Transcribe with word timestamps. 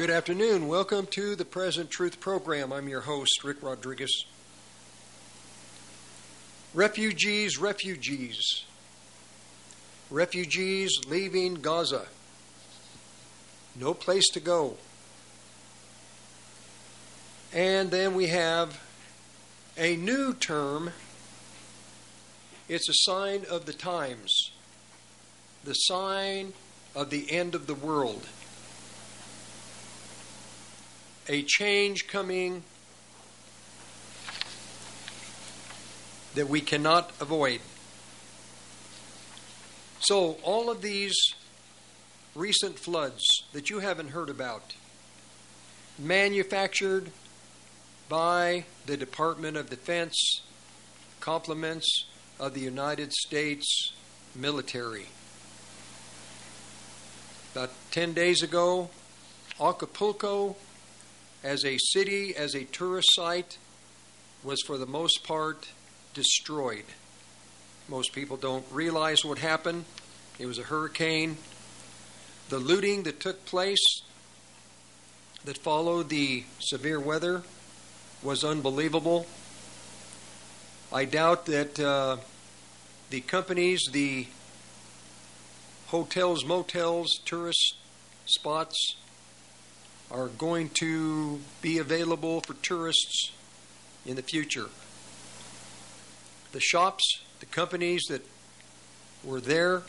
Good 0.00 0.08
afternoon. 0.08 0.66
Welcome 0.66 1.08
to 1.08 1.36
the 1.36 1.44
Present 1.44 1.90
Truth 1.90 2.20
Program. 2.20 2.72
I'm 2.72 2.88
your 2.88 3.02
host, 3.02 3.44
Rick 3.44 3.62
Rodriguez. 3.62 4.24
Refugees, 6.72 7.58
refugees. 7.58 8.64
Refugees 10.08 11.02
leaving 11.06 11.56
Gaza. 11.56 12.06
No 13.78 13.92
place 13.92 14.26
to 14.30 14.40
go. 14.40 14.78
And 17.52 17.90
then 17.90 18.14
we 18.14 18.28
have 18.28 18.80
a 19.76 19.96
new 19.96 20.32
term. 20.32 20.92
It's 22.70 22.88
a 22.88 22.94
sign 23.10 23.44
of 23.50 23.66
the 23.66 23.74
times, 23.74 24.50
the 25.62 25.74
sign 25.74 26.54
of 26.94 27.10
the 27.10 27.30
end 27.30 27.54
of 27.54 27.66
the 27.66 27.74
world. 27.74 28.26
A 31.28 31.42
change 31.42 32.08
coming 32.08 32.62
that 36.34 36.48
we 36.48 36.60
cannot 36.60 37.10
avoid. 37.20 37.60
So, 40.00 40.38
all 40.42 40.70
of 40.70 40.82
these 40.82 41.14
recent 42.34 42.78
floods 42.78 43.24
that 43.52 43.70
you 43.70 43.80
haven't 43.80 44.08
heard 44.08 44.30
about, 44.30 44.74
manufactured 45.98 47.10
by 48.08 48.64
the 48.86 48.96
Department 48.96 49.56
of 49.56 49.68
Defense, 49.68 50.40
compliments 51.20 52.06
of 52.38 52.54
the 52.54 52.60
United 52.60 53.12
States 53.12 53.92
military. 54.34 55.06
About 57.52 57.70
10 57.90 58.12
days 58.14 58.42
ago, 58.42 58.90
Acapulco, 59.60 60.56
as 61.42 61.64
a 61.64 61.78
city, 61.78 62.34
as 62.36 62.54
a 62.54 62.64
tourist 62.64 63.08
site, 63.14 63.58
was 64.42 64.60
for 64.62 64.78
the 64.78 64.86
most 64.86 65.24
part 65.24 65.68
destroyed. 66.14 66.84
Most 67.88 68.12
people 68.12 68.36
don't 68.36 68.64
realize 68.70 69.24
what 69.24 69.38
happened. 69.38 69.84
It 70.38 70.46
was 70.46 70.58
a 70.58 70.64
hurricane. 70.64 71.38
The 72.48 72.58
looting 72.58 73.04
that 73.04 73.20
took 73.20 73.44
place 73.44 74.02
that 75.44 75.58
followed 75.58 76.08
the 76.08 76.44
severe 76.58 77.00
weather 77.00 77.42
was 78.22 78.44
unbelievable. 78.44 79.26
I 80.92 81.04
doubt 81.04 81.46
that 81.46 81.80
uh, 81.80 82.18
the 83.10 83.20
companies, 83.20 83.88
the 83.92 84.26
hotels, 85.88 86.44
motels, 86.44 87.20
tourist 87.24 87.76
spots 88.26 88.96
are 90.10 90.28
going 90.28 90.70
to 90.70 91.40
be 91.62 91.78
available 91.78 92.40
for 92.40 92.54
tourists 92.54 93.30
in 94.04 94.16
the 94.16 94.22
future 94.22 94.66
the 96.52 96.60
shops, 96.60 97.20
the 97.38 97.46
companies 97.46 98.02
that 98.08 98.26
were 99.22 99.40
there 99.40 99.82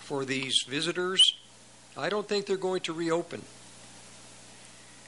for 0.00 0.24
these 0.24 0.64
visitors, 0.68 1.20
I 1.96 2.08
don't 2.08 2.28
think 2.28 2.46
they're 2.46 2.56
going 2.56 2.80
to 2.82 2.92
reopen. 2.92 3.42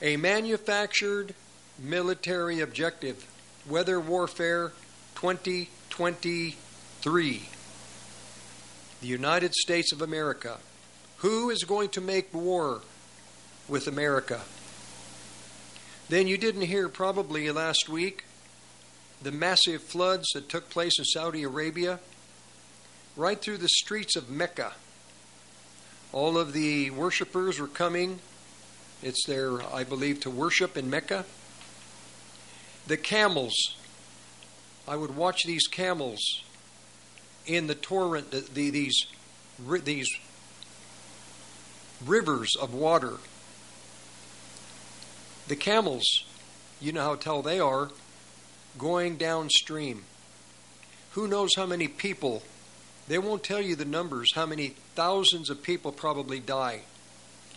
A 0.02 0.16
manufactured 0.16 1.34
military 1.78 2.60
objective, 2.60 3.24
weather 3.68 4.00
warfare 4.00 4.72
2023. 5.14 7.42
The 9.00 9.06
United 9.06 9.54
States 9.54 9.92
of 9.92 10.02
America. 10.02 10.58
Who 11.18 11.50
is 11.50 11.62
going 11.64 11.90
to 11.90 12.00
make 12.00 12.34
war 12.34 12.80
with 13.68 13.86
America? 13.86 14.42
Then 16.08 16.26
you 16.26 16.38
didn't 16.38 16.62
hear 16.62 16.88
probably 16.88 17.50
last 17.50 17.88
week 17.88 18.24
the 19.22 19.32
massive 19.32 19.82
floods 19.82 20.28
that 20.34 20.48
took 20.48 20.70
place 20.70 20.98
in 20.98 21.04
Saudi 21.04 21.42
Arabia, 21.42 22.00
right 23.16 23.40
through 23.40 23.58
the 23.58 23.68
streets 23.68 24.14
of 24.14 24.30
Mecca. 24.30 24.72
All 26.12 26.38
of 26.38 26.52
the 26.52 26.90
worshippers 26.90 27.58
were 27.58 27.66
coming. 27.66 28.20
It's 29.02 29.26
their, 29.26 29.62
I 29.74 29.84
believe, 29.84 30.20
to 30.20 30.30
worship 30.30 30.76
in 30.76 30.88
Mecca. 30.88 31.24
The 32.86 32.96
camels. 32.96 33.76
I 34.86 34.96
would 34.96 35.16
watch 35.16 35.42
these 35.44 35.66
camels 35.66 36.20
in 37.46 37.66
the 37.66 37.74
torrent, 37.74 38.30
the, 38.30 38.40
the, 38.40 38.70
these, 38.70 39.06
these 39.82 40.08
rivers 42.04 42.54
of 42.60 42.72
water. 42.72 43.14
The 45.48 45.56
camels, 45.56 46.04
you 46.80 46.92
know 46.92 47.02
how 47.02 47.14
tall 47.14 47.42
they 47.42 47.60
are, 47.60 47.90
going 48.78 49.16
downstream. 49.16 50.04
Who 51.12 51.28
knows 51.28 51.50
how 51.56 51.66
many 51.66 51.88
people? 51.88 52.42
They 53.08 53.18
won't 53.18 53.44
tell 53.44 53.60
you 53.60 53.76
the 53.76 53.84
numbers, 53.84 54.32
how 54.34 54.46
many 54.46 54.74
thousands 54.94 55.48
of 55.48 55.62
people 55.62 55.92
probably 55.92 56.40
die. 56.40 56.80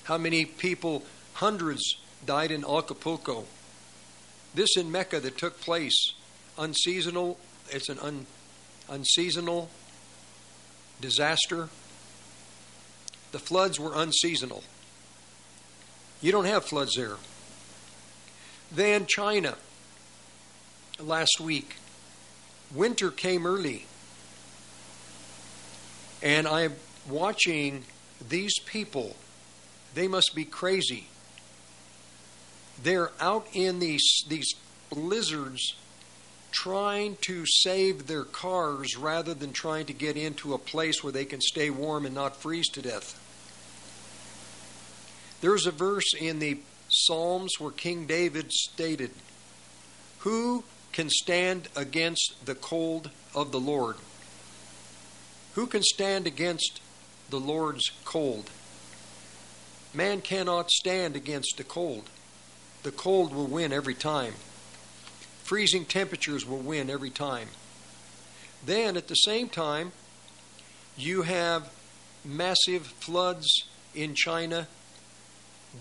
How 0.03 0.17
many 0.17 0.45
people, 0.45 1.03
hundreds, 1.33 1.95
died 2.25 2.51
in 2.51 2.63
Acapulco. 2.63 3.45
This 4.53 4.77
in 4.77 4.91
Mecca 4.91 5.19
that 5.19 5.37
took 5.37 5.59
place, 5.59 6.13
unseasonal, 6.57 7.37
it's 7.69 7.89
an 7.89 7.99
un, 7.99 8.25
unseasonal 8.89 9.69
disaster. 11.01 11.69
The 13.31 13.39
floods 13.39 13.79
were 13.79 13.93
unseasonal. 13.93 14.63
You 16.21 16.31
don't 16.31 16.45
have 16.45 16.65
floods 16.65 16.95
there. 16.95 17.17
Then 18.71 19.05
China 19.05 19.55
last 20.99 21.39
week. 21.39 21.75
Winter 22.73 23.09
came 23.09 23.47
early. 23.47 23.85
And 26.21 26.47
I'm 26.47 26.75
watching 27.09 27.83
these 28.27 28.59
people. 28.59 29.15
They 29.95 30.07
must 30.07 30.33
be 30.35 30.45
crazy. 30.45 31.07
They're 32.81 33.11
out 33.19 33.47
in 33.53 33.79
these, 33.79 34.23
these 34.27 34.53
blizzards 34.89 35.75
trying 36.51 37.15
to 37.21 37.45
save 37.45 38.07
their 38.07 38.23
cars 38.23 38.97
rather 38.97 39.33
than 39.33 39.53
trying 39.53 39.85
to 39.85 39.93
get 39.93 40.17
into 40.17 40.53
a 40.53 40.57
place 40.57 41.03
where 41.03 41.13
they 41.13 41.25
can 41.25 41.41
stay 41.41 41.69
warm 41.69 42.05
and 42.05 42.15
not 42.15 42.35
freeze 42.35 42.67
to 42.69 42.81
death. 42.81 43.17
There's 45.41 45.65
a 45.65 45.71
verse 45.71 46.13
in 46.19 46.39
the 46.39 46.59
Psalms 47.05 47.59
where 47.59 47.71
King 47.71 48.05
David 48.05 48.51
stated, 48.51 49.11
Who 50.19 50.63
can 50.91 51.09
stand 51.09 51.69
against 51.75 52.45
the 52.45 52.55
cold 52.55 53.09
of 53.33 53.51
the 53.51 53.59
Lord? 53.59 53.95
Who 55.55 55.67
can 55.67 55.83
stand 55.83 56.27
against 56.27 56.81
the 57.29 57.39
Lord's 57.39 57.91
cold? 58.05 58.49
Man 59.93 60.21
cannot 60.21 60.69
stand 60.69 61.15
against 61.15 61.57
the 61.57 61.63
cold. 61.63 62.09
The 62.83 62.91
cold 62.91 63.33
will 63.33 63.47
win 63.47 63.73
every 63.73 63.95
time. 63.95 64.33
Freezing 65.43 65.85
temperatures 65.85 66.45
will 66.45 66.59
win 66.59 66.89
every 66.89 67.09
time. 67.09 67.47
Then, 68.65 68.97
at 68.97 69.07
the 69.07 69.15
same 69.15 69.49
time, 69.49 69.91
you 70.97 71.23
have 71.23 71.71
massive 72.23 72.85
floods 72.85 73.47
in 73.95 74.13
China, 74.13 74.67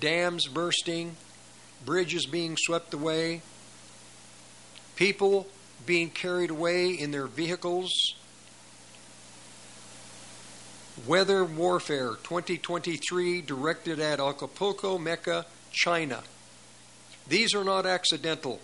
dams 0.01 0.47
bursting, 0.47 1.17
bridges 1.85 2.27
being 2.27 2.57
swept 2.57 2.95
away, 2.95 3.43
people 4.97 5.47
being 5.87 6.11
carried 6.11 6.51
away 6.51 6.91
in 6.91 7.11
their 7.11 7.27
vehicles. 7.27 7.91
Weather 11.07 11.45
Warfare 11.45 12.17
2023 12.25 13.41
directed 13.43 14.01
at 14.01 14.19
Acapulco, 14.19 14.99
Mecca, 14.99 15.47
China. 15.71 16.23
These 17.29 17.55
are 17.55 17.65
not 17.65 17.87
accidental. 17.87 18.61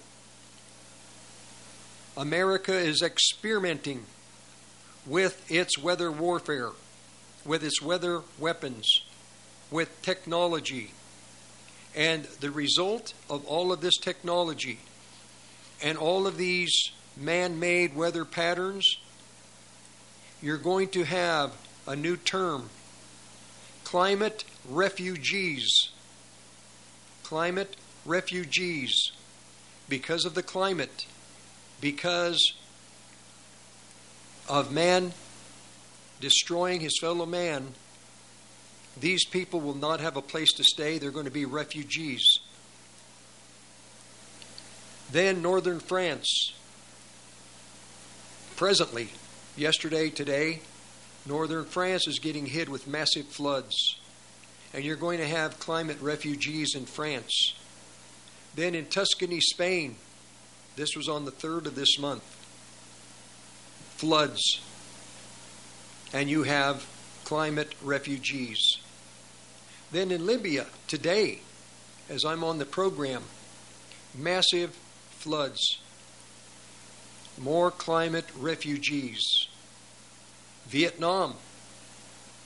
America 2.17 2.77
is 2.77 3.03
experimenting 3.03 4.06
with 5.06 5.50
its 5.50 5.79
weather 5.79 6.11
warfare, 6.11 6.70
with 7.44 7.62
its 7.62 7.82
weather 7.82 8.23
weapons, 8.38 9.03
with 9.70 10.00
technology. 10.03 10.93
And 11.94 12.25
the 12.41 12.50
result 12.50 13.14
of 13.31 13.44
all 13.46 13.73
of 13.73 13.81
this 13.81 13.96
technology 13.96 14.79
and 15.82 15.96
all 15.96 16.26
of 16.26 16.37
these 16.37 16.91
man 17.17 17.61
made 17.61 17.94
weather 17.94 18.25
patterns, 18.25 18.99
you're 20.43 20.58
going 20.58 20.88
to 20.88 21.05
have 21.05 21.52
a 21.87 21.94
new 21.94 22.17
term 22.17 22.70
climate 23.85 24.44
refugees. 24.69 25.91
Climate 27.23 27.76
refugees. 28.05 29.12
Because 29.88 30.25
of 30.25 30.35
the 30.35 30.43
climate, 30.43 31.06
because 31.81 32.55
of 34.49 34.73
man 34.73 35.12
destroying 36.20 36.81
his 36.81 36.99
fellow 36.99 37.26
man, 37.26 37.75
These 38.99 39.25
people 39.25 39.61
will 39.61 39.75
not 39.75 40.00
have 40.00 40.17
a 40.17 40.23
place 40.23 40.52
to 40.52 40.64
stay, 40.64 40.99
they're 40.99 41.11
going 41.11 41.25
to 41.25 41.31
be 41.31 41.44
refugees. 41.44 42.25
Then, 45.11 45.43
northern 45.43 45.81
France. 45.81 46.52
Presently, 48.56 49.08
yesterday, 49.56 50.11
today, 50.11 50.61
northern 51.26 51.64
France 51.64 52.06
is 52.06 52.19
getting 52.19 52.46
hit 52.46 52.69
with 52.69 52.87
massive 52.87 53.26
floods. 53.26 53.99
And 54.73 54.85
you're 54.85 54.96
going 54.96 55.19
to 55.19 55.26
have 55.26 55.58
climate 55.58 55.99
refugees 56.00 56.75
in 56.75 56.87
France. 56.87 57.55
Then 58.55 58.75
in 58.75 58.87
Tuscany, 58.87 59.41
Spain, 59.41 59.96
this 60.76 60.96
was 60.96 61.08
on 61.08 61.25
the 61.25 61.32
3rd 61.32 61.67
of 61.67 61.75
this 61.75 61.99
month, 61.99 62.25
floods. 63.96 64.61
And 66.12 66.29
you 66.29 66.44
have 66.44 66.87
climate 67.25 67.75
refugees. 67.82 68.79
Then 69.94 70.11
in 70.11 70.26
Libya, 70.26 70.67
today, 70.88 71.38
as 72.11 72.25
I'm 72.25 72.43
on 72.43 72.58
the 72.58 72.64
program, 72.64 73.23
massive 74.12 74.76
floods, 75.11 75.79
more 77.38 77.70
climate 77.70 78.25
refugees. 78.37 79.23
Vietnam, 80.67 81.35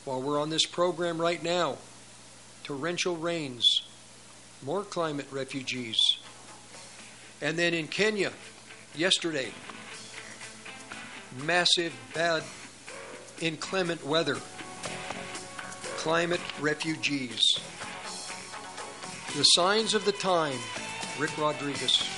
while 0.05 0.21
we're 0.21 0.39
on 0.39 0.51
this 0.51 0.67
program 0.67 1.19
right 1.19 1.43
now, 1.43 1.79
torrential 2.65 3.17
rains, 3.17 3.81
more 4.63 4.83
climate 4.83 5.29
refugees. 5.31 5.97
And 7.41 7.59
then 7.59 7.73
in 7.73 7.89
Kenya, 7.89 8.33
yesterday, 8.95 9.53
massive, 11.47 11.95
bad, 12.13 12.43
inclement 13.41 14.05
weather, 14.05 14.37
climate 15.99 16.41
refugees. 16.61 17.43
The 19.37 19.43
signs 19.43 19.95
of 19.95 20.05
the 20.05 20.13
time, 20.13 20.57
Rick 21.19 21.37
Rodriguez. 21.37 22.18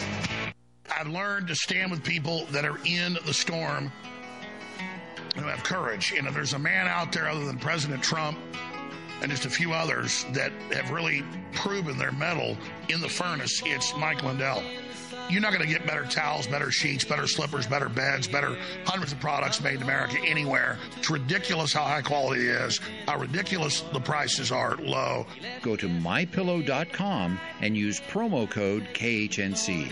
I've 0.97 1.07
learned 1.07 1.47
to 1.47 1.55
stand 1.55 1.91
with 1.91 2.03
people 2.03 2.45
that 2.51 2.65
are 2.65 2.77
in 2.85 3.17
the 3.25 3.33
storm 3.33 3.91
who 5.35 5.43
have 5.43 5.63
courage. 5.63 6.13
And 6.15 6.27
if 6.27 6.33
there's 6.33 6.53
a 6.53 6.59
man 6.59 6.87
out 6.87 7.11
there 7.11 7.27
other 7.29 7.45
than 7.45 7.57
President 7.57 8.03
Trump 8.03 8.37
and 9.21 9.31
just 9.31 9.45
a 9.45 9.49
few 9.49 9.73
others 9.73 10.25
that 10.33 10.51
have 10.71 10.91
really 10.91 11.23
proven 11.53 11.97
their 11.97 12.11
mettle 12.11 12.57
in 12.89 13.01
the 13.01 13.09
furnace, 13.09 13.61
it's 13.65 13.95
Mike 13.95 14.23
Lindell. 14.23 14.63
You're 15.29 15.41
not 15.41 15.53
going 15.53 15.63
to 15.65 15.71
get 15.71 15.85
better 15.87 16.03
towels, 16.05 16.45
better 16.47 16.71
sheets, 16.71 17.05
better 17.05 17.25
slippers, 17.25 17.65
better 17.65 17.87
beds, 17.87 18.27
better 18.27 18.57
hundreds 18.85 19.13
of 19.13 19.19
products 19.21 19.61
made 19.61 19.75
in 19.75 19.83
America 19.83 20.17
anywhere. 20.25 20.77
It's 20.97 21.09
ridiculous 21.09 21.71
how 21.71 21.83
high 21.83 22.01
quality 22.01 22.41
it 22.41 22.55
is, 22.61 22.79
how 23.07 23.17
ridiculous 23.17 23.81
the 23.93 23.99
prices 24.01 24.51
are 24.51 24.75
low. 24.77 25.25
Go 25.61 25.77
to 25.77 25.87
mypillow.com 25.87 27.39
and 27.61 27.77
use 27.77 28.01
promo 28.01 28.49
code 28.49 28.87
KHNC. 28.93 29.91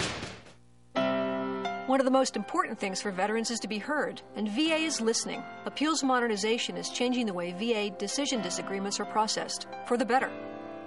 One 1.91 1.99
of 1.99 2.05
the 2.05 2.09
most 2.09 2.37
important 2.37 2.79
things 2.79 3.01
for 3.01 3.11
veterans 3.11 3.51
is 3.51 3.59
to 3.59 3.67
be 3.67 3.77
heard, 3.77 4.21
and 4.37 4.47
VA 4.47 4.75
is 4.75 5.01
listening. 5.01 5.43
Appeals 5.65 6.05
modernization 6.05 6.77
is 6.77 6.89
changing 6.89 7.25
the 7.25 7.33
way 7.33 7.51
VA 7.51 7.93
decision 7.97 8.41
disagreements 8.41 8.97
are 9.01 9.05
processed 9.05 9.67
for 9.85 9.97
the 9.97 10.05
better. 10.05 10.31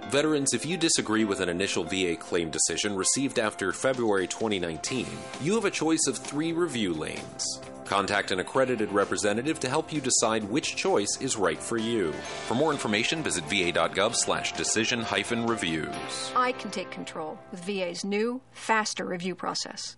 Veterans, 0.09 0.55
if 0.55 0.65
you 0.65 0.77
disagree 0.77 1.23
with 1.23 1.41
an 1.41 1.49
initial 1.49 1.83
VA 1.83 2.15
claim 2.15 2.49
decision 2.49 2.95
received 2.95 3.37
after 3.37 3.71
February 3.71 4.25
2019, 4.25 5.05
you 5.41 5.53
have 5.53 5.65
a 5.65 5.69
choice 5.69 6.07
of 6.07 6.17
three 6.17 6.53
review 6.53 6.91
lanes. 6.91 7.61
Contact 7.85 8.31
an 8.31 8.39
accredited 8.39 8.91
representative 8.91 9.59
to 9.59 9.69
help 9.69 9.93
you 9.93 10.01
decide 10.01 10.43
which 10.45 10.75
choice 10.75 11.19
is 11.21 11.37
right 11.37 11.61
for 11.61 11.77
you. 11.77 12.13
For 12.47 12.55
more 12.55 12.71
information, 12.71 13.21
visit 13.21 13.43
va.gov 13.43 14.15
slash 14.15 14.53
decision 14.53 15.01
hyphen 15.01 15.45
reviews. 15.45 16.31
I 16.35 16.53
can 16.53 16.71
take 16.71 16.89
control 16.89 17.37
with 17.51 17.63
VA's 17.63 18.03
new, 18.03 18.41
faster 18.53 19.05
review 19.05 19.35
process. 19.35 19.97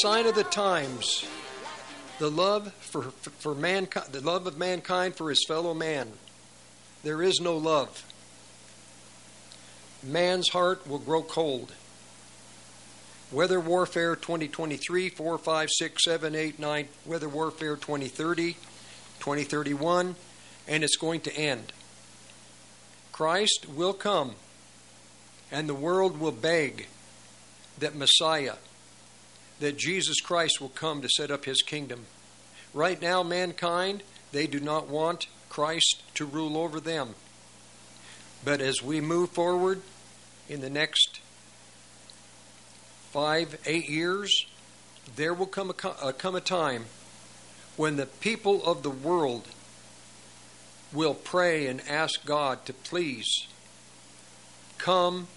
sign 0.00 0.26
of 0.26 0.34
the 0.34 0.44
times. 0.44 1.26
The 2.18 2.30
love 2.30 2.72
for, 2.74 3.02
for 3.02 3.54
mankind, 3.54 4.12
the 4.12 4.20
love 4.20 4.46
of 4.46 4.58
mankind 4.58 5.16
for 5.16 5.28
his 5.28 5.44
fellow 5.46 5.74
man. 5.74 6.12
There 7.02 7.22
is 7.22 7.40
no 7.40 7.56
love. 7.56 8.04
Man's 10.02 10.48
heart 10.50 10.86
will 10.86 10.98
grow 10.98 11.22
cold. 11.22 11.72
Weather 13.32 13.58
Warfare 13.58 14.14
2023, 14.14 15.08
4, 15.08 15.38
5, 15.38 15.68
6, 15.70 16.04
7, 16.04 16.34
8, 16.34 16.58
9, 16.58 16.88
Weather 17.04 17.28
Warfare 17.28 17.76
2030, 17.76 18.52
2031, 19.18 20.14
and 20.68 20.84
it's 20.84 20.96
going 20.96 21.20
to 21.22 21.36
end. 21.36 21.72
Christ 23.10 23.66
will 23.74 23.92
come, 23.92 24.34
and 25.50 25.68
the 25.68 25.74
world 25.74 26.20
will 26.20 26.32
beg 26.32 26.86
that 27.78 27.96
Messiah, 27.96 28.54
that 29.60 29.76
Jesus 29.76 30.20
Christ 30.20 30.60
will 30.60 30.68
come 30.68 31.02
to 31.02 31.08
set 31.08 31.30
up 31.30 31.44
his 31.44 31.62
kingdom. 31.62 32.06
Right 32.74 33.00
now, 33.00 33.22
mankind, 33.22 34.02
they 34.32 34.46
do 34.46 34.60
not 34.60 34.88
want 34.88 35.28
Christ 35.48 36.02
to 36.14 36.26
rule 36.26 36.58
over 36.58 36.80
them. 36.80 37.14
But 38.44 38.60
as 38.60 38.82
we 38.82 39.00
move 39.00 39.30
forward 39.30 39.80
in 40.48 40.60
the 40.60 40.70
next 40.70 41.20
five, 43.10 43.58
eight 43.64 43.88
years, 43.88 44.46
there 45.14 45.32
will 45.32 45.46
come 45.46 45.70
a, 45.70 45.88
uh, 45.88 46.12
come 46.12 46.34
a 46.34 46.40
time 46.40 46.86
when 47.76 47.96
the 47.96 48.06
people 48.06 48.64
of 48.64 48.82
the 48.82 48.90
world 48.90 49.48
will 50.92 51.14
pray 51.14 51.66
and 51.66 51.80
ask 51.88 52.24
God 52.24 52.64
to 52.66 52.72
please 52.72 53.46
come 54.78 55.28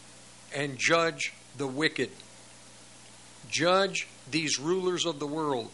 and 0.54 0.78
judge 0.78 1.34
the 1.58 1.68
wicked. 1.68 2.10
Judge 3.50 4.08
these 4.30 4.60
rulers 4.60 5.06
of 5.06 5.20
the 5.20 5.28
world. 5.28 5.72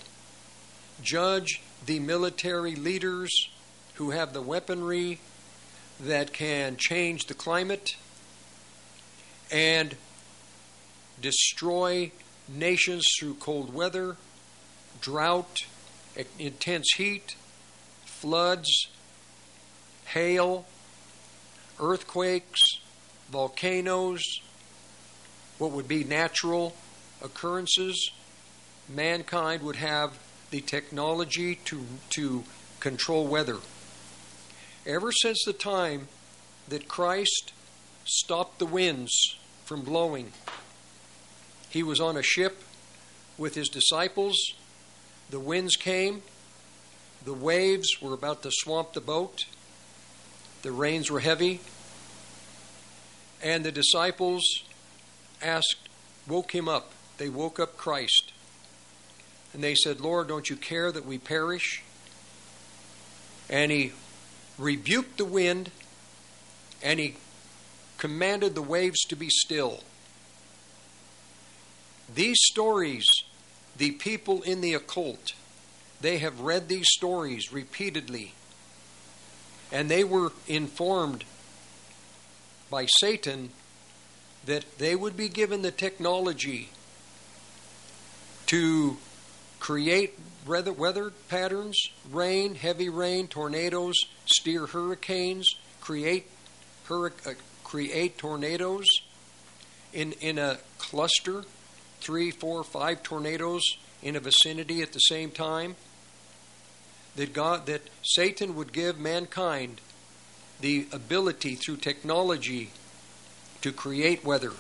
Judge 1.02 1.62
the 1.86 2.00
military 2.00 2.76
leaders 2.76 3.50
who 3.96 4.12
have 4.12 4.34
the 4.34 4.42
weaponry 4.42 5.20
that 6.00 6.34
can 6.34 6.78
change 6.78 7.26
the 7.28 7.34
climate 7.34 7.96
and 9.52 9.96
destroy 11.22 12.12
nations 12.48 13.06
through 13.20 13.36
cold 13.36 13.74
weather, 13.74 14.18
drought, 15.02 15.66
intense 16.40 16.88
heat, 16.98 17.36
floods, 18.06 18.88
hail, 20.06 20.66
earthquakes, 21.80 22.80
volcanoes, 23.30 24.24
what 25.58 25.72
would 25.72 25.88
be 25.88 26.04
natural 26.04 26.76
occurrences. 27.24 28.12
Mankind 28.88 29.64
would 29.64 29.78
have 29.78 30.20
the 30.52 30.62
technology 30.62 31.56
to, 31.66 31.86
to 32.12 32.44
control 32.80 33.28
weather. 33.28 33.58
Ever 34.86 35.12
since 35.12 35.44
the 35.44 35.54
time 35.54 36.08
that 36.68 36.88
Christ 36.88 37.54
stopped 38.06 38.60
the 38.60 38.66
winds 38.66 39.38
from 39.64 39.82
blowing, 39.82 40.32
he 41.70 41.82
was 41.82 42.00
on 42.00 42.16
a 42.16 42.24
ship 42.24 42.62
with 43.38 43.56
his 43.56 43.68
disciples. 43.68 44.38
The 45.30 45.40
winds 45.40 45.76
came, 45.76 46.22
the 47.24 47.34
waves 47.34 47.88
were 48.02 48.14
about 48.14 48.44
to 48.44 48.52
swamp 48.52 48.94
the 48.94 49.02
boat, 49.02 49.46
the 50.62 50.72
rains 50.72 51.10
were 51.10 51.20
heavy, 51.20 51.62
and 53.42 53.66
the 53.66 53.72
disciples 53.72 54.44
asked, 55.42 55.90
woke 56.28 56.54
him 56.54 56.70
up. 56.70 56.92
They 57.18 57.30
woke 57.30 57.60
up 57.60 57.78
Christ. 57.78 58.34
And 59.54 59.64
they 59.64 59.76
said, 59.76 60.02
Lord, 60.02 60.28
don't 60.28 60.50
you 60.50 60.56
care 60.56 60.92
that 60.92 61.06
we 61.06 61.18
perish? 61.18 61.84
And 63.50 63.72
he 63.72 63.94
rebuked 64.58 65.18
the 65.18 65.26
wind 65.26 65.72
and 66.82 67.00
he 67.00 67.16
commanded 67.98 68.56
the 68.56 68.62
waves 68.62 69.00
to 69.06 69.16
be 69.16 69.30
still. 69.30 69.82
These 72.14 72.38
stories, 72.42 73.06
the 73.78 73.92
people 73.92 74.42
in 74.42 74.62
the 74.62 74.74
occult, 74.74 75.34
they 76.02 76.18
have 76.18 76.42
read 76.42 76.68
these 76.68 76.88
stories 76.90 77.52
repeatedly. 77.52 78.34
And 79.72 79.90
they 79.90 80.04
were 80.04 80.32
informed 80.48 81.24
by 82.70 82.88
Satan 83.00 83.50
that 84.46 84.78
they 84.78 84.96
would 84.96 85.18
be 85.18 85.30
given 85.30 85.62
the 85.62 85.72
technology 85.72 86.70
to 88.48 88.98
create 89.60 90.18
weather, 90.46 90.74
weather 90.74 91.12
patterns, 91.30 91.78
rain, 92.12 92.56
heavy 92.56 92.90
rain, 92.90 93.28
tornadoes, 93.28 93.96
steer 94.26 94.68
hurricanes, 94.68 95.56
create 95.82 96.28
hurric- 96.88 97.28
uh, 97.28 97.34
create 97.64 98.18
tornadoes 98.18 98.88
in 99.94 100.12
in 100.14 100.38
a 100.38 100.58
cluster, 100.78 101.44
three, 102.00 102.32
four, 102.32 102.64
five 102.64 103.02
tornadoes 103.04 103.64
in 104.04 104.16
a 104.16 104.20
vicinity 104.20 104.82
at 104.82 104.94
the 104.94 105.00
same 105.00 105.32
time. 105.32 105.76
That 107.16 107.34
God 107.34 107.66
that 107.66 107.82
Satan 108.04 108.56
would 108.56 108.74
give 108.74 109.00
mankind 109.00 109.82
the 110.62 110.88
ability 110.92 111.56
through 111.56 111.78
technology 111.78 112.72
to 113.62 113.72
create 113.72 114.24
weather, 114.24 114.52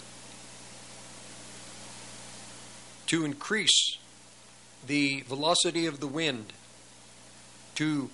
to 3.07 3.25
increase 3.25 3.97
the 4.85 5.21
velocity 5.21 5.85
of 5.85 5.99
the 5.99 6.07
wind, 6.07 6.53
to 7.75 8.09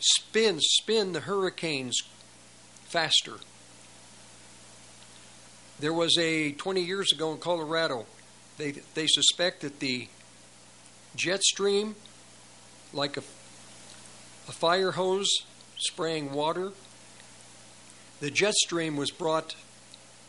spin 0.00 0.58
spin 0.60 1.12
the 1.12 1.20
hurricanes 1.20 2.02
faster. 2.84 3.34
There 5.80 5.92
was 5.92 6.16
a 6.18 6.52
20 6.52 6.82
years 6.82 7.12
ago 7.12 7.32
in 7.32 7.38
Colorado, 7.38 8.06
they 8.58 8.72
they 8.94 9.06
suspect 9.06 9.62
that 9.62 9.80
the 9.80 10.08
jet 11.16 11.42
stream, 11.42 11.96
like 12.92 13.16
a, 13.16 13.22
a 14.48 14.52
fire 14.52 14.92
hose 14.92 15.28
spraying 15.78 16.32
water, 16.32 16.72
the 18.20 18.30
jet 18.30 18.54
stream 18.54 18.96
was 18.96 19.10
brought 19.10 19.56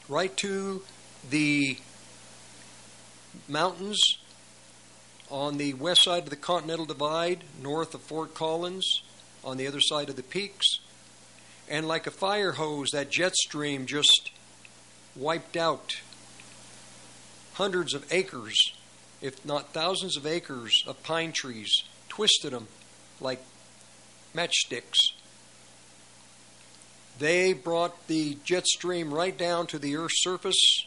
right 0.09 0.35
to 0.37 0.81
the 1.29 1.77
mountains 3.47 4.01
on 5.29 5.57
the 5.57 5.73
west 5.73 6.03
side 6.03 6.23
of 6.23 6.29
the 6.29 6.35
Continental 6.35 6.85
Divide, 6.85 7.43
north 7.61 7.93
of 7.93 8.01
Fort 8.01 8.33
Collins, 8.33 9.01
on 9.43 9.57
the 9.57 9.67
other 9.67 9.79
side 9.79 10.09
of 10.09 10.15
the 10.15 10.23
peaks. 10.23 10.65
And 11.69 11.87
like 11.87 12.05
a 12.05 12.11
fire 12.11 12.53
hose, 12.53 12.91
that 12.91 13.09
jet 13.09 13.35
stream 13.35 13.85
just 13.85 14.31
wiped 15.15 15.57
out 15.57 15.95
hundreds 17.53 17.93
of 17.93 18.11
acres, 18.11 18.55
if 19.21 19.43
not 19.45 19.73
thousands 19.73 20.17
of 20.17 20.27
acres, 20.27 20.83
of 20.85 21.01
pine 21.03 21.31
trees, 21.31 21.71
twisted 22.09 22.51
them 22.51 22.67
like 23.19 23.41
matchsticks. 24.35 24.97
They 27.17 27.53
brought 27.53 28.07
the 28.07 28.37
jet 28.43 28.67
stream 28.67 29.13
right 29.13 29.37
down 29.37 29.67
to 29.67 29.79
the 29.79 29.95
Earth's 29.95 30.21
surface 30.21 30.85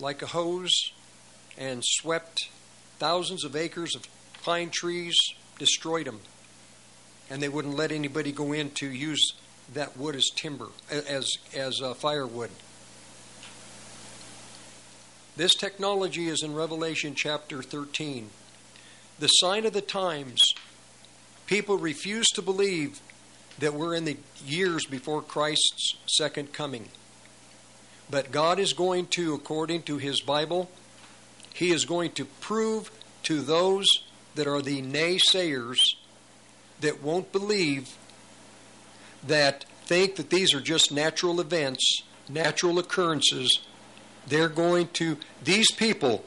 like 0.00 0.22
a 0.22 0.26
hose 0.26 0.92
and 1.62 1.84
swept 1.84 2.48
thousands 2.98 3.44
of 3.44 3.54
acres 3.54 3.94
of 3.94 4.04
pine 4.42 4.68
trees, 4.68 5.14
destroyed 5.60 6.06
them. 6.06 6.18
And 7.30 7.40
they 7.40 7.48
wouldn't 7.48 7.76
let 7.76 7.92
anybody 7.92 8.32
go 8.32 8.52
in 8.52 8.70
to 8.72 8.90
use 8.90 9.34
that 9.72 9.96
wood 9.96 10.16
as 10.16 10.28
timber, 10.34 10.68
as, 10.90 11.30
as 11.54 11.80
uh, 11.80 11.94
firewood. 11.94 12.50
This 15.36 15.54
technology 15.54 16.26
is 16.28 16.42
in 16.42 16.52
Revelation 16.52 17.14
chapter 17.14 17.62
13. 17.62 18.30
The 19.20 19.28
sign 19.28 19.64
of 19.64 19.72
the 19.72 19.80
times. 19.80 20.42
People 21.46 21.78
refuse 21.78 22.26
to 22.30 22.42
believe 22.42 23.00
that 23.60 23.74
we're 23.74 23.94
in 23.94 24.04
the 24.04 24.16
years 24.44 24.84
before 24.86 25.22
Christ's 25.22 25.96
second 26.06 26.52
coming. 26.52 26.88
But 28.10 28.32
God 28.32 28.58
is 28.58 28.72
going 28.72 29.06
to, 29.08 29.34
according 29.34 29.82
to 29.82 29.98
His 29.98 30.20
Bible, 30.20 30.68
He 31.54 31.70
is 31.70 31.84
going 31.84 32.12
to 32.12 32.24
prove 32.24 32.90
to 33.24 33.40
those 33.40 33.86
that 34.34 34.46
are 34.46 34.62
the 34.62 34.82
naysayers 34.82 35.78
that 36.80 37.02
won't 37.02 37.32
believe 37.32 37.96
that 39.26 39.64
think 39.84 40.16
that 40.16 40.30
these 40.30 40.54
are 40.54 40.60
just 40.60 40.90
natural 40.90 41.40
events, 41.40 42.02
natural 42.28 42.78
occurrences, 42.78 43.60
they're 44.26 44.48
going 44.48 44.88
to, 44.88 45.16
these 45.42 45.70
people 45.70 46.24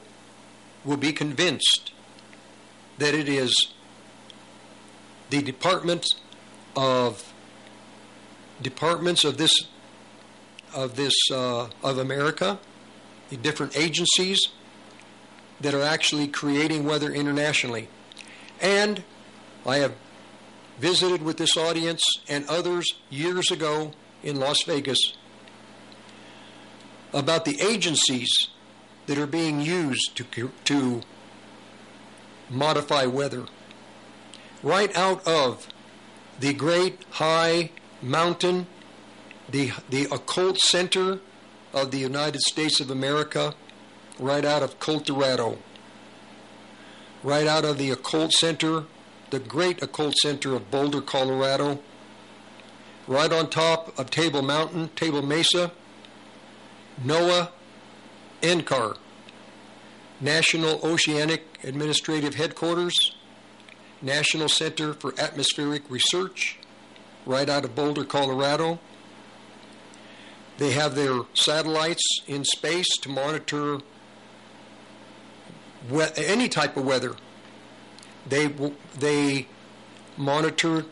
will 0.84 0.96
be 0.96 1.12
convinced 1.12 1.92
that 2.98 3.14
it 3.14 3.28
is 3.28 3.72
the 5.30 5.42
Department 5.42 6.06
of 6.76 7.32
departments 8.62 9.24
of 9.24 9.36
this 9.36 9.52
of 10.74 10.96
this 10.96 11.14
uh, 11.32 11.68
of 11.82 11.98
America, 11.98 12.58
the 13.30 13.36
different 13.36 13.76
agencies 13.76 14.48
that 15.60 15.74
are 15.74 15.82
actually 15.82 16.28
creating 16.28 16.84
weather 16.84 17.12
internationally, 17.12 17.88
and 18.60 19.02
I 19.64 19.78
have 19.78 19.94
visited 20.78 21.22
with 21.22 21.38
this 21.38 21.56
audience 21.56 22.02
and 22.28 22.46
others 22.48 22.84
years 23.10 23.50
ago 23.50 23.92
in 24.22 24.36
Las 24.36 24.62
Vegas 24.64 24.98
about 27.12 27.44
the 27.44 27.60
agencies 27.60 28.28
that 29.06 29.18
are 29.18 29.26
being 29.26 29.60
used 29.60 30.16
to 30.16 30.52
to 30.64 31.00
modify 32.50 33.06
weather. 33.06 33.46
Right 34.62 34.94
out 34.96 35.26
of 35.26 35.66
the 36.40 36.52
great 36.52 37.04
high 37.10 37.70
mountain, 38.02 38.66
the, 39.48 39.72
the 39.90 40.04
occult 40.12 40.58
center 40.58 41.20
of 41.72 41.90
the 41.90 41.98
United 41.98 42.40
States 42.42 42.80
of 42.80 42.90
America, 42.90 43.54
right 44.18 44.44
out 44.44 44.62
of 44.62 44.78
Colorado, 44.78 45.58
right 47.22 47.46
out 47.46 47.64
of 47.64 47.78
the 47.78 47.90
occult 47.90 48.32
center, 48.32 48.84
the 49.30 49.38
great 49.38 49.82
occult 49.82 50.14
center 50.16 50.54
of 50.54 50.70
Boulder, 50.70 51.00
Colorado, 51.00 51.80
right 53.06 53.32
on 53.32 53.50
top 53.50 53.98
of 53.98 54.10
Table 54.10 54.42
Mountain, 54.42 54.90
Table 54.96 55.22
Mesa, 55.22 55.72
NOAA, 57.04 57.50
NCAR, 58.42 58.96
National 60.20 60.80
Oceanic 60.84 61.44
Administrative 61.62 62.34
Headquarters, 62.34 63.14
National 64.00 64.48
Center 64.48 64.94
for 64.94 65.14
Atmospheric 65.18 65.90
Research, 65.90 66.58
right 67.24 67.48
out 67.48 67.64
of 67.64 67.74
Boulder, 67.74 68.04
Colorado. 68.04 68.78
They 70.58 70.72
have 70.72 70.94
their 70.94 71.22
satellites 71.34 72.02
in 72.26 72.44
space 72.44 72.88
to 73.02 73.08
monitor 73.10 73.80
we- 75.90 76.04
any 76.16 76.48
type 76.48 76.76
of 76.76 76.84
weather. 76.84 77.16
They 78.28 78.48
they 78.98 79.46
monitor 80.16 80.86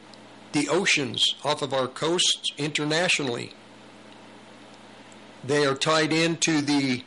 the 0.53 0.69
oceans 0.69 1.35
off 1.45 1.63
of 1.63 1.75
our 1.75 1.89
coasts 1.89 2.53
internationally. 2.57 3.53
They 5.43 5.67
are 5.67 5.75
tied 5.75 6.13
into 6.13 6.61
the 6.61 7.03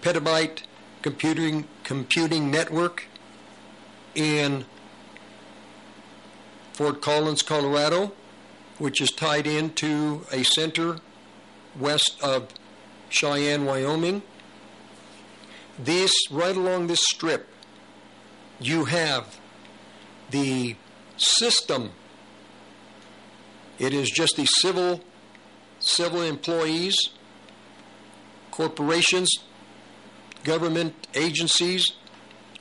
petabyte 0.00 0.62
computing 1.02 1.66
computing 1.82 2.50
network 2.50 3.04
in 4.14 4.64
Fort 6.72 7.02
Collins, 7.02 7.42
Colorado, 7.42 8.12
which 8.78 9.00
is 9.00 9.10
tied 9.10 9.46
into 9.46 10.24
a 10.32 10.42
center 10.44 10.98
west 11.78 12.16
of 12.22 12.48
Cheyenne, 13.08 13.64
Wyoming. 13.66 14.22
This 15.82 16.12
right 16.30 16.54
along 16.54 16.88
this 16.88 17.00
strip, 17.02 17.48
you 18.60 18.84
have 18.84 19.40
the 20.30 20.76
system. 21.16 21.90
It 23.78 23.94
is 23.94 24.10
just 24.10 24.36
the 24.36 24.44
civil 24.44 25.02
civil 25.78 26.20
employees, 26.20 26.94
corporations, 28.50 29.30
government 30.44 30.94
agencies 31.14 31.92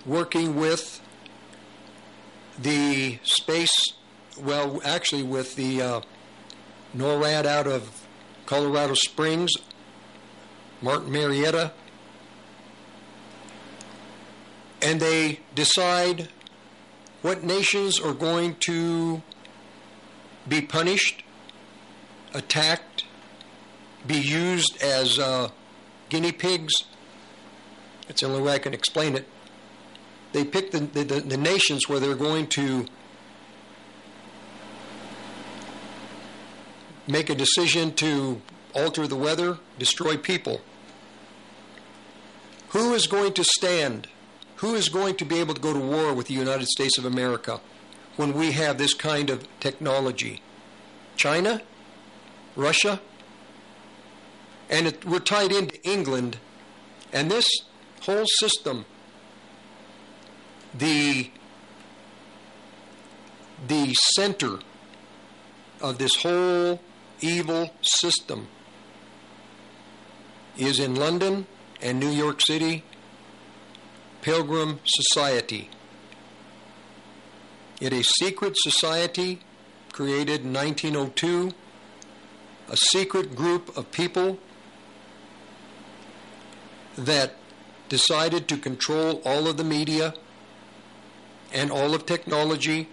working 0.06 0.56
with 0.56 1.02
the 2.58 3.20
space, 3.24 3.94
well, 4.42 4.82
actually 4.86 5.24
with 5.24 5.56
the 5.56 5.82
uh, 5.82 6.02
NORAD 6.96 7.46
out 7.46 7.68
of 7.68 8.08
Colorado 8.46 8.94
Springs, 8.94 9.52
Martin 10.82 11.12
Marietta, 11.12 11.74
and 14.82 15.00
they 15.00 15.40
decide 15.56 16.30
what 17.22 17.44
nations 17.44 18.00
are 18.00 18.14
going 18.14 18.56
to 18.56 19.22
be 20.48 20.62
punished, 20.62 21.24
attacked, 22.34 23.04
be 24.08 24.16
used 24.18 24.82
as 24.82 25.20
uh, 25.20 25.50
guinea 26.10 26.32
pigs. 26.32 26.74
That's 28.08 28.22
the 28.22 28.28
only 28.28 28.42
way 28.42 28.54
I 28.54 28.60
can 28.60 28.74
explain 28.74 29.16
it. 29.16 29.28
They 30.32 30.46
pick 30.46 30.72
the, 30.72 30.80
the, 30.80 31.04
the 31.04 31.38
nations 31.38 31.90
where 31.90 32.00
they're 32.00 32.16
going 32.16 32.48
to 32.48 32.86
make 37.08 37.30
a 37.30 37.36
decision 37.36 37.92
to 37.96 38.42
alter 38.74 39.08
the 39.08 39.16
weather, 39.16 39.58
destroy 39.78 40.16
people. 40.16 40.62
Who 42.70 42.94
is 42.94 43.08
going 43.08 43.34
to 43.34 43.44
stand? 43.44 44.08
Who 44.60 44.76
is 44.76 44.90
going 44.90 45.16
to 45.16 45.26
be 45.26 45.40
able 45.40 45.54
to 45.54 45.62
go 45.62 45.72
to 45.72 45.80
war 45.80 46.14
with 46.14 46.28
the 46.28 46.34
United 46.34 46.68
States 46.68 46.98
of 46.98 47.06
America 47.06 47.62
when 48.18 48.34
we 48.34 48.52
have 48.52 48.78
this 48.78 48.94
kind 48.94 49.30
of 49.30 49.48
technology? 49.62 50.42
China? 51.16 51.62
Russia? 52.58 53.00
And 54.70 54.88
it, 54.88 55.06
we're 55.06 55.20
tied 55.20 55.54
into 55.54 55.82
England. 55.90 56.40
And 57.14 57.32
this 57.32 57.48
whole 58.02 58.26
system, 58.40 58.86
the, 60.74 61.32
the 63.66 63.94
center 64.16 64.60
of 65.80 66.00
this 66.00 66.16
whole 66.18 66.82
evil 67.22 67.74
system 67.82 68.50
is 70.58 70.80
in 70.82 70.96
London 70.96 71.48
and 71.82 71.98
New 71.98 72.10
York 72.12 72.42
City, 72.42 72.84
Pilgrim 74.22 74.80
Society. 74.86 75.70
It 77.80 77.94
a 77.94 78.04
secret 78.04 78.56
society 78.58 79.40
created 79.92 80.42
in 80.42 80.54
1902, 80.54 81.52
a 82.70 82.78
secret 82.78 83.36
group 83.36 83.76
of 83.78 83.92
people 83.92 84.38
that 86.98 87.36
decided 87.88 88.48
to 88.48 88.58
control 88.58 89.22
all 89.26 89.48
of 89.48 89.58
the 89.58 89.64
media 89.64 90.14
and 91.52 91.72
all 91.72 91.96
of 91.96 92.06
technology 92.06 92.90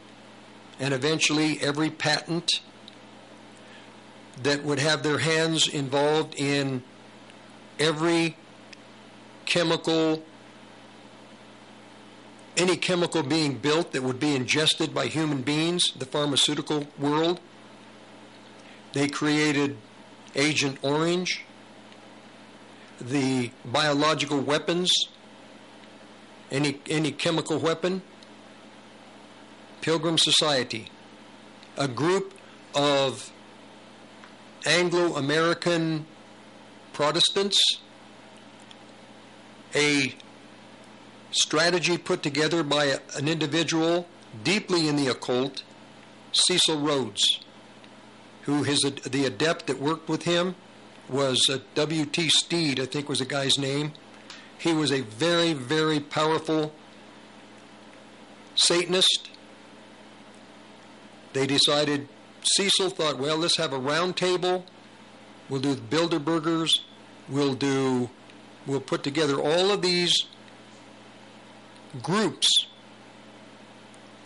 and 0.78 0.94
eventually 0.94 1.60
every 1.60 1.90
patent 1.90 2.60
that 4.42 4.62
would 4.62 4.78
have 4.78 5.02
their 5.02 5.18
hands 5.18 5.66
involved 5.68 6.34
in 6.36 6.82
every 7.78 8.36
chemical, 9.46 10.22
any 12.56 12.76
chemical 12.76 13.22
being 13.22 13.58
built 13.58 13.92
that 13.92 14.02
would 14.02 14.18
be 14.18 14.34
ingested 14.34 14.94
by 14.94 15.06
human 15.06 15.42
beings, 15.42 15.92
the 15.96 16.06
pharmaceutical 16.06 16.86
world. 16.98 17.40
They 18.92 19.08
created 19.08 19.76
Agent 20.34 20.78
Orange, 20.82 21.44
the 23.00 23.50
biological 23.64 24.40
weapons, 24.40 24.90
any, 26.50 26.80
any 26.88 27.12
chemical 27.12 27.58
weapon. 27.58 28.02
Pilgrim 29.86 30.18
Society, 30.18 30.88
a 31.76 31.86
group 31.86 32.34
of 32.74 33.30
Anglo 34.66 35.14
American 35.14 36.06
Protestants, 36.92 37.56
a 39.76 40.12
strategy 41.36 41.98
put 41.98 42.22
together 42.22 42.62
by 42.62 42.98
an 43.16 43.28
individual 43.28 44.08
deeply 44.42 44.88
in 44.88 44.96
the 44.96 45.08
occult, 45.08 45.62
Cecil 46.32 46.80
Rhodes, 46.80 47.40
who 48.42 48.62
his 48.62 48.80
the 48.80 49.24
adept 49.24 49.66
that 49.66 49.80
worked 49.80 50.08
with 50.08 50.22
him 50.22 50.54
was 51.08 51.40
uh, 51.50 51.58
W.T. 51.74 52.28
Steed, 52.28 52.80
I 52.80 52.86
think 52.86 53.08
was 53.08 53.20
the 53.20 53.24
guy's 53.24 53.58
name. 53.58 53.92
He 54.58 54.72
was 54.72 54.90
a 54.90 55.02
very, 55.02 55.52
very 55.52 56.00
powerful 56.00 56.74
Satanist. 58.54 59.30
They 61.32 61.46
decided 61.46 62.08
Cecil 62.42 62.90
thought, 62.90 63.18
well, 63.18 63.36
let's 63.36 63.58
have 63.58 63.72
a 63.72 63.78
round 63.78 64.16
table. 64.16 64.64
We'll 65.48 65.60
do 65.60 65.74
the 65.74 65.96
Bilderbergers. 65.96 66.80
We'll 67.28 67.54
do, 67.54 68.10
we'll 68.66 68.80
put 68.80 69.02
together 69.02 69.38
all 69.40 69.70
of 69.70 69.82
these 69.82 70.14
groups. 72.02 72.48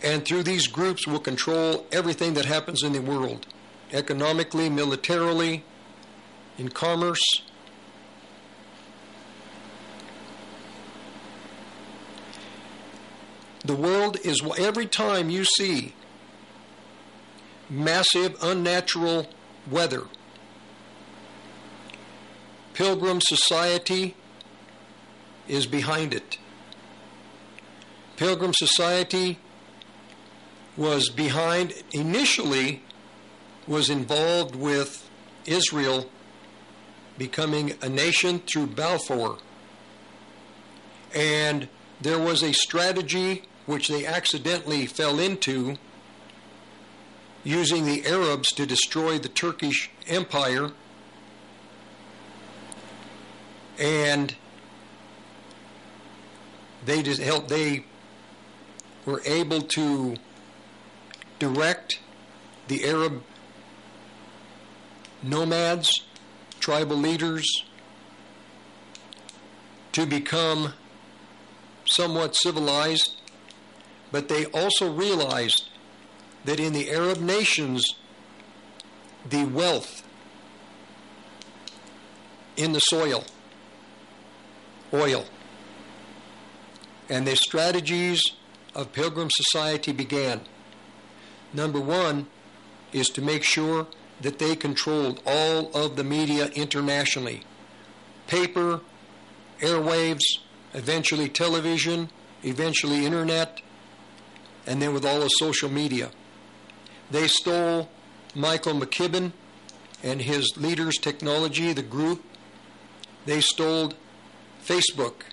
And 0.03 0.25
through 0.25 0.43
these 0.43 0.67
groups, 0.67 1.05
we'll 1.05 1.19
control 1.19 1.85
everything 1.91 2.33
that 2.33 2.45
happens 2.45 2.83
in 2.83 2.93
the 2.93 3.01
world 3.01 3.47
economically, 3.93 4.69
militarily, 4.69 5.63
in 6.57 6.69
commerce. 6.69 7.21
The 13.63 13.75
world 13.75 14.17
is 14.23 14.41
every 14.57 14.87
time 14.87 15.29
you 15.29 15.45
see 15.45 15.93
massive, 17.69 18.35
unnatural 18.41 19.27
weather. 19.69 20.07
Pilgrim 22.73 23.21
Society 23.21 24.15
is 25.47 25.67
behind 25.67 26.13
it. 26.13 26.37
Pilgrim 28.21 28.53
Society 28.53 29.39
was 30.77 31.09
behind, 31.09 31.73
initially, 31.91 32.83
was 33.65 33.89
involved 33.89 34.55
with 34.55 35.09
Israel 35.47 36.05
becoming 37.17 37.73
a 37.81 37.89
nation 37.89 38.37
through 38.37 38.67
Balfour. 38.67 39.39
And 41.15 41.67
there 41.99 42.19
was 42.19 42.43
a 42.43 42.53
strategy 42.53 43.41
which 43.65 43.87
they 43.87 44.05
accidentally 44.05 44.85
fell 44.85 45.19
into 45.19 45.77
using 47.43 47.87
the 47.87 48.05
Arabs 48.05 48.49
to 48.49 48.67
destroy 48.67 49.17
the 49.17 49.29
Turkish 49.29 49.89
Empire. 50.05 50.73
And 53.79 54.35
they 56.85 57.01
just 57.01 57.19
helped, 57.19 57.49
they 57.49 57.85
were 59.11 59.21
able 59.25 59.61
to 59.61 60.15
direct 61.37 61.99
the 62.69 62.85
Arab 62.85 63.21
nomads, 65.21 66.03
tribal 66.61 66.95
leaders, 66.95 67.45
to 69.91 70.05
become 70.05 70.73
somewhat 71.83 72.37
civilized, 72.37 73.17
but 74.13 74.29
they 74.29 74.45
also 74.45 74.93
realized 74.93 75.65
that 76.45 76.61
in 76.61 76.71
the 76.71 76.89
Arab 76.89 77.19
nations, 77.19 77.95
the 79.27 79.43
wealth 79.43 80.03
in 82.55 82.71
the 82.71 82.79
soil, 82.79 83.25
oil, 84.93 85.25
and 87.09 87.27
their 87.27 87.35
strategies 87.35 88.21
of 88.73 88.93
Pilgrim 88.93 89.29
Society 89.31 89.91
began. 89.91 90.41
Number 91.53 91.79
one 91.79 92.27
is 92.93 93.09
to 93.09 93.21
make 93.21 93.43
sure 93.43 93.87
that 94.21 94.39
they 94.39 94.55
controlled 94.55 95.21
all 95.25 95.71
of 95.75 95.95
the 95.95 96.03
media 96.03 96.47
internationally 96.47 97.43
paper, 98.27 98.79
airwaves, 99.59 100.21
eventually 100.73 101.27
television, 101.27 102.09
eventually 102.43 103.05
internet, 103.05 103.61
and 104.65 104.81
then 104.81 104.93
with 104.93 105.05
all 105.05 105.21
of 105.21 105.29
social 105.37 105.69
media. 105.69 106.09
They 107.09 107.27
stole 107.27 107.89
Michael 108.33 108.73
McKibben 108.73 109.33
and 110.01 110.21
his 110.21 110.55
leaders' 110.55 110.97
technology, 110.97 111.73
the 111.73 111.81
group. 111.81 112.23
They 113.25 113.41
stole 113.41 113.93
Facebook 114.63 115.23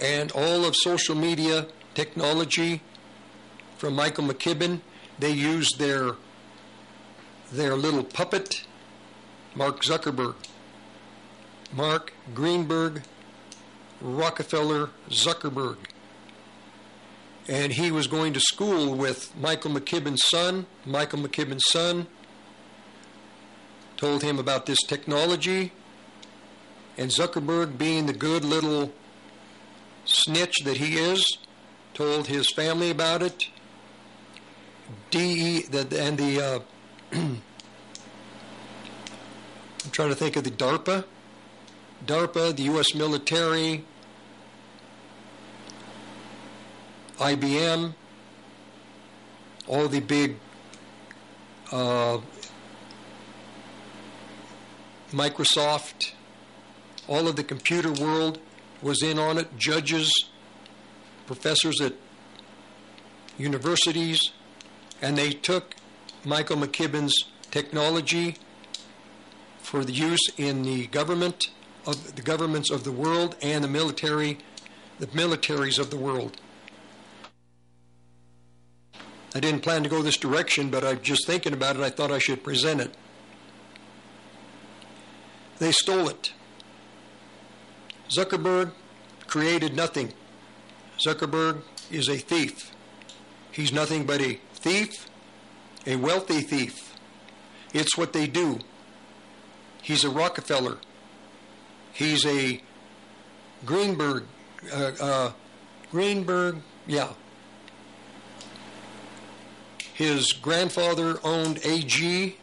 and 0.00 0.32
all 0.32 0.64
of 0.64 0.74
social 0.76 1.14
media 1.14 1.66
technology 1.96 2.82
from 3.78 3.94
Michael 3.94 4.24
McKibben. 4.24 4.80
They 5.18 5.32
used 5.32 5.78
their 5.78 6.12
their 7.50 7.74
little 7.74 8.04
puppet, 8.04 8.64
Mark 9.54 9.82
Zuckerberg. 9.82 10.34
Mark 11.74 12.12
Greenberg 12.34 13.02
Rockefeller 14.00 14.90
Zuckerberg. 15.08 15.78
And 17.48 17.72
he 17.72 17.90
was 17.90 18.06
going 18.06 18.34
to 18.34 18.40
school 18.40 18.94
with 18.94 19.34
Michael 19.36 19.70
McKibben's 19.70 20.28
son. 20.28 20.66
Michael 20.84 21.20
McKibben's 21.20 21.66
son 21.70 22.08
told 23.96 24.22
him 24.22 24.38
about 24.38 24.66
this 24.66 24.82
technology. 24.86 25.72
And 26.98 27.10
Zuckerberg, 27.10 27.78
being 27.78 28.04
the 28.06 28.12
good 28.12 28.44
little 28.44 28.92
snitch 30.04 30.56
that 30.64 30.76
he 30.76 30.98
is, 30.98 31.38
told 31.96 32.26
his 32.26 32.50
family 32.50 32.90
about 32.90 33.22
it. 33.22 33.48
DE 35.10 35.64
and 35.72 36.18
the 36.18 36.42
uh, 36.42 36.60
I'm 37.12 37.40
trying 39.92 40.10
to 40.10 40.14
think 40.14 40.36
of 40.36 40.44
the 40.44 40.50
DARPA, 40.50 41.04
DARPA, 42.04 42.54
the 42.54 42.64
U.S. 42.64 42.94
military, 42.94 43.82
IBM, 47.16 47.94
all 49.66 49.88
the 49.88 50.00
big 50.00 50.36
uh, 51.72 52.18
Microsoft, 55.12 56.12
all 57.08 57.26
of 57.26 57.36
the 57.36 57.44
computer 57.44 57.90
world 57.90 58.38
was 58.82 59.02
in 59.02 59.18
on 59.18 59.38
it. 59.38 59.56
Judges, 59.56 60.12
professors 61.26 61.80
at 61.80 61.92
universities, 63.38 64.32
and 65.02 65.16
they 65.16 65.30
took 65.30 65.74
Michael 66.24 66.56
McKibben's 66.56 67.14
technology 67.50 68.36
for 69.58 69.84
the 69.84 69.92
use 69.92 70.30
in 70.36 70.62
the 70.62 70.86
government 70.88 71.48
of 71.86 72.16
the 72.16 72.22
governments 72.22 72.70
of 72.70 72.84
the 72.84 72.92
world 72.92 73.36
and 73.42 73.62
the 73.62 73.68
military, 73.68 74.38
the 74.98 75.06
militaries 75.08 75.78
of 75.78 75.90
the 75.90 75.96
world. 75.96 76.40
I 79.34 79.40
didn't 79.40 79.60
plan 79.60 79.82
to 79.82 79.88
go 79.88 80.02
this 80.02 80.16
direction, 80.16 80.70
but 80.70 80.82
I'm 80.82 81.02
just 81.02 81.26
thinking 81.26 81.52
about 81.52 81.76
it. 81.76 81.82
I 81.82 81.90
thought 81.90 82.10
I 82.10 82.18
should 82.18 82.42
present 82.42 82.80
it. 82.80 82.94
They 85.58 85.72
stole 85.72 86.08
it. 86.08 86.32
Zuckerberg 88.08 88.72
created 89.26 89.74
nothing. 89.74 90.12
Zuckerberg 90.98 91.62
is 91.90 92.08
a 92.08 92.16
thief. 92.16 92.72
He's 93.52 93.72
nothing 93.72 94.04
but 94.04 94.20
a 94.20 94.34
thief, 94.54 95.08
a 95.86 95.96
wealthy 95.96 96.40
thief. 96.40 96.94
It's 97.72 97.96
what 97.96 98.12
they 98.12 98.26
do. 98.26 98.60
He's 99.82 100.04
a 100.04 100.10
Rockefeller. 100.10 100.78
He's 101.92 102.26
a 102.26 102.60
Greenberg. 103.64 104.24
Uh, 104.72 104.92
uh, 105.00 105.32
Greenberg, 105.90 106.56
yeah. 106.86 107.12
His 109.94 110.32
grandfather 110.32 111.18
owned 111.24 111.64
AG, 111.64 112.36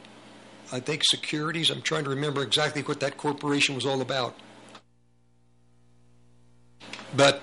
I 0.71 0.79
think 0.79 1.03
Securities. 1.05 1.69
I'm 1.69 1.81
trying 1.81 2.03
to 2.05 2.09
remember 2.09 2.41
exactly 2.41 2.81
what 2.81 2.99
that 3.01 3.17
corporation 3.17 3.75
was 3.75 3.85
all 3.85 4.01
about. 4.01 4.35
But 7.15 7.41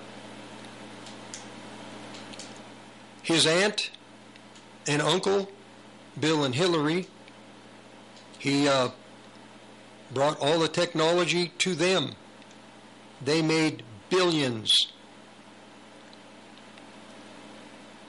his 3.21 3.45
aunt 3.45 3.91
and 4.87 5.01
uncle, 5.01 5.49
Bill 6.19 6.43
and 6.43 6.55
Hillary, 6.55 7.07
he 8.37 8.67
uh, 8.67 8.89
brought 10.11 10.39
all 10.39 10.59
the 10.59 10.67
technology 10.67 11.51
to 11.59 11.75
them. 11.75 12.13
They 13.23 13.41
made 13.41 13.83
billions. 14.09 14.73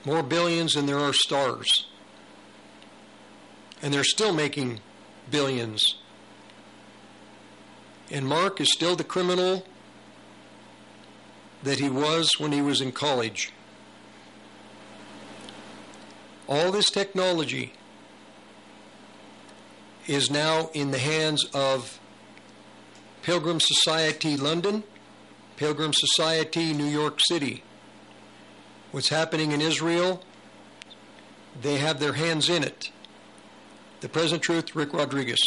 More 0.05 0.23
billions 0.23 0.73
than 0.73 0.85
there 0.85 0.99
are 0.99 1.13
stars. 1.13 1.87
And 3.81 3.93
they're 3.93 4.03
still 4.03 4.33
making 4.33 4.79
billions. 5.29 5.81
And 8.11 8.27
Mark 8.27 8.59
is 8.59 8.71
still 8.71 8.95
the 8.95 9.03
criminal 9.03 9.65
that 11.63 11.79
he 11.79 11.89
was 11.89 12.29
when 12.37 12.51
he 12.51 12.61
was 12.61 12.81
in 12.81 12.91
college. 12.91 13.51
All 16.47 16.71
this 16.71 16.89
technology 16.89 17.73
is 20.07 20.29
now 20.29 20.69
in 20.73 20.91
the 20.91 20.99
hands 20.99 21.45
of 21.53 21.99
Pilgrim 23.21 23.59
Society 23.61 24.35
London, 24.35 24.83
Pilgrim 25.55 25.93
Society 25.93 26.73
New 26.73 26.85
York 26.85 27.19
City. 27.29 27.63
What's 28.91 29.09
happening 29.09 29.53
in 29.53 29.61
Israel, 29.61 30.21
they 31.61 31.77
have 31.77 31.99
their 31.99 32.13
hands 32.13 32.49
in 32.49 32.63
it. 32.63 32.91
The 34.01 34.09
Present 34.09 34.41
Truth, 34.41 34.75
Rick 34.75 34.93
Rodriguez. 34.93 35.39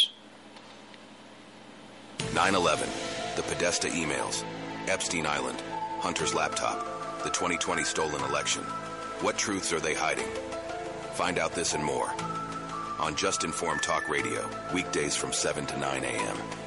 9 2.33 2.55
11, 2.55 2.89
the 3.35 3.43
Podesta 3.43 3.87
emails, 3.89 4.43
Epstein 4.87 5.27
Island, 5.27 5.61
Hunter's 5.99 6.33
laptop, 6.33 6.79
the 7.23 7.29
2020 7.29 7.83
stolen 7.83 8.23
election. 8.23 8.63
What 9.21 9.37
truths 9.37 9.71
are 9.71 9.79
they 9.79 9.93
hiding? 9.93 10.27
Find 11.17 11.39
out 11.39 11.53
this 11.53 11.73
and 11.73 11.83
more 11.83 12.13
on 12.99 13.15
Just 13.15 13.43
Informed 13.43 13.81
Talk 13.81 14.07
Radio, 14.07 14.47
weekdays 14.71 15.15
from 15.15 15.33
7 15.33 15.65
to 15.65 15.79
9 15.79 16.03
a.m. 16.03 16.66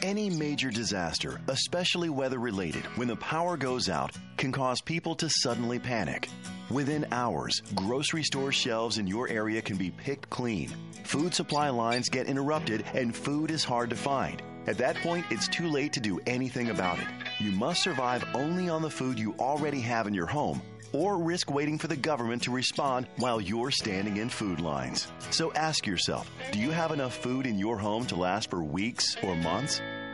Any 0.00 0.30
major 0.30 0.70
disaster, 0.70 1.40
especially 1.48 2.08
weather 2.08 2.38
related, 2.38 2.84
when 2.96 3.08
the 3.08 3.16
power 3.16 3.56
goes 3.56 3.88
out, 3.88 4.16
can 4.36 4.50
cause 4.50 4.80
people 4.80 5.14
to 5.16 5.28
suddenly 5.28 5.78
panic. 5.78 6.28
Within 6.70 7.06
hours, 7.12 7.60
grocery 7.74 8.22
store 8.22 8.52
shelves 8.52 8.98
in 8.98 9.06
your 9.06 9.28
area 9.28 9.60
can 9.60 9.76
be 9.76 9.90
picked 9.90 10.30
clean. 10.30 10.72
Food 11.04 11.34
supply 11.34 11.68
lines 11.68 12.08
get 12.08 12.26
interrupted 12.26 12.84
and 12.94 13.14
food 13.14 13.50
is 13.50 13.64
hard 13.64 13.90
to 13.90 13.96
find. 13.96 14.42
At 14.66 14.78
that 14.78 14.96
point, 14.96 15.26
it's 15.30 15.48
too 15.48 15.68
late 15.68 15.92
to 15.92 16.00
do 16.00 16.20
anything 16.26 16.70
about 16.70 16.98
it. 16.98 17.06
You 17.38 17.50
must 17.52 17.82
survive 17.82 18.24
only 18.34 18.68
on 18.68 18.80
the 18.80 18.90
food 18.90 19.18
you 19.18 19.34
already 19.38 19.80
have 19.80 20.06
in 20.06 20.14
your 20.14 20.26
home 20.26 20.62
or 20.92 21.18
risk 21.18 21.50
waiting 21.50 21.78
for 21.78 21.88
the 21.88 21.96
government 21.96 22.42
to 22.42 22.50
respond 22.50 23.06
while 23.16 23.40
you're 23.40 23.70
standing 23.70 24.18
in 24.18 24.28
food 24.28 24.60
lines. 24.60 25.08
So 25.30 25.52
ask 25.54 25.86
yourself 25.86 26.30
do 26.52 26.58
you 26.58 26.70
have 26.70 26.92
enough 26.92 27.14
food 27.14 27.46
in 27.46 27.58
your 27.58 27.78
home 27.78 28.06
to 28.06 28.16
last 28.16 28.50
for 28.50 28.62
weeks 28.62 29.16
or 29.22 29.34
months? 29.36 29.80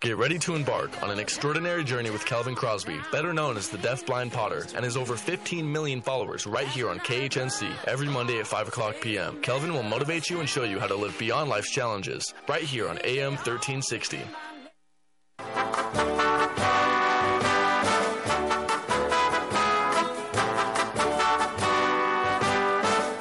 Get 0.00 0.16
ready 0.16 0.38
to 0.38 0.54
embark 0.54 1.02
on 1.02 1.10
an 1.10 1.18
extraordinary 1.18 1.82
journey 1.82 2.10
with 2.10 2.24
Calvin 2.24 2.54
Crosby, 2.54 3.00
better 3.10 3.32
known 3.32 3.56
as 3.56 3.68
the 3.68 3.78
Deaf 3.78 4.06
Blind 4.06 4.30
Potter, 4.30 4.64
and 4.76 4.84
his 4.84 4.96
over 4.96 5.16
15 5.16 5.72
million 5.72 6.00
followers 6.00 6.46
right 6.46 6.68
here 6.68 6.88
on 6.88 7.00
KHNC 7.00 7.68
every 7.88 8.06
Monday 8.06 8.38
at 8.38 8.46
5 8.46 8.68
o'clock 8.68 8.94
p.m. 9.00 9.40
Kelvin 9.42 9.74
will 9.74 9.82
motivate 9.82 10.30
you 10.30 10.38
and 10.38 10.48
show 10.48 10.62
you 10.62 10.78
how 10.78 10.86
to 10.86 10.94
live 10.94 11.18
beyond 11.18 11.50
life's 11.50 11.72
challenges 11.72 12.32
right 12.48 12.62
here 12.62 12.88
on 12.88 13.00
AM 13.02 13.32
1360. 13.32 14.20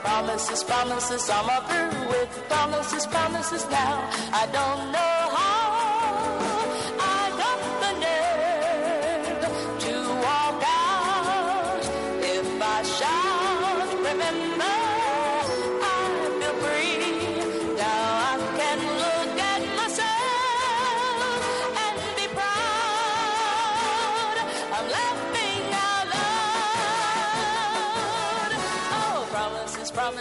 Promises, 0.03 0.63
promises, 0.63 1.27
I'm 1.27 1.63
through 1.63 2.09
with 2.09 2.45
promises, 2.47 3.07
promises 3.07 3.67
now. 3.71 4.07
I 4.31 4.47
don't 4.53 4.91
know 4.91 5.26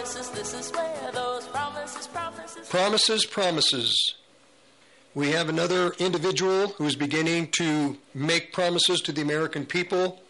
promises, 0.06 0.28
promises, 0.28 0.52
this 0.52 0.54
is 0.54 0.72
where 0.72 1.12
those 1.12 1.46
promises, 1.48 2.06
promises. 2.06 2.68
Promises, 2.68 3.26
promises. 3.26 4.14
We 5.14 5.30
have 5.30 5.48
another 5.48 5.92
individual 5.98 6.68
who 6.68 6.84
is 6.84 6.94
beginning 6.94 7.48
to 7.58 7.96
make 8.14 8.52
promises 8.52 9.00
to 9.02 9.12
the 9.12 9.22
American 9.22 9.66
people. 9.66 10.20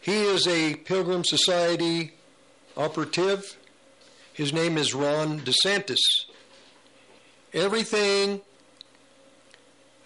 He 0.00 0.22
is 0.22 0.46
a 0.46 0.76
Pilgrim 0.76 1.24
Society 1.24 2.12
operative. 2.76 3.56
His 4.32 4.52
name 4.52 4.76
is 4.76 4.94
Ron 4.94 5.40
DeSantis. 5.40 6.00
Everything 7.52 8.42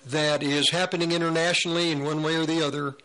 that 0.07 0.43
is 0.43 0.71
happening 0.71 1.13
internationally 1.13 1.91
in 1.91 2.05
one 2.05 2.23
way 2.23 2.37
or 2.37 2.47
the 2.47 2.65
other, 2.65 2.97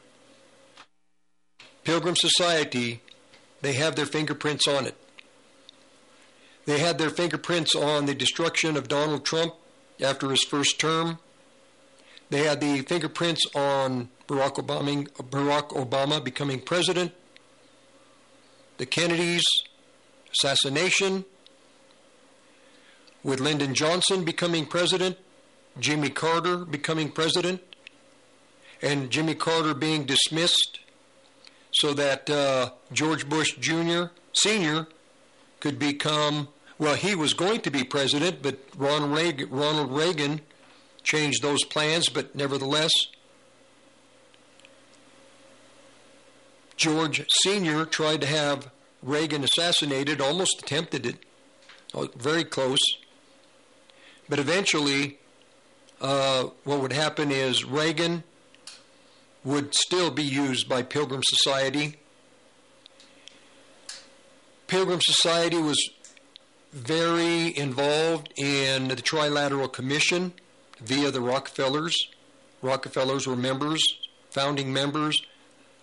Pilgrim 1.83 2.15
Society, 2.15 3.01
they 3.61 3.73
have 3.73 3.95
their 3.95 4.05
fingerprints 4.05 4.67
on 4.67 4.85
it. 4.85 4.95
They 6.65 6.79
had 6.79 6.97
their 6.97 7.09
fingerprints 7.09 7.75
on 7.75 8.05
the 8.05 8.15
destruction 8.15 8.77
of 8.77 8.87
Donald 8.87 9.25
Trump 9.25 9.53
after 10.01 10.29
his 10.29 10.43
first 10.43 10.79
term. 10.79 11.19
They 12.29 12.43
had 12.43 12.61
the 12.61 12.81
fingerprints 12.81 13.45
on 13.53 14.09
Barack 14.27 14.55
Obama, 14.55 15.07
Barack 15.09 15.69
Obama 15.69 16.23
becoming 16.23 16.59
president, 16.59 17.11
the 18.77 18.85
Kennedys' 18.85 19.43
assassination, 20.31 21.25
with 23.23 23.39
Lyndon 23.39 23.73
Johnson 23.73 24.23
becoming 24.23 24.65
president, 24.65 25.17
Jimmy 25.79 26.09
Carter 26.09 26.65
becoming 26.65 27.09
president, 27.09 27.61
and 28.81 29.09
Jimmy 29.09 29.35
Carter 29.35 29.73
being 29.73 30.05
dismissed 30.05 30.79
so 31.71 31.93
that 31.93 32.29
uh, 32.29 32.71
George 32.91 33.27
Bush 33.27 33.55
Jr., 33.57 34.05
Sr., 34.33 34.87
could 35.63 35.79
become, 35.79 36.49
well, 36.77 36.93
he 36.93 37.15
was 37.15 37.33
going 37.33 37.61
to 37.61 37.71
be 37.71 37.85
president, 37.85 38.41
but 38.41 38.59
Ronald 38.75 39.13
Reagan, 39.13 39.49
Ronald 39.49 39.93
Reagan 39.93 40.41
changed 41.03 41.41
those 41.41 41.63
plans, 41.63 42.09
but 42.09 42.35
nevertheless, 42.35 42.91
George 46.75 47.25
Sr. 47.43 47.85
tried 47.85 48.19
to 48.19 48.27
have 48.27 48.71
Reagan 49.01 49.45
assassinated, 49.45 50.19
almost 50.19 50.61
attempted 50.61 51.05
it, 51.05 51.15
oh, 51.93 52.09
very 52.17 52.43
close. 52.43 52.81
But 54.27 54.39
eventually, 54.39 55.19
uh, 56.01 56.49
what 56.65 56.81
would 56.81 56.91
happen 56.91 57.31
is 57.31 57.63
Reagan 57.63 58.25
would 59.45 59.73
still 59.73 60.11
be 60.11 60.23
used 60.23 60.67
by 60.67 60.83
Pilgrim 60.83 61.21
Society. 61.23 62.01
Pilgrim 64.73 65.01
Society 65.01 65.61
was 65.61 65.77
very 66.71 67.55
involved 67.55 68.33
in 68.35 68.87
the 68.87 68.95
Trilateral 68.95 69.71
Commission 69.71 70.33
via 70.81 71.11
the 71.11 71.21
Rockefellers. 71.21 71.95
Rockefellers 72.63 73.27
were 73.27 73.35
members, 73.35 73.83
founding 74.31 74.73
members 74.73 75.21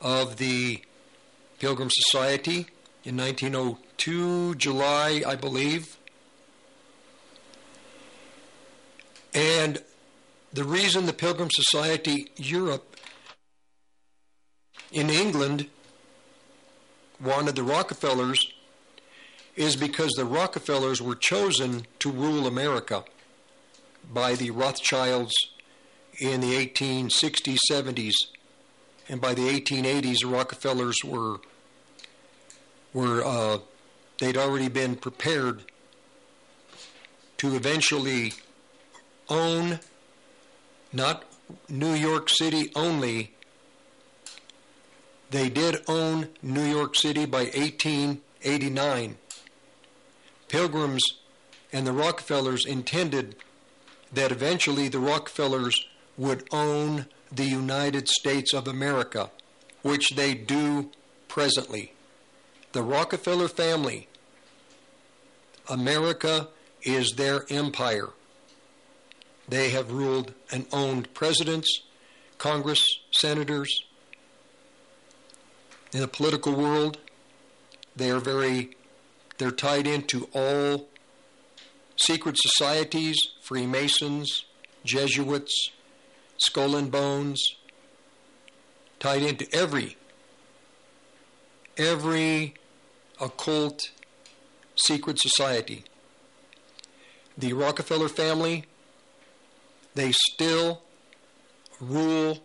of 0.01 0.39
the 0.39 0.83
Pilgrim 1.61 1.89
Society 1.89 2.67
in 3.05 3.17
1902, 3.17 4.57
July, 4.57 5.23
I 5.25 5.37
believe. 5.37 5.97
And 9.33 9.85
the 10.53 10.65
reason 10.65 11.07
the 11.07 11.13
Pilgrim 11.13 11.51
Society 11.53 12.33
Europe 12.35 12.97
in 14.91 15.11
England 15.11 15.69
wanted 17.21 17.55
the 17.55 17.63
Rockefellers 17.63 18.53
is 19.57 19.77
because 19.77 20.13
the 20.13 20.25
Rockefellers 20.25 21.03
were 21.03 21.15
chosen 21.15 21.87
to 21.99 22.11
rule 22.11 22.47
America 22.47 23.05
by 24.13 24.35
the 24.35 24.51
Rothschilds 24.51 25.35
in 26.19 26.41
the 26.41 26.55
1860s, 26.67 27.59
70s, 27.71 28.13
and 29.09 29.21
by 29.21 29.35
the 29.35 29.49
1880s, 29.49 30.21
the 30.21 30.29
Rockefellers 30.29 30.99
were 31.05 31.39
were 32.93 33.25
uh, 33.25 33.59
they'd 34.19 34.37
already 34.37 34.69
been 34.69 34.97
prepared 34.97 35.63
to 37.39 37.55
eventually 37.55 38.33
own 39.29 39.79
not 40.93 41.25
New 41.69 41.95
York 41.95 42.29
City 42.29 42.71
only. 42.75 43.33
They 45.31 45.49
did 45.49 45.83
own 45.89 46.29
New 46.43 46.65
York 46.65 46.97
City 46.97 47.25
by 47.25 47.45
1889. 47.45 49.17
Pilgrims 50.51 51.03
and 51.73 51.87
the 51.87 51.93
Rockefellers 51.93 52.67
intended 52.67 53.37
that 54.13 54.33
eventually 54.33 54.89
the 54.89 54.99
Rockefellers 54.99 55.87
would 56.19 56.47
own 56.51 57.07
the 57.31 57.45
United 57.45 58.09
States 58.09 58.53
of 58.53 58.67
America, 58.67 59.31
which 59.83 60.11
they 60.17 60.35
do 60.35 60.91
presently. 61.29 61.93
The 62.73 62.83
Rockefeller 62.83 63.47
family, 63.47 64.09
America 65.69 66.49
is 66.83 67.13
their 67.13 67.47
empire. 67.49 68.11
They 69.49 69.71
have 69.71 69.93
ruled 69.93 70.35
and 70.51 70.67
owned 70.73 71.15
presidents, 71.15 71.83
Congress, 72.39 72.85
senators. 73.13 73.85
In 75.93 76.01
the 76.01 76.09
political 76.09 76.55
world, 76.55 76.99
they 77.95 78.11
are 78.11 78.19
very, 78.19 78.77
they're 79.41 79.51
tied 79.51 79.87
into 79.87 80.29
all 80.35 80.87
secret 81.97 82.37
societies, 82.39 83.17
Freemasons, 83.41 84.45
Jesuits, 84.85 85.71
skull 86.37 86.77
and 86.77 86.93
bones, 86.93 87.43
tied 88.99 89.23
into 89.23 89.47
every 89.51 89.97
every 91.79 92.53
occult 93.19 93.91
secret 94.77 95.19
society. 95.19 95.85
The 97.39 97.55
Rockefeller 97.55 98.11
family, 98.11 98.67
they 99.95 100.13
still 100.13 100.83
rule 101.81 102.41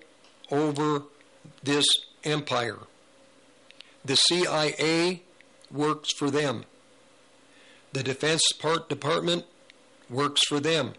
over 0.49 1.03
this 1.61 1.85
empire. 2.23 2.79
The 4.05 4.15
CIA 4.15 5.23
works 5.69 6.13
for 6.13 6.31
them. 6.31 6.63
The 7.95 8.03
Defense 8.03 8.51
Part 8.59 8.89
Department 8.89 9.45
works 10.09 10.41
for 10.49 10.59
them. 10.59 10.95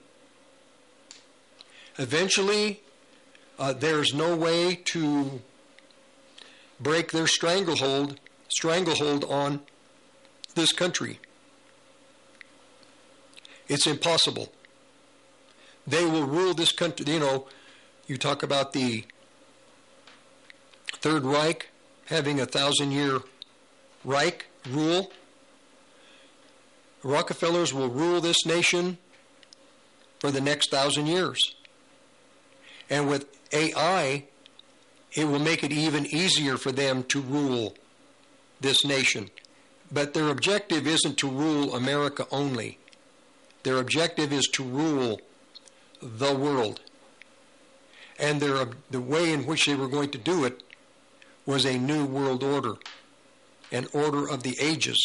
Eventually, 1.98 2.80
uh, 3.58 3.74
there's 3.74 4.14
no 4.14 4.34
way 4.34 4.76
to 4.86 5.42
break 6.80 7.12
their 7.12 7.26
stranglehold 7.26 8.18
stranglehold 8.48 9.24
on 9.24 9.60
this 10.54 10.72
country. 10.72 11.20
It's 13.68 13.86
impossible. 13.86 14.50
They 15.86 16.06
will 16.06 16.24
rule 16.24 16.54
this 16.54 16.72
country. 16.72 17.04
You 17.12 17.20
know, 17.20 17.46
you 18.06 18.16
talk 18.16 18.42
about 18.42 18.72
the 18.72 19.04
Third 20.92 21.24
Reich 21.24 21.68
having 22.06 22.40
a 22.40 22.46
thousand 22.46 22.92
year 22.92 23.20
Reich 24.02 24.46
rule. 24.70 25.10
Rockefellers 27.06 27.72
will 27.72 27.88
rule 27.88 28.20
this 28.20 28.44
nation 28.44 28.98
for 30.18 30.32
the 30.32 30.40
next 30.40 30.72
thousand 30.72 31.06
years. 31.06 31.54
And 32.90 33.08
with 33.08 33.26
AI, 33.52 34.24
it 35.12 35.24
will 35.24 35.38
make 35.38 35.62
it 35.62 35.70
even 35.70 36.04
easier 36.06 36.56
for 36.56 36.72
them 36.72 37.04
to 37.04 37.20
rule 37.20 37.74
this 38.60 38.84
nation. 38.84 39.30
But 39.92 40.14
their 40.14 40.30
objective 40.30 40.84
isn't 40.84 41.16
to 41.18 41.28
rule 41.28 41.76
America 41.76 42.26
only. 42.32 42.78
Their 43.62 43.78
objective 43.78 44.32
is 44.32 44.48
to 44.54 44.64
rule 44.64 45.20
the 46.02 46.34
world. 46.34 46.80
And 48.18 48.40
their, 48.40 48.66
the 48.90 49.00
way 49.00 49.32
in 49.32 49.46
which 49.46 49.66
they 49.66 49.76
were 49.76 49.88
going 49.88 50.10
to 50.10 50.18
do 50.18 50.44
it 50.44 50.60
was 51.44 51.64
a 51.64 51.78
new 51.78 52.04
world 52.04 52.42
order, 52.42 52.74
an 53.70 53.86
order 53.92 54.28
of 54.28 54.42
the 54.42 54.56
ages, 54.60 54.98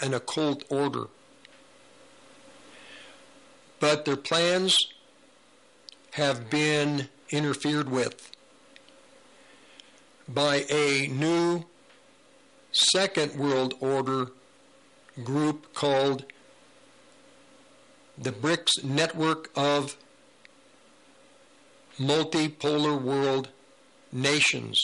an 0.00 0.14
occult 0.14 0.64
order. 0.70 1.08
But 3.84 4.06
their 4.06 4.16
plans 4.16 4.74
have 6.12 6.48
been 6.48 7.10
interfered 7.28 7.90
with 7.90 8.30
by 10.26 10.64
a 10.70 11.06
new 11.08 11.66
second 12.72 13.36
world 13.36 13.74
order 13.80 14.28
group 15.22 15.74
called 15.74 16.24
the 18.16 18.32
BRICS 18.32 18.84
Network 18.84 19.50
of 19.54 19.98
Multipolar 21.98 22.98
World 22.98 23.50
Nations. 24.10 24.80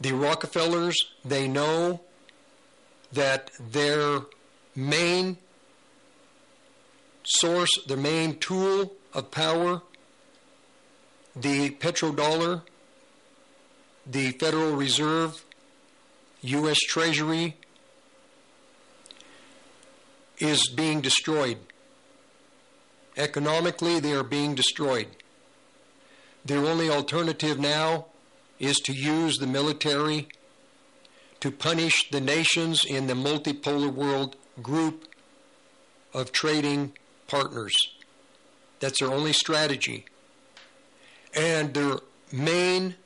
The 0.00 0.12
Rockefellers, 0.12 0.96
they 1.22 1.48
know 1.48 2.00
that 3.12 3.50
their 3.60 4.20
main 4.74 5.36
source, 7.24 7.70
their 7.86 7.96
main 7.96 8.38
tool 8.38 8.92
of 9.12 9.30
power, 9.30 9.82
the 11.34 11.70
petrodollar, 11.70 12.62
the 14.06 14.30
Federal 14.32 14.76
Reserve, 14.76 15.44
U.S. 16.42 16.78
Treasury, 16.80 17.56
is 20.38 20.68
being 20.68 21.00
destroyed. 21.00 21.58
Economically, 23.16 24.00
they 24.00 24.12
are 24.12 24.24
being 24.24 24.54
destroyed. 24.54 25.08
Their 26.44 26.66
only 26.66 26.90
alternative 26.90 27.58
now 27.58 28.06
is 28.58 28.76
to 28.80 28.92
use 28.92 29.38
the 29.38 29.46
military 29.46 30.28
to 31.40 31.50
punish 31.50 32.10
the 32.10 32.20
nations 32.20 32.84
in 32.84 33.06
the 33.06 33.14
multipolar 33.14 33.92
world 33.92 34.36
group 34.62 35.08
of 36.12 36.32
trading 36.32 36.92
partners. 37.26 37.74
That's 38.80 39.00
their 39.00 39.12
only 39.12 39.32
strategy. 39.32 40.06
And 41.34 41.74
their 41.74 41.98
main 42.32 42.96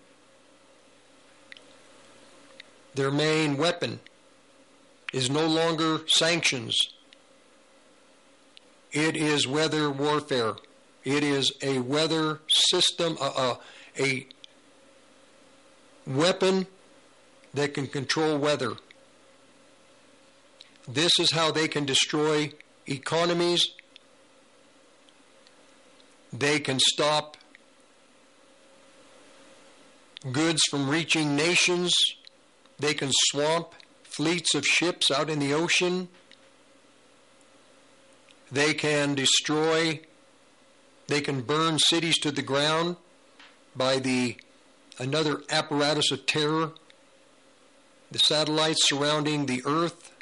their 2.95 3.11
main 3.11 3.57
weapon 3.57 4.01
is 5.13 5.31
no 5.31 5.47
longer 5.47 6.01
sanctions. 6.09 6.77
It 8.91 9.17
is 9.17 9.47
weather 9.47 9.91
warfare. 9.91 10.55
It 11.05 11.23
is 11.23 11.53
a 11.63 11.79
weather 11.79 12.41
system, 12.49 13.17
uh, 13.21 13.33
uh, 13.37 13.55
a 13.99 14.27
weapon 16.07 16.67
that 17.55 17.75
can 17.75 17.87
control 17.87 18.37
weather. 18.39 18.73
This 20.87 21.13
is 21.21 21.33
how 21.33 21.51
they 21.51 21.69
can 21.69 21.85
destroy 21.85 22.53
economies. 22.87 23.69
They 26.33 26.61
can 26.61 26.79
stop 26.79 27.37
goods 30.31 30.61
from 30.71 30.89
reaching 30.89 31.35
nations. 31.37 31.95
They 32.79 32.95
can 32.95 33.11
swamp 33.31 33.73
fleets 34.03 34.55
of 34.55 34.67
ships 34.67 35.11
out 35.11 35.31
in 35.31 35.39
the 35.39 35.55
ocean. 35.55 36.09
They 38.51 38.75
can 38.75 39.15
destroy, 39.15 40.01
they 41.07 41.21
can 41.21 41.43
burn 41.43 41.79
cities 41.79 42.19
to 42.19 42.31
the 42.31 42.43
ground 42.43 42.97
by 43.77 43.99
the 43.99 44.37
another 44.99 45.43
apparatus 45.51 46.11
of 46.11 46.27
terror, 46.27 46.73
the 48.11 48.19
satellites 48.19 48.89
surrounding 48.89 49.47
the 49.47 49.63
earth. 49.65 50.13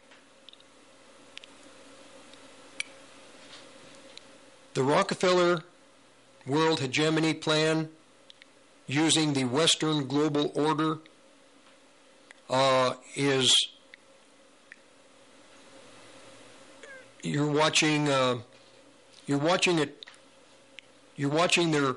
The 4.75 4.83
Rockefeller 4.83 5.63
World 6.47 6.81
Hegemony 6.81 7.35
Plan, 7.35 7.89
using 8.87 9.33
the 9.33 9.45
Western 9.45 10.07
Global 10.07 10.53
Order, 10.55 10.99
uh, 12.49 12.95
is 13.15 13.53
you're 17.23 17.51
watching 17.51 18.09
uh, 18.09 18.39
you're 19.27 19.39
watching 19.39 19.79
it 19.79 20.07
you're 21.17 21.31
watching 21.31 21.73
their 21.73 21.97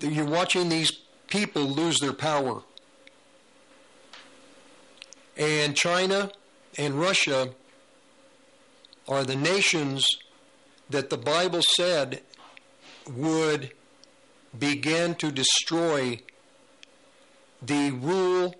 you're 0.00 0.24
watching 0.24 0.68
these 0.68 0.90
people 1.28 1.62
lose 1.62 1.98
their 2.00 2.12
power. 2.12 2.62
And 5.36 5.76
China 5.76 6.30
and 6.78 6.98
Russia 6.98 7.50
are 9.06 9.22
the 9.22 9.36
nations 9.36 10.06
that 10.88 11.10
the 11.10 11.18
Bible 11.18 11.60
said 11.76 12.22
would 13.08 13.72
begin 14.58 15.14
to 15.16 15.30
destroy 15.30 16.20
the 17.62 17.90
rule 17.90 18.54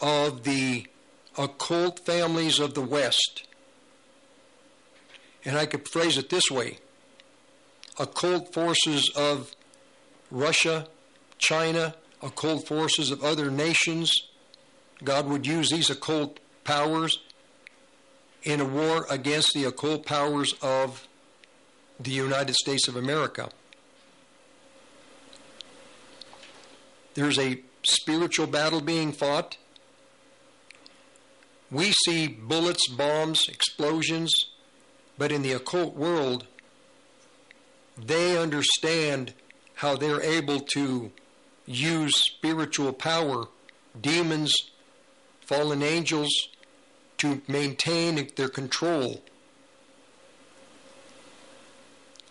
of 0.00 0.44
the 0.44 0.86
occult 1.36 2.04
families 2.04 2.58
of 2.58 2.74
the 2.74 2.80
West. 2.80 3.44
And 5.44 5.56
I 5.56 5.66
could 5.66 5.88
phrase 5.88 6.18
it 6.18 6.30
this 6.30 6.50
way 6.50 6.78
occult 7.98 8.52
forces 8.52 9.10
of 9.16 9.54
Russia, 10.30 10.86
China, 11.38 11.94
occult 12.22 12.66
forces 12.66 13.10
of 13.10 13.24
other 13.24 13.50
nations. 13.50 14.12
God 15.02 15.26
would 15.28 15.46
use 15.46 15.70
these 15.70 15.90
occult 15.90 16.38
powers 16.64 17.20
in 18.42 18.60
a 18.60 18.64
war 18.64 19.06
against 19.10 19.52
the 19.54 19.64
occult 19.64 20.06
powers 20.06 20.54
of 20.62 21.08
the 21.98 22.10
United 22.10 22.54
States 22.54 22.86
of 22.86 22.96
America. 22.96 23.50
There's 27.18 27.40
a 27.40 27.60
spiritual 27.82 28.46
battle 28.46 28.80
being 28.80 29.10
fought. 29.10 29.56
We 31.68 31.90
see 32.04 32.28
bullets, 32.28 32.86
bombs, 32.86 33.48
explosions, 33.48 34.32
but 35.18 35.32
in 35.32 35.42
the 35.42 35.50
occult 35.50 35.96
world, 35.96 36.46
they 38.00 38.38
understand 38.38 39.34
how 39.74 39.96
they're 39.96 40.22
able 40.22 40.60
to 40.74 41.10
use 41.66 42.16
spiritual 42.16 42.92
power, 42.92 43.46
demons, 44.00 44.54
fallen 45.40 45.82
angels, 45.82 46.30
to 47.16 47.42
maintain 47.48 48.30
their 48.36 48.48
control. 48.48 49.24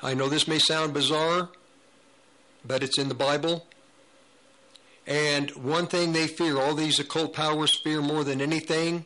I 0.01 0.13
know 0.13 0.29
this 0.29 0.47
may 0.47 0.59
sound 0.59 0.93
bizarre, 0.93 1.49
but 2.63 2.83
it's 2.83 2.97
in 2.97 3.09
the 3.09 3.13
Bible. 3.13 3.67
And 5.07 5.51
one 5.51 5.87
thing 5.87 6.11
they 6.11 6.27
fear, 6.27 6.59
all 6.59 6.75
these 6.75 6.99
occult 6.99 7.33
powers 7.33 7.79
fear 7.81 8.01
more 8.01 8.25
than 8.25 8.41
anything, 8.41 9.05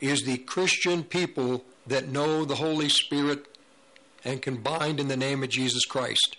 is 0.00 0.22
the 0.22 0.38
Christian 0.38 1.04
people 1.04 1.62
that 1.86 2.08
know 2.08 2.44
the 2.44 2.54
Holy 2.54 2.88
Spirit 2.88 3.46
and 4.24 4.40
can 4.40 4.56
bind 4.56 4.98
in 4.98 5.08
the 5.08 5.16
name 5.16 5.42
of 5.42 5.50
Jesus 5.50 5.84
Christ. 5.84 6.38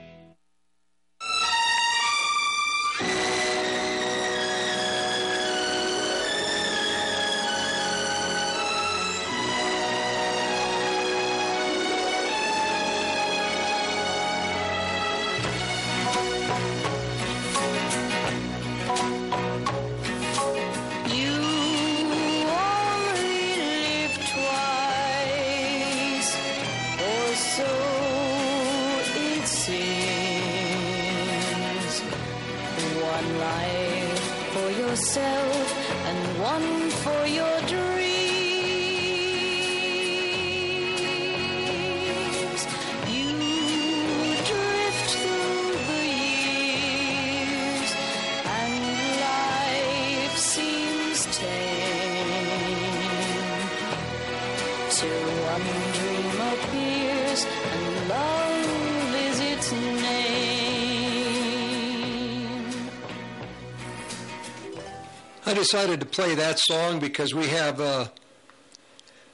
Decided 65.71 66.01
to 66.01 66.05
play 66.05 66.35
that 66.35 66.59
song 66.59 66.99
because 66.99 67.33
we 67.33 67.47
have 67.47 67.79
uh, 67.79 68.05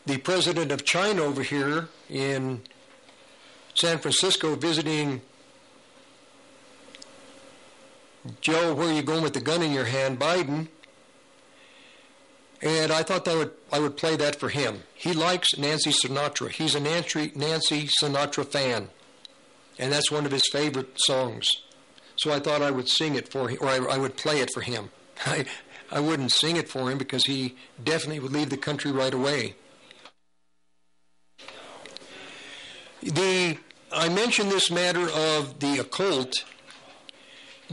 the 0.05 0.19
president 0.19 0.71
of 0.71 0.85
China 0.85 1.23
over 1.23 1.41
here 1.41 1.89
in 2.11 2.61
San 3.73 3.97
Francisco 3.97 4.53
visiting 4.53 5.19
Joe, 8.39 8.75
where 8.75 8.89
are 8.89 8.93
you 8.93 9.01
going 9.01 9.23
with 9.23 9.33
the 9.33 9.41
gun 9.41 9.63
in 9.63 9.71
your 9.71 9.85
hand, 9.85 10.19
Biden? 10.19 10.67
And 12.61 12.91
I 12.91 13.01
thought 13.01 13.25
that 13.25 13.35
would 13.35 13.53
I 13.71 13.79
would 13.79 13.97
play 13.97 14.15
that 14.17 14.35
for 14.35 14.49
him. 14.49 14.83
He 14.93 15.13
likes 15.13 15.57
Nancy 15.57 15.89
Sinatra. 15.89 16.51
He's 16.51 16.75
a 16.75 16.79
Nancy 16.79 17.31
Nancy 17.33 17.87
Sinatra 17.87 18.45
fan, 18.45 18.89
and 19.79 19.91
that's 19.91 20.11
one 20.11 20.27
of 20.27 20.31
his 20.31 20.47
favorite 20.51 20.99
songs. 20.99 21.47
So 22.15 22.31
I 22.31 22.37
thought 22.37 22.61
I 22.61 22.69
would 22.69 22.87
sing 22.87 23.15
it 23.15 23.27
for 23.27 23.49
him, 23.49 23.57
or 23.59 23.69
I, 23.69 23.77
I 23.77 23.97
would 23.97 24.17
play 24.17 24.39
it 24.39 24.51
for 24.53 24.61
him. 24.61 24.91
I 25.25 25.45
I 25.91 25.99
wouldn't 25.99 26.31
sing 26.31 26.57
it 26.57 26.67
for 26.67 26.91
him 26.91 26.97
because 26.97 27.25
he 27.25 27.55
definitely 27.81 28.19
would 28.19 28.33
leave 28.33 28.49
the 28.49 28.57
country 28.57 28.91
right 28.91 29.13
away. 29.13 29.55
The 33.01 33.57
I 33.91 34.09
mention 34.09 34.49
this 34.49 34.69
matter 34.69 35.07
of 35.09 35.59
the 35.59 35.79
occult 35.79 36.43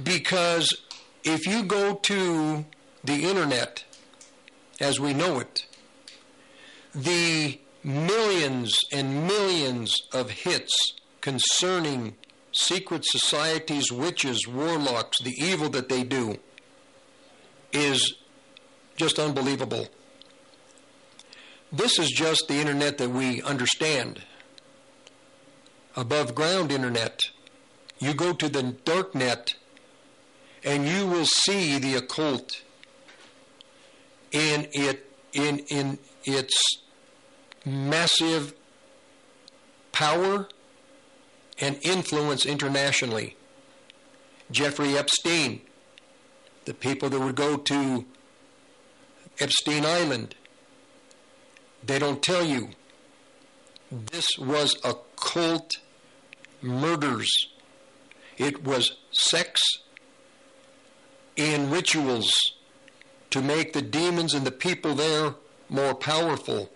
because 0.03 0.73
if 1.25 1.47
you 1.47 1.65
go 1.65 1.95
to 1.95 2.65
the 3.03 3.25
internet 3.25 3.85
as 4.81 5.01
we 5.01 5.13
know 5.13 5.41
it, 5.41 5.67
the 6.95 7.59
millions 7.83 8.77
and 8.93 9.27
millions 9.27 10.03
of 10.13 10.31
hits 10.31 10.95
concerning 11.21 12.15
secret 12.53 13.05
societies, 13.05 13.91
witches, 13.91 14.47
warlocks, 14.47 15.21
the 15.23 15.35
evil 15.39 15.69
that 15.71 15.89
they 15.89 16.05
do 16.05 16.39
is 17.75 18.15
just 18.97 19.19
unbelievable. 19.19 19.89
This 21.73 21.99
is 21.99 22.09
just 22.11 22.47
the 22.49 22.55
internet 22.55 22.99
that 22.99 23.11
we 23.11 23.43
understand. 23.43 24.23
Above 25.97 26.35
ground 26.35 26.71
internet 26.73 27.21
You 27.99 28.15
go 28.15 28.33
to 28.33 28.49
the 28.49 28.63
dark 28.85 29.15
net 29.15 29.55
and 30.65 30.87
you 30.87 31.07
will 31.07 31.27
see 31.27 31.79
the 31.79 31.95
occult 31.95 32.63
in 34.33 34.67
it 34.73 35.11
in 35.33 35.61
in 35.69 35.99
its 36.25 36.55
massive 37.65 38.55
power 39.93 40.49
and 41.61 41.79
influence 41.83 42.45
internationally. 42.45 43.37
Jeffrey 44.51 44.99
Epstein, 44.99 45.61
the 46.65 46.75
people 46.75 47.09
that 47.11 47.21
would 47.21 47.37
go 47.37 47.57
to 47.57 48.05
Epstein 49.41 49.85
Island, 49.85 50.35
they 51.85 51.99
don't 51.99 52.23
tell 52.23 52.45
you. 52.45 52.71
This 53.91 54.27
was 54.39 54.77
occult 54.85 55.71
murders. 56.63 57.31
It 58.39 58.65
was 58.65 58.97
sex 59.13 59.61
and 61.37 61.71
rituals 61.71 62.33
to 63.31 63.43
make 63.43 63.73
the 63.73 63.83
demons 63.83 64.35
and 64.35 64.47
the 64.47 64.53
people 64.53 64.95
there 64.95 65.35
more 65.69 65.95
powerful 65.95 66.71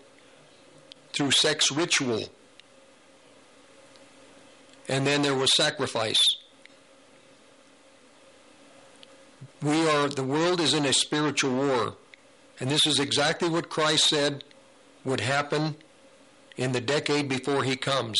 through 1.13 1.31
sex 1.31 1.71
ritual. 1.71 2.25
And 4.89 5.07
then 5.07 5.23
there 5.23 5.35
was 5.35 5.55
sacrifice. 5.57 6.21
We 9.63 9.89
are, 9.89 10.09
the 10.09 10.23
world 10.23 10.61
is 10.61 10.73
in 10.73 10.85
a 10.85 10.93
spiritual 10.93 11.53
war. 11.53 11.97
And 12.61 12.71
this 12.71 12.87
is 12.87 12.99
exactly 12.99 13.49
what 13.49 13.69
Christ 13.69 14.09
said 14.09 14.45
would 15.05 15.21
happen 15.21 15.77
in 16.57 16.73
the 16.73 16.81
decade 16.81 17.29
before 17.29 17.65
he 17.65 17.77
comes. 17.77 18.17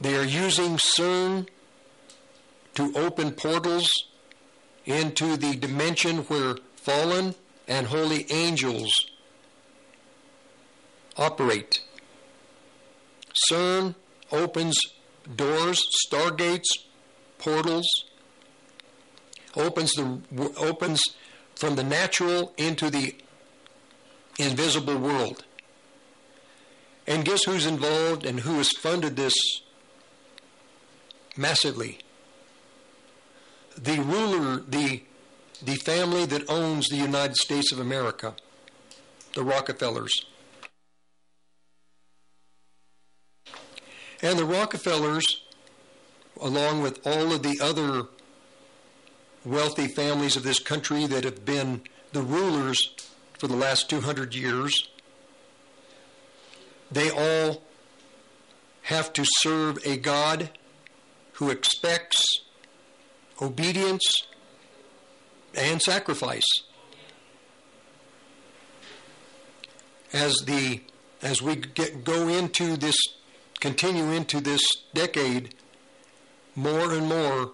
They 0.00 0.16
are 0.16 0.24
using 0.24 0.76
CERN 0.76 1.48
to 2.74 2.92
open 2.96 3.32
portals 3.32 3.90
into 4.86 5.36
the 5.36 5.56
dimension 5.56 6.18
where 6.24 6.56
fallen 6.76 7.34
and 7.68 7.86
holy 7.86 8.26
angels 8.30 8.90
operate. 11.16 11.82
CERN 13.50 13.94
opens 14.32 14.76
doors, 15.36 15.86
stargates, 16.06 16.68
portals, 17.38 17.86
opens 19.56 19.92
the 19.94 20.20
opens 20.56 21.02
from 21.56 21.76
the 21.76 21.84
natural 21.84 22.52
into 22.56 22.90
the 22.90 23.14
invisible 24.38 24.96
world. 24.96 25.44
And 27.06 27.24
guess 27.24 27.44
who's 27.44 27.66
involved 27.66 28.24
and 28.24 28.40
who 28.40 28.54
has 28.54 28.70
funded 28.70 29.16
this 29.16 29.34
massively? 31.36 31.98
The 33.76 34.00
ruler, 34.00 34.62
the 34.66 35.02
the 35.62 35.76
family 35.76 36.24
that 36.26 36.48
owns 36.48 36.88
the 36.88 36.96
United 36.96 37.36
States 37.36 37.72
of 37.72 37.78
America, 37.78 38.34
the 39.34 39.42
Rockefellers. 39.42 40.24
And 44.22 44.38
the 44.38 44.44
Rockefellers, 44.44 45.42
along 46.40 46.82
with 46.82 47.06
all 47.06 47.32
of 47.32 47.42
the 47.42 47.58
other 47.60 48.08
wealthy 49.44 49.86
families 49.86 50.36
of 50.36 50.42
this 50.42 50.58
country 50.58 51.06
that 51.06 51.24
have 51.24 51.44
been 51.44 51.82
the 52.12 52.22
rulers 52.22 52.94
for 53.38 53.46
the 53.46 53.56
last 53.56 53.88
200 53.88 54.34
years, 54.34 54.88
they 56.90 57.10
all 57.10 57.62
have 58.82 59.12
to 59.12 59.24
serve 59.24 59.78
a 59.84 59.96
God 59.96 60.50
who 61.34 61.50
expects 61.50 62.20
obedience 63.40 64.04
and 65.54 65.80
sacrifice. 65.80 66.44
As 70.12 70.34
the 70.46 70.82
as 71.22 71.40
we 71.40 71.56
get, 71.56 72.02
go 72.02 72.28
into 72.28 72.76
this 72.76 72.96
continue 73.60 74.10
into 74.10 74.40
this 74.40 74.62
decade, 74.94 75.54
more 76.56 76.92
and 76.92 77.06
more 77.06 77.52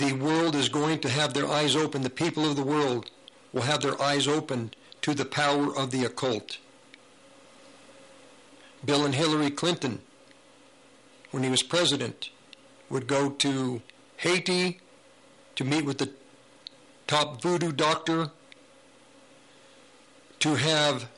the 0.00 0.14
world 0.14 0.54
is 0.54 0.70
going 0.70 0.98
to 0.98 1.10
have 1.10 1.34
their 1.34 1.46
eyes 1.46 1.76
open. 1.76 2.00
The 2.00 2.08
people 2.08 2.48
of 2.48 2.56
the 2.56 2.62
world 2.62 3.10
will 3.52 3.62
have 3.62 3.82
their 3.82 4.00
eyes 4.00 4.26
open 4.26 4.72
to 5.02 5.12
the 5.12 5.26
power 5.26 5.76
of 5.76 5.90
the 5.90 6.06
occult. 6.06 6.56
Bill 8.82 9.04
and 9.04 9.14
Hillary 9.14 9.50
Clinton, 9.50 10.00
when 11.32 11.42
he 11.42 11.50
was 11.50 11.62
president, 11.62 12.30
would 12.88 13.06
go 13.06 13.28
to 13.28 13.82
Haiti 14.16 14.80
to 15.56 15.64
meet 15.64 15.84
with 15.84 15.98
the 15.98 16.10
top 17.06 17.42
voodoo 17.42 17.70
doctor, 17.70 18.30
to 20.38 20.54
have 20.54 21.10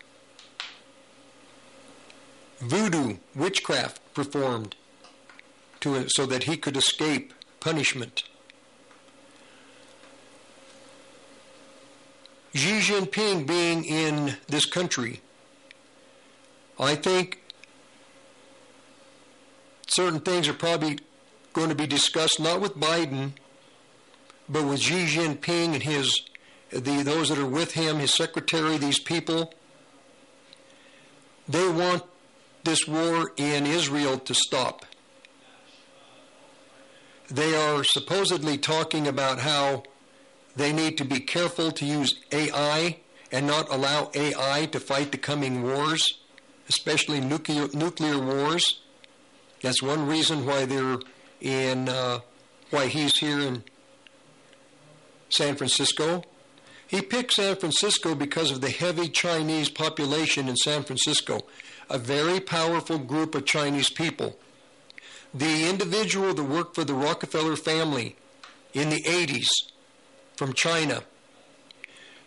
voodoo 2.58 3.18
witchcraft 3.36 4.00
performed 4.12 4.74
to, 5.78 6.08
so 6.08 6.26
that 6.26 6.44
he 6.44 6.56
could 6.56 6.76
escape 6.76 7.32
punishment. 7.60 8.24
Xi 12.54 12.80
Jinping 12.80 13.46
being 13.46 13.84
in 13.84 14.36
this 14.46 14.66
country, 14.66 15.20
I 16.78 16.94
think 16.94 17.42
certain 19.86 20.20
things 20.20 20.48
are 20.48 20.54
probably 20.54 20.98
going 21.52 21.70
to 21.70 21.74
be 21.74 21.86
discussed 21.86 22.38
not 22.40 22.60
with 22.60 22.74
Biden, 22.74 23.32
but 24.48 24.64
with 24.64 24.80
Xi 24.80 25.06
Jinping 25.06 25.72
and 25.72 25.82
his 25.82 26.22
the 26.70 27.02
those 27.02 27.28
that 27.28 27.38
are 27.38 27.46
with 27.46 27.72
him, 27.72 27.98
his 27.98 28.14
secretary, 28.14 28.78
these 28.78 28.98
people. 28.98 29.52
They 31.48 31.68
want 31.68 32.04
this 32.64 32.86
war 32.86 33.32
in 33.36 33.66
Israel 33.66 34.18
to 34.18 34.34
stop. 34.34 34.86
They 37.28 37.54
are 37.54 37.82
supposedly 37.84 38.58
talking 38.58 39.06
about 39.06 39.40
how 39.40 39.84
they 40.56 40.72
need 40.72 40.98
to 40.98 41.04
be 41.04 41.20
careful 41.20 41.72
to 41.72 41.84
use 41.84 42.14
AI 42.30 42.98
and 43.30 43.46
not 43.46 43.72
allow 43.72 44.10
AI 44.14 44.66
to 44.66 44.78
fight 44.78 45.10
the 45.10 45.18
coming 45.18 45.62
wars, 45.62 46.18
especially 46.68 47.20
nuclear, 47.20 47.68
nuclear 47.72 48.18
wars. 48.18 48.80
That's 49.62 49.82
one 49.82 50.06
reason 50.06 50.44
why 50.44 50.66
they're 50.66 50.98
in, 51.40 51.88
uh, 51.88 52.20
why 52.70 52.86
he's 52.86 53.18
here 53.18 53.40
in 53.40 53.64
San 55.30 55.56
Francisco. 55.56 56.24
He 56.86 57.00
picked 57.00 57.32
San 57.32 57.56
Francisco 57.56 58.14
because 58.14 58.50
of 58.50 58.60
the 58.60 58.70
heavy 58.70 59.08
Chinese 59.08 59.70
population 59.70 60.46
in 60.46 60.56
San 60.56 60.82
Francisco, 60.82 61.40
a 61.88 61.96
very 61.96 62.38
powerful 62.38 62.98
group 62.98 63.34
of 63.34 63.46
Chinese 63.46 63.88
people. 63.88 64.38
The 65.32 65.70
individual 65.70 66.34
that 66.34 66.42
worked 66.42 66.74
for 66.74 66.84
the 66.84 66.92
Rockefeller 66.92 67.56
family 67.56 68.16
in 68.74 68.90
the 68.90 69.02
80s 69.04 69.48
from 70.36 70.52
China. 70.52 71.02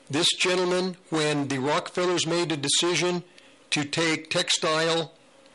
This 0.10 0.28
gentleman, 0.36 0.98
when 1.10 1.48
the 1.48 1.58
Rockefellers 1.58 2.28
made 2.28 2.52
a 2.52 2.58
decision 2.58 3.24
to 3.72 3.84
take 3.84 4.30
textile 4.30 5.14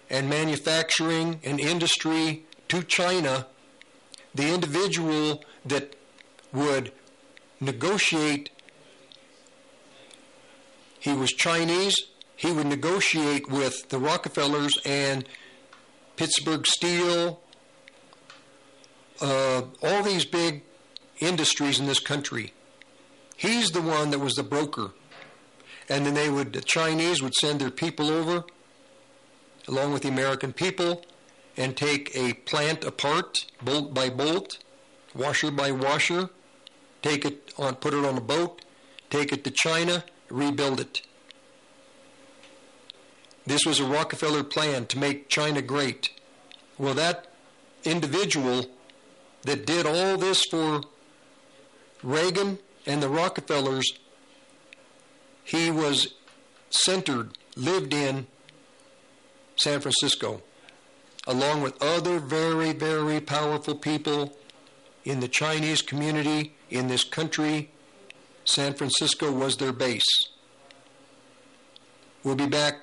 and 0.09 0.29
manufacturing 0.29 1.41
and 1.45 1.61
industry 1.61 2.45
to 2.69 2.83
China, 2.83 3.47
the 4.35 4.53
individual 4.53 5.45
that 5.65 5.95
would 6.53 6.93
negotiate, 7.61 8.51
he 10.99 11.13
was 11.13 11.31
Chinese, 11.31 11.95
he 12.37 12.51
would 12.51 12.67
negotiate 12.67 13.49
with 13.49 13.89
the 13.91 13.99
Rockefellers 13.99 14.77
and 14.85 15.25
Pittsburgh 16.17 16.67
Steel, 16.67 17.41
uh, 19.21 19.63
all 19.83 20.03
these 20.03 20.25
big 20.25 20.63
industries 21.21 21.79
in 21.79 21.87
this 21.87 22.01
country. 22.01 22.53
He's 23.37 23.71
the 23.71 23.83
one 23.83 24.11
that 24.11 24.19
was 24.19 24.35
the 24.35 24.43
broker. 24.43 24.91
And 25.89 26.07
then 26.07 26.15
they 26.15 26.31
would, 26.31 26.53
the 26.53 26.61
Chinese 26.61 27.23
would 27.23 27.35
send 27.35 27.61
their 27.61 27.71
people 27.71 28.11
over, 28.11 28.45
along 29.67 29.93
with 29.93 30.03
the 30.03 30.09
American 30.09 30.53
people, 30.53 31.05
and 31.57 31.77
take 31.77 32.15
a 32.17 32.35
plant 32.35 32.85
apart, 32.85 33.47
bolt 33.63 33.93
by 33.93 34.09
bolt, 34.09 34.59
washer 35.15 35.51
by 35.51 35.71
washer, 35.71 36.31
take 37.03 37.25
it 37.25 37.53
on, 37.59 37.75
put 37.77 37.95
it 37.95 38.05
on 38.05 38.17
a 38.17 38.21
boat, 38.21 38.63
take 39.11 39.33
it 39.33 39.43
to 39.45 39.51
China, 39.51 40.05
rebuild 40.29 40.81
it. 40.81 41.03
This 43.47 43.65
was 43.67 43.81
a 43.81 43.85
Rockefeller 43.85 44.45
plan 44.45 44.87
to 44.87 44.99
make 44.99 45.29
China 45.29 45.61
great. 45.61 46.11
Well, 46.79 46.95
that 46.95 47.27
individual 47.85 48.67
that 49.43 49.67
did 49.67 49.87
all 49.87 50.17
this 50.17 50.45
for 50.45 50.83
Reagan 52.03 52.59
and 52.87 53.03
the 53.03 53.09
Rockefellers, 53.09 53.93
he 55.45 55.71
was 55.71 56.15
centered, 56.71 57.37
lived 57.57 57.93
in 57.93 58.27
San 59.57 59.81
Francisco. 59.81 60.43
along 61.27 61.61
with 61.61 61.81
other 61.83 62.19
very, 62.19 62.73
very 62.73 63.21
powerful 63.21 63.75
people 63.75 64.35
in 65.05 65.21
the 65.21 65.29
Chinese 65.29 65.83
community 65.83 66.55
in 66.71 66.89
this 66.89 67.05
country. 67.05 67.71
San 68.45 68.73
Francisco 68.75 69.31
was 69.31 69.59
their 69.59 69.73
base. 69.73 70.03
We'll 72.25 72.37
be 72.37 72.47
back 72.47 72.81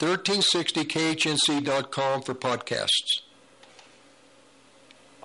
1360khnc.com 0.00 2.22
for 2.22 2.34
podcasts. 2.34 3.20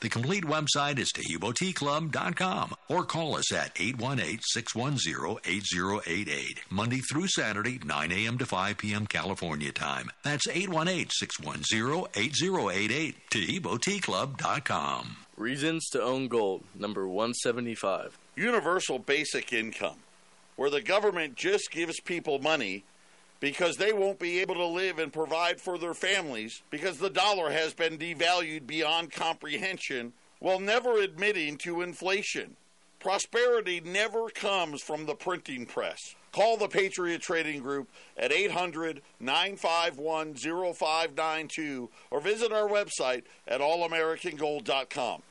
The 0.00 0.08
complete 0.08 0.44
website 0.44 1.00
is 1.00 1.10
TaheeboTeaClub.com 1.12 2.76
or 2.88 3.04
call 3.04 3.34
us 3.34 3.52
at 3.52 3.74
818-610-8088, 3.74 6.58
Monday 6.70 7.00
through 7.00 7.26
Saturday, 7.26 7.80
9 7.84 8.12
a.m. 8.12 8.38
to 8.38 8.46
5 8.46 8.78
p.m. 8.78 9.08
California 9.08 9.72
time. 9.72 10.12
That's 10.22 10.46
818-610-8088, 10.46 13.14
TaheeboTeaClub.com. 13.32 15.16
Reasons 15.36 15.88
to 15.88 16.00
own 16.00 16.28
gold, 16.28 16.62
number 16.76 17.08
175. 17.08 18.16
Universal 18.36 19.00
basic 19.00 19.52
income, 19.52 19.96
where 20.54 20.70
the 20.70 20.80
government 20.80 21.34
just 21.34 21.72
gives 21.72 21.98
people 21.98 22.38
money 22.38 22.84
because 23.40 23.76
they 23.76 23.92
won't 23.92 24.18
be 24.18 24.40
able 24.40 24.54
to 24.56 24.66
live 24.66 24.98
and 24.98 25.12
provide 25.12 25.60
for 25.60 25.78
their 25.78 25.94
families 25.94 26.62
because 26.70 26.98
the 26.98 27.10
dollar 27.10 27.50
has 27.50 27.72
been 27.74 27.98
devalued 27.98 28.66
beyond 28.66 29.12
comprehension 29.12 30.12
while 30.40 30.60
never 30.60 31.00
admitting 31.00 31.56
to 31.58 31.82
inflation. 31.82 32.56
Prosperity 33.00 33.80
never 33.84 34.28
comes 34.28 34.82
from 34.82 35.06
the 35.06 35.14
printing 35.14 35.66
press. 35.66 36.16
Call 36.32 36.56
the 36.56 36.68
Patriot 36.68 37.22
Trading 37.22 37.62
Group 37.62 37.88
at 38.16 38.32
800 38.32 39.02
951 39.20 40.34
0592 40.34 41.88
or 42.10 42.20
visit 42.20 42.52
our 42.52 42.68
website 42.68 43.22
at 43.46 43.60
allamericangold.com. 43.60 45.22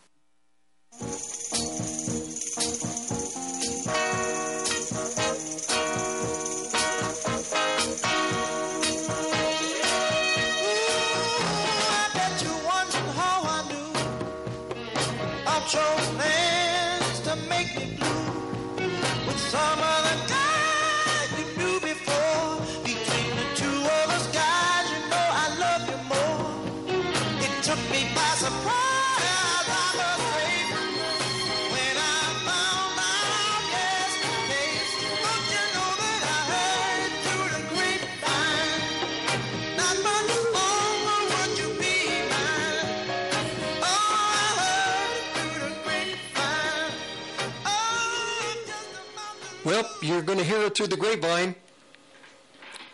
you're 50.08 50.22
going 50.22 50.40
to 50.40 50.46
hear 50.46 50.62
it 50.62 50.78
through 50.78 50.88
the 50.88 50.98
grapevine. 50.98 51.56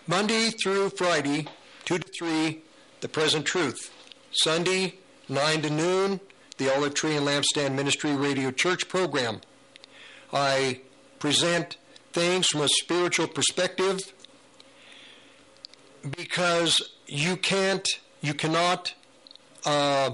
Monday 0.07 0.49
through 0.49 0.89
Friday, 0.89 1.47
2 1.86 1.99
to 1.99 2.11
3, 2.18 2.61
The 3.01 3.07
Present 3.07 3.45
Truth. 3.45 3.91
Sunday, 4.32 4.95
9 5.30 5.61
to 5.61 5.70
noon, 5.70 6.20
the 6.57 6.74
Olive 6.74 6.95
Tree 6.95 7.16
and 7.16 7.28
Lampstand 7.28 7.76
Ministry 7.76 8.16
Radio 8.16 8.51
Church 8.51 8.89
program. 8.89 9.41
I 10.34 10.82
present 11.20 11.78
things 12.11 12.47
from 12.47 12.61
a 12.61 12.68
spiritual 12.68 13.28
perspective 13.28 14.11
because 16.18 16.82
you 17.07 17.38
can't, 17.38 17.88
you 18.22 18.34
cannot 18.34 18.95
uh, 19.66 20.11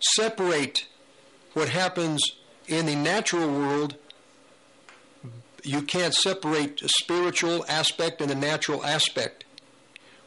separate 0.00 0.86
what 1.52 1.68
happens 1.68 2.22
in 2.68 2.86
the 2.86 2.94
natural 2.94 3.48
world 3.48 3.96
you 5.64 5.82
can't 5.82 6.14
separate 6.14 6.80
spiritual 6.86 7.64
aspect 7.68 8.20
and 8.20 8.30
the 8.30 8.34
natural 8.34 8.84
aspect. 8.84 9.44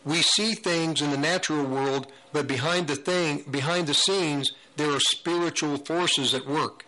We 0.03 0.21
see 0.21 0.53
things 0.55 1.01
in 1.01 1.11
the 1.11 1.17
natural 1.17 1.63
world, 1.65 2.11
but 2.33 2.47
behind 2.47 2.87
the 2.87 2.95
thing, 2.95 3.43
behind 3.49 3.87
the 3.87 3.93
scenes, 3.93 4.51
there 4.77 4.91
are 4.91 4.99
spiritual 4.99 5.77
forces 5.77 6.33
at 6.33 6.47
work. 6.47 6.85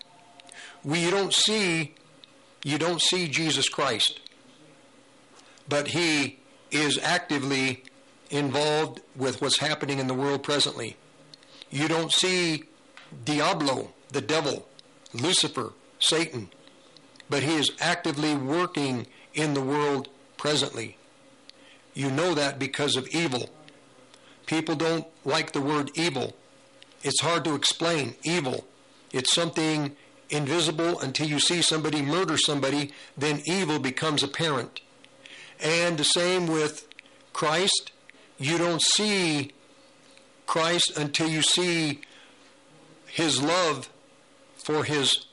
We 0.83 1.09
don't 1.09 1.33
see, 1.33 1.93
you 2.63 2.77
don't 2.77 3.01
see 3.01 3.27
Jesus 3.27 3.69
Christ, 3.69 4.19
but 5.69 5.89
He 5.89 6.39
is 6.71 6.97
actively 6.97 7.83
involved 8.29 9.01
with 9.15 9.41
what's 9.41 9.59
happening 9.59 9.99
in 9.99 10.07
the 10.07 10.13
world 10.13 10.43
presently. 10.43 10.97
You 11.69 11.87
don't 11.87 12.11
see 12.11 12.63
Diablo, 13.23 13.93
the 14.11 14.21
devil, 14.21 14.67
Lucifer, 15.13 15.73
Satan, 15.99 16.49
but 17.33 17.41
he 17.41 17.55
is 17.55 17.71
actively 17.79 18.35
working 18.35 19.07
in 19.33 19.55
the 19.55 19.61
world 19.61 20.07
presently. 20.37 20.97
You 21.95 22.11
know 22.11 22.35
that 22.35 22.59
because 22.59 22.95
of 22.95 23.07
evil. 23.07 23.49
People 24.45 24.75
don't 24.75 25.07
like 25.25 25.51
the 25.51 25.59
word 25.59 25.89
evil. 25.95 26.35
It's 27.01 27.21
hard 27.21 27.43
to 27.45 27.55
explain 27.55 28.13
evil. 28.21 28.67
It's 29.11 29.33
something 29.33 29.95
invisible 30.29 30.99
until 30.99 31.27
you 31.27 31.39
see 31.39 31.63
somebody 31.63 32.03
murder 32.03 32.37
somebody, 32.37 32.91
then 33.17 33.41
evil 33.47 33.79
becomes 33.79 34.21
apparent. 34.21 34.81
And 35.59 35.97
the 35.97 36.03
same 36.03 36.45
with 36.45 36.87
Christ. 37.33 37.93
You 38.37 38.59
don't 38.59 38.83
see 38.95 39.53
Christ 40.45 40.95
until 40.95 41.29
you 41.29 41.41
see 41.41 42.01
his 43.07 43.41
love 43.41 43.89
for 44.53 44.83
his 44.83 45.25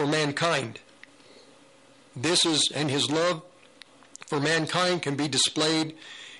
for 0.00 0.06
mankind. 0.06 0.80
This 2.16 2.46
is 2.46 2.72
and 2.74 2.90
his 2.90 3.10
love 3.10 3.42
for 4.28 4.40
mankind 4.40 5.02
can 5.02 5.14
be 5.14 5.28
displayed 5.28 5.94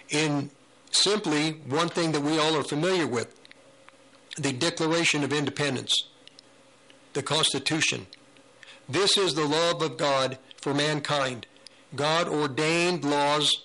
in 0.09 0.51
simply 0.91 1.61
one 1.69 1.91
thing 1.91 2.13
that 2.13 2.23
we 2.23 2.39
all 2.39 2.57
are 2.57 2.63
familiar 2.63 3.07
with 3.07 3.39
the 4.39 4.55
Declaration 4.55 5.23
of 5.25 5.35
Independence, 5.35 6.09
the 7.13 7.23
Constitution. 7.23 8.07
This 8.89 9.19
is 9.19 9.35
the 9.35 9.45
love 9.45 9.83
of 9.83 9.99
God 9.99 10.39
for 10.63 10.73
mankind. 10.73 11.47
God 11.95 12.29
ordained 12.29 13.05
laws 13.05 13.65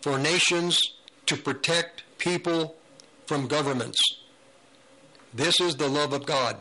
for 0.00 0.18
nations 0.18 0.80
to 1.26 1.36
protect 1.36 2.04
people 2.16 2.76
from 3.26 3.48
governments. 3.48 3.98
This 5.34 5.60
is 5.60 5.76
the 5.76 5.88
love 5.88 6.14
of 6.14 6.24
God 6.24 6.56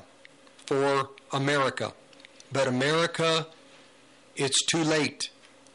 for 0.65 1.11
America. 1.35 1.93
But 2.51 2.67
America, 2.67 3.47
it's 4.37 4.63
too 4.65 4.83
late. 4.83 5.29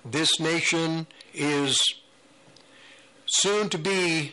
This 0.04 0.40
nation 0.40 1.06
is 1.34 1.78
soon 3.26 3.68
to 3.68 3.78
be 3.78 4.32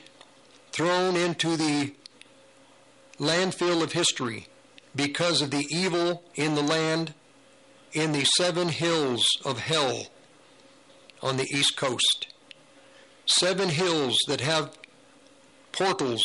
thrown 0.71 1.17
into 1.17 1.57
the 1.57 1.93
landfill 3.19 3.83
of 3.83 3.91
history 3.91 4.47
because 4.95 5.41
of 5.41 5.51
the 5.51 5.67
evil 5.69 6.23
in 6.35 6.55
the 6.55 6.63
land 6.63 7.13
in 7.91 8.13
the 8.13 8.23
seven 8.23 8.69
hills 8.69 9.25
of 9.43 9.59
hell 9.59 10.07
on 11.21 11.35
the 11.35 11.47
East 11.53 11.75
Coast. 11.75 12.27
Seven 13.25 13.69
hills 13.69 14.17
that 14.27 14.39
have 14.39 14.77
portals 15.73 16.23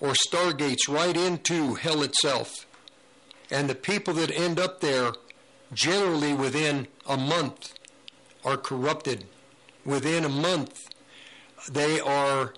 or 0.00 0.14
stargates 0.14 0.88
right 0.88 1.16
into 1.16 1.74
hell 1.74 2.02
itself. 2.02 2.66
And 3.52 3.68
the 3.68 3.74
people 3.74 4.14
that 4.14 4.30
end 4.30 4.58
up 4.58 4.80
there, 4.80 5.12
generally 5.74 6.32
within 6.32 6.88
a 7.06 7.18
month, 7.18 7.74
are 8.46 8.56
corrupted. 8.56 9.26
Within 9.84 10.24
a 10.24 10.28
month, 10.30 10.80
they 11.70 12.00
are 12.00 12.54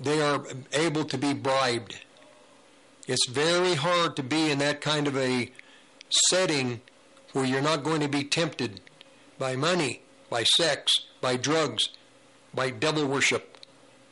they 0.00 0.22
are 0.22 0.44
able 0.72 1.04
to 1.04 1.18
be 1.18 1.34
bribed. 1.34 1.98
It's 3.08 3.28
very 3.28 3.74
hard 3.74 4.14
to 4.14 4.22
be 4.22 4.50
in 4.50 4.58
that 4.60 4.80
kind 4.80 5.08
of 5.08 5.16
a 5.16 5.50
setting 6.28 6.82
where 7.32 7.44
you're 7.44 7.60
not 7.60 7.82
going 7.82 8.00
to 8.00 8.08
be 8.08 8.22
tempted 8.22 8.80
by 9.38 9.56
money, 9.56 10.02
by 10.30 10.44
sex, 10.44 10.92
by 11.20 11.36
drugs, 11.36 11.88
by 12.54 12.70
devil 12.70 13.06
worship, 13.06 13.58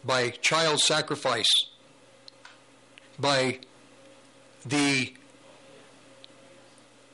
by 0.05 0.31
child 0.31 0.81
sacrifice, 0.81 1.53
by 3.17 3.61
the 4.65 5.15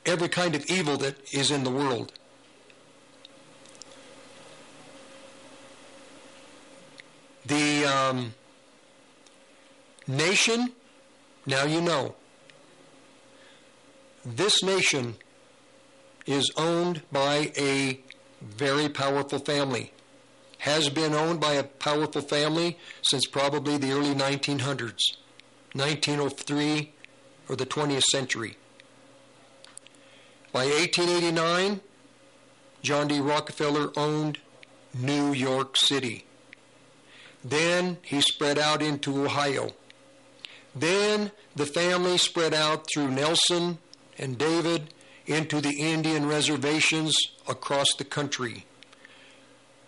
every 0.05 0.29
kind 0.29 0.55
of 0.55 0.65
evil 0.67 0.97
that 0.97 1.15
is 1.33 1.51
in 1.51 1.63
the 1.63 1.71
world. 1.71 2.13
The 7.45 7.85
um, 7.85 8.33
nation, 10.07 10.71
now 11.45 11.65
you 11.65 11.81
know, 11.81 12.15
this 14.25 14.63
nation 14.63 15.15
is 16.25 16.49
owned 16.55 17.01
by 17.11 17.51
a 17.57 17.99
very 18.41 18.87
powerful 18.87 19.39
family. 19.39 19.91
Has 20.59 20.87
been 20.87 21.13
owned 21.13 21.41
by 21.41 21.53
a 21.53 21.63
powerful 21.63 22.21
family 22.21 22.77
since 23.01 23.25
probably 23.25 23.77
the 23.77 23.91
early 23.91 24.15
1900s, 24.15 25.17
1903 25.73 26.93
or 27.49 27.57
the 27.57 27.65
20th 27.65 28.03
century. 28.03 28.55
By 30.53 30.67
1889, 30.67 31.81
John 32.83 33.07
D. 33.07 33.19
Rockefeller 33.19 33.91
owned 33.97 34.37
New 34.93 35.33
York 35.33 35.75
City. 35.75 36.25
Then 37.43 37.97
he 38.03 38.21
spread 38.21 38.59
out 38.59 38.83
into 38.83 39.25
Ohio. 39.25 39.71
Then 40.75 41.31
the 41.55 41.65
family 41.65 42.19
spread 42.19 42.53
out 42.53 42.85
through 42.85 43.09
Nelson 43.09 43.79
and 44.19 44.37
David 44.37 44.93
into 45.25 45.59
the 45.59 45.79
Indian 45.79 46.27
reservations 46.27 47.15
across 47.47 47.87
the 47.97 48.05
country, 48.05 48.67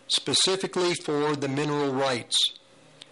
specifically 0.07 0.95
for 0.95 1.35
the 1.35 1.47
mineral 1.47 1.93
rights. 1.93 2.37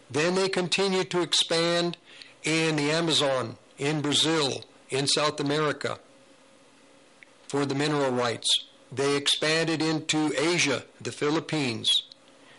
Then 0.10 0.34
they 0.34 0.49
continued 0.49 1.12
to 1.12 1.22
expand 1.22 1.97
in 2.43 2.78
the 2.78 2.89
Amazon, 2.89 3.58
in 3.78 4.01
Brazil, 4.01 4.64
in 4.89 5.06
South 5.06 5.39
America 5.39 5.99
for 7.54 7.66
the 7.68 7.76
mineral 7.76 8.10
rights. 8.10 8.47
They 8.91 9.16
expanded 9.16 9.80
into 9.80 10.34
Asia, 10.36 10.86
the 10.99 11.12
Philippines. 11.12 12.01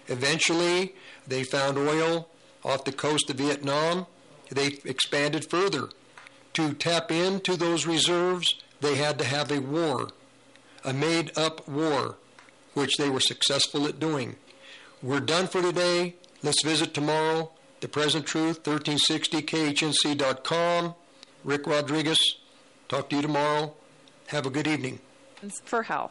Eventually, 0.06 0.94
they 1.26 1.42
found 1.42 1.76
oil 1.76 2.28
off 2.64 2.84
the 2.84 2.92
coast 2.92 3.28
of 3.28 3.38
Vietnam. 3.38 4.06
They 4.52 4.78
expanded 4.84 5.50
further. 5.50 5.88
To 6.52 6.74
tap 6.74 7.10
into 7.10 7.56
those 7.56 7.88
reserves, 7.88 8.54
they 8.80 8.94
had 8.94 9.18
to 9.18 9.24
have 9.24 9.50
a 9.50 9.60
war, 9.60 10.10
a 10.84 10.92
made 10.92 11.36
up 11.36 11.66
war, 11.66 12.14
which 12.74 12.96
they 12.96 13.10
were 13.10 13.18
successful 13.18 13.88
at 13.88 13.98
doing. 13.98 14.36
We're 15.02 15.18
done 15.18 15.48
for 15.48 15.60
today. 15.60 16.14
Let's 16.40 16.62
visit 16.62 16.94
tomorrow. 16.94 17.50
The 17.80 17.88
Present 17.88 18.26
Truth, 18.26 18.62
1360khnc.com. 18.62 20.94
Rick 21.42 21.66
Rodriguez, 21.66 22.36
talk 22.88 23.10
to 23.10 23.16
you 23.16 23.22
tomorrow. 23.22 23.74
Have 24.34 24.46
a 24.46 24.50
good 24.50 24.66
evening. 24.66 24.98
For 25.62 25.84
health. 25.84 26.10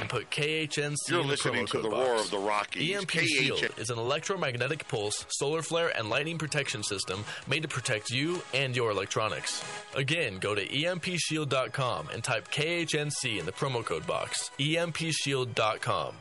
.com 0.00 0.02
and 0.02 0.10
put 0.10 0.30
KHNC 0.30 0.96
You're 1.08 1.20
in 1.20 1.26
the 1.26 1.30
listening 1.32 1.64
promo 1.64 1.66
to 1.66 1.72
code 1.72 1.84
the 1.84 1.88
box. 1.90 2.08
roar 2.08 2.16
of 2.20 2.30
the 2.30 2.38
Rockies. 2.38 2.96
EMP 2.96 3.10
KHN. 3.10 3.26
Shield 3.26 3.68
is 3.78 3.90
an 3.90 3.98
electromagnetic 3.98 4.86
pulse, 4.88 5.24
solar 5.30 5.62
flare, 5.62 5.96
and 5.96 6.08
lightning 6.08 6.38
protection 6.38 6.82
system 6.82 7.24
made 7.46 7.62
to 7.62 7.68
protect 7.68 8.10
you 8.10 8.42
and 8.54 8.74
your 8.76 8.90
electronics. 8.90 9.62
Again, 9.94 10.38
go 10.38 10.54
to 10.54 10.66
EMPShield.com 10.66 12.08
and 12.12 12.22
type 12.24 12.50
KHNC 12.50 13.38
in 13.38 13.46
the 13.46 13.52
promo 13.52 13.84
code 13.84 14.06
box. 14.06 14.50
EMPShield.com. 14.58 16.14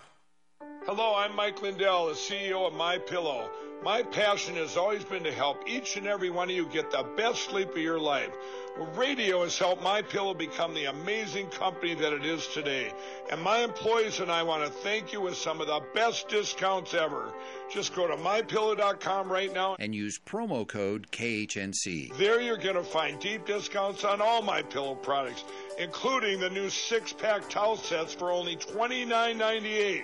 Hello, 0.86 1.16
I'm 1.16 1.36
Mike 1.36 1.62
Lindell, 1.62 2.08
the 2.08 2.14
CEO 2.14 2.66
of 2.68 2.74
My 2.74 2.98
Pillow. 2.98 3.50
My 3.82 4.04
passion 4.04 4.56
has 4.56 4.76
always 4.76 5.06
been 5.06 5.24
to 5.24 5.32
help 5.32 5.70
each 5.70 5.96
and 5.96 6.06
every 6.06 6.30
one 6.30 6.50
of 6.50 6.56
you 6.56 6.66
get 6.66 6.92
the 6.92 7.04
best 7.16 7.44
sleep 7.44 7.70
of 7.70 7.78
your 7.78 7.98
life. 8.00 8.32
Well, 8.78 8.92
radio 8.92 9.44
has 9.44 9.58
helped 9.58 9.82
My 9.82 10.02
Pillow 10.02 10.34
become 10.34 10.74
the 10.74 10.86
amazing 10.86 11.48
company 11.48 11.94
that 11.96 12.12
it 12.12 12.26
is 12.26 12.46
today. 12.48 12.92
And 13.32 13.42
my 13.42 13.60
employees 13.60 14.20
and 14.20 14.30
I 14.30 14.44
want 14.44 14.66
to 14.66 14.70
thank 14.70 15.14
you 15.14 15.22
with 15.22 15.38
some 15.38 15.62
of 15.62 15.68
the 15.68 15.82
best 15.94 16.28
discounts 16.28 16.94
ever. 16.94 17.34
Just 17.72 17.96
go 17.96 18.06
to 18.06 18.18
mypillow.com 18.18 19.32
right 19.32 19.54
now. 19.54 19.78
and 19.80 19.96
use 19.96 20.20
promo 20.20 20.68
code 20.68 21.10
KHNC. 21.12 22.18
There 22.18 22.42
you're 22.42 22.58
going 22.58 22.76
to 22.76 22.84
find 22.84 23.18
deep 23.22 23.46
discounts 23.46 24.04
on 24.04 24.20
all 24.22 24.42
my 24.42 24.62
pillow 24.62 24.96
products, 24.96 25.46
including 25.78 26.42
the 26.42 26.50
new 26.50 26.70
six-pack 26.70 27.50
towel 27.50 27.78
sets 27.78 28.14
for 28.14 28.30
only 28.30 28.58
$29.98. 28.58 30.04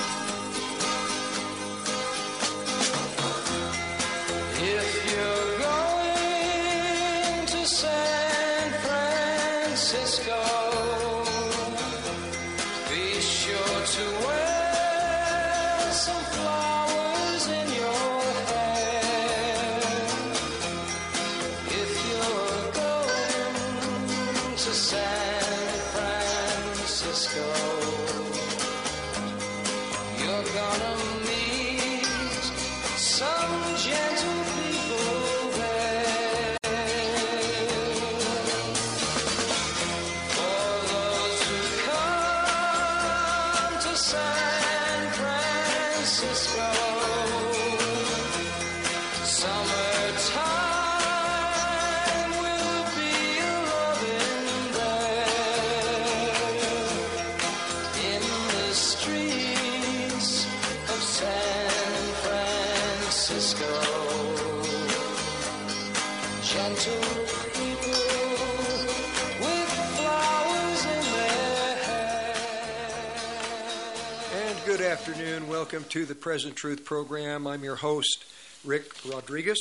To 75.91 76.05
the 76.05 76.15
Present 76.15 76.55
Truth 76.55 76.85
program. 76.85 77.45
I'm 77.45 77.65
your 77.65 77.75
host, 77.75 78.23
Rick 78.63 78.85
Rodriguez. 79.05 79.59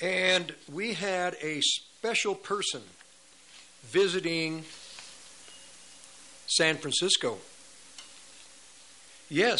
And 0.00 0.54
we 0.72 0.92
had 0.92 1.34
a 1.42 1.60
special 1.62 2.36
person 2.36 2.82
visiting 3.82 4.62
San 6.46 6.76
Francisco. 6.76 7.38
Yes, 9.28 9.58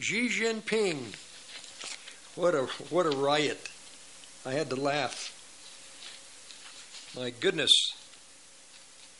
Xi 0.00 0.28
Jinping. 0.28 1.14
What 2.34 2.56
a 2.56 2.62
what 2.90 3.06
a 3.06 3.10
riot. 3.10 3.68
I 4.44 4.54
had 4.54 4.68
to 4.70 4.76
laugh. 4.76 5.30
My 7.16 7.30
goodness. 7.30 7.70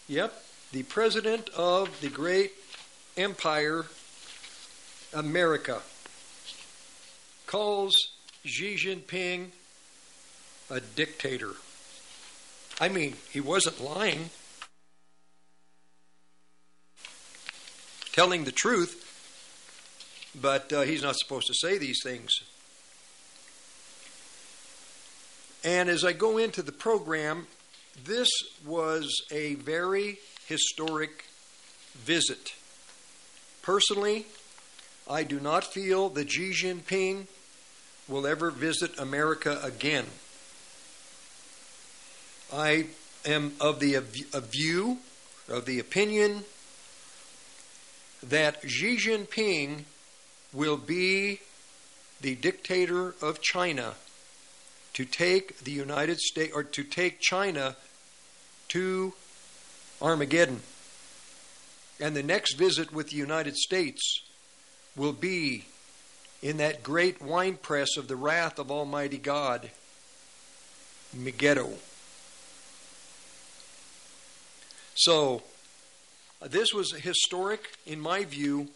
Yep, 0.08 0.42
the 0.72 0.82
president 0.82 1.50
of 1.50 2.00
the 2.00 2.08
great 2.08 2.50
empire 3.16 3.86
America 5.14 5.80
calls 7.46 7.94
Xi 8.44 8.74
Jinping 8.74 9.48
a 10.70 10.80
dictator. 10.80 11.52
I 12.80 12.88
mean, 12.88 13.14
he 13.30 13.40
wasn't 13.40 13.80
lying. 13.80 14.30
Telling 18.12 18.44
the 18.44 18.52
truth, 18.52 19.00
but 20.40 20.72
uh, 20.72 20.82
he's 20.82 21.02
not 21.02 21.16
supposed 21.16 21.46
to 21.48 21.54
say 21.54 21.78
these 21.78 22.00
things. 22.02 22.32
And 25.64 25.88
as 25.88 26.04
I 26.04 26.12
go 26.12 26.38
into 26.38 26.62
the 26.62 26.72
program, 26.72 27.46
this 28.04 28.28
was 28.66 29.10
a 29.32 29.54
very 29.54 30.18
historic 30.46 31.24
visit. 31.94 32.52
Personally, 33.62 34.26
I 35.08 35.22
do 35.22 35.38
not 35.38 35.64
feel 35.64 36.08
that 36.10 36.30
Xi 36.30 36.52
Jinping 36.52 37.26
will 38.08 38.26
ever 38.26 38.50
visit 38.50 38.98
America 38.98 39.60
again. 39.62 40.06
I 42.52 42.86
am 43.26 43.52
of 43.60 43.80
the 43.80 43.94
of 43.94 44.46
view, 44.50 44.98
of 45.48 45.66
the 45.66 45.78
opinion 45.78 46.44
that 48.22 48.62
Xi 48.66 48.96
Jinping 48.96 49.84
will 50.52 50.78
be 50.78 51.40
the 52.20 52.34
dictator 52.36 53.14
of 53.20 53.42
China 53.42 53.94
to 54.94 55.04
take 55.04 55.58
the 55.60 55.72
United 55.72 56.18
States 56.18 56.54
or 56.54 56.62
to 56.62 56.82
take 56.82 57.20
China 57.20 57.76
to 58.68 59.12
Armageddon. 60.00 60.62
And 62.00 62.16
the 62.16 62.22
next 62.22 62.54
visit 62.54 62.92
with 62.92 63.10
the 63.10 63.16
United 63.16 63.56
States 63.56 64.22
will 64.96 65.12
be 65.12 65.64
in 66.42 66.58
that 66.58 66.82
great 66.82 67.22
winepress 67.22 67.96
of 67.96 68.08
the 68.08 68.16
wrath 68.16 68.58
of 68.58 68.70
Almighty 68.70 69.18
God, 69.18 69.70
Megiddo. 71.12 71.70
So, 74.94 75.42
this 76.40 76.72
was 76.72 76.92
historic, 76.92 77.76
in 77.86 78.00
my 78.00 78.24
view, 78.24 78.68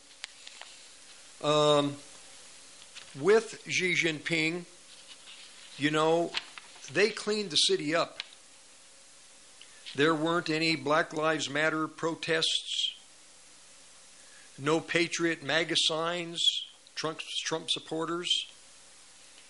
um, 1.42 1.96
with 3.20 3.62
Xi 3.68 3.94
Jinping. 3.94 4.64
You 5.76 5.90
know, 5.90 6.32
they 6.92 7.10
cleaned 7.10 7.50
the 7.50 7.56
city 7.56 7.94
up. 7.94 8.22
There 9.94 10.14
weren't 10.14 10.50
any 10.50 10.74
Black 10.74 11.12
Lives 11.14 11.48
Matter 11.48 11.86
protests, 11.86 12.94
no 14.58 14.80
Patriot 14.80 15.42
MAGA 15.42 15.74
signs, 15.76 16.40
Trump, 16.94 17.20
Trump 17.44 17.70
supporters. 17.70 18.28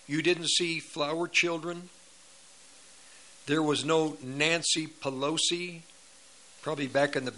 You 0.06 0.22
didn't 0.22 0.48
see 0.48 0.80
flower 0.80 1.28
children. 1.28 1.88
There 3.46 3.62
was 3.62 3.84
no 3.84 4.16
Nancy 4.22 4.86
Pelosi, 4.86 5.80
probably 6.60 6.86
back 6.86 7.16
in 7.16 7.24
the 7.24 7.32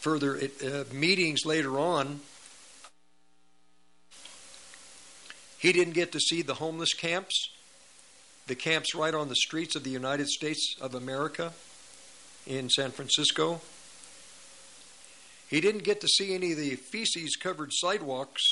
further 0.00 0.38
uh, 0.64 0.84
meetings 0.92 1.44
later 1.44 1.78
on. 1.78 2.20
He 5.58 5.72
didn't 5.72 5.94
get 5.94 6.10
to 6.12 6.20
see 6.20 6.42
the 6.42 6.54
homeless 6.54 6.92
camps, 6.92 7.50
the 8.48 8.56
camps 8.56 8.94
right 8.96 9.14
on 9.14 9.28
the 9.28 9.36
streets 9.36 9.76
of 9.76 9.84
the 9.84 9.90
United 9.90 10.28
States 10.28 10.74
of 10.80 10.94
America 10.94 11.52
in 12.46 12.68
San 12.68 12.90
Francisco. 12.90 13.60
He 15.52 15.60
didn't 15.60 15.84
get 15.84 16.00
to 16.00 16.08
see 16.08 16.34
any 16.34 16.50
of 16.50 16.58
the 16.58 16.74
feces 16.74 17.36
covered 17.36 17.70
sidewalks, 17.72 18.42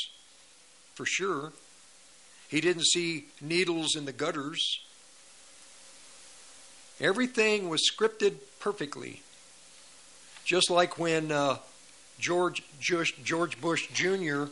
for 0.94 1.04
sure. 1.04 1.52
He 2.48 2.60
didn't 2.60 2.86
see 2.86 3.26
needles 3.40 3.96
in 3.96 4.04
the 4.04 4.12
gutters. 4.12 4.60
Everything 7.00 7.68
was 7.68 7.90
scripted 7.90 8.34
perfectly. 8.60 9.22
Just 10.44 10.70
like 10.70 10.96
when 10.96 11.32
uh, 11.32 11.56
George, 12.20 12.62
George 12.78 13.60
Bush 13.60 13.88
Jr. 13.92 14.44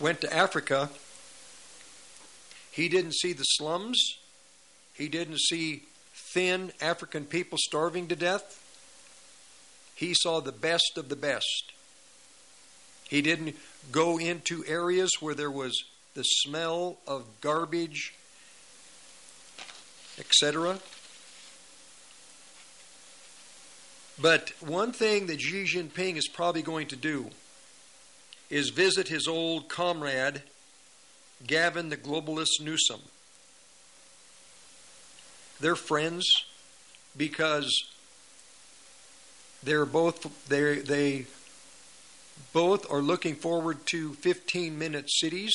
went 0.00 0.20
to 0.20 0.32
Africa 0.32 0.90
he 2.78 2.88
didn't 2.88 3.16
see 3.16 3.32
the 3.32 3.42
slums. 3.42 3.98
He 4.94 5.08
didn't 5.08 5.40
see 5.40 5.82
thin 6.14 6.70
African 6.80 7.24
people 7.24 7.58
starving 7.60 8.06
to 8.06 8.14
death. 8.14 8.62
He 9.98 10.14
saw 10.14 10.38
the 10.40 10.52
best 10.52 10.92
of 10.96 11.08
the 11.08 11.16
best. 11.16 11.72
He 13.08 13.20
didn't 13.20 13.56
go 13.90 14.16
into 14.16 14.64
areas 14.64 15.10
where 15.18 15.34
there 15.34 15.50
was 15.50 15.76
the 16.14 16.22
smell 16.22 16.98
of 17.04 17.24
garbage, 17.40 18.14
etc. 20.16 20.78
But 24.20 24.52
one 24.60 24.92
thing 24.92 25.26
that 25.26 25.40
Xi 25.40 25.64
Jinping 25.64 26.16
is 26.16 26.28
probably 26.28 26.62
going 26.62 26.86
to 26.88 26.96
do 26.96 27.30
is 28.50 28.70
visit 28.70 29.08
his 29.08 29.26
old 29.26 29.68
comrade 29.68 30.42
Gavin 31.44 31.88
the 31.88 31.96
globalist 31.96 32.60
Newsom. 32.60 33.00
They're 35.58 35.74
friends 35.74 36.24
because 37.16 37.82
they're 39.62 39.86
both 39.86 40.48
they 40.48 40.76
they 40.76 41.26
both 42.52 42.90
are 42.90 43.02
looking 43.02 43.34
forward 43.34 43.78
to 43.86 44.14
15 44.14 44.78
minute 44.78 45.10
cities. 45.10 45.54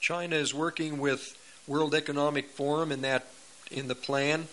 China 0.00 0.36
is 0.36 0.54
working 0.54 0.98
with 0.98 1.36
World 1.66 1.94
Economic 1.94 2.50
Forum 2.50 2.92
in 2.92 3.02
that 3.02 3.26
in 3.70 3.88
the 3.88 3.94
plan 3.94 4.44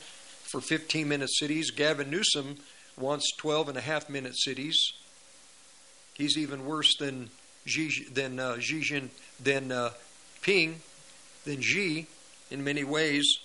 for 0.43 0.62
15 0.62 1.08
minute 1.08 1.30
cities. 1.34 1.72
Gavin 1.72 2.10
Newsom 2.10 2.58
wants 2.98 3.32
12 3.38 3.70
and 3.70 3.78
a 3.78 3.82
half 3.82 4.10
minute 4.10 4.38
cities. 4.38 4.78
He's 6.14 6.38
even 6.38 6.66
worse 6.66 6.96
than 6.98 7.30
Xi, 7.66 8.06
than 8.14 8.39
uh, 8.39 8.60
Xi 8.60 8.82
Jin, 8.82 9.10
than 9.41 9.72
uh, 9.72 9.91
Ping 10.41 10.82
than 11.46 11.62
Xi 11.62 12.08
in 12.52 12.64
many 12.64 12.84
ways. 12.84 13.39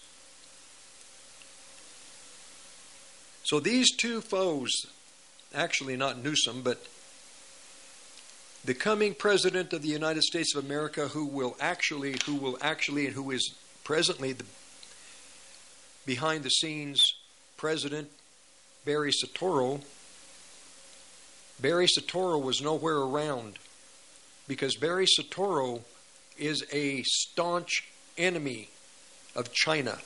So 3.51 3.59
these 3.59 3.91
two 3.97 4.21
foes, 4.21 4.71
actually 5.53 5.97
not 5.97 6.23
Newsom, 6.23 6.63
but 6.63 6.87
the 8.65 8.75
coming 8.75 9.13
president 9.13 9.73
of 9.73 9.83
the 9.83 9.89
United 9.89 10.23
States 10.23 10.55
of 10.55 10.65
America, 10.65 11.09
who 11.09 11.25
will 11.25 11.57
actually, 11.59 12.15
who 12.27 12.37
will 12.37 12.57
actually, 12.61 13.07
and 13.07 13.15
who 13.17 13.33
is 13.33 13.53
presently 13.83 14.35
the 14.35 14.45
behind 16.07 16.45
the 16.45 16.51
scenes 16.51 17.03
president, 17.57 18.09
Barry 18.85 19.11
Soetoro. 19.11 19.81
Barry 21.59 21.89
Soetoro 21.89 22.41
was 22.41 22.63
nowhere 22.63 22.99
around 22.99 23.59
because 24.47 24.77
Barry 24.77 25.07
Soetoro 25.07 25.81
is 26.39 26.65
a 26.73 27.03
staunch 27.03 27.89
enemy 28.17 28.69
of 29.35 29.53
China, 29.53 29.99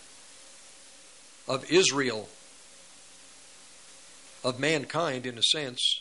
of 1.47 1.71
Israel, 1.71 2.31
of 4.45 4.61
mankind 4.61 5.27
in 5.27 5.39
a 5.39 5.43
sense. 5.43 6.01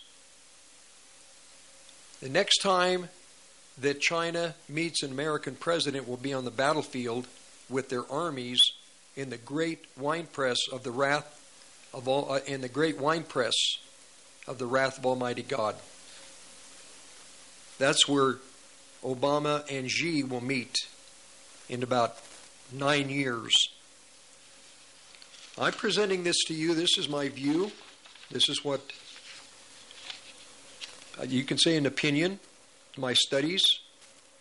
The 2.21 2.29
next 2.29 2.59
time 2.59 3.09
that 3.79 4.01
China 4.01 4.55
meets 4.69 5.01
an 5.01 5.11
American 5.11 5.55
president 5.55 6.07
will 6.07 6.17
be 6.17 6.33
on 6.33 6.45
the 6.45 6.51
battlefield 6.51 7.27
with 7.69 7.89
their 7.89 8.09
armies 8.11 8.61
in 9.15 9.29
the 9.29 9.37
great 9.37 9.85
winepress 9.97 10.59
of 10.71 10.83
the 10.83 10.91
wrath 10.91 11.39
of 11.93 12.07
all 12.07 12.31
uh, 12.31 12.39
in 12.45 12.61
the 12.61 12.69
great 12.69 12.99
winepress 12.99 13.55
of 14.47 14.57
the 14.57 14.65
wrath 14.65 14.99
of 14.99 15.05
Almighty 15.05 15.43
God. 15.43 15.75
That's 17.79 18.07
where 18.07 18.35
Obama 19.03 19.63
and 19.71 19.89
Xi 19.89 20.23
will 20.23 20.43
meet 20.43 20.75
in 21.69 21.81
about 21.81 22.17
nine 22.71 23.09
years 23.09 23.53
I'm 25.55 25.73
presenting 25.73 26.23
this 26.23 26.45
to 26.47 26.53
you. 26.55 26.73
This 26.73 26.97
is 26.97 27.07
my 27.07 27.29
view. 27.29 27.71
This 28.31 28.49
is 28.49 28.63
what 28.63 28.81
uh, 31.19 31.23
you 31.23 31.43
can 31.43 31.57
say 31.57 31.77
an 31.77 31.85
opinion, 31.85 32.39
my 32.97 33.13
studies, 33.13 33.63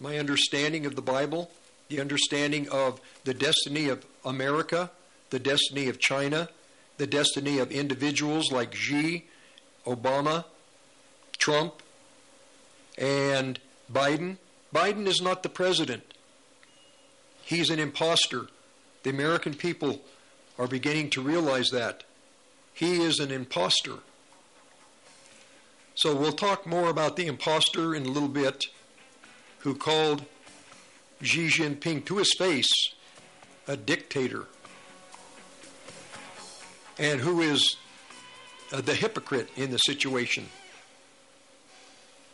my 0.00 0.18
understanding 0.18 0.86
of 0.86 0.96
the 0.96 1.02
Bible, 1.02 1.50
the 1.88 2.00
understanding 2.00 2.68
of 2.70 3.00
the 3.24 3.34
destiny 3.34 3.88
of 3.88 4.04
America, 4.24 4.90
the 5.30 5.38
destiny 5.38 5.88
of 5.88 5.98
China, 5.98 6.48
the 6.96 7.06
destiny 7.06 7.58
of 7.58 7.70
individuals 7.70 8.50
like 8.50 8.74
Xi, 8.74 9.24
Obama, 9.86 10.44
Trump, 11.38 11.82
and 12.96 13.58
Biden. 13.92 14.38
Biden 14.74 15.06
is 15.06 15.20
not 15.20 15.42
the 15.42 15.48
president. 15.48 16.02
He's 17.42 17.70
an 17.70 17.78
impostor. 17.78 18.46
The 19.02 19.10
American 19.10 19.54
people 19.54 20.00
are 20.58 20.66
beginning 20.66 21.10
to 21.10 21.20
realize 21.20 21.70
that. 21.70 22.04
He 22.74 23.02
is 23.02 23.18
an 23.20 23.30
impostor. 23.30 23.98
So 25.94 26.16
we'll 26.16 26.32
talk 26.32 26.66
more 26.66 26.88
about 26.88 27.16
the 27.16 27.26
impostor 27.26 27.94
in 27.94 28.06
a 28.06 28.10
little 28.10 28.28
bit 28.28 28.64
who 29.58 29.74
called 29.74 30.24
Xi 31.20 31.48
Jinping 31.48 32.04
to 32.06 32.16
his 32.16 32.32
face 32.36 32.70
a 33.68 33.76
dictator 33.76 34.46
and 36.98 37.20
who 37.20 37.40
is 37.40 37.76
uh, 38.72 38.80
the 38.80 38.94
hypocrite 38.94 39.48
in 39.56 39.70
the 39.70 39.78
situation. 39.78 40.48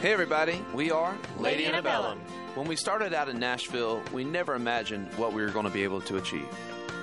Hey 0.00 0.12
everybody, 0.12 0.64
we 0.72 0.92
are 0.92 1.18
Lady 1.38 1.66
Antebellum. 1.66 2.20
When 2.54 2.68
we 2.68 2.76
started 2.76 3.12
out 3.12 3.28
in 3.28 3.40
Nashville, 3.40 4.00
we 4.12 4.22
never 4.22 4.54
imagined 4.54 5.12
what 5.14 5.32
we 5.32 5.42
were 5.42 5.50
going 5.50 5.64
to 5.66 5.72
be 5.72 5.82
able 5.82 6.00
to 6.02 6.18
achieve. 6.18 6.46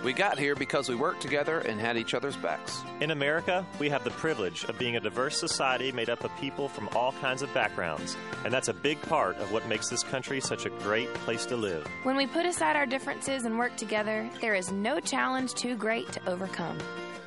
We 0.06 0.14
got 0.14 0.40
here 0.40 0.56
because 0.56 0.88
we 0.88 0.96
worked 0.96 1.22
together 1.22 1.60
and 1.60 1.78
had 1.78 1.98
each 1.98 2.14
other's 2.14 2.38
backs. 2.38 2.84
In 3.02 3.12
America, 3.12 3.66
we 3.80 3.90
have 3.90 4.06
the 4.06 4.12
privilege 4.12 4.64
of 4.64 4.80
being 4.80 4.96
a 4.96 5.02
diverse 5.02 5.38
society 5.38 5.92
made 5.92 6.10
up 6.10 6.24
of 6.24 6.34
people 6.38 6.70
from 6.70 6.88
all 6.96 7.12
kinds 7.20 7.42
of 7.42 7.54
backgrounds, 7.54 8.16
and 8.46 8.54
that's 8.54 8.70
a 8.70 8.74
big 8.74 9.02
part 9.02 9.36
of 9.40 9.52
what 9.52 9.68
makes 9.68 9.90
this 9.90 10.04
country 10.04 10.40
such 10.40 10.66
a 10.66 10.70
great 10.70 11.14
place 11.16 11.46
to 11.48 11.58
live. 11.58 11.86
When 12.04 12.16
we 12.16 12.28
put 12.28 12.46
aside 12.46 12.78
our 12.78 12.86
differences 12.86 13.44
and 13.44 13.58
work 13.58 13.76
together, 13.76 14.30
there 14.40 14.56
is 14.56 14.72
no 14.72 15.02
challenge 15.02 15.54
too 15.54 15.76
great 15.76 16.10
to 16.14 16.30
overcome. 16.30 16.78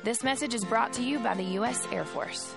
This 0.03 0.23
message 0.23 0.55
is 0.55 0.65
brought 0.65 0.93
to 0.93 1.03
you 1.03 1.19
by 1.19 1.35
the 1.35 1.43
U.S. 1.43 1.87
Air 1.91 2.05
Force. 2.05 2.55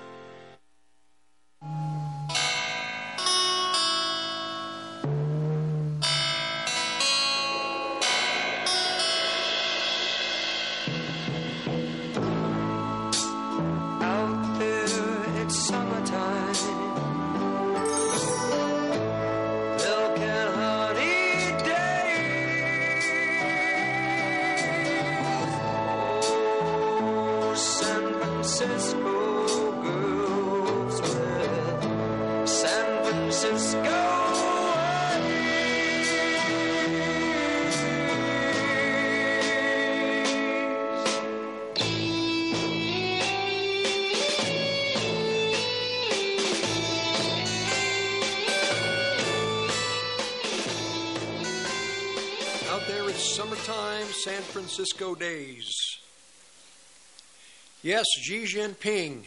Yes, 57.85 58.07
Xi 58.21 58.45
Jinping 58.45 59.25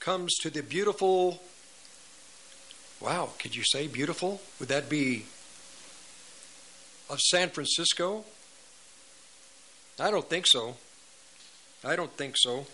comes 0.00 0.34
to 0.38 0.48
the 0.48 0.62
beautiful. 0.62 1.42
Wow, 3.02 3.28
could 3.38 3.54
you 3.54 3.64
say 3.64 3.86
beautiful? 3.86 4.40
Would 4.58 4.70
that 4.70 4.88
be 4.88 5.26
of 7.10 7.20
San 7.20 7.50
Francisco? 7.50 8.24
I 10.00 10.10
don't 10.10 10.26
think 10.26 10.46
so. 10.48 10.76
I 11.84 11.96
don't 11.96 12.10
think 12.12 12.36
so. 12.38 12.66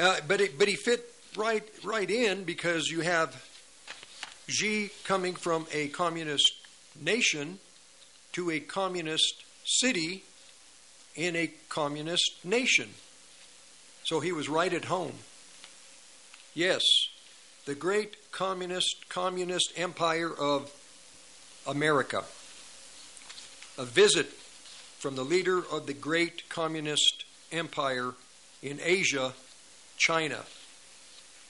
Uh, 0.00 0.16
but 0.26 0.40
it, 0.40 0.58
but 0.58 0.66
he 0.66 0.76
fit 0.76 1.12
right 1.36 1.68
right 1.84 2.10
in 2.10 2.44
because 2.44 2.88
you 2.88 3.02
have 3.02 3.44
Xi 4.48 4.88
coming 5.04 5.34
from 5.34 5.66
a 5.70 5.88
communist 5.88 6.50
nation 6.98 7.58
to 8.32 8.50
a 8.50 8.58
communist 8.58 9.44
city 9.66 10.24
in 11.14 11.36
a 11.36 11.50
communist 11.68 12.42
nation. 12.42 12.88
So 14.08 14.20
he 14.20 14.32
was 14.32 14.48
right 14.48 14.72
at 14.72 14.86
home. 14.86 15.12
Yes, 16.54 16.80
the 17.66 17.74
great 17.74 18.32
communist 18.32 19.06
communist 19.10 19.74
empire 19.76 20.32
of 20.32 20.72
America. 21.66 22.24
A 23.76 23.84
visit 23.84 24.28
from 24.98 25.14
the 25.14 25.24
leader 25.24 25.58
of 25.58 25.86
the 25.86 25.92
great 25.92 26.48
communist 26.48 27.26
empire 27.52 28.14
in 28.62 28.80
Asia, 28.82 29.34
China. 29.98 30.38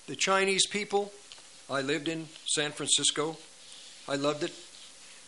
The 0.08 0.16
Chinese 0.16 0.66
people, 0.66 1.12
I 1.70 1.82
lived 1.82 2.08
in 2.08 2.26
San 2.44 2.72
Francisco. 2.72 3.36
I 4.08 4.16
loved 4.16 4.42
it 4.42 4.52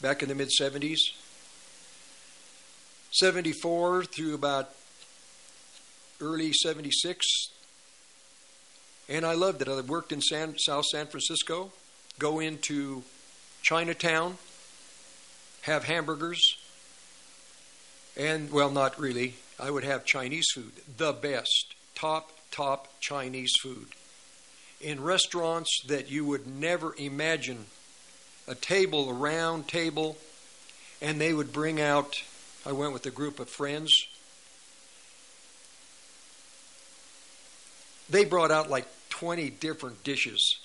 back 0.03 0.25
in 0.25 0.29
the 0.29 0.35
mid 0.35 0.51
70s. 0.61 0.99
74 3.13 4.07
through 4.07 4.35
about 4.35 4.71
early 6.21 6.53
76. 6.53 7.27
And 9.09 9.25
I 9.27 9.35
loved 9.35 9.63
it. 9.63 9.69
I 9.69 9.81
worked 9.81 10.13
in 10.13 10.21
San, 10.21 10.57
South 10.59 10.85
San 10.87 11.07
Francisco, 11.07 11.73
go 12.19 12.39
into 12.41 13.03
Chinatown, 13.63 14.37
have 15.63 15.85
hamburgers, 15.85 16.41
And, 18.17 18.51
well, 18.51 18.71
not 18.71 18.99
really. 18.99 19.35
I 19.59 19.71
would 19.71 19.85
have 19.85 20.05
Chinese 20.05 20.47
food, 20.55 20.73
the 20.97 21.13
best, 21.13 21.75
top, 21.95 22.31
top 22.51 22.89
Chinese 23.01 23.53
food. 23.63 23.89
In 24.81 25.03
restaurants 25.03 25.71
that 25.87 26.11
you 26.11 26.25
would 26.25 26.47
never 26.47 26.95
imagine, 26.97 27.67
a 28.49 28.55
table, 28.55 29.11
a 29.11 29.15
round 29.15 29.69
table, 29.69 30.17
and 31.01 31.21
they 31.21 31.33
would 31.33 31.53
bring 31.53 31.81
out. 31.81 32.15
I 32.67 32.73
went 32.73 32.93
with 32.93 33.07
a 33.07 33.11
group 33.11 33.39
of 33.41 33.49
friends. 33.49 33.91
They 38.11 38.25
brought 38.25 38.51
out 38.51 38.69
like 38.69 38.87
20 39.11 39.51
different 39.51 40.03
dishes. 40.03 40.57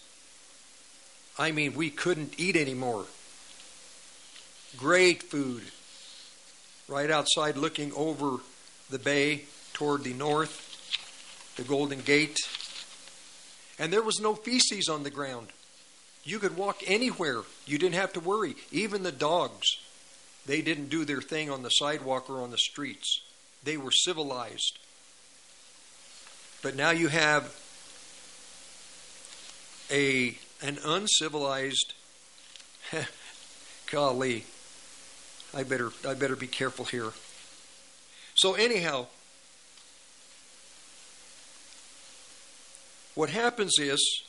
I 1.37 1.51
mean, 1.51 1.75
we 1.75 1.89
couldn't 1.89 2.39
eat 2.39 2.55
anymore. 2.55 3.05
Great 4.77 5.23
food. 5.23 5.63
Right 6.87 7.09
outside, 7.09 7.57
looking 7.57 7.91
over 7.93 8.37
the 8.89 8.99
bay 8.99 9.43
toward 9.73 10.03
the 10.03 10.13
north, 10.13 11.53
the 11.57 11.63
Golden 11.63 12.01
Gate. 12.01 12.37
And 13.77 13.91
there 13.91 14.03
was 14.03 14.19
no 14.19 14.35
feces 14.35 14.87
on 14.87 15.03
the 15.03 15.09
ground. 15.09 15.47
You 16.23 16.39
could 16.39 16.57
walk 16.57 16.81
anywhere. 16.87 17.41
You 17.65 17.77
didn't 17.77 17.95
have 17.95 18.13
to 18.13 18.19
worry. 18.19 18.55
Even 18.71 19.03
the 19.03 19.11
dogs, 19.11 19.67
they 20.45 20.61
didn't 20.61 20.89
do 20.89 21.05
their 21.05 21.21
thing 21.21 21.49
on 21.49 21.63
the 21.63 21.69
sidewalk 21.69 22.29
or 22.29 22.41
on 22.41 22.51
the 22.51 22.57
streets. 22.57 23.21
They 23.63 23.77
were 23.77 23.91
civilized. 23.91 24.79
But 26.65 26.75
now 26.75 26.89
you 26.89 27.09
have 27.09 27.55
a 29.91 30.35
an 30.63 30.79
uncivilized 30.83 31.93
golly 33.91 34.45
I 35.53 35.61
better 35.61 35.91
I 36.07 36.15
better 36.15 36.35
be 36.35 36.47
careful 36.47 36.85
here. 36.85 37.11
So 38.33 38.55
anyhow, 38.55 39.05
what 43.13 43.29
happens 43.29 43.73
is 43.77 44.23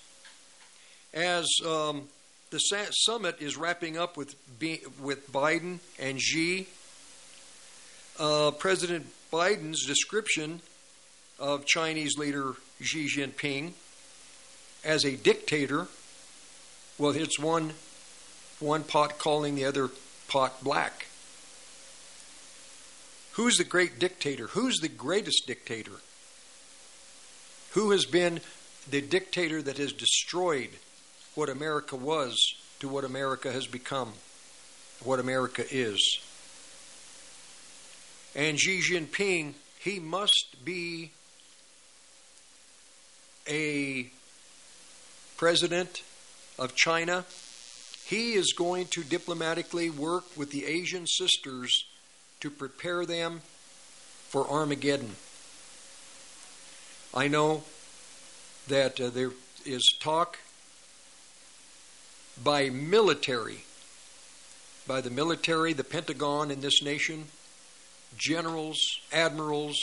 as 1.15 1.47
um, 1.65 2.03
the 2.51 2.59
summit 2.59 3.37
is 3.41 3.57
wrapping 3.57 3.97
up 3.97 4.19
with 4.19 4.35
B, 4.59 4.83
with 5.01 5.33
Biden 5.33 5.79
and 5.99 6.21
Xi, 6.21 6.67
uh, 8.19 8.51
President 8.51 9.07
Biden's 9.33 9.87
description 9.87 10.61
of 11.39 11.67
Chinese 11.67 12.17
leader 12.17 12.55
Xi 12.81 13.09
Jinping 13.09 13.73
as 14.85 15.05
a 15.05 15.17
dictator 15.17 15.89
well, 16.99 17.11
it's 17.11 17.39
one 17.39 17.75
one 18.59 18.83
pot 18.83 19.19
calling 19.19 19.55
the 19.55 19.67
other 19.67 19.91
pot 20.29 20.65
black. 20.65 21.07
Who's 23.33 23.59
the 23.59 23.65
great 23.65 23.99
dictator? 23.99 24.47
Who's 24.47 24.79
the 24.79 24.89
greatest 24.89 25.47
dictator? 25.47 25.93
Who 27.73 27.91
has 27.91 28.07
been 28.07 28.41
the 28.89 29.03
dictator 29.03 29.61
that 29.61 29.77
has 29.77 29.93
destroyed 29.93 30.71
what 31.35 31.51
America 31.51 31.97
was 31.97 32.35
to 32.81 32.89
what 32.89 33.05
America 33.05 33.53
has 33.53 33.67
become, 33.67 34.15
what 35.05 35.21
America 35.21 35.65
is? 35.71 36.19
And 38.35 38.59
Xi 38.59 38.81
Jinping, 38.81 39.53
he 39.81 40.01
must 40.01 40.57
be 40.65 41.11
a 43.49 44.11
president 45.37 46.03
of 46.59 46.75
China. 46.75 47.25
He 48.07 48.35
is 48.35 48.53
going 48.57 48.87
to 48.89 49.03
diplomatically 49.03 49.91
work 49.91 50.25
with 50.37 50.51
the 50.51 50.65
Asian 50.65 51.07
sisters 51.07 51.85
to 52.41 52.51
prepare 52.51 53.05
them 53.05 53.41
for 54.29 54.49
Armageddon. 54.49 55.17
I 57.15 57.29
know 57.29 57.65
that 58.69 59.01
uh, 59.01 59.11
there 59.11 59.33
is 59.65 59.83
talk 60.01 60.39
by 62.43 62.69
military, 62.69 63.65
by 64.87 65.01
the 65.01 65.11
military, 65.11 65.73
the 65.73 65.85
Pentagon 65.85 66.51
in 66.51 66.61
this 66.61 66.83
nation, 66.83 67.27
generals, 68.17 68.79
admirals, 69.13 69.77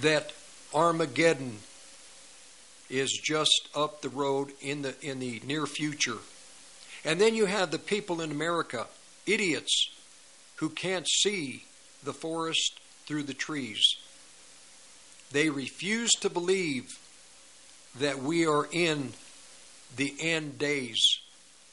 that 0.00 0.32
Armageddon 0.74 1.58
is 2.90 3.10
just 3.12 3.68
up 3.74 4.00
the 4.00 4.08
road 4.08 4.52
in 4.60 4.82
the 4.82 4.94
in 5.02 5.18
the 5.20 5.40
near 5.46 5.66
future. 5.66 6.18
And 7.04 7.20
then 7.20 7.34
you 7.34 7.46
have 7.46 7.70
the 7.70 7.78
people 7.78 8.20
in 8.20 8.30
America, 8.30 8.86
idiots 9.26 9.90
who 10.56 10.68
can't 10.68 11.08
see 11.08 11.64
the 12.02 12.12
forest 12.12 12.80
through 13.06 13.22
the 13.24 13.34
trees. 13.34 13.80
They 15.30 15.50
refuse 15.50 16.10
to 16.20 16.30
believe 16.30 16.98
that 17.98 18.18
we 18.18 18.46
are 18.46 18.66
in 18.72 19.12
the 19.96 20.14
end 20.20 20.58
days. 20.58 21.00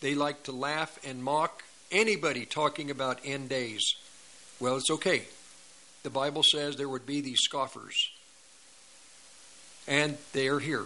They 0.01 0.15
like 0.15 0.43
to 0.43 0.51
laugh 0.51 0.99
and 1.05 1.23
mock 1.23 1.63
anybody 1.91 2.45
talking 2.45 2.91
about 2.91 3.19
end 3.23 3.49
days. 3.49 3.83
Well, 4.59 4.77
it's 4.77 4.91
okay. 4.91 5.23
The 6.03 6.09
Bible 6.09 6.43
says 6.43 6.75
there 6.75 6.89
would 6.89 7.05
be 7.05 7.21
these 7.21 7.39
scoffers. 7.41 8.09
And 9.87 10.17
they 10.33 10.47
are 10.47 10.59
here 10.59 10.85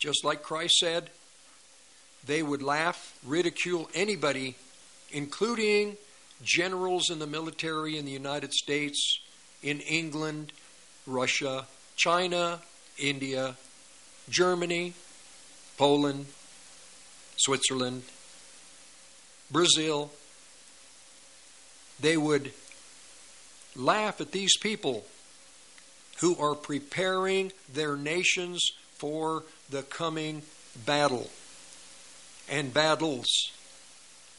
just 0.00 0.24
like 0.24 0.42
Christ 0.42 0.78
said, 0.78 1.10
they 2.24 2.42
would 2.42 2.62
laugh, 2.62 3.18
ridicule 3.24 3.88
anybody, 3.94 4.56
including 5.12 5.96
generals 6.42 7.10
in 7.10 7.18
the 7.18 7.26
military 7.26 7.98
in 7.98 8.06
the 8.06 8.10
United 8.10 8.52
States, 8.52 9.20
in 9.62 9.80
England, 9.80 10.52
Russia, 11.06 11.66
China, 11.96 12.60
India, 12.98 13.56
Germany, 14.28 14.94
Poland, 15.76 16.26
Switzerland, 17.36 18.02
Brazil. 19.50 20.10
They 22.00 22.16
would 22.16 22.52
laugh 23.76 24.20
at 24.20 24.32
these 24.32 24.56
people 24.56 25.04
who 26.20 26.36
are 26.38 26.54
preparing 26.54 27.52
their 27.72 27.96
nations 27.96 28.60
for 28.98 29.44
the 29.70 29.82
coming 29.82 30.42
battle 30.84 31.30
and 32.48 32.74
battles. 32.74 33.26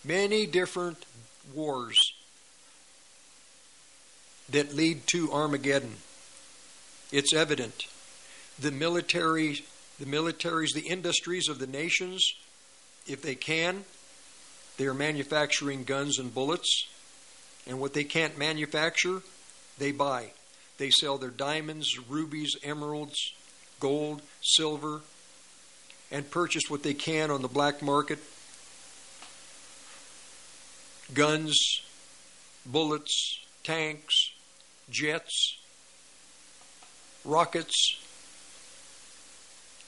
Many 0.03 0.45
different 0.45 1.05
wars 1.53 2.13
that 4.49 4.75
lead 4.75 5.07
to 5.07 5.31
Armageddon. 5.31 5.95
It's 7.11 7.33
evident. 7.33 7.85
The 8.59 8.71
military, 8.71 9.63
the 9.99 10.05
militaries, 10.05 10.73
the 10.73 10.87
industries 10.87 11.47
of 11.47 11.59
the 11.59 11.67
nations, 11.67 12.33
if 13.07 13.21
they 13.21 13.35
can, 13.35 13.85
they 14.77 14.85
are 14.85 14.93
manufacturing 14.93 15.83
guns 15.83 16.19
and 16.19 16.33
bullets. 16.33 16.87
And 17.67 17.79
what 17.79 17.93
they 17.93 18.03
can't 18.03 18.37
manufacture, 18.37 19.21
they 19.77 19.91
buy. 19.91 20.31
They 20.77 20.89
sell 20.89 21.17
their 21.17 21.29
diamonds, 21.29 21.99
rubies, 22.09 22.55
emeralds, 22.63 23.33
gold, 23.79 24.21
silver, 24.41 25.01
and 26.11 26.29
purchase 26.29 26.63
what 26.69 26.83
they 26.83 26.93
can 26.93 27.31
on 27.31 27.41
the 27.41 27.47
black 27.47 27.81
market 27.81 28.19
guns, 31.13 31.81
bullets, 32.65 33.39
tanks, 33.63 34.31
jets, 34.89 35.57
rockets, 37.25 37.99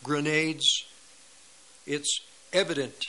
grenades. 0.04 0.86
It's 1.86 2.20
evident 2.52 3.08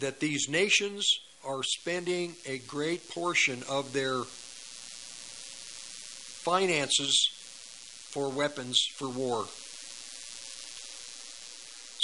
that 0.00 0.20
these 0.20 0.48
nations 0.48 1.06
are 1.46 1.62
spending 1.62 2.34
a 2.46 2.58
great 2.58 3.10
portion 3.10 3.62
of 3.68 3.92
their 3.92 4.22
finances 6.44 7.30
for 8.10 8.28
weapons 8.28 8.80
for 8.96 9.08
war. 9.08 9.46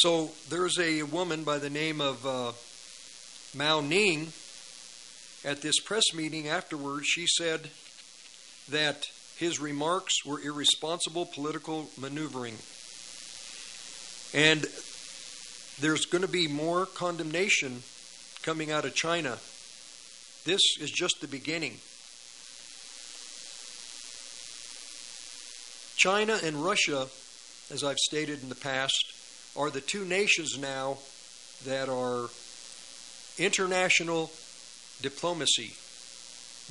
So 0.03 0.33
there's 0.49 0.81
a 0.81 1.05
woman 1.05 1.45
by 1.45 1.59
the 1.59 1.70
name 1.70 2.01
of 2.01 2.27
uh, 2.27 2.51
Mao 3.57 3.81
Ning 3.81 4.33
at 5.45 5.62
this 5.62 5.79
press 5.79 6.12
meeting 6.12 6.49
afterwards. 6.49 7.07
She 7.07 7.29
said 7.29 7.70
that 8.69 9.07
his 9.37 9.61
remarks 9.61 10.27
were 10.27 10.41
irresponsible 10.41 11.27
political 11.27 11.89
maneuvering. 11.97 12.57
And 14.35 14.66
there's 15.81 16.05
going 16.07 16.23
to 16.23 16.29
be 16.29 16.49
more 16.49 16.85
condemnation 16.85 17.85
coming 18.43 18.73
out 18.73 18.85
of 18.85 18.97
China. 18.97 19.39
This 20.45 20.62
is 20.81 20.91
just 20.91 21.20
the 21.20 21.29
beginning. 21.29 21.77
China 25.95 26.41
and 26.43 26.57
Russia, 26.57 27.07
as 27.73 27.85
I've 27.85 27.99
stated 27.99 28.43
in 28.43 28.49
the 28.49 28.57
past, 28.57 29.11
are 29.57 29.70
the 29.70 29.81
two 29.81 30.05
nations 30.05 30.59
now 30.59 30.99
that 31.65 31.89
are 31.89 32.29
international 33.39 34.31
diplomacy. 35.01 35.74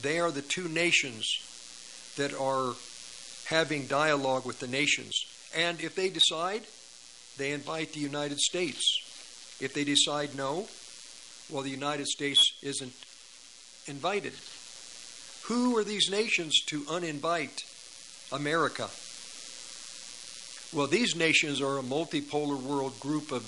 They 0.01 0.19
are 0.19 0.31
the 0.31 0.41
two 0.41 0.67
nations 0.67 1.27
that 2.17 2.33
are 2.33 2.73
having 3.45 3.85
dialogue 3.87 4.45
with 4.45 4.59
the 4.59 4.67
nations. 4.67 5.13
And 5.55 5.81
if 5.81 5.95
they 5.95 6.09
decide, 6.09 6.63
they 7.37 7.51
invite 7.51 7.93
the 7.93 7.99
United 7.99 8.39
States. 8.39 9.57
If 9.59 9.73
they 9.73 9.83
decide 9.83 10.35
no, 10.35 10.67
well, 11.49 11.63
the 11.63 11.69
United 11.69 12.07
States 12.07 12.53
isn't 12.63 12.93
invited. 13.87 14.33
Who 15.43 15.77
are 15.77 15.83
these 15.83 16.09
nations 16.09 16.61
to 16.67 16.81
uninvite 16.81 17.59
America? 18.31 18.89
Well, 20.73 20.87
these 20.87 21.17
nations 21.17 21.59
are 21.59 21.79
a 21.79 21.83
multipolar 21.83 22.57
world 22.57 22.97
group 23.01 23.33
of 23.33 23.43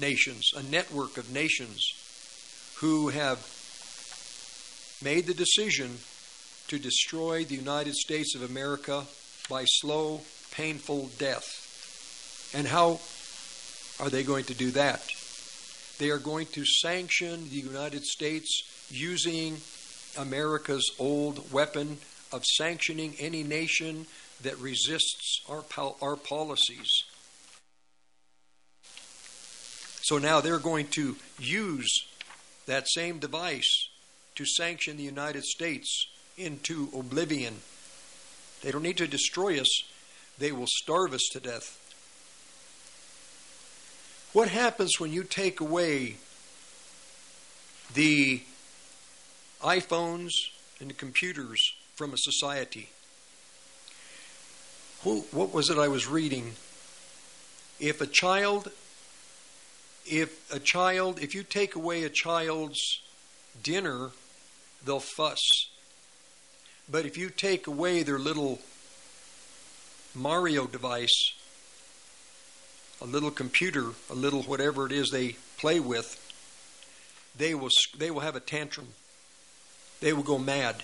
nations, 0.00 0.52
a 0.56 0.62
network 0.62 1.18
of 1.18 1.32
nations 1.32 1.82
who 2.76 3.08
have 3.08 3.38
made 5.02 5.26
the 5.26 5.34
decision 5.34 5.98
to 6.68 6.78
destroy 6.78 7.44
the 7.44 7.56
United 7.56 7.94
States 7.94 8.36
of 8.36 8.42
America 8.42 9.04
by 9.50 9.64
slow, 9.64 10.20
painful 10.52 11.10
death. 11.18 12.52
And 12.54 12.68
how 12.68 13.00
are 13.98 14.08
they 14.08 14.22
going 14.22 14.44
to 14.44 14.54
do 14.54 14.70
that? 14.72 15.02
They 15.98 16.10
are 16.10 16.18
going 16.18 16.46
to 16.52 16.64
sanction 16.64 17.48
the 17.48 17.56
United 17.56 18.04
States 18.04 18.62
using 18.90 19.56
America's 20.16 20.88
old 21.00 21.52
weapon 21.52 21.98
of 22.32 22.44
sanctioning 22.44 23.16
any 23.18 23.42
nation 23.42 24.06
that 24.42 24.58
resists 24.58 25.40
our, 25.48 25.64
our 26.02 26.16
policies. 26.16 27.04
So 30.02 30.18
now 30.18 30.40
they're 30.40 30.58
going 30.58 30.86
to 30.88 31.16
use 31.38 32.06
that 32.66 32.88
same 32.88 33.18
device 33.18 33.88
to 34.36 34.44
sanction 34.44 34.96
the 34.96 35.02
United 35.02 35.44
States 35.44 36.06
into 36.36 36.88
oblivion. 36.96 37.56
They 38.62 38.70
don't 38.70 38.82
need 38.82 38.98
to 38.98 39.06
destroy 39.06 39.60
us, 39.60 39.68
they 40.38 40.52
will 40.52 40.68
starve 40.68 41.12
us 41.12 41.28
to 41.32 41.40
death. 41.40 41.82
What 44.32 44.48
happens 44.48 45.00
when 45.00 45.12
you 45.12 45.24
take 45.24 45.60
away 45.60 46.16
the 47.94 48.42
iPhones 49.62 50.30
and 50.78 50.90
the 50.90 50.94
computers 50.94 51.60
from 51.94 52.12
a 52.12 52.18
society? 52.18 52.90
What 55.06 55.54
was 55.54 55.70
it 55.70 55.78
I 55.78 55.86
was 55.86 56.08
reading? 56.08 56.54
If 57.78 58.00
a 58.00 58.08
child, 58.08 58.72
if 60.04 60.52
a 60.52 60.58
child, 60.58 61.22
if 61.22 61.32
you 61.32 61.44
take 61.44 61.76
away 61.76 62.02
a 62.02 62.08
child's 62.08 62.80
dinner, 63.62 64.10
they'll 64.84 64.98
fuss. 64.98 65.38
But 66.90 67.06
if 67.06 67.16
you 67.16 67.30
take 67.30 67.68
away 67.68 68.02
their 68.02 68.18
little 68.18 68.58
Mario 70.12 70.66
device, 70.66 71.32
a 73.00 73.06
little 73.06 73.30
computer, 73.30 73.92
a 74.10 74.14
little 74.14 74.42
whatever 74.42 74.86
it 74.86 74.92
is 74.92 75.10
they 75.10 75.36
play 75.56 75.78
with, 75.78 76.20
they 77.38 77.54
will 77.54 77.70
they 77.96 78.10
will 78.10 78.22
have 78.22 78.34
a 78.34 78.40
tantrum. 78.40 78.88
They 80.00 80.12
will 80.12 80.24
go 80.24 80.36
mad. 80.36 80.82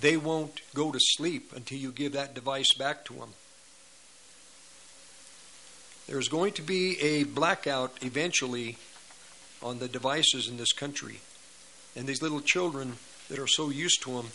They 0.00 0.16
won't 0.16 0.60
go 0.74 0.92
to 0.92 0.98
sleep 1.00 1.52
until 1.54 1.78
you 1.78 1.90
give 1.90 2.12
that 2.12 2.34
device 2.34 2.72
back 2.78 3.04
to 3.06 3.14
them. 3.14 3.30
There's 6.06 6.28
going 6.28 6.52
to 6.54 6.62
be 6.62 6.98
a 7.00 7.24
blackout 7.24 7.98
eventually 8.02 8.78
on 9.62 9.78
the 9.78 9.88
devices 9.88 10.48
in 10.48 10.56
this 10.56 10.72
country. 10.72 11.20
And 11.96 12.06
these 12.06 12.22
little 12.22 12.40
children 12.40 12.94
that 13.28 13.38
are 13.38 13.48
so 13.48 13.70
used 13.70 14.02
to 14.02 14.16
them 14.16 14.28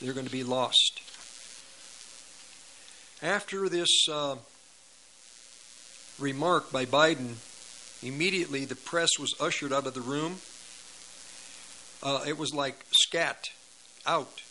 they're 0.00 0.12
going 0.12 0.26
to 0.26 0.32
be 0.32 0.44
lost. 0.44 1.00
After 3.22 3.68
this 3.68 3.88
uh, 4.10 4.36
remark 6.18 6.70
by 6.70 6.84
Biden, 6.84 7.36
immediately 8.02 8.66
the 8.66 8.76
press 8.76 9.10
was 9.18 9.34
ushered 9.40 9.72
out 9.72 9.86
of 9.86 9.94
the 9.94 10.02
room. 10.02 10.36
Uh, 12.02 12.24
it 12.28 12.36
was 12.36 12.52
like 12.52 12.84
scat, 12.90 13.48
out, 14.06 14.42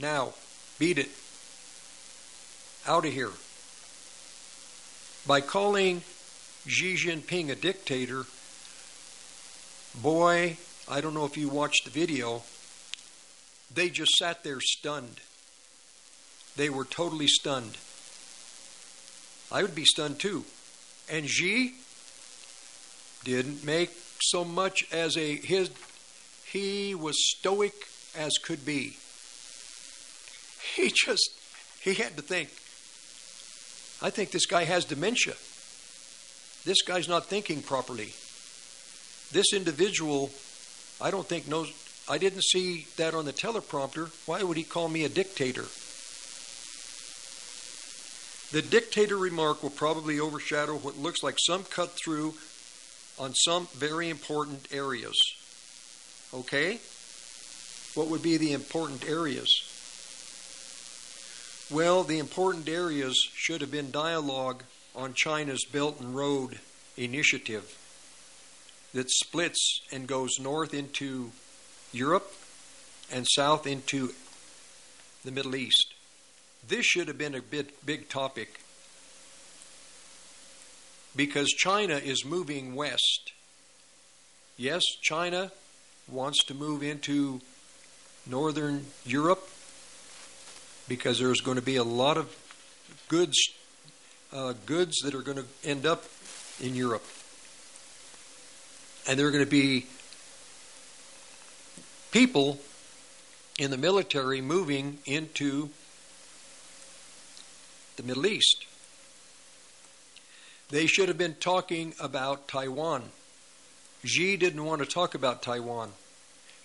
now, 0.00 0.32
beat 0.78 0.98
it, 0.98 1.10
out 2.86 3.04
of 3.04 3.12
here. 3.12 3.30
By 5.26 5.40
calling 5.40 6.02
Xi 6.66 6.94
Jinping 6.94 7.50
a 7.50 7.54
dictator, 7.54 8.24
boy, 10.00 10.56
I 10.88 11.00
don't 11.00 11.14
know 11.14 11.26
if 11.26 11.36
you 11.36 11.48
watched 11.48 11.84
the 11.84 11.90
video, 11.90 12.42
they 13.72 13.90
just 13.90 14.12
sat 14.18 14.42
there 14.42 14.60
stunned. 14.60 15.20
They 16.56 16.70
were 16.70 16.84
totally 16.84 17.28
stunned. 17.28 17.76
I 19.52 19.62
would 19.62 19.74
be 19.74 19.84
stunned 19.84 20.18
too. 20.18 20.44
And 21.08 21.28
Xi 21.28 21.74
didn't 23.24 23.64
make 23.64 23.90
so 24.22 24.44
much 24.44 24.84
as 24.92 25.16
a 25.16 25.36
his 25.36 25.70
he 26.44 26.94
was 26.94 27.14
stoic 27.36 27.74
as 28.16 28.32
could 28.42 28.64
be. 28.64 28.96
He 30.74 30.92
just 30.94 31.30
he 31.82 31.94
had 31.94 32.16
to 32.16 32.22
think. 32.22 32.48
I 34.02 34.10
think 34.10 34.30
this 34.30 34.46
guy 34.46 34.64
has 34.64 34.84
dementia. 34.84 35.34
This 36.64 36.82
guy's 36.82 37.08
not 37.08 37.26
thinking 37.26 37.62
properly. 37.62 38.12
This 39.32 39.52
individual 39.52 40.30
I 41.00 41.10
don't 41.10 41.26
think 41.26 41.48
knows 41.48 41.72
I 42.08 42.18
didn't 42.18 42.44
see 42.44 42.86
that 42.96 43.14
on 43.14 43.24
the 43.24 43.32
teleprompter. 43.32 44.10
Why 44.26 44.42
would 44.42 44.56
he 44.56 44.64
call 44.64 44.88
me 44.88 45.04
a 45.04 45.08
dictator? 45.08 45.66
The 48.52 48.62
dictator 48.62 49.16
remark 49.16 49.62
will 49.62 49.70
probably 49.70 50.18
overshadow 50.18 50.76
what 50.76 50.98
looks 50.98 51.22
like 51.22 51.36
some 51.38 51.62
cut 51.62 51.90
through 51.90 52.34
on 53.16 53.32
some 53.34 53.68
very 53.74 54.08
important 54.08 54.66
areas. 54.72 55.16
Okay? 56.34 56.80
What 57.94 58.08
would 58.08 58.22
be 58.22 58.38
the 58.38 58.52
important 58.52 59.08
areas? 59.08 59.69
Well, 61.70 62.02
the 62.02 62.18
important 62.18 62.68
areas 62.68 63.14
should 63.32 63.60
have 63.60 63.70
been 63.70 63.92
dialogue 63.92 64.64
on 64.96 65.14
China's 65.14 65.64
Belt 65.72 66.00
and 66.00 66.16
Road 66.16 66.58
initiative 66.96 67.78
that 68.92 69.08
splits 69.08 69.80
and 69.92 70.08
goes 70.08 70.40
north 70.40 70.74
into 70.74 71.30
Europe 71.92 72.34
and 73.12 73.24
south 73.24 73.68
into 73.68 74.10
the 75.24 75.30
Middle 75.30 75.54
East. 75.54 75.94
This 76.66 76.86
should 76.86 77.06
have 77.06 77.18
been 77.18 77.36
a 77.36 77.42
big, 77.42 77.70
big 77.86 78.08
topic 78.08 78.60
because 81.14 81.46
China 81.50 81.94
is 81.94 82.24
moving 82.24 82.74
west. 82.74 83.30
Yes, 84.56 84.82
China 85.02 85.52
wants 86.08 86.42
to 86.46 86.54
move 86.54 86.82
into 86.82 87.40
northern 88.26 88.86
Europe 89.06 89.48
because 90.90 91.20
there's 91.20 91.40
going 91.40 91.54
to 91.54 91.62
be 91.62 91.76
a 91.76 91.84
lot 91.84 92.16
of 92.16 92.36
goods 93.06 93.38
uh, 94.32 94.54
goods 94.66 94.96
that 95.04 95.14
are 95.14 95.22
going 95.22 95.36
to 95.36 95.44
end 95.64 95.86
up 95.86 96.04
in 96.60 96.74
Europe, 96.74 97.04
and 99.08 99.16
there 99.16 99.28
are 99.28 99.30
going 99.30 99.44
to 99.44 99.50
be 99.50 99.86
people 102.10 102.58
in 103.56 103.70
the 103.70 103.78
military 103.78 104.40
moving 104.40 104.98
into 105.06 105.70
the 107.94 108.02
Middle 108.02 108.26
East. 108.26 108.66
They 110.70 110.86
should 110.86 111.06
have 111.06 111.18
been 111.18 111.34
talking 111.34 111.94
about 112.00 112.48
Taiwan. 112.48 113.10
Xi 114.04 114.36
didn't 114.36 114.64
want 114.64 114.80
to 114.80 114.88
talk 114.88 115.14
about 115.14 115.40
Taiwan. 115.40 115.92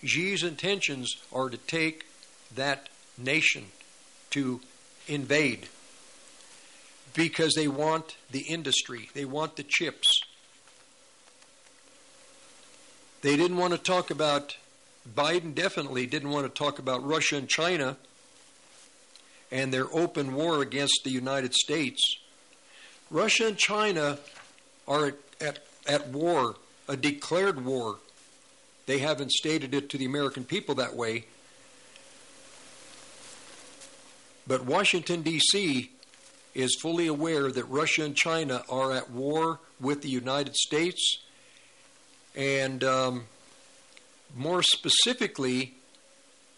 Xi's 0.04 0.42
intentions 0.42 1.16
are 1.32 1.48
to 1.48 1.56
take 1.56 2.06
that 2.54 2.88
nation, 3.16 3.66
to 4.30 4.60
invade, 5.06 5.68
because 7.14 7.54
they 7.54 7.68
want 7.68 8.16
the 8.30 8.40
industry, 8.40 9.08
they 9.14 9.24
want 9.24 9.56
the 9.56 9.62
chips. 9.62 10.20
They 13.22 13.36
didn't 13.36 13.56
want 13.56 13.72
to 13.72 13.78
talk 13.78 14.10
about 14.10 14.56
Biden 15.14 15.54
definitely 15.54 16.06
didn't 16.06 16.30
want 16.30 16.46
to 16.46 16.50
talk 16.50 16.78
about 16.78 17.04
Russia 17.04 17.36
and 17.36 17.48
China 17.48 17.96
and 19.52 19.72
their 19.72 19.86
open 19.92 20.34
war 20.34 20.62
against 20.62 21.00
the 21.04 21.10
United 21.10 21.54
States. 21.54 22.00
Russia 23.10 23.46
and 23.46 23.56
China 23.56 24.18
are 24.88 25.06
at, 25.06 25.14
at, 25.40 25.58
at 25.86 26.08
war, 26.08 26.56
a 26.88 26.96
declared 26.96 27.64
war. 27.64 27.98
They 28.86 28.98
haven't 28.98 29.32
stated 29.32 29.74
it 29.74 29.88
to 29.90 29.98
the 29.98 30.04
American 30.04 30.44
people 30.44 30.74
that 30.76 30.96
way. 30.96 31.26
But 34.46 34.64
Washington, 34.64 35.22
D.C. 35.22 35.90
is 36.54 36.76
fully 36.80 37.06
aware 37.08 37.50
that 37.50 37.64
Russia 37.64 38.04
and 38.04 38.14
China 38.14 38.62
are 38.68 38.92
at 38.92 39.10
war 39.10 39.60
with 39.80 40.02
the 40.02 40.08
United 40.08 40.54
States. 40.54 41.18
And 42.36 42.84
um, 42.84 43.24
more 44.36 44.62
specifically, 44.62 45.74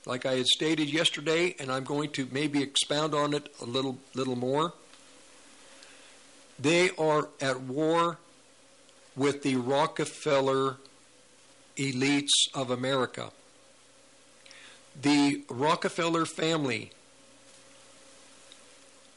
like 0.04 0.26
I 0.26 0.36
had 0.36 0.46
stated 0.46 0.90
yesterday, 0.90 1.54
and 1.58 1.70
I'm 1.72 1.84
going 1.84 2.10
to 2.10 2.28
maybe 2.30 2.62
expound 2.62 3.14
on 3.14 3.32
it 3.32 3.48
a 3.62 3.64
little, 3.64 3.98
little 4.14 4.36
more. 4.36 4.74
They 6.58 6.90
are 6.98 7.28
at 7.40 7.60
war 7.60 8.18
with 9.16 9.42
the 9.42 9.56
Rockefeller 9.56 10.76
elites 11.76 12.48
of 12.54 12.70
America. 12.70 13.30
The 15.00 15.44
Rockefeller 15.48 16.26
family 16.26 16.90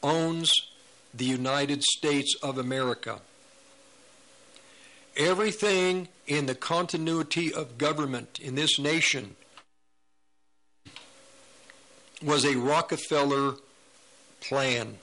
owns 0.04 0.52
the 1.14 1.26
United 1.26 1.84
States 1.84 2.36
of 2.42 2.58
America. 2.58 3.22
Everything 5.18 6.08
in 6.26 6.46
the 6.46 6.56
continuity 6.56 7.54
of 7.54 7.78
government 7.78 8.40
in 8.40 8.56
this 8.56 8.80
nation 8.80 9.36
was 12.24 12.46
a 12.46 12.56
Rockefeller 12.56 13.56
plan. 14.40 14.98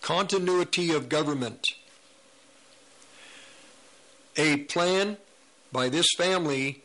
Continuity 0.00 0.92
of 0.92 1.08
government. 1.08 1.66
A 4.36 4.58
plan 4.58 5.16
by 5.72 5.88
this 5.88 6.06
family 6.16 6.82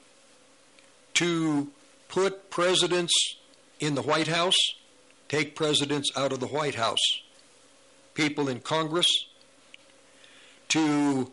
to 1.13 1.71
put 2.09 2.49
presidents 2.49 3.13
in 3.79 3.95
the 3.95 4.01
White 4.01 4.27
House, 4.27 4.57
take 5.33 5.55
presidents 5.55 6.11
out 6.15 6.31
of 6.31 6.39
the 6.39 6.45
White 6.45 6.75
House, 6.75 6.99
people 8.13 8.47
in 8.47 8.59
Congress, 8.59 9.07
to 10.67 11.31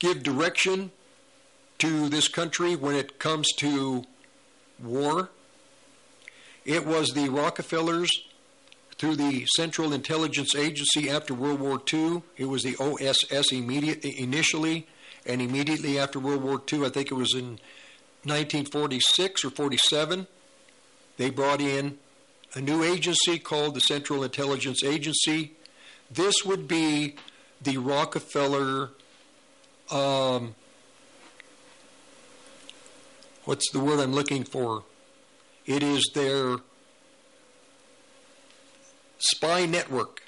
give 0.00 0.24
direction 0.24 0.90
to 1.78 2.08
this 2.08 2.26
country 2.26 2.74
when 2.74 2.96
it 2.96 3.20
comes 3.20 3.46
to 3.52 4.02
war. 4.82 5.30
It 6.64 6.84
was 6.84 7.10
the 7.10 7.28
Rockefellers 7.28 8.10
through 8.98 9.14
the 9.14 9.46
Central 9.54 9.92
Intelligence 9.92 10.56
Agency 10.56 11.08
after 11.08 11.34
World 11.34 11.60
War 11.60 11.80
II. 11.92 12.22
It 12.36 12.46
was 12.46 12.64
the 12.64 12.76
OSS 12.80 13.52
immediate, 13.52 14.04
initially, 14.04 14.88
and 15.24 15.40
immediately 15.40 16.00
after 16.00 16.18
World 16.18 16.42
War 16.42 16.60
II, 16.72 16.84
I 16.84 16.88
think 16.88 17.12
it 17.12 17.14
was 17.14 17.32
in 17.32 17.60
1946 18.24 19.44
or 19.44 19.50
47, 19.50 20.26
they 21.16 21.30
brought 21.30 21.60
in 21.60 21.98
a 22.54 22.60
new 22.60 22.84
agency 22.84 23.38
called 23.38 23.74
the 23.74 23.80
Central 23.80 24.22
Intelligence 24.22 24.84
Agency. 24.84 25.52
This 26.10 26.44
would 26.44 26.68
be 26.68 27.16
the 27.60 27.78
Rockefeller. 27.78 28.90
Um, 29.90 30.54
what's 33.44 33.70
the 33.70 33.80
word 33.80 33.98
I'm 34.00 34.12
looking 34.12 34.44
for? 34.44 34.84
It 35.66 35.82
is 35.82 36.10
their 36.14 36.58
spy 39.18 39.66
network, 39.66 40.22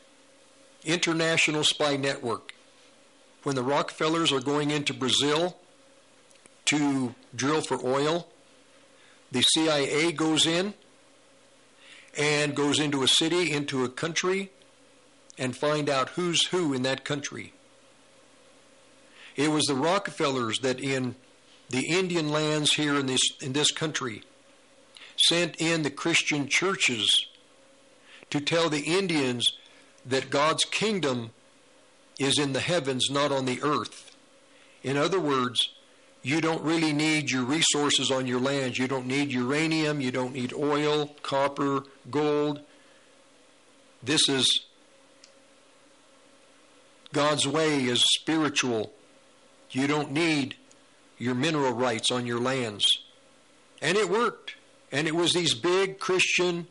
international 0.85 1.65
spy 1.65 1.97
network. 1.97 2.55
When 3.43 3.57
the 3.57 3.63
Rockefellers 3.63 4.33
are 4.33 4.41
going 4.41 4.71
into 4.71 4.95
Brazil 4.95 5.59
to 6.67 7.15
drill 7.35 7.61
for 7.61 7.85
oil, 7.85 8.29
the 9.31 9.43
CIA 9.43 10.13
goes 10.13 10.47
in 10.47 10.75
and 12.17 12.55
goes 12.55 12.79
into 12.79 13.03
a 13.03 13.09
city, 13.09 13.53
into 13.53 13.85
a 13.85 13.89
country, 13.89 14.51
and 15.37 15.57
find 15.57 15.91
out 15.91 16.11
who's 16.11 16.47
who 16.47 16.73
in 16.73 16.83
that 16.83 17.05
country. 17.05 17.53
It 19.37 19.51
was 19.51 19.65
the 19.65 19.75
Rockefellers 19.75 20.61
that 20.61 20.79
in 20.79 21.17
the 21.71 21.89
Indian 21.89 22.31
lands 22.31 22.75
here 22.75 22.97
in 22.97 23.07
this 23.07 23.23
in 23.41 23.53
this 23.53 23.73
country 23.73 24.23
sent 25.29 25.57
in 25.57 25.83
the 25.83 25.91
Christian 25.91 26.49
churches 26.49 27.27
to 28.31 28.41
tell 28.41 28.69
the 28.69 28.83
Indians 28.83 29.47
that 30.05 30.31
God's 30.31 30.65
kingdom 30.65 31.31
is 32.19 32.39
in 32.39 32.53
the 32.53 32.61
heavens, 32.61 33.09
not 33.11 33.33
on 33.33 33.45
the 33.45 33.63
earth. 33.63 34.17
In 34.83 34.97
other 34.97 35.21
words, 35.21 35.71
you 36.25 36.41
don't 36.41 36.63
really 36.63 36.95
need 36.95 37.31
your 37.31 37.45
resources 37.45 38.11
on 38.11 38.27
your 38.27 38.41
lands. 38.41 38.79
You 38.79 38.89
don't 38.89 39.07
need 39.07 39.31
uranium, 39.31 40.01
you 40.01 40.11
don't 40.11 40.33
need 40.33 40.55
oil, 40.55 41.15
copper, 41.23 41.85
gold. 42.11 42.61
This 44.03 44.27
is 44.31 44.61
God's 47.13 47.47
way 47.47 47.85
is 47.85 48.03
spiritual. 48.19 48.91
You 49.71 49.87
don't 49.87 50.13
need 50.13 50.57
your 51.19 51.35
mineral 51.35 51.73
rights 51.73 52.11
on 52.11 52.25
your 52.25 52.41
lands. 52.41 52.87
And 53.83 53.99
it 53.99 54.09
worked. 54.09 54.57
And 54.91 55.07
it 55.07 55.15
was 55.15 55.35
these 55.35 55.53
big 55.53 55.99
Christian 55.99 56.69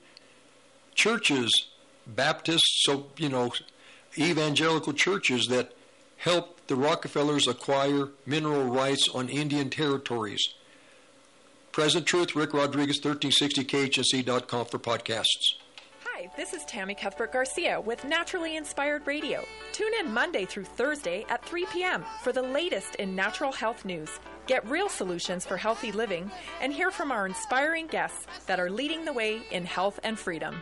churches, 0.95 1.67
Baptists, 2.07 2.83
so, 2.85 3.07
you 3.17 3.29
know, 3.29 3.53
evangelical 4.17 4.93
churches 4.93 5.45
that 5.49 5.73
helped 6.17 6.52
the 6.67 6.75
Rockefellers 6.75 7.47
acquire 7.47 8.09
mineral 8.25 8.63
rights 8.65 9.09
on 9.13 9.29
Indian 9.29 9.69
territories. 9.69 10.53
Present 11.71 12.05
Truth, 12.05 12.35
Rick 12.35 12.53
Rodriguez, 12.53 12.99
1360khnc.com 13.01 14.65
for 14.65 14.79
podcasts. 14.79 15.55
Hi, 16.05 16.29
this 16.37 16.53
is 16.53 16.63
Tammy 16.65 16.93
Cuthbert 16.93 17.33
Garcia 17.33 17.81
with 17.81 18.05
Naturally 18.05 18.55
Inspired 18.55 19.07
Radio. 19.07 19.43
Tune 19.71 19.91
in 19.99 20.13
Monday 20.13 20.45
through 20.45 20.65
Thursday 20.65 21.25
at 21.29 21.43
3 21.43 21.65
p.m. 21.73 22.05
for 22.21 22.31
the 22.31 22.43
latest 22.43 22.95
in 22.95 23.15
natural 23.15 23.51
health 23.51 23.83
news. 23.83 24.19
Get 24.45 24.69
real 24.69 24.89
solutions 24.89 25.45
for 25.45 25.57
healthy 25.57 25.91
living 25.91 26.29
and 26.61 26.71
hear 26.71 26.91
from 26.91 27.11
our 27.11 27.25
inspiring 27.25 27.87
guests 27.87 28.27
that 28.45 28.59
are 28.59 28.69
leading 28.69 29.05
the 29.05 29.13
way 29.13 29.41
in 29.51 29.65
health 29.65 29.99
and 30.03 30.19
freedom. 30.19 30.61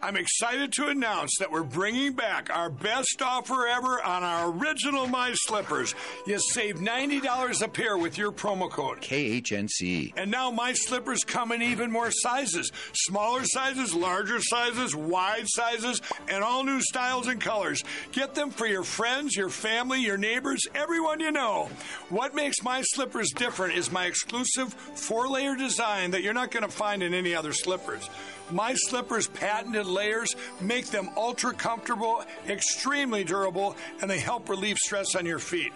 I'm 0.00 0.16
excited 0.16 0.72
to 0.74 0.86
announce 0.86 1.32
that 1.40 1.50
we're 1.50 1.64
bringing 1.64 2.12
back 2.12 2.50
our 2.50 2.70
best 2.70 3.20
offer 3.20 3.66
ever 3.66 4.00
on 4.02 4.22
our 4.22 4.50
original 4.52 5.08
My 5.08 5.32
Slippers. 5.34 5.92
You 6.24 6.38
save 6.38 6.76
$90 6.76 7.62
a 7.62 7.68
pair 7.68 7.98
with 7.98 8.16
your 8.16 8.30
promo 8.30 8.70
code. 8.70 9.00
KHNC. 9.00 10.12
And 10.16 10.30
now 10.30 10.52
My 10.52 10.72
Slippers 10.72 11.24
come 11.24 11.50
in 11.50 11.62
even 11.62 11.90
more 11.90 12.12
sizes 12.12 12.70
smaller 12.92 13.44
sizes, 13.44 13.92
larger 13.92 14.40
sizes, 14.40 14.94
wide 14.94 15.46
sizes, 15.46 16.00
and 16.28 16.44
all 16.44 16.62
new 16.62 16.80
styles 16.80 17.26
and 17.26 17.40
colors. 17.40 17.82
Get 18.12 18.34
them 18.34 18.50
for 18.50 18.66
your 18.66 18.84
friends, 18.84 19.34
your 19.34 19.48
family, 19.50 20.00
your 20.00 20.16
neighbors, 20.16 20.60
everyone 20.74 21.18
you 21.18 21.32
know. 21.32 21.68
What 22.08 22.34
makes 22.36 22.62
My 22.62 22.82
Slippers 22.82 23.30
different 23.34 23.76
is 23.76 23.90
my 23.90 24.06
exclusive 24.06 24.72
four 24.74 25.28
layer 25.28 25.56
design 25.56 26.12
that 26.12 26.22
you're 26.22 26.34
not 26.34 26.52
going 26.52 26.62
to 26.64 26.68
find 26.68 27.02
in 27.02 27.14
any 27.14 27.34
other 27.34 27.52
slippers. 27.52 28.08
My 28.50 28.74
Slippers 28.74 29.28
patented 29.28 29.86
layers 29.86 30.34
make 30.60 30.86
them 30.86 31.10
ultra 31.16 31.52
comfortable, 31.52 32.24
extremely 32.48 33.24
durable, 33.24 33.76
and 34.00 34.10
they 34.10 34.18
help 34.18 34.48
relieve 34.48 34.78
stress 34.78 35.14
on 35.14 35.26
your 35.26 35.38
feet. 35.38 35.72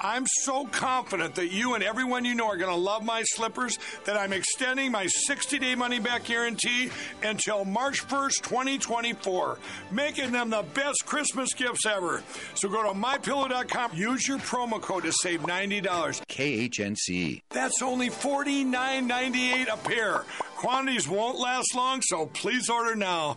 I'm 0.00 0.26
so 0.26 0.66
confident 0.66 1.34
that 1.36 1.52
you 1.52 1.74
and 1.74 1.82
everyone 1.82 2.24
you 2.24 2.34
know 2.34 2.46
are 2.46 2.56
going 2.56 2.70
to 2.70 2.76
love 2.76 3.04
my 3.04 3.22
slippers 3.24 3.78
that 4.04 4.16
I'm 4.16 4.32
extending 4.32 4.92
my 4.92 5.06
60 5.06 5.58
day 5.58 5.74
money 5.74 5.98
back 5.98 6.24
guarantee 6.24 6.90
until 7.22 7.64
March 7.64 8.06
1st, 8.06 8.42
2024, 8.42 9.58
making 9.90 10.32
them 10.32 10.50
the 10.50 10.64
best 10.74 11.06
Christmas 11.06 11.52
gifts 11.54 11.86
ever. 11.86 12.22
So 12.54 12.68
go 12.68 12.82
to 12.82 12.98
mypillow.com, 12.98 13.92
use 13.94 14.28
your 14.28 14.38
promo 14.38 14.80
code 14.80 15.04
to 15.04 15.12
save 15.12 15.40
$90. 15.40 15.82
KHNC. 15.82 17.42
That's 17.50 17.82
only 17.82 18.10
$49.98 18.10 19.72
a 19.72 19.76
pair. 19.76 20.24
Quantities 20.56 21.08
won't 21.08 21.38
last 21.38 21.74
long, 21.74 22.00
so 22.02 22.26
please 22.26 22.68
order 22.68 22.94
now. 22.94 23.36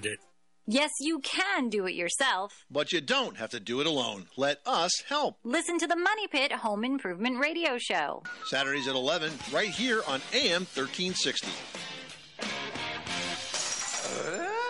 it. 0.05 0.19
Yes, 0.67 0.91
you 0.99 1.19
can 1.19 1.69
do 1.69 1.85
it 1.87 1.95
yourself. 1.95 2.65
But 2.69 2.91
you 2.91 3.01
don't 3.01 3.37
have 3.37 3.49
to 3.49 3.59
do 3.59 3.81
it 3.81 3.87
alone. 3.87 4.27
Let 4.37 4.59
us 4.65 4.91
help. 5.09 5.37
Listen 5.43 5.79
to 5.79 5.87
the 5.87 5.95
Money 5.95 6.27
Pit 6.27 6.51
Home 6.51 6.83
Improvement 6.85 7.39
Radio 7.39 7.77
Show. 7.77 8.23
Saturdays 8.45 8.87
at 8.87 8.95
11, 8.95 9.33
right 9.51 9.69
here 9.69 10.01
on 10.07 10.21
AM 10.33 10.65
1360. 10.73 11.47
And 14.23 14.41
uh, 14.41 14.60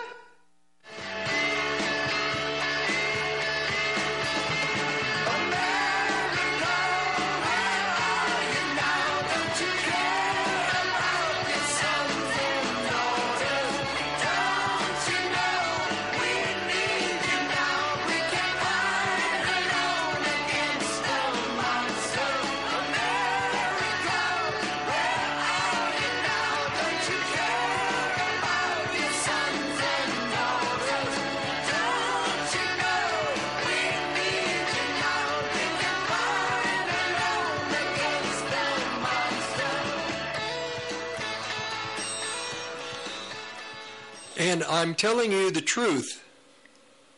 I'm 44.72 44.94
telling 44.94 45.32
you 45.32 45.50
the 45.50 45.60
truth. 45.60 46.24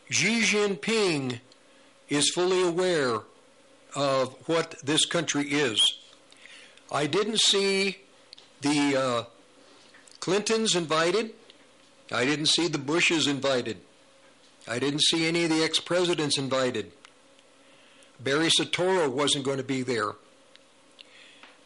Xi 0.09 0.41
Jinping 0.41 1.39
is 2.09 2.29
fully 2.35 2.61
aware 2.61 3.21
of 3.95 4.35
what 4.45 4.75
this 4.83 5.05
country 5.05 5.45
is. 5.45 5.79
I 6.91 7.07
didn't 7.07 7.39
see 7.39 7.99
the 8.59 8.97
uh, 8.97 9.23
Clintons 10.19 10.75
invited. 10.75 11.31
I 12.11 12.25
didn't 12.25 12.47
see 12.47 12.67
the 12.67 12.77
Bushes 12.77 13.25
invited. 13.25 13.77
I 14.67 14.77
didn't 14.77 15.03
see 15.03 15.25
any 15.25 15.45
of 15.45 15.49
the 15.49 15.63
ex 15.63 15.79
presidents 15.79 16.37
invited. 16.37 16.91
Barry 18.19 18.49
Soetoro 18.49 19.09
wasn't 19.09 19.45
going 19.45 19.59
to 19.59 19.63
be 19.63 19.81
there. 19.81 20.15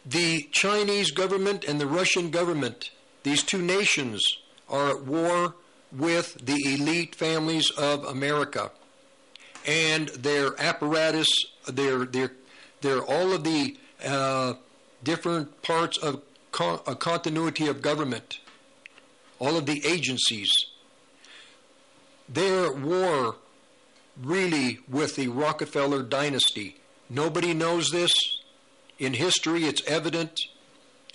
The 0.06 0.48
Chinese 0.52 1.10
government 1.10 1.64
and 1.64 1.80
the 1.80 1.88
Russian 1.88 2.30
government, 2.30 2.90
these 3.24 3.42
two 3.42 3.60
nations, 3.60 4.24
are 4.68 4.90
at 4.90 5.02
war 5.04 5.56
with 5.92 6.34
the 6.44 6.56
elite 6.74 7.14
families 7.14 7.70
of 7.76 8.04
America 8.04 8.70
and 9.66 10.08
their 10.08 10.60
apparatus, 10.60 11.28
their 11.66 12.04
their 12.04 12.32
their 12.80 13.02
all 13.02 13.32
of 13.32 13.44
the 13.44 13.76
uh, 14.04 14.54
different 15.02 15.62
parts 15.62 15.98
of 15.98 16.22
con- 16.52 16.80
a 16.86 16.94
continuity 16.94 17.66
of 17.66 17.82
government, 17.82 18.38
all 19.38 19.56
of 19.56 19.66
the 19.66 19.84
agencies. 19.86 20.50
Their 22.28 22.72
war 22.72 23.36
really 24.20 24.78
with 24.88 25.16
the 25.16 25.28
Rockefeller 25.28 26.02
dynasty. 26.02 26.76
Nobody 27.08 27.54
knows 27.54 27.90
this. 27.90 28.12
In 28.98 29.14
history, 29.14 29.64
it's 29.64 29.82
evident. 29.86 30.38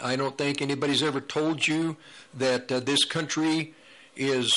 I 0.02 0.16
don't 0.16 0.38
think 0.38 0.62
anybody's 0.62 1.04
ever 1.04 1.22
told 1.22 1.68
you 1.68 1.98
that 2.34 2.72
uh, 2.72 2.80
this 2.80 3.06
country 3.06 3.74
is 4.16 4.54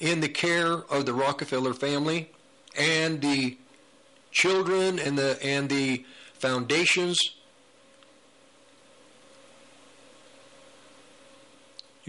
in 0.00 0.20
the 0.20 0.28
care 0.28 0.72
of 0.72 1.06
the 1.06 1.14
Rockefeller 1.14 1.74
family 1.74 2.30
and 2.76 3.20
the 3.20 3.56
children 4.30 4.98
and 4.98 5.16
the 5.16 5.38
and 5.42 5.68
the 5.68 6.04
foundations. 6.34 7.18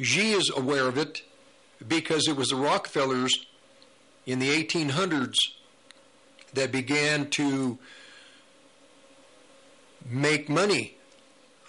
Xi 0.02 0.32
is 0.32 0.52
aware 0.56 0.88
of 0.88 0.98
it 0.98 1.22
because 1.88 2.28
it 2.28 2.36
was 2.36 2.48
the 2.48 2.56
Rockefellers 2.56 3.46
in 4.26 4.40
the 4.40 4.50
1800s 4.50 5.36
that 6.54 6.72
began 6.72 7.30
to 7.32 7.78
make 10.10 10.50
money 10.50 10.98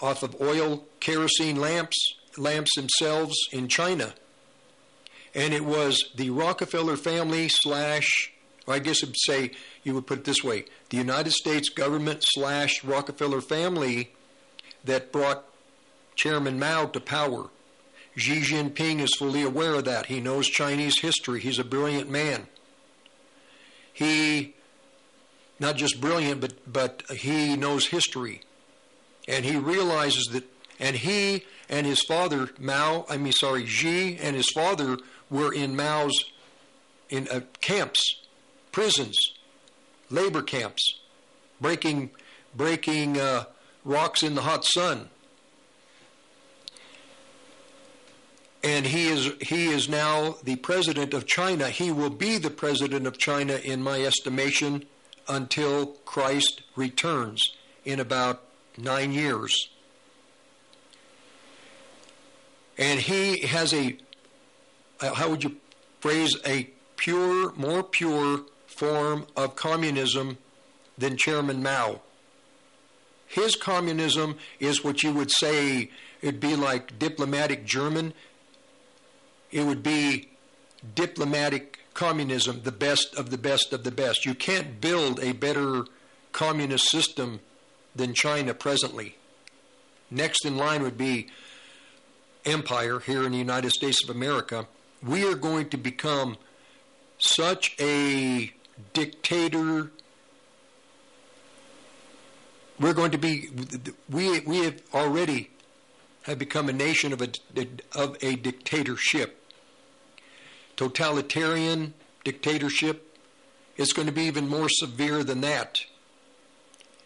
off 0.01 0.23
of 0.23 0.41
oil 0.41 0.85
kerosene 1.01 1.57
lamps 1.57 1.97
lamps 2.37 2.71
themselves 2.77 3.37
in 3.53 3.69
China. 3.69 4.15
And 5.35 5.53
it 5.53 5.65
was 5.65 6.11
the 6.15 6.31
Rockefeller 6.31 6.97
family 6.97 7.49
slash, 7.49 8.33
I 8.69 8.79
guess 8.79 9.03
I'd 9.03 9.17
say 9.17 9.51
you 9.83 9.95
would 9.95 10.07
put 10.07 10.21
it 10.21 10.25
this 10.25 10.45
way 10.45 10.65
the 10.91 10.97
United 10.97 11.33
States 11.33 11.69
government 11.69 12.23
slash 12.23 12.85
Rockefeller 12.85 13.41
family 13.41 14.13
that 14.85 15.13
brought 15.13 15.45
Chairman 16.15 16.59
Mao 16.59 16.87
to 16.87 17.01
power. 17.01 17.49
Xi 18.17 18.41
Jinping 18.43 19.01
is 19.01 19.15
fully 19.17 19.43
aware 19.43 19.75
of 19.75 19.85
that. 19.87 20.07
He 20.07 20.21
knows 20.21 20.47
Chinese 20.47 21.01
history. 21.01 21.41
He's 21.41 21.59
a 21.59 21.65
brilliant 21.65 22.09
man. 22.09 22.47
He, 23.93 24.55
not 25.59 25.77
just 25.77 26.01
brilliant, 26.01 26.41
but, 26.41 26.73
but 26.73 27.03
he 27.11 27.57
knows 27.57 27.89
history. 27.89 28.43
And 29.27 29.45
he 29.45 29.57
realizes 29.57 30.27
that, 30.33 30.45
and 30.79 30.97
he 30.97 31.45
and 31.69 31.87
his 31.87 32.03
father, 32.03 32.51
Mao, 32.59 33.07
I 33.09 33.17
mean, 33.17 33.33
sorry, 33.33 33.67
Xi 33.67 34.17
and 34.19 34.37
his 34.37 34.51
father 34.51 34.99
were 35.35 35.53
in 35.53 35.75
Mao's 35.75 36.15
in 37.11 37.27
uh, 37.29 37.41
camps, 37.61 38.21
prisons, 38.71 39.17
labor 40.09 40.43
camps, 40.43 41.01
breaking 41.61 42.11
breaking 42.55 43.19
uh, 43.19 43.45
rocks 43.85 44.23
in 44.23 44.37
the 44.37 44.43
hot 44.43 44.65
sun. 44.65 45.09
And 48.63 48.87
he 48.87 49.09
is 49.09 49.33
he 49.41 49.67
is 49.67 49.89
now 49.89 50.37
the 50.45 50.57
president 50.57 51.13
of 51.13 51.27
China. 51.27 51.69
He 51.69 51.91
will 51.91 52.11
be 52.11 52.39
the 52.39 52.51
president 52.51 53.05
of 53.05 53.19
China, 53.19 53.55
in 53.55 53.83
my 53.83 54.03
estimation, 54.03 54.85
until 55.29 55.87
Christ 56.05 56.63
returns 56.77 57.43
in 57.85 57.99
about 57.99 58.43
nine 58.79 59.13
years. 59.13 59.69
And 62.79 63.01
he 63.01 63.47
has 63.47 63.75
a 63.75 63.99
Uh, 65.05 65.15
how 65.15 65.29
would 65.29 65.45
you 65.45 65.57
phrase 66.01 66.37
a 66.47 66.71
pure, 66.97 67.53
more 67.57 67.83
pure 67.83 68.43
form 68.67 69.27
of 69.37 69.57
communism 69.57 70.39
than 70.97 71.17
Chairman 71.17 71.63
Mao. 71.63 72.01
His 73.27 73.57
communism 73.57 74.37
is 74.61 74.85
what 74.85 75.03
you 75.03 75.13
would 75.13 75.31
say 75.31 75.91
it'd 76.23 76.41
be 76.41 76.57
like 76.57 76.99
diplomatic 76.99 77.65
German. 77.65 78.15
It 79.51 79.65
would 79.65 79.83
be 79.83 80.29
diplomatic 80.95 81.81
communism, 81.95 82.63
the 82.63 82.73
best 82.73 83.15
of 83.17 83.31
the 83.31 83.39
best 83.39 83.73
of 83.73 83.85
the 83.85 83.91
best. 83.91 84.25
You 84.25 84.35
can't 84.35 84.81
build 84.81 85.21
a 85.21 85.33
better 85.33 85.85
communist 86.33 86.91
system 86.91 87.41
than 87.95 88.15
China 88.15 88.55
presently. 88.55 89.17
Next 90.11 90.45
in 90.45 90.57
line 90.57 90.83
would 90.83 90.99
be 90.99 91.29
empire 92.45 93.01
here 93.01 93.25
in 93.25 93.33
the 93.33 93.39
United 93.39 93.71
States 93.71 94.03
of 94.05 94.15
America, 94.15 94.67
we 95.07 95.27
are 95.27 95.35
going 95.35 95.69
to 95.71 95.77
become 95.77 96.37
such 97.19 97.77
a 97.81 98.53
dictator. 98.93 99.91
We're 102.81 102.95
going 102.95 103.11
to 103.11 103.19
be, 103.19 103.49
we, 104.09 104.41
we 104.41 104.59
have 104.65 104.83
already 104.93 105.51
have 106.23 106.39
become 106.39 106.69
a 106.69 106.73
nation 106.73 107.13
of 107.13 107.21
a, 107.21 107.29
of 107.95 108.17
a 108.23 108.37
dictatorship. 108.37 109.41
Totalitarian 110.77 111.95
dictatorship 112.25 113.19
is 113.77 113.93
going 113.93 114.07
to 114.07 114.13
be 114.13 114.23
even 114.23 114.49
more 114.49 114.69
severe 114.69 115.23
than 115.23 115.43
that. 115.43 115.81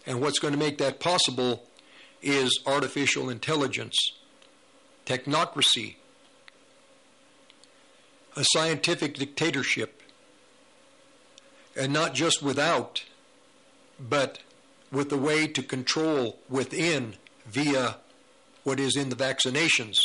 And 0.06 0.20
what's 0.20 0.38
going 0.38 0.52
to 0.52 0.58
make 0.58 0.78
that 0.78 1.00
possible 1.00 1.64
is 2.22 2.60
artificial 2.64 3.28
intelligence, 3.28 3.96
technocracy, 5.04 5.96
a 8.38 8.44
scientific 8.44 9.14
dictatorship, 9.14 10.00
and 11.76 11.92
not 11.92 12.14
just 12.14 12.40
without, 12.40 13.02
but 13.98 14.38
with 14.92 15.10
a 15.10 15.16
way 15.16 15.48
to 15.48 15.60
control 15.60 16.38
within 16.48 17.16
via 17.46 17.96
what 18.62 18.78
is 18.78 18.96
in 18.96 19.08
the 19.08 19.16
vaccinations. 19.16 19.98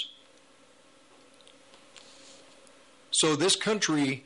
So, 3.12 3.36
this 3.36 3.56
country, 3.56 4.24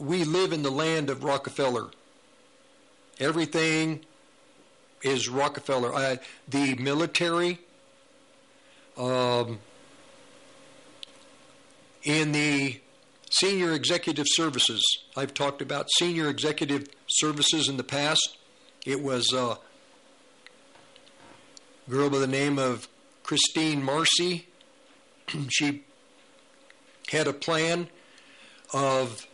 we 0.00 0.24
live 0.24 0.52
in 0.52 0.62
the 0.64 0.72
land 0.72 1.10
of 1.10 1.22
Rockefeller. 1.22 1.86
Everything 3.20 4.00
is 5.02 5.28
Rockefeller. 5.28 5.94
Uh, 5.94 6.16
the 6.48 6.74
military, 6.74 7.60
um, 8.96 9.60
in 12.08 12.32
the 12.32 12.80
senior 13.30 13.74
executive 13.74 14.24
services, 14.30 14.82
I've 15.14 15.34
talked 15.34 15.60
about 15.60 15.90
senior 15.98 16.30
executive 16.30 16.88
services 17.06 17.68
in 17.68 17.76
the 17.76 17.84
past. 17.84 18.38
It 18.86 19.02
was 19.02 19.30
a 19.34 19.58
girl 21.90 22.08
by 22.08 22.18
the 22.18 22.26
name 22.26 22.58
of 22.58 22.88
Christine 23.22 23.82
Marcy. 23.82 24.46
she 25.50 25.84
had 27.10 27.26
a 27.26 27.34
plan 27.34 27.88
of 28.72 29.26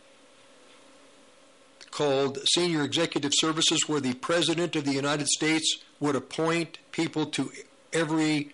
called 1.91 2.39
Senior 2.55 2.83
Executive 2.83 3.31
Services, 3.35 3.87
where 3.87 4.01
the 4.01 4.15
President 4.15 4.75
of 4.75 4.83
the 4.83 4.91
United 4.91 5.27
States 5.27 5.77
would 6.01 6.17
appoint 6.17 6.79
people 6.91 7.25
to 7.27 7.53
every 7.93 8.49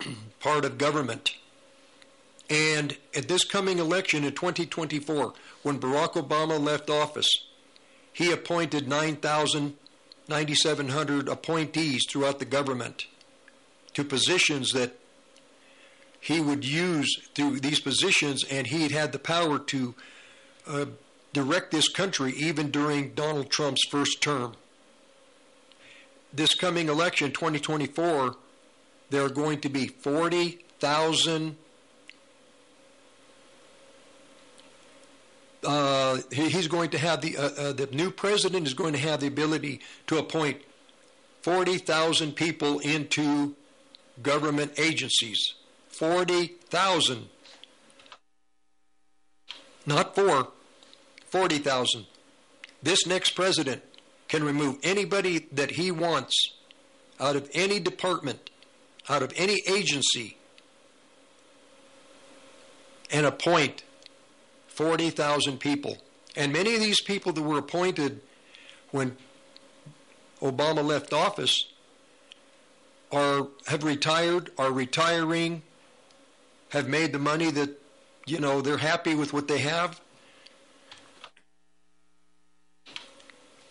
part 0.40 0.64
of 0.64 0.78
government. 0.78 1.36
And 2.48 2.96
at 3.14 3.28
this 3.28 3.44
coming 3.44 3.78
election 3.78 4.24
in 4.24 4.32
2024, 4.32 5.32
when 5.62 5.80
Barack 5.80 6.12
Obama 6.12 6.60
left 6.60 6.90
office, 6.90 7.28
he 8.12 8.30
appointed 8.30 8.88
9,000, 8.88 9.74
9,700 10.28 11.28
appointees 11.28 12.04
throughout 12.08 12.38
the 12.38 12.44
government 12.44 13.06
to 13.94 14.04
positions 14.04 14.72
that 14.72 14.98
he 16.20 16.40
would 16.40 16.64
use 16.64 17.20
through 17.34 17.60
these 17.60 17.80
positions, 17.80 18.44
and 18.44 18.66
he 18.66 18.82
had 18.82 18.90
had 18.90 19.12
the 19.12 19.18
power 19.18 19.58
to 19.58 19.94
uh, 20.66 20.86
direct 21.32 21.70
this 21.70 21.88
country 21.88 22.32
even 22.36 22.70
during 22.70 23.10
Donald 23.14 23.50
Trump's 23.50 23.86
first 23.88 24.20
term. 24.20 24.54
This 26.32 26.54
coming 26.54 26.88
election, 26.88 27.32
2024, 27.32 28.36
there 29.10 29.24
are 29.24 29.28
going 29.28 29.60
to 29.60 29.68
be 29.68 29.86
40,000. 29.86 31.56
Uh, 35.66 36.20
he's 36.30 36.68
going 36.68 36.90
to 36.90 36.98
have 36.98 37.20
the 37.20 37.36
uh, 37.36 37.50
uh, 37.58 37.72
the 37.72 37.88
new 37.90 38.08
president 38.12 38.68
is 38.68 38.72
going 38.72 38.92
to 38.92 39.00
have 39.00 39.18
the 39.18 39.26
ability 39.26 39.80
to 40.06 40.16
appoint 40.16 40.62
40,000 41.42 42.36
people 42.36 42.78
into 42.78 43.56
government 44.22 44.72
agencies. 44.78 45.54
40,000. 45.88 47.28
Not 49.86 50.14
four, 50.14 50.48
40,000. 51.30 52.06
This 52.82 53.04
next 53.04 53.30
president 53.30 53.82
can 54.28 54.44
remove 54.44 54.78
anybody 54.84 55.48
that 55.50 55.72
he 55.72 55.90
wants 55.90 56.34
out 57.18 57.34
of 57.34 57.50
any 57.54 57.80
department, 57.80 58.50
out 59.08 59.22
of 59.22 59.32
any 59.36 59.62
agency, 59.68 60.36
and 63.10 63.26
appoint 63.26 63.82
40,000 64.76 65.58
people. 65.58 65.96
And 66.36 66.52
many 66.52 66.74
of 66.74 66.80
these 66.80 67.00
people 67.00 67.32
that 67.32 67.42
were 67.42 67.58
appointed 67.58 68.20
when 68.90 69.16
Obama 70.42 70.84
left 70.84 71.14
office 71.14 71.64
are 73.10 73.48
have 73.66 73.84
retired, 73.84 74.50
are 74.58 74.70
retiring, 74.70 75.62
have 76.70 76.88
made 76.88 77.12
the 77.12 77.18
money 77.18 77.50
that 77.50 77.80
you 78.26 78.38
know 78.38 78.60
they're 78.60 78.76
happy 78.76 79.14
with 79.14 79.32
what 79.32 79.48
they 79.48 79.58
have. 79.58 80.00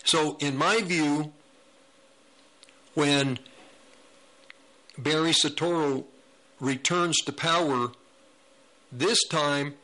So, 0.03 0.37
in 0.39 0.57
my 0.57 0.81
view, 0.81 1.33
when 2.95 3.37
Barry 4.97 5.31
Soetoro 5.31 6.05
returns 6.59 7.17
to 7.25 7.31
power, 7.31 7.91
this 8.91 9.23
time 9.27 9.75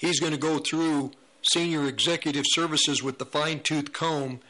he's 0.00 0.20
going 0.20 0.32
to 0.32 0.38
go 0.38 0.58
through 0.58 1.12
senior 1.42 1.86
executive 1.86 2.44
services 2.48 3.02
with 3.02 3.18
the 3.18 3.26
fine 3.26 3.60
tooth 3.60 3.92
comb. 3.92 4.40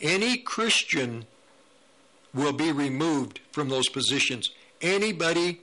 Any 0.00 0.36
Christian 0.36 1.26
will 2.34 2.52
be 2.52 2.70
removed 2.72 3.40
from 3.52 3.68
those 3.68 3.88
positions. 3.88 4.50
Anybody 4.82 5.60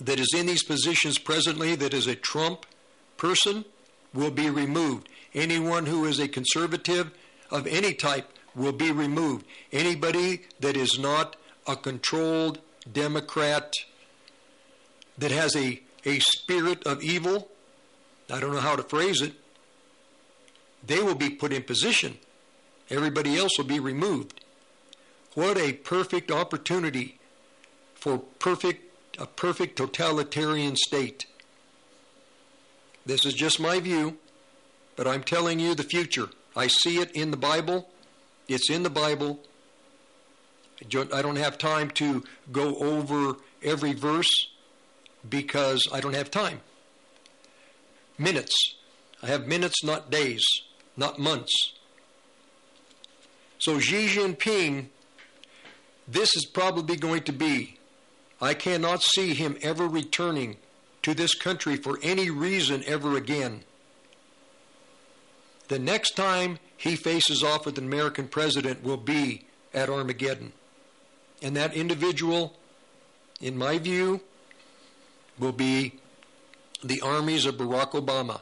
that 0.00 0.18
is 0.18 0.32
in 0.36 0.46
these 0.46 0.64
positions 0.64 1.18
presently 1.18 1.74
that 1.76 1.94
is 1.94 2.06
a 2.06 2.14
Trump 2.14 2.66
person 3.16 3.64
will 4.12 4.30
be 4.30 4.50
removed. 4.50 5.08
Anyone 5.34 5.86
who 5.86 6.04
is 6.04 6.18
a 6.18 6.28
conservative 6.28 7.10
of 7.50 7.66
any 7.66 7.94
type 7.94 8.28
will 8.54 8.72
be 8.72 8.90
removed. 8.90 9.46
Anybody 9.72 10.42
that 10.60 10.76
is 10.76 10.98
not 10.98 11.36
a 11.66 11.76
controlled 11.76 12.58
Democrat 12.90 13.72
that 15.18 15.30
has 15.30 15.54
a, 15.56 15.80
a 16.04 16.18
spirit 16.20 16.86
of 16.86 17.02
evil, 17.02 17.48
I 18.30 18.40
don't 18.40 18.52
know 18.52 18.60
how 18.60 18.76
to 18.76 18.82
phrase 18.82 19.22
it, 19.22 19.32
they 20.84 21.00
will 21.00 21.14
be 21.14 21.30
put 21.30 21.52
in 21.52 21.62
position. 21.62 22.18
Everybody 22.90 23.36
else 23.36 23.58
will 23.58 23.64
be 23.64 23.80
removed. 23.80 24.40
What 25.34 25.58
a 25.58 25.72
perfect 25.72 26.30
opportunity 26.30 27.18
for 27.94 28.18
perfect 28.38 28.82
a 29.18 29.26
perfect 29.26 29.76
totalitarian 29.76 30.76
state. 30.76 31.26
This 33.04 33.24
is 33.24 33.34
just 33.34 33.58
my 33.58 33.80
view, 33.80 34.18
but 34.94 35.06
I'm 35.06 35.22
telling 35.22 35.58
you 35.58 35.74
the 35.74 35.82
future. 35.82 36.28
I 36.54 36.66
see 36.66 36.98
it 36.98 37.10
in 37.12 37.30
the 37.30 37.36
Bible. 37.36 37.88
It's 38.48 38.70
in 38.70 38.82
the 38.82 38.90
Bible. 38.90 39.40
I 40.82 41.22
don't 41.22 41.36
have 41.36 41.56
time 41.56 41.90
to 41.92 42.24
go 42.52 42.76
over 42.76 43.36
every 43.62 43.92
verse 43.92 44.48
because 45.28 45.88
I 45.92 46.00
don't 46.00 46.14
have 46.14 46.30
time. 46.30 46.60
Minutes. 48.18 48.54
I 49.22 49.26
have 49.26 49.46
minutes, 49.46 49.82
not 49.82 50.10
days, 50.10 50.44
not 50.96 51.18
months. 51.18 51.54
So 53.58 53.78
Xi 53.78 54.06
Jinping, 54.06 54.86
this 56.06 56.36
is 56.36 56.44
probably 56.44 56.96
going 56.96 57.22
to 57.22 57.32
be, 57.32 57.78
I 58.40 58.54
cannot 58.54 59.02
see 59.02 59.34
him 59.34 59.56
ever 59.62 59.88
returning 59.88 60.58
to 61.02 61.14
this 61.14 61.34
country 61.34 61.76
for 61.76 61.98
any 62.02 62.30
reason 62.30 62.82
ever 62.86 63.16
again. 63.16 63.62
The 65.68 65.78
next 65.78 66.16
time 66.16 66.58
he 66.76 66.96
faces 66.96 67.42
off 67.42 67.66
with 67.66 67.78
an 67.78 67.86
American 67.86 68.28
president 68.28 68.84
will 68.84 68.96
be 68.98 69.46
at 69.72 69.88
Armageddon. 69.88 70.52
And 71.42 71.56
that 71.56 71.74
individual, 71.74 72.56
in 73.40 73.56
my 73.56 73.78
view, 73.78 74.20
will 75.38 75.52
be 75.52 76.00
the 76.82 77.00
armies 77.00 77.46
of 77.46 77.56
Barack 77.56 77.92
Obama. 77.92 78.40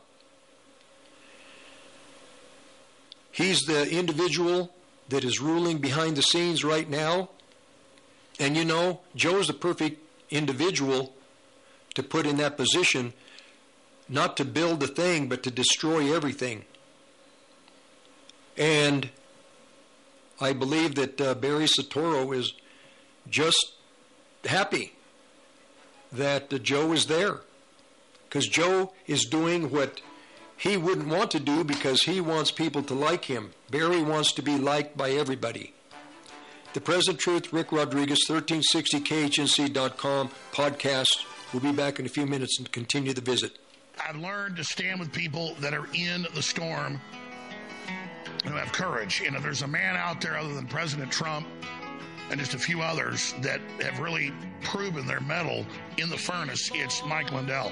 He's 3.31 3.61
the 3.63 3.91
individual 3.91 4.73
that 5.09 5.25
is 5.25 5.41
ruling 5.41 5.79
behind 5.79 6.17
the 6.17 6.23
scenes 6.23 6.65
right 6.65 6.89
now. 6.89 7.31
And 8.39 8.57
you 8.57 8.65
know, 8.65 9.01
Joe's 9.15 9.49
the 9.49 9.53
perfect 9.53 10.01
individual 10.31 11.13
to 11.95 12.03
put 12.03 12.27
in 12.27 12.37
that 12.39 12.57
position, 12.57 13.13
not 14.09 14.37
to 14.37 14.45
build 14.45 14.83
a 14.83 14.87
thing, 14.87 15.29
but 15.29 15.43
to 15.45 15.51
destroy 15.51 16.15
everything. 16.15 16.65
And 18.57 19.11
I 20.41 20.53
believe 20.53 20.95
that 20.97 21.21
uh, 21.21 21.35
Barry 21.35 21.67
Soetoro 21.67 22.37
is 22.37 22.53
just 23.29 23.73
happy 24.45 24.93
that 26.13 26.53
uh, 26.53 26.59
Joe 26.59 26.93
is 26.93 27.07
there. 27.07 27.41
Because 28.35 28.49
Joe 28.49 28.93
is 29.07 29.27
doing 29.27 29.71
what 29.71 30.01
he 30.57 30.77
wouldn't 30.77 31.07
want 31.07 31.31
to 31.31 31.39
do 31.39 31.63
because 31.63 32.03
he 32.03 32.21
wants 32.21 32.51
people 32.51 32.83
to 32.83 32.93
like 32.93 33.27
him. 33.27 33.53
Barry 33.71 34.03
wants 34.03 34.33
to 34.33 34.43
be 34.43 34.59
liked 34.59 34.97
by 34.97 35.13
everybody. 35.13 35.73
The 36.73 36.81
Present 36.81 37.21
Truth, 37.21 37.53
Rick 37.53 37.71
Rodriguez, 37.71 38.25
1360khnc.com 38.29 40.31
podcast. 40.53 41.27
We'll 41.53 41.63
be 41.63 41.71
back 41.71 42.01
in 42.01 42.07
a 42.07 42.09
few 42.09 42.27
minutes 42.27 42.59
and 42.59 42.73
continue 42.73 43.13
the 43.13 43.21
visit. 43.21 43.57
I've 44.05 44.17
learned 44.17 44.57
to 44.57 44.65
stand 44.65 44.99
with 44.99 45.13
people 45.13 45.55
that 45.61 45.73
are 45.73 45.87
in 45.95 46.27
the 46.35 46.43
storm 46.43 47.01
who 48.45 48.55
have 48.55 48.73
courage. 48.73 49.21
You 49.21 49.31
know, 49.31 49.39
there's 49.39 49.63
a 49.63 49.69
man 49.69 49.95
out 49.95 50.21
there 50.21 50.37
other 50.37 50.55
than 50.55 50.67
President 50.67 51.13
Trump 51.13 51.47
and 52.33 52.41
just 52.41 52.55
a 52.55 52.59
few 52.59 52.83
others 52.83 53.33
that 53.43 53.61
have 53.81 54.01
really 54.01 54.33
proven 54.65 55.07
their 55.07 55.21
mettle 55.21 55.65
in 55.99 56.11
the 56.11 56.19
furnace. 56.19 56.69
It's 56.75 57.01
Mike 57.07 57.31
Lindell. 57.31 57.71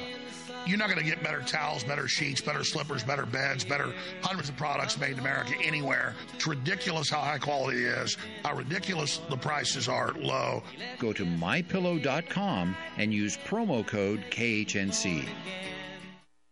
You're 0.67 0.79
not 0.79 0.89
going 0.89 1.01
to 1.01 1.05
get 1.05 1.23
better 1.23 1.41
towels, 1.41 1.83
better 1.85 2.07
sheets, 2.07 2.41
better 2.41 2.63
slippers, 2.65 3.03
better 3.03 3.27
beds, 3.27 3.65
better 3.65 3.93
hundreds 4.23 4.49
of 4.49 4.57
products 4.57 4.99
made 4.99 5.13
in 5.13 5.19
America 5.19 5.55
anywhere. 5.63 6.15
It's 6.35 6.47
ridiculous 6.47 7.11
how 7.11 7.21
high 7.21 7.39
quality 7.39 7.85
it 7.85 7.99
is, 7.99 8.17
how 8.45 8.57
ridiculous 8.57 9.21
the 9.29 9.37
prices 9.37 9.89
are 9.89 10.13
low. 10.13 10.63
Go 10.99 11.13
to 11.13 11.25
mypillow.com 11.25 12.77
and 12.97 13.13
use 13.13 13.37
promo 13.39 13.87
code 13.87 14.25
KHNC. 14.31 15.27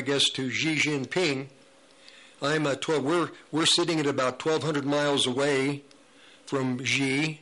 I 0.00 0.02
guess, 0.02 0.30
to 0.30 0.48
Xi 0.48 0.76
Jinping. 0.76 1.48
I'm 2.40 2.66
uh, 2.66 2.74
12, 2.74 3.04
we're, 3.04 3.30
we're 3.52 3.66
sitting 3.66 4.00
at 4.00 4.06
about 4.06 4.42
1,200 4.42 4.86
miles 4.86 5.26
away 5.26 5.82
from 6.46 6.82
Xi. 6.82 7.38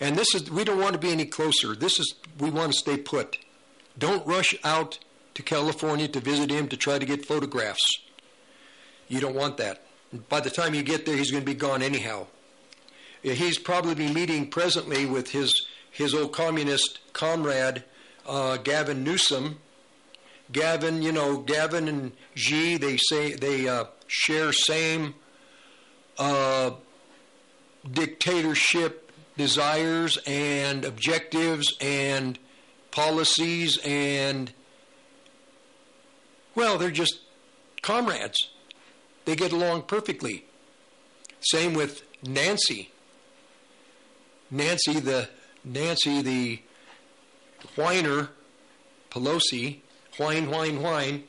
And 0.00 0.16
this 0.16 0.34
is, 0.34 0.50
we 0.50 0.64
don't 0.64 0.80
want 0.80 0.94
to 0.94 0.98
be 0.98 1.12
any 1.12 1.26
closer. 1.26 1.76
This 1.76 2.00
is, 2.00 2.16
we 2.40 2.50
want 2.50 2.72
to 2.72 2.78
stay 2.78 2.96
put. 2.96 3.38
Don't 3.96 4.26
rush 4.26 4.52
out 4.64 4.98
to 5.34 5.44
California 5.44 6.08
to 6.08 6.18
visit 6.18 6.50
him 6.50 6.66
to 6.70 6.76
try 6.76 6.98
to 6.98 7.06
get 7.06 7.24
photographs. 7.24 8.00
You 9.06 9.20
don't 9.20 9.36
want 9.36 9.58
that. 9.58 9.82
By 10.28 10.40
the 10.40 10.50
time 10.50 10.74
you 10.74 10.82
get 10.82 11.06
there, 11.06 11.16
he's 11.16 11.30
going 11.30 11.44
to 11.44 11.48
be 11.48 11.54
gone 11.54 11.82
anyhow. 11.82 12.26
He's 13.22 13.60
probably 13.60 14.12
meeting 14.12 14.48
presently 14.48 15.06
with 15.06 15.30
his, 15.30 15.52
his 15.92 16.14
old 16.14 16.32
communist 16.32 16.98
comrade, 17.12 17.84
uh, 18.26 18.56
Gavin 18.56 19.04
Newsom. 19.04 19.60
Gavin, 20.52 21.02
you 21.02 21.12
know, 21.12 21.38
Gavin 21.38 21.88
and 21.88 22.12
Xi, 22.34 22.76
they 22.76 22.96
say 22.96 23.34
they 23.34 23.68
uh, 23.68 23.84
share 24.06 24.52
same 24.52 25.14
uh, 26.18 26.72
dictatorship 27.90 29.10
desires 29.36 30.18
and 30.26 30.84
objectives 30.84 31.76
and 31.80 32.38
policies 32.90 33.78
and 33.84 34.52
well, 36.54 36.76
they're 36.76 36.90
just 36.90 37.20
comrades. 37.80 38.36
They 39.24 39.36
get 39.36 39.52
along 39.52 39.82
perfectly. 39.82 40.44
Same 41.40 41.74
with 41.74 42.02
Nancy. 42.22 42.90
Nancy 44.50 45.00
the 45.00 45.30
Nancy 45.64 46.20
the 46.20 46.60
whiner, 47.76 48.30
Pelosi, 49.10 49.81
whine, 50.16 50.50
whine, 50.50 50.82
whine. 50.82 51.24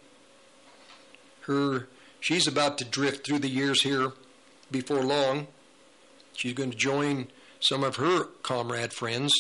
Her 1.42 1.88
she's 2.20 2.48
about 2.48 2.78
to 2.78 2.86
drift 2.86 3.26
through 3.26 3.40
the 3.40 3.50
years 3.50 3.84
here 3.84 4.14
before 4.72 5.04
long. 5.04 5.48
She's 6.34 6.54
going 6.54 6.72
to 6.72 6.78
join 6.78 7.28
some 7.60 7.84
of 7.84 7.98
her 7.98 8.26
comrade 8.44 8.94
friends. 8.94 9.32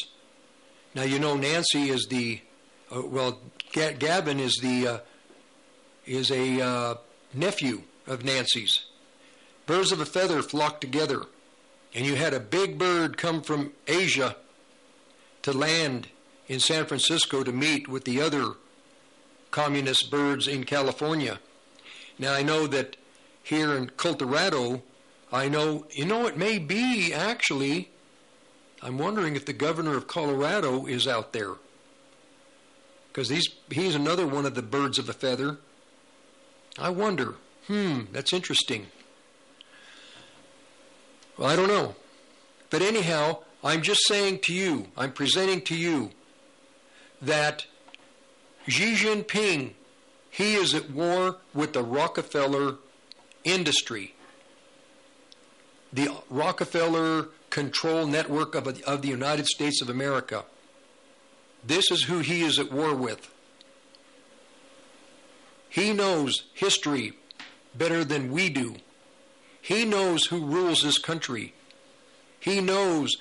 Now 0.93 1.03
you 1.03 1.19
know 1.19 1.35
Nancy 1.35 1.89
is 1.89 2.07
the 2.09 2.41
uh, 2.93 3.01
well, 3.01 3.39
Ga- 3.71 3.93
Gavin 3.93 4.39
is 4.39 4.59
the 4.61 4.87
uh, 4.87 4.97
is 6.05 6.29
a 6.31 6.61
uh, 6.61 6.95
nephew 7.33 7.83
of 8.05 8.23
Nancy's. 8.23 8.85
Birds 9.65 9.91
of 9.91 10.01
a 10.01 10.05
feather 10.05 10.41
flock 10.41 10.81
together, 10.81 11.23
and 11.95 12.05
you 12.05 12.15
had 12.15 12.33
a 12.33 12.39
big 12.39 12.77
bird 12.77 13.17
come 13.17 13.41
from 13.41 13.71
Asia 13.87 14.35
to 15.41 15.53
land 15.53 16.09
in 16.47 16.59
San 16.59 16.85
Francisco 16.85 17.43
to 17.43 17.51
meet 17.51 17.87
with 17.87 18.03
the 18.03 18.21
other 18.21 18.53
communist 19.53 20.09
birds 20.09 20.47
in 20.47 20.63
California. 20.63 21.39
Now 22.17 22.33
I 22.33 22.41
know 22.41 22.65
that 22.67 22.97
here 23.43 23.75
in 23.75 23.91
Colorado, 23.91 24.81
I 25.31 25.47
know 25.47 25.85
you 25.91 26.05
know 26.05 26.25
it 26.25 26.35
may 26.35 26.57
be 26.57 27.13
actually. 27.13 27.91
I'm 28.81 28.97
wondering 28.97 29.37
if 29.37 29.45
the 29.45 29.53
governor 29.53 29.95
of 29.95 30.07
Colorado 30.07 30.87
is 30.87 31.07
out 31.07 31.31
there 31.33 31.53
because 33.07 33.29
he's 33.29 33.47
he's 33.69 33.95
another 33.95 34.27
one 34.27 34.45
of 34.45 34.55
the 34.55 34.63
birds 34.63 34.97
of 34.97 35.07
a 35.07 35.13
feather. 35.13 35.57
I 36.79 36.89
wonder. 36.89 37.35
Hmm, 37.67 38.01
that's 38.11 38.33
interesting. 38.33 38.87
Well, 41.37 41.47
I 41.47 41.55
don't 41.55 41.67
know. 41.67 41.95
But 42.71 42.81
anyhow, 42.81 43.43
I'm 43.63 43.83
just 43.83 44.07
saying 44.07 44.39
to 44.45 44.53
you, 44.53 44.87
I'm 44.97 45.11
presenting 45.11 45.61
to 45.61 45.75
you 45.75 46.09
that 47.21 47.67
Xi 48.67 48.95
Jinping, 48.95 49.73
he 50.29 50.55
is 50.55 50.73
at 50.73 50.89
war 50.89 51.37
with 51.53 51.73
the 51.73 51.83
Rockefeller 51.83 52.77
industry, 53.43 54.15
the 55.91 56.09
Rockefeller 56.29 57.29
control 57.49 58.07
network 58.07 58.55
of, 58.55 58.67
of 58.83 59.01
the 59.01 59.09
United 59.09 59.45
States 59.45 59.81
of 59.81 59.89
America. 59.89 60.45
This 61.65 61.91
is 61.91 62.03
who 62.03 62.19
he 62.19 62.41
is 62.41 62.57
at 62.57 62.71
war 62.71 62.95
with. 62.95 63.29
He 65.69 65.93
knows 65.93 66.43
history 66.53 67.13
better 67.75 68.03
than 68.03 68.31
we 68.31 68.49
do. 68.49 68.75
He 69.61 69.85
knows 69.85 70.25
who 70.25 70.45
rules 70.45 70.83
this 70.83 70.97
country. 70.97 71.53
He 72.39 72.59
knows 72.59 73.17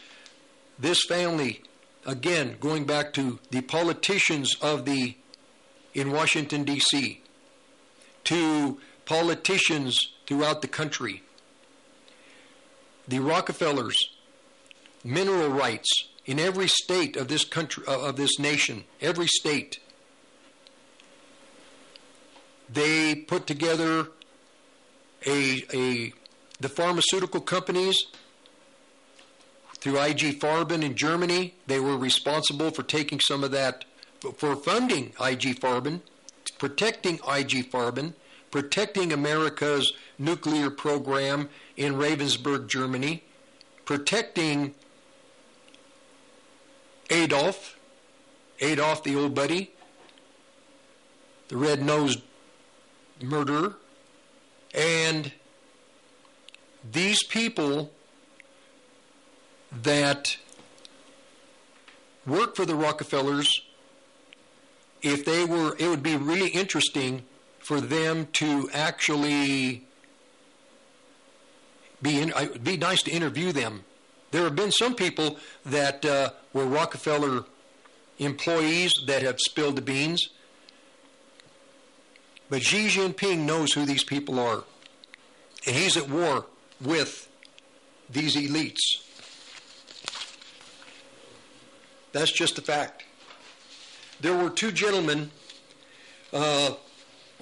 this 0.78 1.04
family, 1.04 1.62
again, 2.04 2.56
going 2.58 2.84
back 2.84 3.12
to 3.14 3.38
the 3.50 3.60
politicians 3.60 4.56
of 4.60 4.84
the, 4.84 5.16
in 5.94 6.10
Washington, 6.10 6.64
D.C., 6.64 7.20
to 8.24 8.78
politicians 9.04 10.12
throughout 10.26 10.62
the 10.62 10.68
country, 10.68 11.22
the 13.06 13.18
Rockefellers, 13.18 13.96
mineral 15.04 15.48
rights 15.48 15.90
in 16.24 16.38
every 16.38 16.68
state 16.68 17.16
of 17.16 17.28
this 17.28 17.44
country, 17.44 17.84
uh, 17.86 18.00
of 18.00 18.16
this 18.16 18.38
nation, 18.38 18.84
every 19.00 19.26
state. 19.26 19.80
They 22.70 23.14
put 23.14 23.46
together 23.46 24.08
a, 25.26 25.64
a 25.74 26.12
the 26.60 26.68
pharmaceutical 26.68 27.40
companies 27.40 27.96
through 29.78 30.00
IG 30.00 30.38
Farben 30.38 30.82
in 30.82 30.94
Germany. 30.94 31.54
They 31.66 31.80
were 31.80 31.96
responsible 31.96 32.70
for 32.70 32.84
taking 32.84 33.18
some 33.20 33.42
of 33.42 33.50
that, 33.50 33.84
for 34.30 34.54
funding 34.56 35.06
IG 35.20 35.58
Farben, 35.58 36.00
protecting 36.58 37.16
IG 37.16 37.70
Farben, 37.70 38.14
protecting 38.50 39.12
America's 39.12 39.92
nuclear 40.18 40.70
program 40.70 41.48
in 41.76 41.94
Ravensburg, 41.94 42.68
Germany, 42.68 43.24
protecting 43.84 44.74
Adolf, 47.10 47.76
Adolf 48.60 49.02
the 49.02 49.16
old 49.16 49.34
buddy, 49.34 49.72
the 51.48 51.56
red 51.56 51.82
nosed 51.82 52.20
murderer, 53.20 53.76
and 54.74 55.32
these 56.90 57.22
people 57.24 57.90
that 59.82 60.36
work 62.26 62.56
for 62.56 62.64
the 62.64 62.74
Rockefellers, 62.74 63.62
if 65.02 65.24
they 65.24 65.44
were, 65.44 65.76
it 65.78 65.88
would 65.88 66.02
be 66.02 66.16
really 66.16 66.48
interesting 66.48 67.22
for 67.58 67.80
them 67.80 68.28
to 68.32 68.70
actually 68.72 69.84
be 72.00 72.20
in, 72.20 72.30
it 72.30 72.52
would 72.52 72.64
be 72.64 72.76
nice 72.76 73.02
to 73.02 73.10
interview 73.10 73.52
them. 73.52 73.84
There 74.30 74.44
have 74.44 74.56
been 74.56 74.72
some 74.72 74.94
people 74.94 75.36
that 75.64 76.04
uh, 76.04 76.30
were 76.52 76.64
Rockefeller 76.64 77.44
employees 78.18 78.94
that 79.06 79.22
have 79.22 79.38
spilled 79.40 79.76
the 79.76 79.82
beans. 79.82 80.28
But 82.48 82.62
Xi 82.62 82.88
Jinping 82.88 83.40
knows 83.40 83.72
who 83.72 83.84
these 83.84 84.04
people 84.04 84.38
are. 84.38 84.64
And 85.66 85.76
he's 85.76 85.96
at 85.96 86.08
war 86.08 86.46
with 86.80 87.28
these 88.10 88.36
elites. 88.36 88.80
That's 92.12 92.32
just 92.32 92.58
a 92.58 92.62
fact. 92.62 93.04
There 94.22 94.36
were 94.36 94.50
two 94.50 94.70
gentlemen, 94.70 95.32
uh, 96.32 96.74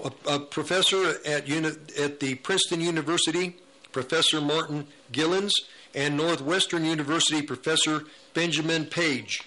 a, 0.02 0.12
a, 0.26 0.40
professor 0.40 1.14
at, 1.26 1.46
uni- 1.46 1.76
at 1.98 2.20
the 2.20 2.36
Princeton 2.36 2.80
University, 2.80 3.56
Professor 3.92 4.40
Martin 4.40 4.86
Gilens, 5.12 5.52
and 5.94 6.16
Northwestern 6.16 6.86
University 6.86 7.42
Professor 7.42 8.04
Benjamin 8.32 8.86
Page. 8.86 9.42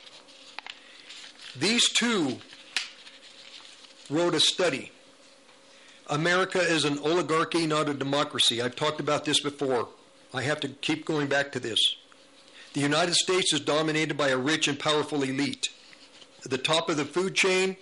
These 1.60 1.90
two 1.90 2.38
wrote 4.12 4.36
a 4.36 4.40
study. 4.40 4.92
America 6.12 6.60
is 6.60 6.86
an 6.86 7.00
oligarchy, 7.00 7.66
not 7.66 7.90
a 7.90 7.96
democracy. 7.96 8.62
I've 8.62 8.76
talked 8.76 9.00
about 9.00 9.26
this 9.26 9.40
before. 9.40 9.88
I 10.36 10.44
have 10.44 10.60
to 10.60 10.68
keep 10.68 11.04
going 11.04 11.28
back 11.28 11.52
to 11.54 11.60
this. 11.60 11.80
The 12.74 12.82
United 12.82 13.16
States 13.16 13.54
is 13.54 13.60
dominated 13.60 14.18
by 14.18 14.30
a 14.30 14.38
rich 14.38 14.68
and 14.68 14.80
powerful 14.80 15.24
elite. 15.24 15.70
At 16.44 16.52
the 16.52 16.58
top 16.58 16.90
of 16.90 16.98
the 16.98 17.06
food 17.06 17.36
chain, 17.36 17.78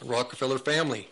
the 0.00 0.06
Rockefeller 0.06 0.58
family. 0.58 1.08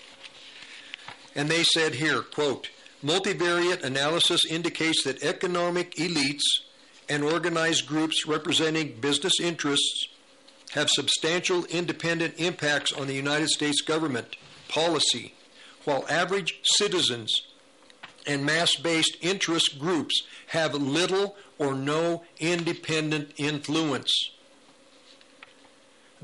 And 1.35 1.49
they 1.49 1.63
said 1.63 1.95
here, 1.95 2.23
quote, 2.23 2.71
multivariate 3.03 3.83
analysis 3.83 4.41
indicates 4.49 5.05
that 5.05 5.23
economic 5.23 5.95
elites 5.97 6.43
and 7.09 7.23
organized 7.23 7.87
groups 7.87 8.27
representing 8.27 9.01
business 9.01 9.35
interests 9.41 10.09
have 10.73 10.89
substantial 10.91 11.65
independent 11.67 12.35
impacts 12.39 12.93
on 12.93 13.07
the 13.07 13.15
United 13.15 13.49
States 13.49 13.81
government 13.81 14.37
policy, 14.69 15.35
while 15.85 16.05
average 16.09 16.61
citizens 16.65 17.33
and 18.27 18.45
mass 18.45 18.75
based 18.77 19.17
interest 19.21 19.79
groups 19.79 20.23
have 20.49 20.75
little 20.75 21.37
or 21.59 21.75
no 21.75 22.25
independent 22.39 23.33
influence. 23.37 24.31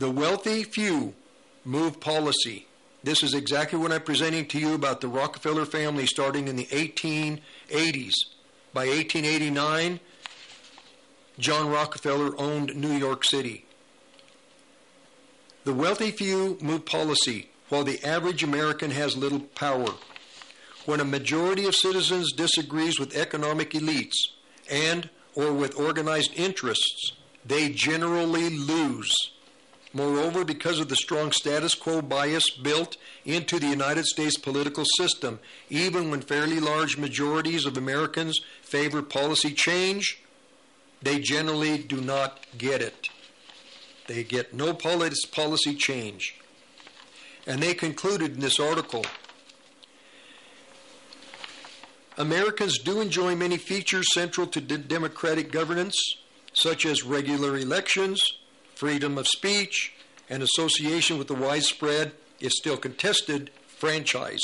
The 0.01 0.11
wealthy 0.11 0.65
few 0.65 1.13
move 1.63 2.01
policy. 2.01 2.67
This 3.03 3.23
is 3.23 3.35
exactly 3.35 3.79
what 3.79 3.93
I'm 3.93 4.01
presenting 4.01 4.47
to 4.47 4.59
you 4.59 4.73
about 4.73 5.03
the 5.03 5.09
Rockefeller 5.09 5.67
family 5.67 6.07
starting 6.07 6.49
in 6.49 6.57
the 6.57 6.65
1880s. 6.65 8.15
By 8.73 8.87
1889, 8.87 10.01
John 11.39 11.69
Rockefeller 11.69 12.33
owned 12.41 12.75
New 12.77 12.95
York 12.95 13.27
City. 13.27 13.67
The 15.65 15.75
wealthy 15.75 16.13
few 16.13 16.57
move 16.63 16.87
policy, 16.87 17.51
while 17.69 17.85
the 17.85 18.03
average 18.03 18.43
American 18.43 18.93
has 18.93 19.19
little 19.19 19.41
power. 19.41 19.93
When 20.87 21.01
a 21.01 21.05
majority 21.05 21.67
of 21.67 21.77
citizens 21.77 22.33
disagrees 22.33 22.99
with 22.99 23.15
economic 23.15 23.73
elites 23.73 24.17
and 24.71 25.11
or 25.35 25.53
with 25.53 25.79
organized 25.79 26.33
interests, 26.37 27.13
they 27.45 27.69
generally 27.69 28.49
lose. 28.49 29.15
Moreover, 29.93 30.45
because 30.45 30.79
of 30.79 30.89
the 30.89 30.97
strong 30.97 31.33
status 31.33 31.75
quo 31.75 32.01
bias 32.01 32.49
built 32.51 32.97
into 33.25 33.59
the 33.59 33.67
United 33.67 34.05
States 34.07 34.39
political 34.39 34.85
system, 34.97 35.41
even 35.69 36.11
when 36.11 36.21
fairly 36.21 36.61
large 36.61 36.97
majorities 36.97 37.67
of 37.67 37.77
Americans 37.77 38.39
favor 38.63 39.03
policy 39.03 39.53
change, 39.53 40.23
they 41.03 41.19
generally 41.19 41.79
do 41.79 42.01
not 42.01 42.47
get 42.57 42.83
it. 42.83 43.09
They 44.07 44.23
get 44.23 44.55
no 44.55 44.75
policy 44.75 45.75
change. 45.75 46.37
And 47.47 47.61
they 47.61 47.75
concluded 47.75 48.35
in 48.35 48.41
this 48.41 48.61
article 48.61 49.05
Americans 52.17 52.79
do 52.79 53.01
enjoy 53.01 53.35
many 53.35 53.57
features 53.57 54.07
central 54.13 54.47
to 54.49 54.61
democratic 54.61 55.51
governance, 55.51 55.97
such 56.53 56.85
as 56.85 57.03
regular 57.03 57.57
elections, 57.57 58.21
freedom 58.81 59.19
of 59.19 59.29
speech, 59.29 59.93
and 60.31 60.43
association 60.43 61.19
with 61.19 61.29
the 61.29 61.35
widespread, 61.35 62.13
if 62.41 62.51
still 62.51 62.79
contested, 62.79 63.51
franchise. 63.67 64.41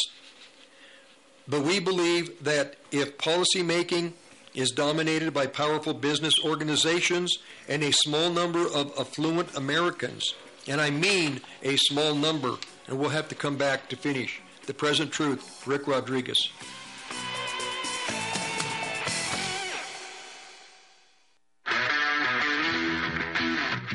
But 1.49 1.63
we 1.63 1.81
believe 1.81 2.45
that 2.45 2.77
if 2.93 3.17
policymaking 3.17 4.13
is 4.55 4.73
dominated 4.73 5.33
by 5.33 5.47
powerful 5.47 5.95
business 5.95 6.39
organizations 6.45 7.39
and 7.67 7.83
a 7.83 7.93
small 7.93 8.29
number 8.31 8.67
of 8.67 8.93
affluent 8.99 9.57
Americans, 9.57 10.35
and 10.69 10.83
I 10.83 10.91
mean 10.91 11.41
a 11.63 11.77
small 11.77 12.15
number, 12.15 12.57
and 12.89 12.99
we'll 12.99 13.09
have 13.09 13.29
to 13.29 13.35
come 13.35 13.57
back 13.57 13.89
to 13.89 13.97
finish. 13.97 14.43
The 14.67 14.75
present 14.75 15.13
truth, 15.13 15.67
Rick 15.67 15.87
Rodriguez. 15.87 16.51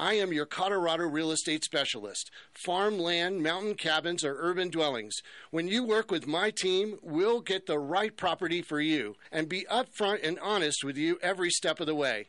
I 0.00 0.14
am 0.14 0.32
your 0.32 0.46
Colorado 0.46 1.02
real 1.08 1.32
estate 1.32 1.64
specialist. 1.64 2.30
Farmland, 2.52 3.42
mountain 3.42 3.74
cabins, 3.74 4.24
or 4.24 4.36
urban 4.38 4.70
dwellings. 4.70 5.22
When 5.50 5.66
you 5.66 5.82
work 5.82 6.12
with 6.12 6.24
my 6.24 6.50
team, 6.50 6.98
we'll 7.02 7.40
get 7.40 7.66
the 7.66 7.80
right 7.80 8.16
property 8.16 8.62
for 8.62 8.80
you 8.80 9.16
and 9.32 9.48
be 9.48 9.66
upfront 9.68 10.20
and 10.22 10.38
honest 10.38 10.84
with 10.84 10.96
you 10.96 11.18
every 11.20 11.50
step 11.50 11.80
of 11.80 11.86
the 11.86 11.96
way. 11.96 12.28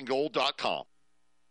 allamericangold.com. 0.00 0.84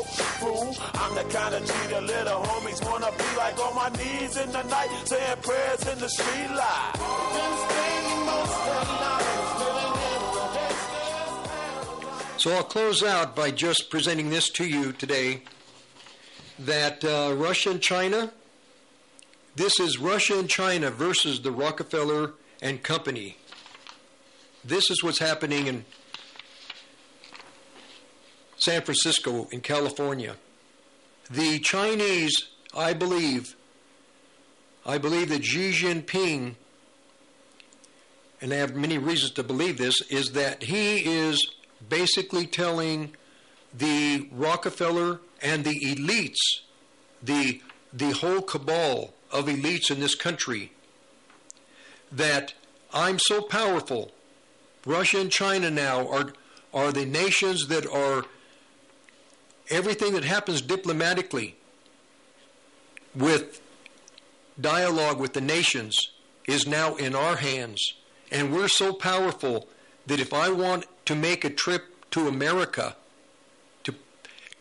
Fool, 0.00 0.74
I'm 0.94 1.14
the 1.14 1.24
kind 1.24 1.54
of 1.54 1.66
G 1.66 1.72
the 1.90 2.00
little 2.00 2.40
homies 2.40 2.82
wanna 2.84 3.10
be 3.12 3.36
like 3.36 3.58
on 3.58 3.74
my 3.74 3.90
knees 3.90 4.36
in 4.38 4.50
the 4.50 4.62
night, 4.62 4.88
saying 5.04 5.36
prayers 5.42 5.86
in 5.86 5.98
the 5.98 6.08
street 6.08 6.50
light. 6.50 6.92
So 12.38 12.52
I'll 12.52 12.64
close 12.64 13.02
out 13.02 13.36
by 13.36 13.50
just 13.50 13.90
presenting 13.90 14.30
this 14.30 14.48
to 14.50 14.66
you 14.66 14.92
today 14.92 15.42
that 16.58 17.04
uh, 17.04 17.34
Russia 17.36 17.70
and 17.70 17.80
China, 17.80 18.32
this 19.54 19.78
is 19.78 19.98
Russia 19.98 20.38
and 20.38 20.48
China 20.48 20.90
versus 20.90 21.42
the 21.42 21.52
Rockefeller 21.52 22.32
and 22.60 22.82
Company. 22.82 23.36
This 24.64 24.90
is 24.90 25.04
what's 25.04 25.18
happening 25.18 25.66
in 25.66 25.84
San 28.62 28.80
Francisco, 28.82 29.48
in 29.50 29.60
California. 29.60 30.36
The 31.28 31.58
Chinese, 31.58 32.48
I 32.72 32.92
believe, 32.92 33.56
I 34.86 34.98
believe 34.98 35.30
that 35.30 35.44
Xi 35.44 35.72
Jinping, 35.72 36.54
and 38.40 38.52
I 38.52 38.56
have 38.56 38.76
many 38.76 38.98
reasons 38.98 39.32
to 39.32 39.42
believe 39.42 39.78
this, 39.78 40.00
is 40.02 40.30
that 40.34 40.62
he 40.62 40.98
is 40.98 41.44
basically 41.88 42.46
telling 42.46 43.16
the 43.74 44.28
Rockefeller 44.30 45.18
and 45.42 45.64
the 45.64 45.80
elites, 45.80 46.38
the, 47.20 47.60
the 47.92 48.12
whole 48.12 48.42
cabal 48.42 49.12
of 49.32 49.46
elites 49.46 49.90
in 49.90 49.98
this 49.98 50.14
country, 50.14 50.70
that 52.12 52.54
I'm 52.94 53.18
so 53.18 53.42
powerful. 53.42 54.12
Russia 54.86 55.18
and 55.18 55.32
China 55.32 55.68
now 55.68 56.06
are, 56.06 56.32
are 56.72 56.92
the 56.92 57.06
nations 57.06 57.66
that 57.66 57.88
are 57.88 58.24
everything 59.70 60.14
that 60.14 60.24
happens 60.24 60.60
diplomatically 60.60 61.56
with 63.14 63.60
dialogue 64.60 65.18
with 65.18 65.32
the 65.32 65.40
nations 65.40 66.10
is 66.46 66.66
now 66.66 66.96
in 66.96 67.14
our 67.14 67.36
hands. 67.36 67.94
And 68.30 68.52
we're 68.52 68.68
so 68.68 68.92
powerful 68.92 69.68
that 70.06 70.20
if 70.20 70.32
I 70.32 70.50
want 70.50 70.86
to 71.06 71.14
make 71.14 71.44
a 71.44 71.50
trip 71.50 72.10
to 72.12 72.28
America, 72.28 72.96
to, 73.84 73.94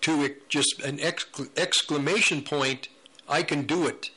to 0.02 0.36
just 0.50 0.82
an 0.82 1.00
exclamation 1.00 2.42
point, 2.42 2.90
I 3.28 3.44
can 3.44 3.64
do 3.64 3.88
it. 3.88 4.10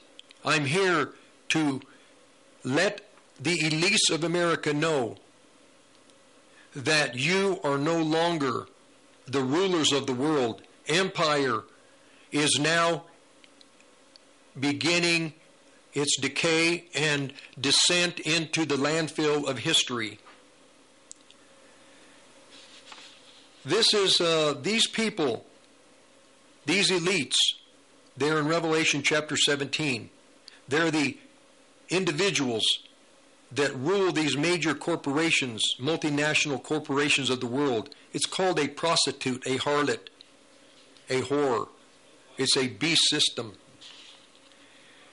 I'm 0.44 0.66
here 0.66 1.12
to 1.50 1.80
let 2.64 3.00
the 3.40 3.58
elites 3.58 4.12
of 4.12 4.24
America 4.24 4.72
know 4.72 5.16
that 6.74 7.14
you 7.14 7.60
are 7.62 7.78
no 7.78 8.02
longer 8.02 8.66
the 9.26 9.42
rulers 9.42 9.92
of 9.92 10.06
the 10.06 10.14
world. 10.14 10.62
Empire 10.88 11.62
is 12.32 12.58
now 12.60 13.04
beginning 14.58 15.34
its 15.92 16.18
decay 16.20 16.84
and 16.94 17.32
descent 17.60 18.20
into 18.20 18.64
the 18.66 18.76
landfill 18.76 19.48
of 19.48 19.58
history. 19.58 20.18
This 23.64 23.94
is 23.94 24.20
uh, 24.20 24.54
these 24.60 24.86
people, 24.86 25.46
these 26.66 26.90
elites, 26.90 27.36
they're 28.16 28.38
in 28.38 28.46
Revelation 28.46 29.02
chapter 29.02 29.36
17. 29.36 30.10
They're 30.68 30.90
the 30.90 31.16
individuals 31.88 32.64
that 33.52 33.74
rule 33.74 34.12
these 34.12 34.36
major 34.36 34.74
corporations, 34.74 35.62
multinational 35.78 36.62
corporations 36.62 37.30
of 37.30 37.40
the 37.40 37.46
world. 37.46 37.90
It's 38.12 38.26
called 38.26 38.58
a 38.58 38.68
prostitute, 38.68 39.46
a 39.46 39.58
harlot, 39.58 40.08
a 41.08 41.22
whore. 41.22 41.68
It's 42.36 42.56
a 42.56 42.68
beast 42.68 43.08
system. 43.08 43.54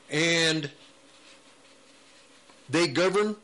And 0.10 0.72
they 2.70 2.88
govern 2.88 3.36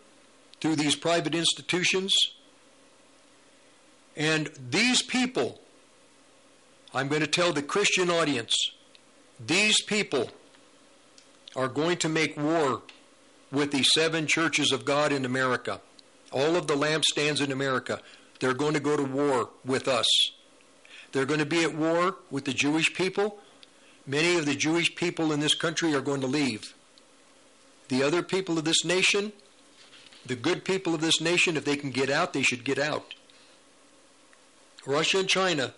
through 0.60 0.76
these 0.76 0.96
private 0.96 1.36
institutions. 1.36 2.14
And 4.16 4.50
these 4.70 5.02
people, 5.02 5.62
I'm 6.94 7.08
going 7.08 7.22
to 7.22 7.28
tell 7.28 7.54
the 7.54 7.62
Christian 7.62 8.10
audience, 8.10 8.56
these 9.40 9.82
people 9.82 10.32
are 11.56 11.68
going 11.68 11.98
to 11.98 12.10
make 12.10 12.38
war 12.38 12.82
with 13.52 13.72
the 13.72 13.84
seven 13.84 14.28
churches 14.28 14.72
of 14.72 14.86
God 14.86 15.12
in 15.12 15.24
America, 15.24 15.82
all 16.32 16.56
of 16.56 16.68
the 16.68 16.76
lampstands 16.76 17.42
in 17.42 17.52
America. 17.52 18.00
They're 18.40 18.54
going 18.54 18.74
to 18.74 18.80
go 18.80 18.98
to 18.98 19.04
war 19.04 19.50
with 19.64 19.88
us. 19.88 20.06
They're 21.12 21.26
going 21.26 21.40
to 21.40 21.46
be 21.46 21.64
at 21.64 21.76
war 21.76 22.16
with 22.30 22.46
the 22.46 22.54
Jewish 22.54 22.94
people. 22.94 23.40
Many 24.06 24.38
of 24.38 24.46
the 24.46 24.56
Jewish 24.56 24.96
people 24.96 25.32
in 25.32 25.40
this 25.40 25.56
country 25.56 25.94
are 25.94 26.02
going 26.02 26.22
to 26.22 26.28
leave. 26.28 26.74
The 27.90 28.04
other 28.04 28.22
people 28.22 28.58
of 28.58 28.66
this 28.66 28.84
nation, 28.84 29.32
the 30.26 30.36
good 30.36 30.66
people 30.66 30.94
of 30.94 31.02
this 31.02 31.22
nation, 31.22 31.56
if 31.58 31.66
they 31.66 31.78
can 31.78 31.92
get 31.92 32.10
out, 32.10 32.34
they 32.34 32.42
should 32.42 32.64
get 32.64 32.78
out. 32.78 33.14
Russia 34.86 35.20
and 35.20 35.30
China 35.30 35.74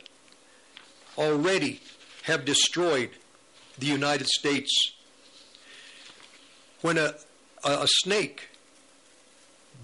already 1.18 1.81
have 2.23 2.45
destroyed 2.45 3.10
the 3.77 3.88
United 3.88 4.27
States. 4.27 4.72
When 6.81 6.97
a, 6.97 7.15
a, 7.64 7.69
a 7.69 7.88
snake 7.88 8.49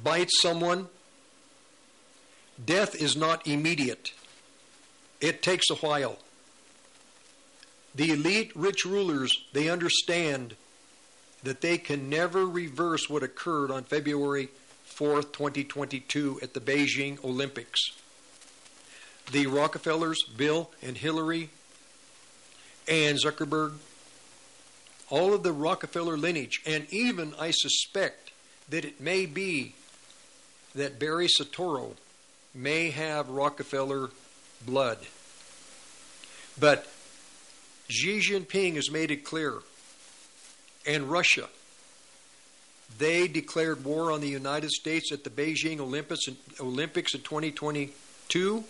bites 0.04 0.42
someone, 0.42 0.88
death 2.64 2.96
is 2.96 3.16
not 3.16 3.48
immediate. 3.48 4.12
It 5.22 5.42
takes 5.42 5.70
a 5.70 5.76
while. 5.76 6.18
The 7.94 8.12
elite 8.12 8.52
rich 8.56 8.86
rulers, 8.86 9.32
they 9.54 9.70
understand 9.70 10.56
that 11.44 11.62
they 11.62 11.78
can 11.78 12.10
never 12.10 12.46
reverse 12.46 13.10
what 13.10 13.24
occurred 13.24 13.72
on 13.72 13.84
February 13.84 14.50
4th, 14.90 15.32
2022 15.32 16.40
at 16.42 16.54
the 16.54 16.60
Beijing 16.60 17.24
Olympics. 17.24 17.92
The 19.32 19.48
Rockefellers, 19.48 20.24
Bill 20.24 20.72
and 20.82 20.98
Hillary, 20.98 21.50
and 22.88 23.18
Zuckerberg, 23.18 23.74
all 25.10 25.34
of 25.34 25.44
the 25.44 25.54
Rockefeller 25.54 26.18
lineage, 26.18 26.62
and 26.66 26.88
even 26.92 27.34
I 27.40 27.52
suspect 27.52 28.32
that 28.70 28.86
it 28.86 29.00
may 29.00 29.26
be 29.26 29.76
that 30.74 31.00
Barry 31.00 31.28
Soetoro 31.28 31.94
may 32.54 32.90
have 32.90 33.30
Rockefeller 33.30 34.10
blood. 34.66 35.00
But 36.60 36.88
Xi 37.90 38.20
Jinping 38.20 38.76
has 38.76 38.90
made 38.90 39.12
it 39.12 39.24
clear, 39.24 39.60
and 40.88 41.10
Russia, 41.10 41.50
they 42.98 43.28
declared 43.28 43.84
war 43.84 44.12
on 44.12 44.22
the 44.22 44.30
United 44.30 44.72
States 44.72 45.12
at 45.12 45.24
the 45.24 45.30
Beijing 45.30 45.80
Olympics 45.80 46.28
in, 46.28 46.38
Olympics 46.60 47.14
in 47.14 47.22
2022, 47.22 48.64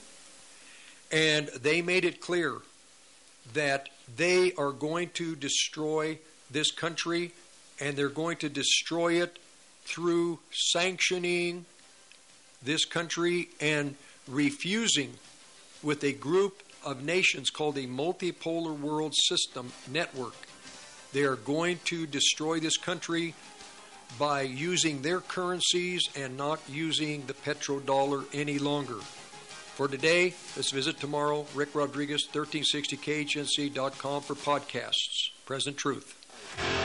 and 1.11 1.47
they 1.47 1.81
made 1.81 2.05
it 2.05 2.19
clear 2.19 2.55
that 3.53 3.89
they 4.17 4.51
are 4.53 4.71
going 4.71 5.09
to 5.09 5.35
destroy 5.35 6.17
this 6.49 6.71
country, 6.71 7.31
and 7.79 7.95
they're 7.95 8.09
going 8.09 8.37
to 8.37 8.49
destroy 8.49 9.21
it 9.21 9.37
through 9.85 10.39
sanctioning 10.51 11.65
this 12.63 12.85
country 12.85 13.49
and 13.61 13.95
refusing 14.27 15.13
with 15.85 16.03
a 16.03 16.11
group 16.11 16.63
of 16.83 17.05
nations 17.05 17.49
called 17.49 17.77
a 17.77 17.87
multipolar 17.87 18.77
world 18.77 19.13
system 19.15 19.71
network. 19.89 20.35
They 21.13 21.23
are 21.23 21.37
going 21.37 21.79
to 21.85 22.07
destroy 22.07 22.59
this 22.59 22.75
country 22.75 23.35
by 24.19 24.41
using 24.41 25.01
their 25.01 25.21
currencies 25.21 26.09
and 26.15 26.35
not 26.35 26.59
using 26.67 27.25
the 27.27 27.33
petrodollar 27.33 28.25
any 28.33 28.59
longer. 28.59 28.99
For 29.75 29.87
today, 29.87 30.33
let's 30.55 30.71
visit 30.71 30.99
tomorrow, 30.99 31.45
Rick 31.53 31.75
Rodriguez, 31.75 32.27
1360khnc.com 32.33 34.21
for 34.21 34.35
podcasts. 34.35 35.29
Present 35.45 35.77
Truth. 35.77 36.84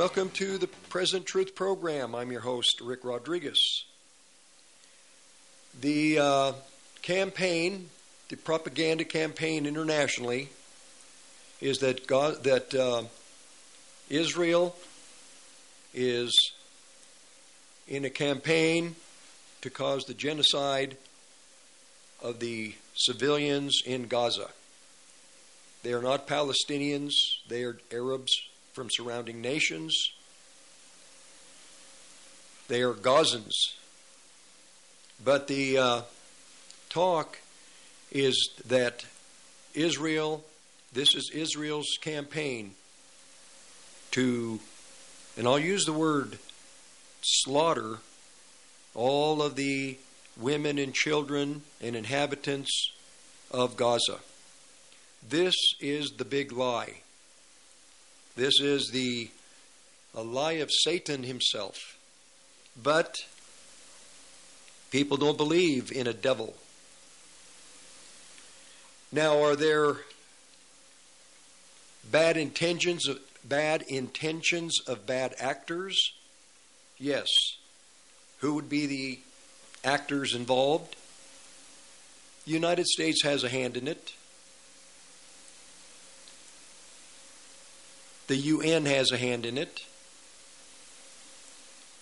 Welcome 0.00 0.30
to 0.30 0.56
the 0.56 0.66
Present 0.66 1.26
Truth 1.26 1.54
Program. 1.54 2.14
I'm 2.14 2.32
your 2.32 2.40
host, 2.40 2.80
Rick 2.80 3.04
Rodriguez. 3.04 3.84
The 5.78 6.18
uh, 6.18 6.52
campaign, 7.02 7.90
the 8.30 8.36
propaganda 8.36 9.04
campaign 9.04 9.66
internationally, 9.66 10.48
is 11.60 11.80
that 11.80 12.06
God, 12.06 12.44
that 12.44 12.74
uh, 12.74 13.02
Israel 14.08 14.74
is 15.92 16.32
in 17.86 18.06
a 18.06 18.10
campaign 18.10 18.96
to 19.60 19.68
cause 19.68 20.04
the 20.04 20.14
genocide 20.14 20.96
of 22.22 22.40
the 22.40 22.74
civilians 22.94 23.82
in 23.84 24.06
Gaza. 24.06 24.48
They 25.82 25.92
are 25.92 26.00
not 26.00 26.26
Palestinians, 26.26 27.12
they 27.50 27.64
are 27.64 27.76
Arabs 27.92 28.49
from 28.72 28.88
surrounding 28.90 29.40
nations. 29.40 29.94
They 32.68 32.82
are 32.82 32.94
Gazans. 32.94 33.74
But 35.22 35.48
the 35.48 35.78
uh, 35.78 36.02
talk 36.88 37.38
is 38.10 38.50
that 38.66 39.04
Israel, 39.74 40.44
this 40.92 41.14
is 41.14 41.30
Israel's 41.34 41.98
campaign 42.00 42.72
to, 44.12 44.60
and 45.36 45.46
I'll 45.46 45.58
use 45.58 45.84
the 45.84 45.92
word 45.92 46.38
slaughter, 47.22 47.98
all 48.94 49.42
of 49.42 49.56
the 49.56 49.98
women 50.36 50.78
and 50.78 50.94
children 50.94 51.62
and 51.80 51.94
inhabitants 51.94 52.92
of 53.50 53.76
Gaza. 53.76 54.18
This 55.28 55.54
is 55.80 56.12
the 56.16 56.24
big 56.24 56.50
lie. 56.50 57.02
This 58.36 58.60
is 58.60 58.90
the 58.92 59.30
a 60.14 60.22
lie 60.22 60.52
of 60.54 60.70
Satan 60.72 61.22
himself. 61.22 61.98
But 62.80 63.16
people 64.90 65.16
don't 65.16 65.36
believe 65.36 65.92
in 65.92 66.06
a 66.06 66.12
devil. 66.12 66.54
Now, 69.12 69.42
are 69.42 69.56
there 69.56 69.98
bad 72.10 72.36
intentions 72.36 73.08
of 73.08 73.18
bad 73.44 73.82
intentions 73.88 74.78
of 74.86 75.06
bad 75.06 75.34
actors? 75.38 75.96
Yes. 76.98 77.28
Who 78.38 78.54
would 78.54 78.68
be 78.68 78.86
the 78.86 79.18
actors 79.84 80.34
involved? 80.34 80.96
The 82.44 82.52
United 82.52 82.86
States 82.86 83.22
has 83.22 83.44
a 83.44 83.48
hand 83.48 83.76
in 83.76 83.88
it. 83.88 84.12
The 88.30 88.36
UN 88.36 88.86
has 88.86 89.10
a 89.10 89.16
hand 89.16 89.44
in 89.44 89.58
it. 89.58 89.80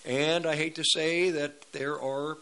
And 0.05 0.45
I 0.45 0.57
hate 0.57 0.75
to 0.75 0.85
say 0.85 1.31
that 1.31 1.73
there 1.73 1.99
are 1.99 2.37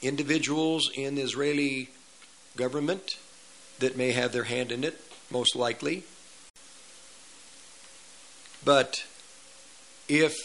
individuals 0.00 0.92
in 0.94 1.16
the 1.16 1.22
Israeli 1.22 1.88
government 2.54 3.18
that 3.80 3.96
may 3.96 4.12
have 4.12 4.30
their 4.30 4.44
hand 4.44 4.70
in 4.70 4.84
it, 4.84 5.00
most 5.28 5.56
likely. 5.56 6.04
But 8.64 9.02
if 10.08 10.36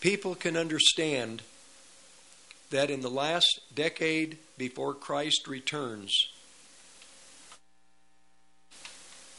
people 0.00 0.34
can 0.34 0.56
understand 0.56 1.42
that 2.70 2.90
in 2.90 3.02
the 3.02 3.10
last 3.10 3.60
decade 3.72 4.38
before 4.56 4.92
Christ 4.92 5.46
returns, 5.46 6.12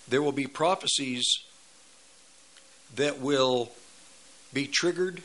there 0.10 0.22
will 0.22 0.32
be 0.32 0.48
prophecies 0.48 1.26
that 2.96 3.20
will 3.20 3.72
be 4.52 4.68
triggered 4.68 5.22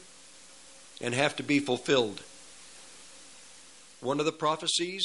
and 1.00 1.14
have 1.14 1.36
to 1.36 1.42
be 1.42 1.58
fulfilled. 1.58 2.22
One 4.00 4.20
of 4.20 4.26
the 4.26 4.32
prophecies 4.32 5.04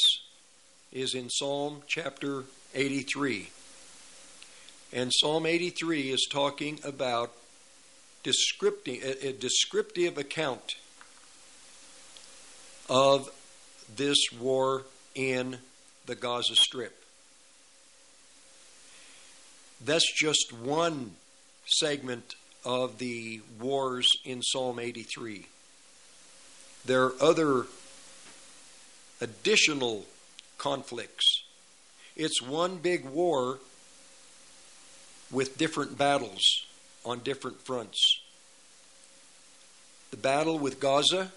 is 0.92 1.14
in 1.14 1.30
Psalm 1.30 1.82
chapter 1.86 2.44
83. 2.74 3.48
And 4.92 5.10
Psalm 5.12 5.46
83 5.46 6.10
is 6.10 6.28
talking 6.30 6.78
about 6.84 7.32
descripting, 8.22 9.02
a, 9.02 9.28
a 9.28 9.32
descriptive 9.32 10.18
account 10.18 10.74
of 12.88 13.30
this 13.96 14.18
war 14.38 14.82
in 15.14 15.58
the 16.06 16.14
Gaza 16.14 16.56
Strip. 16.56 16.99
That's 19.82 20.12
just 20.12 20.52
one 20.52 21.12
segment 21.66 22.34
of 22.64 22.98
the 22.98 23.40
wars 23.58 24.08
in 24.24 24.42
Psalm 24.42 24.78
83. 24.78 25.46
There 26.84 27.04
are 27.04 27.14
other 27.20 27.66
additional 29.20 30.04
conflicts. 30.58 31.44
It's 32.16 32.42
one 32.42 32.76
big 32.76 33.06
war 33.06 33.58
with 35.30 35.56
different 35.56 35.96
battles 35.96 36.42
on 37.04 37.20
different 37.20 37.62
fronts. 37.62 38.20
The 40.10 40.16
battle 40.16 40.58
with 40.58 40.80
Gaza 40.80 41.32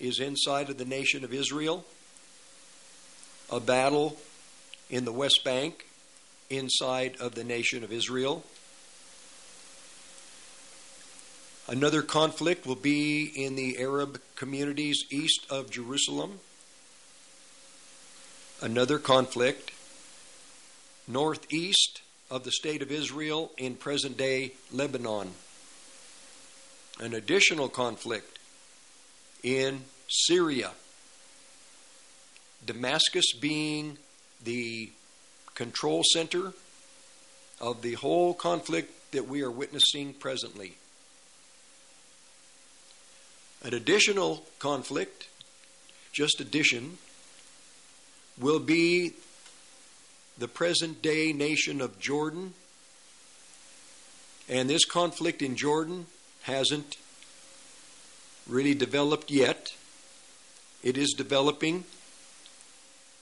is 0.00 0.18
inside 0.18 0.70
of 0.70 0.78
the 0.78 0.84
nation 0.84 1.22
of 1.22 1.32
Israel, 1.32 1.84
a 3.50 3.60
battle 3.60 4.16
in 4.90 5.04
the 5.04 5.12
West 5.12 5.44
Bank 5.44 5.86
inside 6.50 7.16
of 7.20 7.34
the 7.34 7.44
nation 7.44 7.82
of 7.84 7.92
Israel. 7.92 8.44
Another 11.68 12.02
conflict 12.02 12.64
will 12.64 12.76
be 12.76 13.24
in 13.34 13.56
the 13.56 13.78
Arab 13.78 14.20
communities 14.36 15.04
east 15.10 15.46
of 15.50 15.70
Jerusalem. 15.70 16.38
Another 18.62 18.98
conflict 18.98 19.72
northeast 21.08 22.02
of 22.30 22.44
the 22.44 22.52
state 22.52 22.82
of 22.82 22.90
Israel 22.90 23.52
in 23.56 23.74
present 23.74 24.16
day 24.16 24.52
Lebanon. 24.72 25.32
An 27.00 27.14
additional 27.14 27.68
conflict 27.68 28.38
in 29.42 29.82
Syria. 30.08 30.70
Damascus 32.64 33.32
being 33.32 33.98
the 34.42 34.90
control 35.56 36.02
center 36.12 36.52
of 37.60 37.82
the 37.82 37.94
whole 37.94 38.32
conflict 38.34 39.10
that 39.10 39.26
we 39.26 39.42
are 39.42 39.50
witnessing 39.50 40.12
presently. 40.14 40.76
An 43.64 43.74
additional 43.74 44.44
conflict, 44.60 45.26
just 46.12 46.40
addition, 46.40 46.98
will 48.38 48.60
be 48.60 49.14
the 50.38 50.46
present 50.46 51.00
day 51.02 51.32
nation 51.32 51.80
of 51.80 51.98
Jordan. 51.98 52.52
And 54.48 54.70
this 54.70 54.84
conflict 54.84 55.42
in 55.42 55.56
Jordan 55.56 56.06
hasn't 56.42 56.96
really 58.46 58.74
developed 58.74 59.30
yet. 59.30 59.72
It 60.82 60.96
is 60.96 61.14
developing 61.16 61.84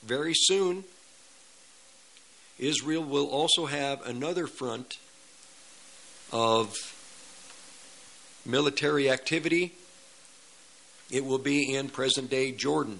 very 0.03 0.33
soon. 0.35 0.83
Israel 2.57 3.03
will 3.03 3.27
also 3.27 3.65
have 3.65 4.05
another 4.05 4.47
front 4.47 4.97
of 6.31 6.73
military 8.45 9.09
activity. 9.09 9.73
It 11.11 11.25
will 11.25 11.37
be 11.37 11.75
in 11.75 11.89
present 11.89 12.29
day 12.29 12.51
Jordan, 12.51 12.99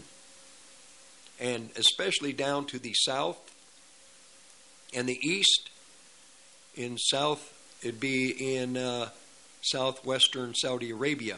and 1.39 1.69
especially 1.75 2.33
down 2.33 2.65
to 2.67 2.79
the 2.79 2.93
south 2.93 3.37
and 4.93 5.07
the 5.07 5.19
east. 5.21 5.69
In 6.75 6.97
south, 6.97 7.53
it'd 7.81 8.01
be 8.01 8.55
in 8.55 8.75
uh, 8.75 9.09
southwestern 9.61 10.53
Saudi 10.53 10.91
Arabia. 10.91 11.37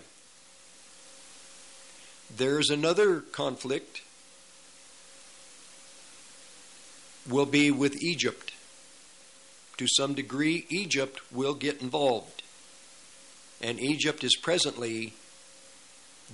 There's 2.36 2.70
another 2.70 3.22
conflict 3.22 4.02
will 7.30 7.46
be 7.46 7.72
with 7.72 8.02
Egypt. 8.02 8.54
To 9.78 9.88
some 9.88 10.14
degree, 10.14 10.66
Egypt 10.70 11.20
will 11.32 11.54
get 11.54 11.82
involved. 11.82 12.44
And 13.62 13.80
Egypt 13.80 14.24
is 14.24 14.36
presently 14.36 15.14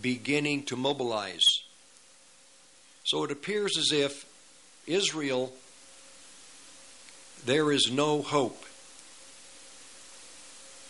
beginning 0.02 0.64
to 0.64 0.76
mobilize. 0.76 1.44
So 3.06 3.24
it 3.24 3.32
appears 3.32 3.78
as 3.78 3.92
if 3.92 4.26
Israel, 4.88 5.54
there 7.46 7.72
is 7.72 7.90
no 7.92 8.22
hope. 8.22 8.66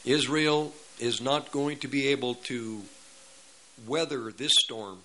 Israel 0.05 0.73
is 0.99 1.21
not 1.21 1.51
going 1.51 1.79
to 1.79 1.87
be 1.87 2.07
able 2.07 2.35
to 2.35 2.83
weather 3.87 4.31
this 4.31 4.51
storm. 4.63 4.99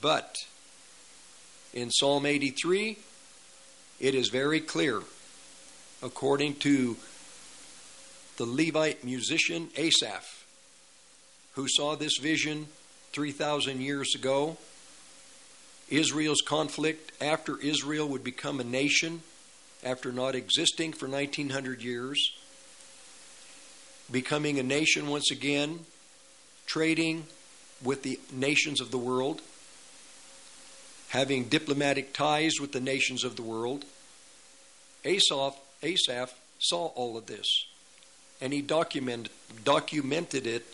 But 0.00 0.36
in 1.74 1.90
Psalm 1.90 2.24
83, 2.24 2.96
it 3.98 4.14
is 4.14 4.28
very 4.28 4.60
clear, 4.60 5.02
according 6.02 6.54
to 6.54 6.96
the 8.36 8.46
Levite 8.46 9.02
musician 9.04 9.68
Asaph, 9.76 10.46
who 11.54 11.66
saw 11.68 11.96
this 11.96 12.16
vision 12.18 12.68
3,000 13.12 13.80
years 13.80 14.14
ago. 14.14 14.56
Israel's 15.90 16.42
conflict 16.46 17.12
after 17.20 17.60
Israel 17.60 18.08
would 18.08 18.24
become 18.24 18.60
a 18.60 18.64
nation 18.64 19.22
after 19.82 20.12
not 20.12 20.34
existing 20.34 20.92
for 20.92 21.08
1900 21.08 21.82
years, 21.82 22.32
becoming 24.10 24.60
a 24.60 24.62
nation 24.62 25.08
once 25.08 25.30
again, 25.30 25.80
trading 26.66 27.26
with 27.82 28.02
the 28.02 28.18
nations 28.32 28.80
of 28.80 28.90
the 28.92 28.98
world, 28.98 29.42
having 31.14 31.44
diplomatic 31.44 32.12
ties 32.12 32.54
with 32.60 32.72
the 32.72 32.80
nations 32.80 33.22
of 33.22 33.36
the 33.36 33.42
world. 33.42 33.84
Asaph, 35.04 35.54
Asaph 35.80 36.34
saw 36.58 36.86
all 36.86 37.16
of 37.16 37.26
this, 37.26 37.46
and 38.40 38.52
he 38.52 38.60
documented, 38.60 39.30
documented 39.62 40.44
it 40.44 40.66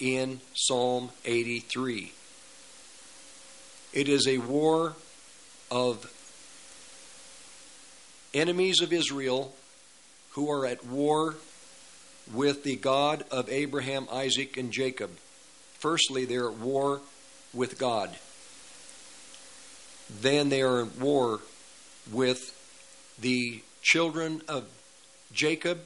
in 0.00 0.40
Psalm 0.52 1.10
83. 1.24 2.12
It 3.92 4.08
is 4.08 4.26
a 4.26 4.38
war 4.38 4.96
of 5.70 6.12
enemies 8.34 8.80
of 8.80 8.92
Israel 8.92 9.54
who 10.30 10.50
are 10.50 10.66
at 10.66 10.84
war 10.84 11.36
with 12.32 12.64
the 12.64 12.74
God 12.74 13.24
of 13.30 13.48
Abraham, 13.48 14.08
Isaac, 14.10 14.56
and 14.56 14.72
Jacob. 14.72 15.12
Firstly, 15.78 16.24
they're 16.24 16.48
at 16.48 16.56
war 16.56 17.00
with 17.52 17.78
God. 17.78 18.10
Then 20.08 20.48
they 20.48 20.62
are 20.62 20.82
at 20.82 20.96
war 20.98 21.40
with 22.10 22.52
the 23.18 23.62
children 23.82 24.42
of 24.48 24.64
Jacob, 25.32 25.80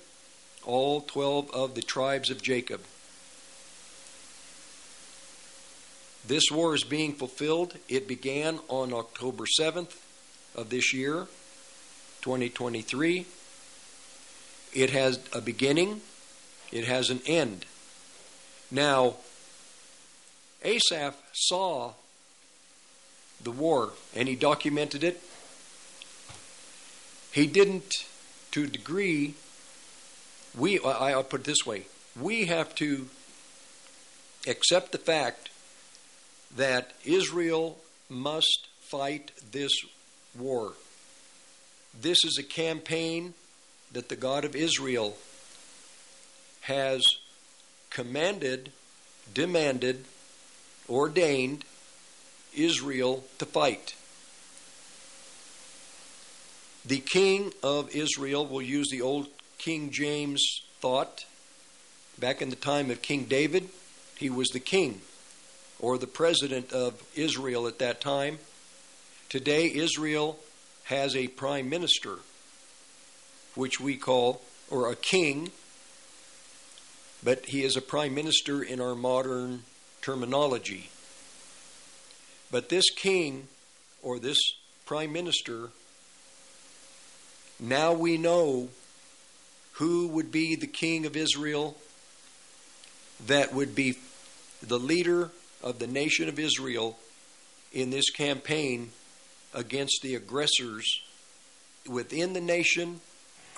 all 0.65 1.01
12 1.01 1.51
of 1.53 1.75
the 1.75 1.83
tribes 1.83 2.31
of 2.31 2.43
Jacob. 2.43 2.81
This 6.27 6.45
war 6.51 6.75
is 6.75 6.85
being 6.85 7.15
fulfilled. 7.15 7.79
It 7.89 8.07
began 8.07 8.59
on 8.69 8.93
October 8.93 9.45
7th 9.59 9.97
of 10.55 10.69
this 10.69 10.93
year, 10.93 11.27
2023. 12.21 13.25
It 14.75 14.91
has 14.91 15.21
a 15.33 15.41
beginning, 15.41 16.03
it 16.71 16.85
has 16.85 17.09
an 17.09 17.21
end. 17.27 17.65
Now, 18.71 19.17
Asaph 20.63 21.17
saw 21.33 21.95
the 23.43 23.51
war 23.51 23.93
and 24.15 24.29
he 24.29 24.37
documented 24.37 25.05
it. 25.05 25.23
He 27.33 27.47
didn't, 27.47 27.93
to 28.53 28.65
a 28.65 28.67
degree, 28.67 29.35
we, 30.57 30.81
I'll 30.81 31.23
put 31.23 31.43
it 31.43 31.45
this 31.45 31.65
way, 31.67 31.87
we 32.21 32.47
have 32.47 32.75
to 32.77 33.09
accept 34.47 34.93
the 34.93 34.99
fact 34.99 35.51
that 36.57 36.93
Israel 37.05 37.79
must 38.09 38.67
fight 38.91 39.33
this 39.53 39.73
war. 40.37 40.73
This 41.99 42.19
is 42.25 42.39
a 42.39 42.43
campaign 42.43 43.35
that 43.93 44.09
the 44.09 44.17
God 44.17 44.45
of 44.45 44.57
Israel 44.57 45.17
has 46.63 47.03
commanded, 47.91 48.73
demanded, 49.33 50.05
ordained 50.89 51.65
Israel 52.59 53.25
to 53.39 53.47
fight. 53.47 53.95
The 56.85 57.01
king 57.01 57.53
of 57.63 57.95
Israel 57.95 58.47
will 58.47 58.63
use 58.63 58.89
the 58.91 59.03
old 59.03 59.29
King 59.59 59.91
James 59.91 60.63
thought. 60.81 61.25
Back 62.19 62.41
in 62.41 62.51
the 62.51 62.57
time 62.57 62.91
of 62.91 63.03
King 63.03 63.25
David, 63.25 63.69
he 64.17 64.31
was 64.31 64.49
the 64.49 64.61
king 64.61 65.01
or 65.79 65.99
the 65.99 66.07
president 66.07 66.73
of 66.73 67.03
Israel 67.15 67.67
at 67.67 67.79
that 67.79 68.01
time. 68.01 68.39
Today, 69.29 69.71
Israel 69.73 70.39
has 70.85 71.15
a 71.15 71.29
prime 71.29 71.69
minister, 71.69 72.17
which 73.55 73.79
we 73.79 73.97
call, 73.97 74.41
or 74.71 74.91
a 74.91 74.97
king, 74.97 75.51
but 77.23 77.47
he 77.47 77.63
is 77.63 77.77
a 77.77 77.83
prime 77.83 78.15
minister 78.15 78.63
in 78.63 78.81
our 78.81 78.95
modern 78.95 79.65
terminology. 80.01 80.91
But 82.51 82.69
this 82.69 82.91
king, 82.91 83.49
or 84.03 84.19
this 84.19 84.39
prime 84.87 85.13
minister, 85.13 85.71
now 87.61 87.93
we 87.93 88.17
know 88.17 88.69
who 89.73 90.09
would 90.09 90.33
be 90.33 90.57
the 90.57 90.67
king 90.67 91.07
of 91.07 91.17
Israel 91.17 91.77
that 93.27 93.53
would 93.53 93.75
be 93.75 93.97
the 94.63 94.79
leader 94.79 95.31
of 95.63 95.79
the 95.79 95.87
nation 95.87 96.29
of 96.29 96.39
Israel 96.39 96.99
in 97.73 97.91
this 97.91 98.11
campaign 98.11 98.91
against 99.55 100.01
the 100.03 100.15
aggressors 100.15 101.01
within 101.87 102.33
the 102.33 102.41
nation 102.41 103.01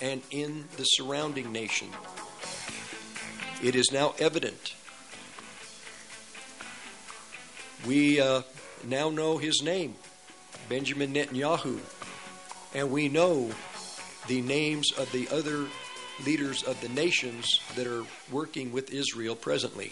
and 0.01 0.21
in 0.31 0.65
the 0.77 0.83
surrounding 0.83 1.51
nation. 1.51 1.87
It 3.63 3.75
is 3.75 3.91
now 3.91 4.15
evident. 4.19 4.73
We 7.85 8.19
uh, 8.19 8.41
now 8.87 9.09
know 9.09 9.37
his 9.37 9.61
name, 9.61 9.95
Benjamin 10.69 11.13
Netanyahu, 11.13 11.79
and 12.73 12.91
we 12.91 13.09
know 13.09 13.51
the 14.27 14.41
names 14.41 14.91
of 14.93 15.11
the 15.11 15.27
other 15.29 15.67
leaders 16.25 16.63
of 16.63 16.79
the 16.81 16.89
nations 16.89 17.59
that 17.75 17.87
are 17.87 18.03
working 18.31 18.71
with 18.71 18.93
Israel 18.93 19.35
presently. 19.35 19.91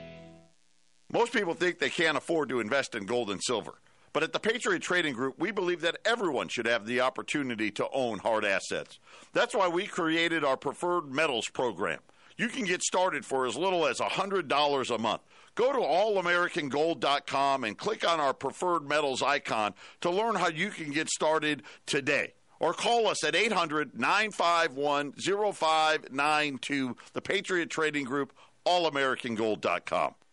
Most 1.13 1.33
people 1.33 1.53
think 1.53 1.79
they 1.79 1.89
can't 1.89 2.17
afford 2.17 2.49
to 2.49 2.59
invest 2.59 2.95
in 2.95 3.05
gold 3.05 3.29
and 3.31 3.41
silver. 3.43 3.73
But 4.13 4.23
at 4.23 4.33
the 4.33 4.39
Patriot 4.39 4.81
Trading 4.81 5.13
Group, 5.13 5.35
we 5.39 5.51
believe 5.51 5.81
that 5.81 5.99
everyone 6.05 6.47
should 6.47 6.65
have 6.65 6.85
the 6.85 7.01
opportunity 7.01 7.71
to 7.71 7.87
own 7.93 8.19
hard 8.19 8.45
assets. 8.45 8.99
That's 9.33 9.55
why 9.55 9.67
we 9.67 9.87
created 9.87 10.43
our 10.43 10.57
Preferred 10.57 11.11
Metals 11.11 11.47
program. 11.49 11.99
You 12.37 12.47
can 12.47 12.65
get 12.65 12.81
started 12.81 13.25
for 13.25 13.45
as 13.45 13.55
little 13.55 13.85
as 13.85 13.99
$100 13.99 14.95
a 14.95 14.97
month. 14.97 15.21
Go 15.55 15.73
to 15.73 15.79
allamericangold.com 15.79 17.63
and 17.65 17.77
click 17.77 18.07
on 18.07 18.19
our 18.19 18.33
Preferred 18.33 18.87
Metals 18.87 19.21
icon 19.21 19.73
to 20.01 20.09
learn 20.09 20.35
how 20.35 20.47
you 20.47 20.69
can 20.69 20.91
get 20.91 21.09
started 21.09 21.63
today. 21.85 22.33
Or 22.59 22.73
call 22.73 23.07
us 23.07 23.23
at 23.23 23.35
800 23.35 23.99
951 23.99 25.13
0592, 25.13 26.95
the 27.13 27.21
Patriot 27.21 27.69
Trading 27.69 28.05
Group, 28.05 28.33
allamericangold.com. 28.65 30.15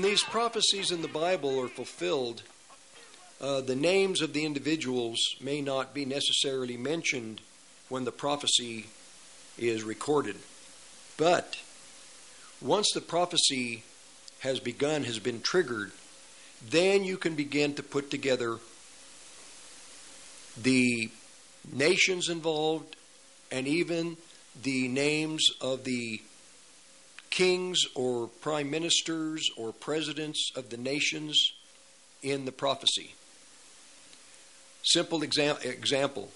When 0.00 0.08
these 0.08 0.24
prophecies 0.24 0.92
in 0.92 1.02
the 1.02 1.08
Bible 1.08 1.60
are 1.60 1.68
fulfilled, 1.68 2.42
uh, 3.38 3.60
the 3.60 3.76
names 3.76 4.22
of 4.22 4.32
the 4.32 4.46
individuals 4.46 5.18
may 5.42 5.60
not 5.60 5.92
be 5.92 6.06
necessarily 6.06 6.78
mentioned 6.78 7.42
when 7.90 8.04
the 8.04 8.10
prophecy 8.10 8.86
is 9.58 9.82
recorded. 9.82 10.36
But 11.18 11.58
once 12.62 12.90
the 12.94 13.02
prophecy 13.02 13.82
has 14.38 14.58
begun, 14.58 15.04
has 15.04 15.18
been 15.18 15.42
triggered, 15.42 15.92
then 16.66 17.04
you 17.04 17.18
can 17.18 17.34
begin 17.34 17.74
to 17.74 17.82
put 17.82 18.10
together 18.10 18.56
the 20.56 21.10
nations 21.70 22.30
involved 22.30 22.96
and 23.52 23.68
even 23.68 24.16
the 24.62 24.88
names 24.88 25.46
of 25.60 25.84
the 25.84 26.22
kings 27.30 27.80
or 27.94 28.26
prime 28.26 28.70
ministers 28.70 29.48
or 29.56 29.72
presidents 29.72 30.50
of 30.56 30.70
the 30.70 30.76
nations 30.76 31.52
in 32.22 32.44
the 32.44 32.52
prophecy. 32.52 33.14
Simple 34.82 35.22
exam- 35.22 35.58
example 35.62 36.30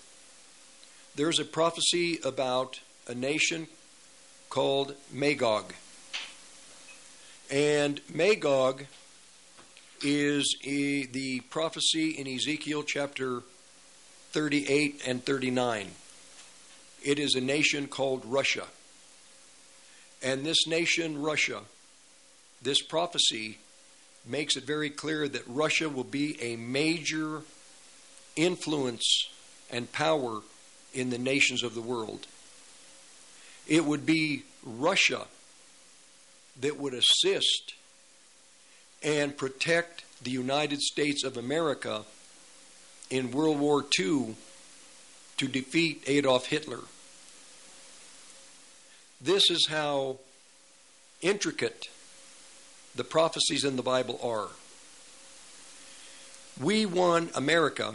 there's 1.16 1.38
a 1.38 1.44
prophecy 1.44 2.18
about 2.24 2.80
a 3.06 3.14
nation 3.14 3.68
called 4.50 4.94
Magog. 5.12 5.72
And 7.50 8.00
Magog 8.12 8.86
is 10.02 10.56
e- 10.64 11.06
the 11.06 11.40
prophecy 11.50 12.10
in 12.10 12.26
Ezekiel 12.26 12.82
chapter 12.82 13.42
38 14.32 15.02
and 15.06 15.24
39. 15.24 15.92
It 17.04 17.18
is 17.20 17.34
a 17.34 17.40
nation 17.40 17.86
called 17.86 18.24
Russia. 18.24 18.64
And 20.24 20.44
this 20.44 20.66
nation, 20.66 21.20
Russia, 21.20 21.60
this 22.62 22.80
prophecy 22.80 23.58
makes 24.26 24.56
it 24.56 24.64
very 24.64 24.88
clear 24.88 25.28
that 25.28 25.42
Russia 25.46 25.88
will 25.90 26.02
be 26.02 26.42
a 26.42 26.56
major 26.56 27.42
influence 28.34 29.28
and 29.70 29.92
power 29.92 30.40
in 30.94 31.10
the 31.10 31.18
nations 31.18 31.62
of 31.62 31.74
the 31.74 31.82
world. 31.82 32.26
It 33.68 33.84
would 33.84 34.06
be 34.06 34.44
Russia 34.64 35.26
that 36.60 36.78
would 36.78 36.94
assist 36.94 37.74
and 39.02 39.36
protect 39.36 40.04
the 40.22 40.30
United 40.30 40.80
States 40.80 41.22
of 41.22 41.36
America 41.36 42.02
in 43.10 43.30
World 43.30 43.58
War 43.58 43.84
II 43.98 44.36
to 45.36 45.48
defeat 45.48 46.02
Adolf 46.06 46.46
Hitler. 46.46 46.80
This 49.24 49.48
is 49.48 49.68
how 49.70 50.18
intricate 51.22 51.88
the 52.94 53.04
prophecies 53.04 53.64
in 53.64 53.76
the 53.76 53.82
Bible 53.82 54.20
are. 54.22 54.48
We 56.62 56.84
won, 56.84 57.30
America 57.34 57.94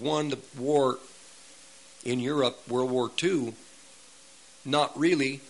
won 0.00 0.30
the 0.30 0.38
war 0.56 0.98
in 2.02 2.18
Europe, 2.18 2.66
World 2.66 2.90
War 2.90 3.10
II. 3.22 3.52
Not 4.64 4.98
really. 4.98 5.42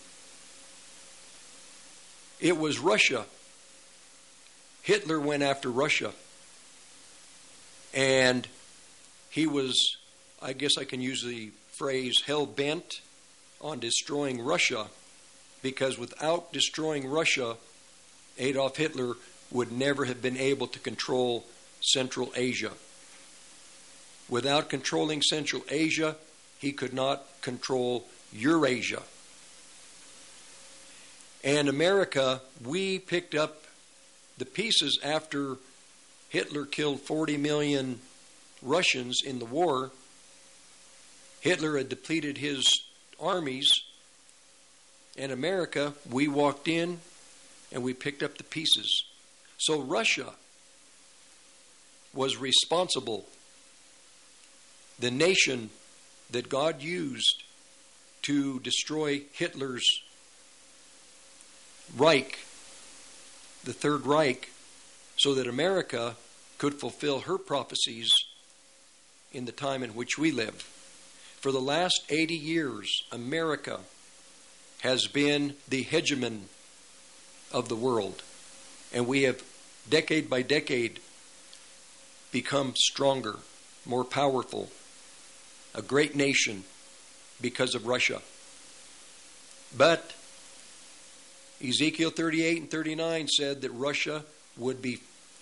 It 2.41 2.57
was 2.57 2.77
Russia. 2.79 3.23
Hitler 4.81 5.17
went 5.17 5.43
after 5.43 5.69
Russia. 5.69 6.11
And 7.93 8.49
he 9.29 9.47
was, 9.47 9.95
I 10.41 10.51
guess 10.51 10.77
I 10.77 10.83
can 10.83 10.99
use 10.99 11.23
the 11.23 11.51
phrase, 11.71 12.21
hell 12.25 12.45
bent 12.45 12.99
on 13.63 13.79
destroying 13.79 14.43
Russia 14.43 14.87
because 15.61 15.97
without 15.97 16.51
destroying 16.51 17.07
Russia, 17.07 17.55
Adolf 18.37 18.77
Hitler 18.77 19.13
would 19.49 19.71
never 19.71 20.05
have 20.05 20.21
been 20.21 20.37
able 20.37 20.67
to 20.67 20.79
control 20.79 21.45
Central 21.81 22.31
Asia. 22.35 22.71
Without 24.29 24.69
controlling 24.69 25.21
Central 25.21 25.63
Asia, 25.69 26.15
he 26.59 26.71
could 26.71 26.93
not 26.93 27.23
control 27.41 28.05
Eurasia. 28.33 29.03
And 31.43 31.67
America, 31.67 32.41
we 32.63 32.99
picked 32.99 33.35
up 33.35 33.63
the 34.37 34.45
pieces 34.45 34.99
after 35.03 35.57
Hitler 36.29 36.65
killed 36.65 37.01
40 37.01 37.37
million 37.37 37.99
Russians 38.61 39.21
in 39.25 39.39
the 39.39 39.45
war. 39.45 39.91
Hitler 41.41 41.77
had 41.77 41.89
depleted 41.89 42.37
his 42.37 42.65
armies. 43.23 43.71
And 45.17 45.31
America, 45.31 45.93
we 46.09 46.27
walked 46.27 46.67
in 46.67 46.99
and 47.71 47.83
we 47.83 47.93
picked 47.93 48.23
up 48.23 48.37
the 48.37 48.43
pieces. 48.43 49.03
So 49.57 49.81
Russia 49.81 50.33
was 52.13 52.37
responsible. 52.37 53.25
The 54.99 55.11
nation 55.11 55.69
that 56.31 56.49
God 56.49 56.81
used 56.81 57.43
to 58.23 58.59
destroy 58.59 59.21
Hitler's 59.33 59.85
Reich, 61.95 62.39
the 63.63 63.73
Third 63.73 64.05
Reich, 64.05 64.49
so 65.17 65.35
that 65.35 65.47
America 65.47 66.15
could 66.57 66.73
fulfill 66.75 67.21
her 67.21 67.37
prophecies 67.37 68.11
in 69.31 69.45
the 69.45 69.51
time 69.51 69.83
in 69.83 69.91
which 69.91 70.17
we 70.17 70.31
live. 70.31 70.72
For 71.43 71.51
the 71.51 71.59
last 71.59 72.05
80 72.07 72.35
years, 72.35 73.03
America 73.11 73.81
has 74.79 75.07
been 75.07 75.55
the 75.67 75.83
hegemon 75.83 76.43
of 77.51 77.67
the 77.67 77.75
world. 77.75 78.23
And 78.93 79.07
we 79.07 79.23
have, 79.23 79.43
decade 79.89 80.29
by 80.29 80.41
decade, 80.41 81.01
become 82.31 82.75
stronger, 82.77 83.39
more 83.85 84.05
powerful, 84.05 84.69
a 85.75 85.81
great 85.81 86.15
nation 86.15 86.63
because 87.41 87.75
of 87.75 87.87
Russia. 87.87 88.21
But 89.77 90.13
Ezekiel 91.61 92.11
38 92.11 92.61
and 92.61 92.71
39 92.71 93.27
said 93.27 93.61
that 93.63 93.71
Russia 93.71 94.23
would 94.55 94.81
be 94.81 95.01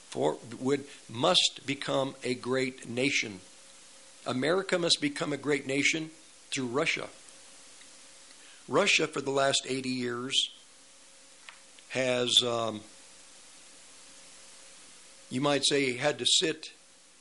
for, 0.09 0.37
would 0.59 0.83
must 1.07 1.61
become 1.67 2.15
a 2.23 2.33
great 2.33 2.89
nation. 2.89 3.39
America 4.25 4.77
must 4.77 5.01
become 5.01 5.33
a 5.33 5.37
great 5.37 5.65
nation 5.65 6.11
through 6.51 6.67
Russia. 6.67 7.07
Russia, 8.67 9.07
for 9.07 9.21
the 9.21 9.31
last 9.31 9.65
80 9.67 9.89
years, 9.89 10.51
has, 11.89 12.43
um, 12.43 12.81
you 15.29 15.41
might 15.41 15.65
say, 15.65 15.97
had 15.97 16.19
to 16.19 16.25
sit 16.25 16.71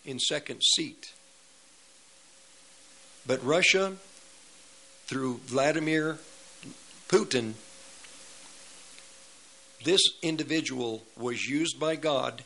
in 0.04 0.18
second 0.18 0.62
seat. 0.62 1.12
But 3.26 3.44
Russia, 3.44 3.94
through 5.06 5.40
Vladimir 5.46 6.18
Putin, 7.08 7.54
this 9.84 10.00
individual 10.22 11.02
was 11.16 11.46
used 11.46 11.80
by 11.80 11.96
God 11.96 12.44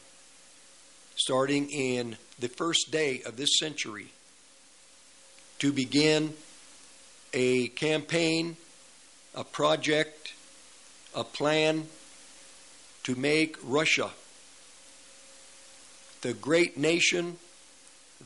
starting 1.17 1.71
in 1.71 2.17
the 2.39 2.49
first 2.49 2.91
day 2.91 3.23
of 3.27 3.37
this 3.37 3.59
century 3.59 4.14
to 5.65 5.73
begin 5.73 6.35
a 7.33 7.69
campaign, 7.69 8.55
a 9.35 9.43
project, 9.43 10.35
a 11.15 11.25
plan 11.25 11.87
to 13.03 13.15
make 13.15 13.57
Russia 13.65 14.11
the 16.21 16.35
great 16.35 16.77
nation 16.77 17.39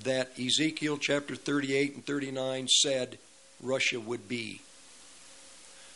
that 0.03 0.33
Ezekiel 0.37 0.99
chapter 0.99 1.37
38 1.37 1.95
and 1.95 2.05
39 2.05 2.67
said 2.67 3.19
Russia 3.63 4.01
would 4.01 4.27
be. 4.29 4.61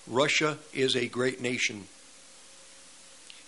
Russia 0.07 0.59
is 0.73 0.95
a 0.95 1.09
great 1.09 1.41
nation. 1.41 1.89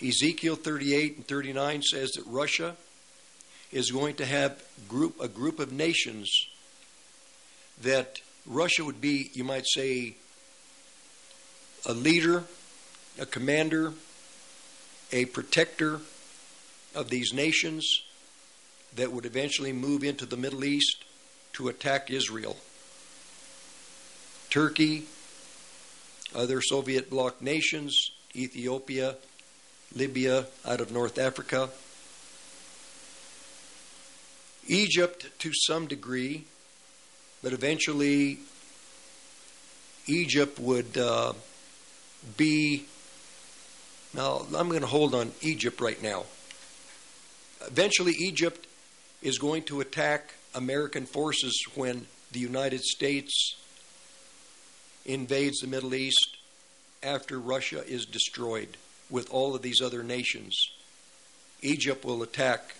Ezekiel 0.05 0.57
38 0.57 1.19
and 1.19 1.29
39 1.29 1.83
says 1.83 2.11
that 2.17 2.25
Russia 2.27 2.75
is 3.71 3.93
going 3.93 4.17
to 4.17 4.25
have 4.25 4.61
group, 4.89 5.15
a 5.21 5.29
group 5.29 5.61
of 5.61 5.71
nations 5.71 6.49
that 7.83 8.21
Russia 8.47 8.85
would 8.85 9.01
be, 9.01 9.31
you 9.33 9.45
might 9.45 9.67
say, 9.67 10.17
a 11.87 11.93
leader, 11.93 12.45
a 13.19 13.27
commander, 13.27 13.93
a 15.13 15.25
protector 15.27 16.01
of 16.95 17.11
these 17.11 17.33
nations 17.33 18.03
that 18.97 19.13
would 19.13 19.27
eventually 19.27 19.73
move 19.73 20.05
into 20.05 20.27
the 20.27 20.37
Middle 20.37 20.65
East 20.65 21.05
to 21.55 21.69
attack 21.69 22.11
Israel. 22.11 22.57
Turkey, 24.51 25.07
other 26.35 26.61
Soviet 26.61 27.11
bloc 27.11 27.43
nations, 27.43 28.11
Ethiopia, 28.37 29.17
Libya 29.95 30.47
out 30.65 30.81
of 30.81 30.93
North 30.93 31.19
Africa, 31.19 31.71
Egypt 34.67 35.27
to 35.39 35.53
some 35.53 35.87
degree, 35.87 36.47
but 37.45 37.53
eventually 37.53 38.39
Egypt 40.09 40.59
would 40.59 40.99
uh, 40.99 41.33
be 42.37 42.87
now, 44.15 44.47
I'm 44.57 44.69
going 44.69 44.81
to 44.81 44.87
hold 44.87 45.15
on 45.15 45.33
Egypt 45.43 45.81
right 45.81 46.01
now. 46.01 46.23
Eventually, 47.67 48.13
Egypt 48.13 48.67
is 49.23 49.39
going 49.39 49.65
to 49.65 49.81
attack 49.81 50.35
American 50.55 51.05
forces 51.05 51.53
when 51.75 52.07
the 52.31 52.39
United 52.39 52.81
States 52.81 53.57
invades 55.05 55.59
the 55.59 55.67
Middle 55.67 55.95
East 55.95 56.37
after 57.03 57.41
Russia 57.41 57.85
is 57.87 58.07
destroyed 58.07 58.77
with 59.11 59.29
all 59.31 59.57
of 59.57 59.63
these 59.63 59.81
other 59.83 60.05
nations. 60.05 60.57
Egypt 61.61 62.05
will 62.05 62.23
attack 62.23 62.77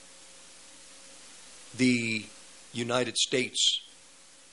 the 1.77 2.25
United 2.73 3.17
States, 3.17 3.81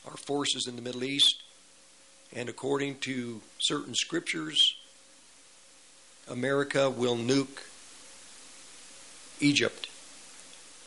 our 0.06 0.18
forces 0.18 0.68
in 0.68 0.76
the 0.76 0.82
Middle 0.82 1.04
East, 1.04 1.42
and 2.34 2.50
according 2.50 3.00
to 3.00 3.42
certain 3.60 3.94
scriptures, 3.94 4.76
America 6.30 6.90
will 6.90 7.18
nuke 7.18 7.64
Egypt. 9.40 9.88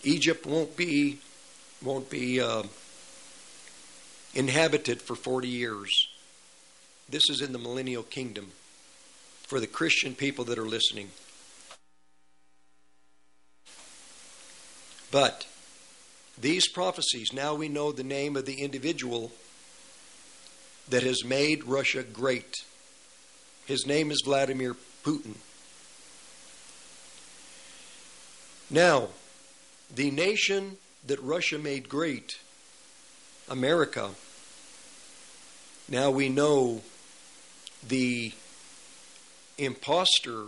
Egypt 0.03 0.47
won't 0.47 0.77
be 0.77 1.19
won't 1.83 2.09
be 2.09 2.41
uh, 2.41 2.63
inhabited 4.35 5.03
for 5.03 5.15
40 5.15 5.49
years. 5.49 6.09
This 7.09 7.29
is 7.29 7.43
in 7.43 7.53
the 7.53 7.59
millennial 7.59 8.03
kingdom 8.03 8.53
for 9.43 9.61
the 9.61 9.67
Christian 9.67 10.15
people 10.15 10.45
that 10.47 10.59
are 10.59 10.67
listening. 10.67 11.11
But 15.11 15.47
these 16.39 16.69
prophecies, 16.69 17.33
now 17.33 17.55
we 17.55 17.69
know 17.69 17.93
the 17.93 18.05
name 18.05 18.37
of 18.37 18.47
the 18.47 18.63
individual 18.63 19.33
that 20.89 21.03
has 21.03 21.25
made 21.25 21.65
Russia 21.65 22.03
great. 22.03 22.57
His 23.67 23.87
name 23.87 24.11
is 24.11 24.23
Vladimir 24.25 24.77
Putin. 25.05 25.35
Now, 28.71 29.09
the 29.95 30.11
nation 30.11 30.77
that 31.07 31.23
Russia 31.23 31.59
made 31.59 31.89
great, 31.89 32.33
America, 33.49 34.11
now 35.89 36.11
we 36.11 36.29
know 36.29 36.83
the 37.87 38.33
impostor 39.59 40.47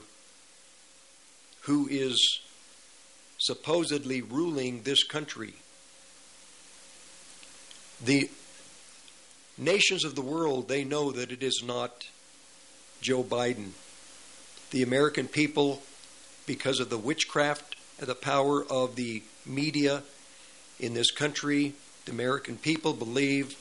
who 1.63 1.87
is 1.89 2.41
supposedly 3.39 4.23
ruling 4.23 4.83
this 4.83 5.05
country. 5.05 5.55
The 8.05 8.31
nations 9.59 10.05
of 10.05 10.15
the 10.15 10.23
world, 10.23 10.69
they 10.69 10.85
know 10.85 11.13
that 11.13 11.33
it 11.33 11.43
is 11.43 11.63
not 11.65 12.09
Joe 13.01 13.23
Biden. 13.23 13.71
The 14.71 14.83
American 14.83 15.29
people, 15.29 15.83
because 16.47 16.81
of 16.81 16.91
the 16.91 16.99
witchcraft 16.99 17.77
and 17.99 18.07
the 18.07 18.15
power 18.15 18.65
of 18.65 18.97
the 18.97 19.23
media 19.47 20.03
in 20.79 20.95
this 20.95 21.11
country, 21.11 21.73
the 22.05 22.13
American 22.13 22.57
people 22.57 22.93
believe 22.93 23.57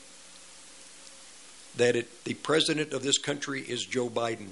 that 1.76 1.96
it, 1.96 2.24
the 2.24 2.34
president 2.34 2.92
of 2.92 3.02
this 3.02 3.18
country 3.18 3.62
is 3.62 3.84
Joe 3.84 4.08
Biden. 4.08 4.48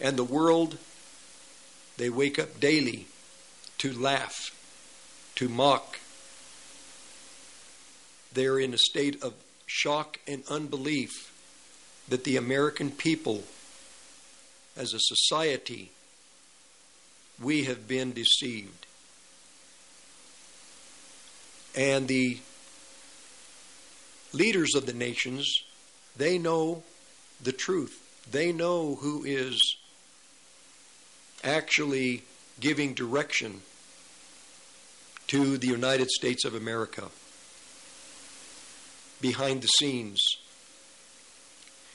And 0.00 0.16
the 0.16 0.24
world, 0.24 0.78
they 1.96 2.10
wake 2.10 2.38
up 2.38 2.60
daily 2.60 3.06
to 3.78 3.92
laugh, 3.92 4.54
to 5.36 5.48
mock. 5.48 5.99
They're 8.32 8.58
in 8.58 8.74
a 8.74 8.78
state 8.78 9.22
of 9.22 9.34
shock 9.66 10.18
and 10.26 10.42
unbelief 10.48 11.10
that 12.08 12.24
the 12.24 12.36
American 12.36 12.90
people, 12.90 13.44
as 14.76 14.92
a 14.92 14.98
society, 15.00 15.90
we 17.40 17.64
have 17.64 17.88
been 17.88 18.12
deceived. 18.12 18.86
And 21.76 22.08
the 22.08 22.38
leaders 24.32 24.74
of 24.74 24.86
the 24.86 24.92
nations, 24.92 25.62
they 26.16 26.38
know 26.38 26.82
the 27.42 27.52
truth. 27.52 28.26
They 28.30 28.52
know 28.52 28.96
who 28.96 29.24
is 29.24 29.76
actually 31.42 32.22
giving 32.58 32.94
direction 32.94 33.62
to 35.28 35.56
the 35.56 35.68
United 35.68 36.10
States 36.10 36.44
of 36.44 36.54
America 36.54 37.08
behind 39.20 39.62
the 39.62 39.68
scenes. 39.68 40.20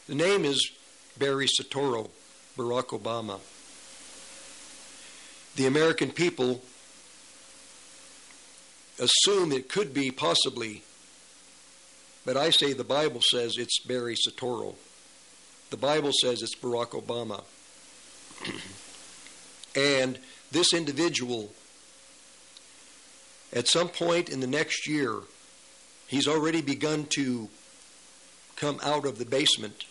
The 0.07 0.15
name 0.15 0.45
is 0.45 0.72
Barry 1.18 1.47
Soetoro, 1.47 2.10
Barack 2.57 2.89
Obama. 2.89 3.39
The 5.56 5.65
American 5.65 6.11
people 6.11 6.61
assume 8.99 9.51
it 9.51 9.69
could 9.69 9.93
be 9.93 10.11
possibly, 10.11 10.83
but 12.25 12.38
I 12.38 12.49
say 12.49 12.74
the 12.74 12.83
Bible 12.83 13.22
says 13.22 13.56
it's 13.58 13.80
Barry 13.80 14.16
Soetoro. 14.16 14.75
The 15.69 15.77
Bible 15.77 16.11
says 16.22 16.41
it's 16.41 16.56
Barack 16.56 16.91
Obama. 16.91 17.43
and 19.75 20.19
this 20.51 20.74
individual, 20.74 21.51
at 23.51 23.67
some 23.67 23.90
point 23.90 24.30
in 24.30 24.40
the 24.40 24.48
next 24.48 24.88
year, 24.88 25.22
he's 26.08 26.27
already 26.27 26.61
begun 26.61 27.06
to 27.16 27.50
come 28.56 28.80
out 28.84 29.06
of 29.06 29.17
the 29.17 29.25
basement. 29.25 29.85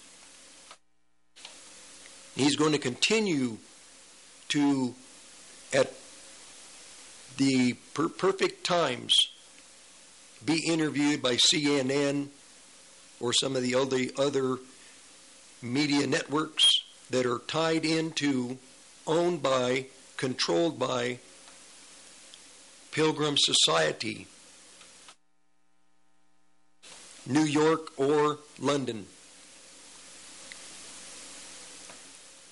He's 2.34 2.56
going 2.56 2.72
to 2.72 2.78
continue 2.78 3.58
to, 4.48 4.94
at 5.72 5.92
the 7.36 7.74
per- 7.94 8.08
perfect 8.08 8.64
times, 8.64 9.12
be 10.44 10.62
interviewed 10.66 11.22
by 11.22 11.36
CNN 11.36 12.28
or 13.20 13.32
some 13.32 13.56
of 13.56 13.62
the 13.62 13.74
other, 13.74 14.00
other 14.18 14.58
media 15.62 16.06
networks 16.06 16.64
that 17.10 17.26
are 17.26 17.38
tied 17.46 17.84
into, 17.84 18.58
owned 19.06 19.42
by, 19.42 19.86
controlled 20.16 20.78
by 20.78 21.18
Pilgrim 22.90 23.36
Society, 23.38 24.26
New 27.26 27.44
York 27.44 27.92
or 27.96 28.38
London. 28.58 29.06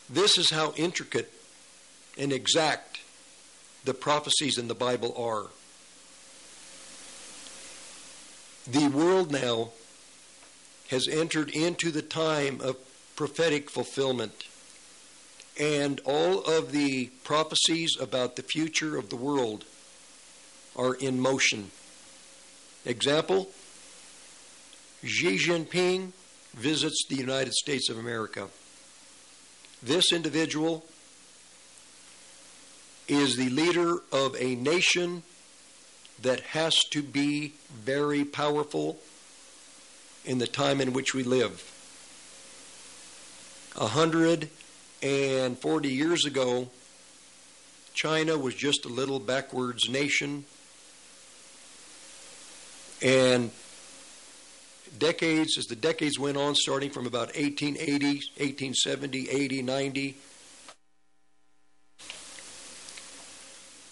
This 0.09 0.36
is 0.39 0.51
how 0.51 0.73
intricate 0.76 1.33
and 2.18 2.33
exact 2.33 3.01
the 3.84 3.94
prophecies 3.94 4.59
in 4.59 4.68
the 4.68 4.75
Bible 4.75 5.15
are. 5.17 5.51
The 8.70 8.89
world 8.89 9.33
now 9.33 9.70
has 10.91 11.09
entered 11.09 11.51
into 11.51 11.91
the 11.91 12.02
time 12.02 12.60
of 12.60 12.76
prophetic 13.17 13.70
fulfillment. 13.70 14.44
And 15.59 16.01
all 16.05 16.41
of 16.44 16.73
the 16.73 17.07
prophecies 17.25 17.97
about 18.01 18.36
the 18.36 18.42
future 18.42 18.97
of 18.97 19.10
the 19.10 19.17
world 19.17 19.65
are 20.76 20.94
in 20.94 21.20
motion. 21.20 21.70
Example 22.84 23.51
Xi 25.05 25.36
Jinping 25.36 26.12
visits 26.55 27.05
the 27.08 27.16
United 27.16 27.52
States 27.55 27.89
of 27.89 27.98
America. 27.98 28.48
This 29.82 30.12
individual 30.12 30.84
is 33.08 33.36
the 33.36 33.50
leader 33.50 33.98
of 34.12 34.36
a 34.39 34.55
nation 34.55 35.24
that 36.20 36.40
has 36.40 36.78
to 36.90 37.02
be 37.02 37.55
very 37.72 38.24
powerful 38.24 38.98
in 40.24 40.39
the 40.39 40.47
time 40.47 40.81
in 40.81 40.92
which 40.92 41.14
we 41.14 41.24
live. 41.24 41.68
A 43.74 43.89
hundred 43.89 44.50
and 45.02 45.58
forty 45.58 45.89
years 45.89 46.24
ago, 46.24 46.70
China 47.92 48.39
was 48.39 48.55
just 48.55 48.84
a 48.84 48.89
little 48.89 49.18
backwards 49.18 49.89
nation. 49.89 50.44
And 53.02 53.50
decades, 54.98 55.58
as 55.58 55.64
the 55.66 55.76
decades 55.76 56.18
went 56.18 56.36
on, 56.36 56.54
starting 56.54 56.90
from 56.90 57.06
about 57.06 57.34
1880, 57.34 58.06
1870, 58.38 59.30
80, 59.30 59.62
90, 59.62 60.16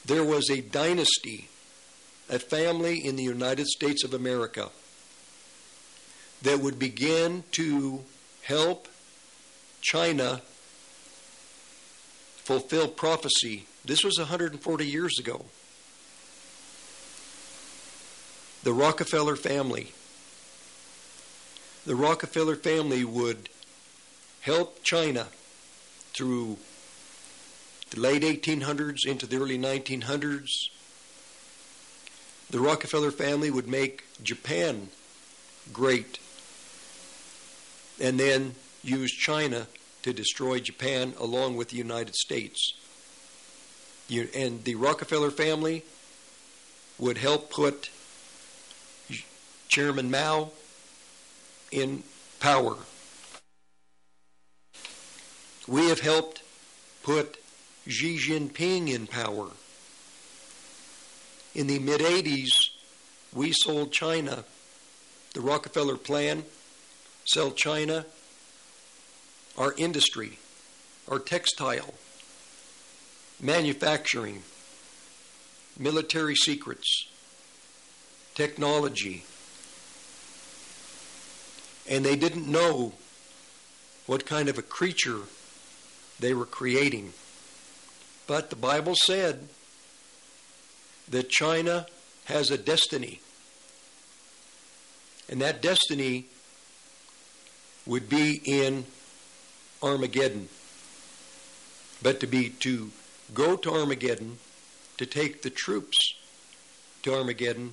there 0.07 0.25
was 0.25 0.51
a 0.51 0.61
dynasty, 0.61 1.49
a 2.29 2.39
family 2.39 2.99
in 2.99 3.17
the 3.17 3.23
United 3.23 3.67
States 3.67 4.03
of 4.05 4.13
America 4.13 4.71
that 6.43 6.59
would 6.61 6.79
begin 6.79 7.45
to 7.53 8.01
help 8.43 8.89
China 9.81 10.43
fulfill 12.45 12.89
prophecy. 12.89 13.67
This 13.85 14.03
was 14.03 14.19
140 14.19 14.87
years 14.87 15.19
ago. 15.19 15.45
The 18.65 18.73
Rockefeller 18.73 19.37
family. 19.37 19.93
The 21.87 21.97
Rockefeller 21.97 22.57
family 22.57 23.05
would 23.05 23.49
help 24.43 24.83
China 24.83 25.29
through 26.13 26.59
the 27.89 28.01
late 28.01 28.23
1800s 28.23 29.07
into 29.07 29.27
the 29.27 29.39
early 29.39 29.59
1900s. 29.59 30.51
The 32.51 32.61
Rockefeller 32.61 33.11
family 33.11 33.51
would 33.51 33.67
make 33.67 34.05
Japan 34.23 34.89
great 35.73 36.19
and 37.99 38.21
then 38.21 38.57
use 38.83 39.13
China 39.13 39.67
to 40.03 40.13
destroy 40.13 40.61
Japan 40.61 41.15
along 41.19 41.57
with 41.57 41.71
the 41.71 41.77
United 41.77 42.15
States. 42.15 42.75
And 44.11 44.65
the 44.65 44.75
Rockefeller 44.75 45.31
family 45.31 45.85
would 46.99 47.17
help 47.17 47.51
put 47.51 47.89
Chairman 49.69 50.11
Mao 50.11 50.51
in 51.71 52.03
power. 52.39 52.77
We 55.69 55.89
have 55.89 56.01
helped 56.01 56.43
put 57.03 57.37
Xi 57.87 58.19
Jinping 58.19 58.93
in 58.93 59.07
power. 59.07 59.49
In 61.55 61.67
the 61.67 61.79
mid 61.79 62.01
80s, 62.01 62.51
we 63.33 63.53
sold 63.53 63.93
China 63.93 64.45
the 65.35 65.41
Rockefeller 65.41 65.97
plan, 65.97 66.45
sell 67.25 67.53
China 67.53 68.05
our 69.57 69.75
industry, 69.77 70.39
our 71.09 71.19
textile, 71.19 71.95
manufacturing, 73.41 74.43
military 75.79 76.35
secrets, 76.35 77.09
technology. 78.35 79.25
And 81.89 82.05
they 82.05 82.17
didn't 82.17 82.47
know 82.47 82.93
what 84.07 84.27
kind 84.27 84.49
of 84.49 84.59
a 84.59 84.63
creature 84.63 85.21
they 86.19 86.35
were 86.35 86.47
creating. 86.47 87.13
But 88.27 88.51
the 88.51 88.57
Bible 88.57 88.95
said 89.07 89.49
that 91.09 91.29
China 91.29 91.87
has 92.27 92.51
a 92.51 92.59
destiny. 92.59 93.21
And 95.29 95.41
that 95.41 95.63
destiny 95.63 96.27
would 97.87 98.09
be 98.09 98.41
in 98.45 98.85
Armageddon. 99.83 100.49
But 102.03 102.21
to 102.21 102.27
be 102.27 102.51
to 102.61 102.91
go 103.35 103.57
to 103.57 103.73
Armageddon, 103.73 104.39
to 104.99 105.07
take 105.07 105.43
the 105.43 105.51
troops 105.51 106.15
to 107.03 107.15
Armageddon, 107.15 107.73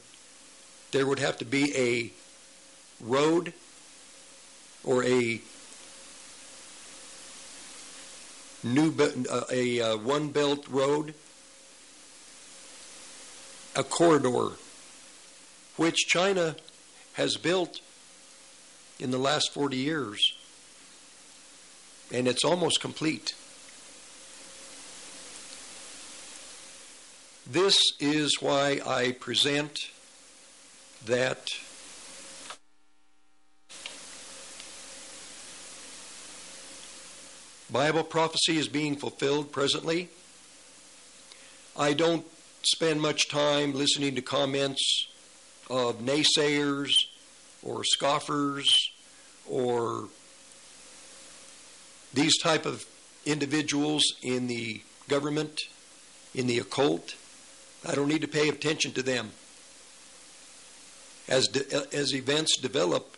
there 0.92 1.06
would 1.06 1.20
have 1.20 1.38
to 1.38 1.46
be 1.46 1.76
a 1.76 2.12
road 3.04 3.54
or 4.88 5.04
a 5.04 5.42
new 8.64 8.94
uh, 9.30 9.42
a 9.52 9.82
uh, 9.82 9.98
one 9.98 10.30
belt 10.30 10.66
road? 10.70 11.14
A 13.76 13.84
corridor 13.84 14.54
which 15.76 16.08
China 16.08 16.56
has 17.14 17.36
built 17.38 17.82
in 19.00 19.12
the 19.12 19.20
last 19.20 19.54
40 19.54 19.78
years 19.78 20.34
and 22.12 22.28
it's 22.28 22.44
almost 22.44 22.80
complete. 22.82 23.36
This 27.46 27.78
is 28.00 28.42
why 28.42 28.82
I 28.86 29.12
present 29.12 29.92
that 31.06 31.50
Bible 37.78 38.04
prophecy 38.04 38.58
is 38.58 38.68
being 38.68 38.96
fulfilled 38.96 39.52
presently. 39.52 40.10
I 41.78 41.94
don't 41.94 42.26
spend 42.64 43.00
much 43.00 43.30
time 43.30 43.76
listening 43.76 44.16
to 44.16 44.22
comments 44.24 45.08
of 45.70 46.00
naysayers 46.00 46.92
or 47.62 47.84
scoffers 47.84 48.66
or 49.48 50.10
these 52.16 52.36
type 52.40 52.66
of 52.66 52.84
individuals 53.28 54.02
in 54.24 54.48
the 54.48 54.82
government, 55.08 55.62
in 56.34 56.48
the 56.48 56.58
occult. 56.58 57.14
I 57.88 57.94
don't 57.94 58.08
need 58.08 58.22
to 58.22 58.28
pay 58.28 58.50
attention 58.50 58.92
to 58.94 59.04
them. 59.04 59.34
As, 61.30 61.46
de- 61.48 61.96
as 61.96 62.16
events 62.16 62.58
develop, 62.58 63.18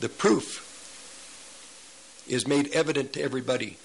the 0.00 0.08
proof 0.08 0.65
is 2.28 2.46
made 2.46 2.68
evident 2.68 3.12
to 3.12 3.22
everybody. 3.22 3.78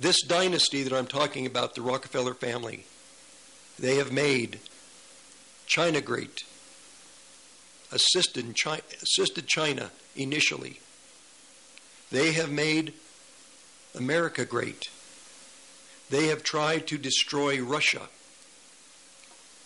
This 0.00 0.22
dynasty 0.22 0.82
that 0.82 0.92
I'm 0.92 1.06
talking 1.06 1.44
about, 1.44 1.74
the 1.74 1.82
Rockefeller 1.82 2.34
family, 2.34 2.84
they 3.78 3.96
have 3.96 4.12
made 4.12 4.60
China 5.66 6.00
great, 6.00 6.44
assisted 7.90 8.54
China, 8.54 8.82
assisted 9.02 9.46
China 9.48 9.90
initially. 10.14 10.80
They 12.10 12.32
have 12.32 12.50
made 12.50 12.94
America 13.94 14.44
great. 14.44 14.88
They 16.10 16.28
have 16.28 16.42
tried 16.42 16.86
to 16.86 16.96
destroy 16.96 17.60
Russia 17.60 18.08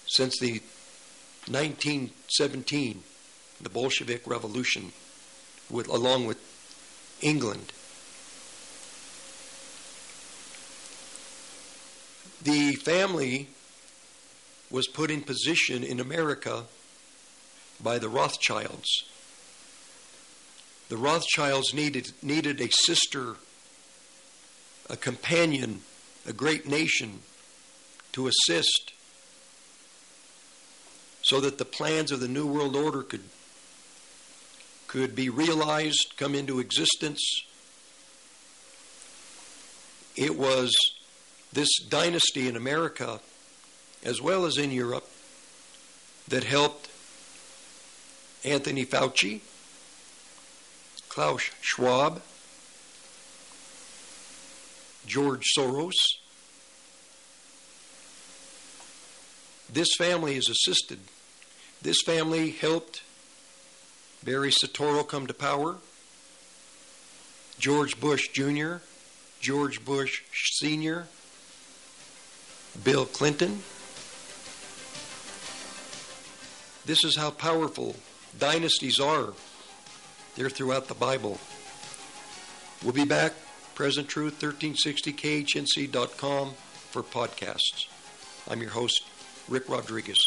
since 0.07 0.39
the 0.39 0.61
1917, 1.47 3.03
the 3.61 3.69
Bolshevik 3.69 4.27
Revolution 4.27 4.93
with, 5.73 5.89
along 5.89 6.26
with 6.26 6.39
England. 7.20 7.73
The 12.42 12.75
family 12.75 13.49
was 14.70 14.86
put 14.86 15.10
in 15.10 15.23
position 15.23 15.83
in 15.83 15.99
America 15.99 16.65
by 17.83 17.99
the 17.99 18.09
Rothschilds. 18.09 19.05
The 20.89 20.97
Rothschilds 20.97 21.73
needed, 21.73 22.12
needed 22.23 22.60
a 22.60 22.68
sister, 22.70 23.36
a 24.91 24.97
companion, 24.97 25.81
a 26.26 26.33
great 26.33 26.68
nation 26.68 27.20
to 28.12 28.28
assist 28.28 28.92
so 31.23 31.41
that 31.41 31.59
the 31.59 31.65
plans 31.65 32.10
of 32.12 32.20
the 32.20 32.28
New 32.28 32.47
World 32.47 32.76
Order 32.76 33.02
could 33.02 33.23
could 34.93 35.17
be 35.17 35.31
realized, 35.31 36.12
come 36.19 36.35
into 36.35 36.61
existence. 36.61 37.19
It 40.15 40.37
was 40.37 40.71
this 41.51 41.71
dynasty 41.89 42.47
in 42.47 42.57
America, 42.57 43.19
as 44.05 44.21
well 44.21 44.45
as 44.45 44.59
in 44.59 44.71
Europe, 44.71 45.09
that 46.29 46.45
helped 46.45 46.91
Anthony 48.45 48.85
Fauci, 48.85 49.41
Klaus 51.09 51.41
Schwab, 51.62 52.21
George 55.07 55.47
Soros. 55.57 55.97
This 59.73 59.89
family 59.97 60.37
is 60.37 60.51
assisted. 60.51 60.99
This 61.81 62.03
family 62.05 62.51
helped 62.51 63.01
Barry 64.25 64.51
Soetoro 64.51 65.07
come 65.07 65.26
to 65.26 65.34
power, 65.34 65.76
George 67.59 68.01
Bush 68.01 68.28
Jr., 68.28 68.76
George 69.41 69.84
Bush 69.84 70.23
Sr., 70.33 71.09
Bill 72.84 73.05
Clinton. 73.05 73.62
This 76.84 77.05
is 77.05 77.17
how 77.17 77.31
powerful 77.31 77.97
dynasties 78.39 79.01
are. 79.01 79.33
They're 80.36 80.51
throughout 80.51 80.89
the 80.89 80.94
Bible. 80.94 81.39
We'll 82.83 82.92
be 82.92 83.05
back, 83.05 83.33
Present 83.75 84.09
Truth, 84.09 84.41
1360khnc.com 84.41 86.52
for 86.91 87.02
podcasts. 87.02 87.86
I'm 88.49 88.60
your 88.60 88.70
host, 88.70 89.02
Rick 89.49 89.68
Rodriguez. 89.68 90.18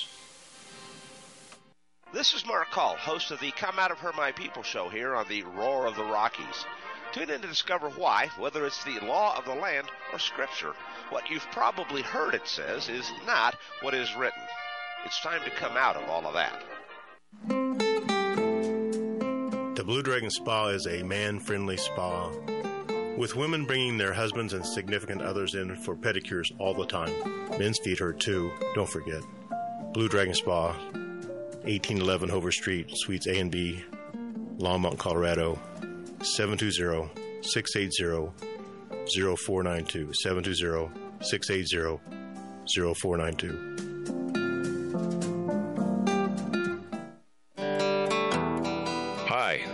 This 2.16 2.34
is 2.34 2.48
Mark 2.48 2.72
Call, 2.72 2.96
host 2.96 3.32
of 3.32 3.42
the 3.42 3.52
Come 3.52 3.78
Out 3.78 3.92
of 3.92 4.00
Her 4.00 4.14
My 4.14 4.32
People 4.32 4.64
show 4.64 4.88
here 4.88 5.16
on 5.16 5.28
the 5.28 5.44
Roar 5.44 5.86
of 5.86 5.98
the 5.98 6.06
Rockies. 6.06 6.66
Tune 7.12 7.30
in 7.30 7.42
to 7.42 7.48
discover 7.48 7.90
why, 7.90 8.30
whether 8.40 8.66
it's 8.66 8.82
the 8.86 9.02
law 9.02 9.38
of 9.38 9.44
the 9.44 9.54
land 9.54 9.88
or 10.14 10.20
scripture, 10.20 10.72
what 11.10 11.30
you've 11.30 11.46
probably 11.52 12.02
heard 12.02 12.34
it 12.34 12.48
says 12.48 12.88
is 12.88 13.12
not 13.28 13.58
what 13.82 13.94
is 13.94 14.16
written. 14.16 14.42
It's 15.04 15.20
time 15.20 15.42
to 15.44 15.50
come 15.58 15.76
out 15.76 15.98
of 15.98 16.10
all 16.10 16.26
of 16.26 16.36
that. 16.36 16.64
The 19.76 19.84
Blue 19.84 20.02
Dragon 20.02 20.32
Spa 20.32 20.68
is 20.68 20.88
a 20.88 21.04
man 21.04 21.38
friendly 21.42 21.76
spa 21.76 22.32
with 23.18 23.36
women 23.36 23.66
bringing 23.66 23.98
their 23.98 24.14
husbands 24.14 24.54
and 24.54 24.66
significant 24.66 25.22
others 25.22 25.54
in 25.54 25.76
for 25.76 25.98
pedicures 25.98 26.50
all 26.60 26.74
the 26.74 26.86
time. 26.86 27.12
Men's 27.60 27.80
feet 27.80 28.00
hurt 28.00 28.22
too, 28.22 28.54
don't 28.74 28.90
forget. 28.90 29.22
Blue 29.92 30.08
Dragon 30.08 30.34
Spa, 30.34 30.78
1811 31.66 32.30
Hover 32.30 32.52
Street, 32.52 32.88
Suites 32.94 33.28
A 33.28 33.40
and 33.40 33.52
B, 33.52 33.84
Longmont, 34.58 35.00
Colorado, 35.00 35.60
720 36.22 37.10
680 37.42 38.32
0492. 39.36 40.14
720 40.14 40.90
680 41.22 42.00
0492. 42.68 43.85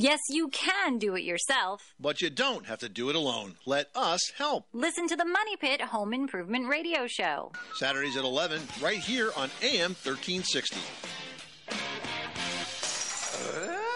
Yes, 0.00 0.20
you 0.30 0.46
can 0.50 0.98
do 0.98 1.16
it 1.16 1.24
yourself. 1.24 1.92
But 1.98 2.22
you 2.22 2.30
don't 2.30 2.66
have 2.66 2.78
to 2.78 2.88
do 2.88 3.10
it 3.10 3.16
alone. 3.16 3.56
Let 3.66 3.88
us 3.96 4.20
help. 4.38 4.66
Listen 4.72 5.08
to 5.08 5.16
the 5.16 5.24
Money 5.24 5.56
Pit 5.56 5.80
Home 5.80 6.14
Improvement 6.14 6.68
Radio 6.68 7.08
Show. 7.08 7.50
Saturdays 7.74 8.16
at 8.16 8.22
11, 8.22 8.62
right 8.80 9.00
here 9.00 9.32
on 9.36 9.50
AM 9.60 9.96
1360. 10.04 10.76
I 11.70 11.74
uh, 13.74 13.87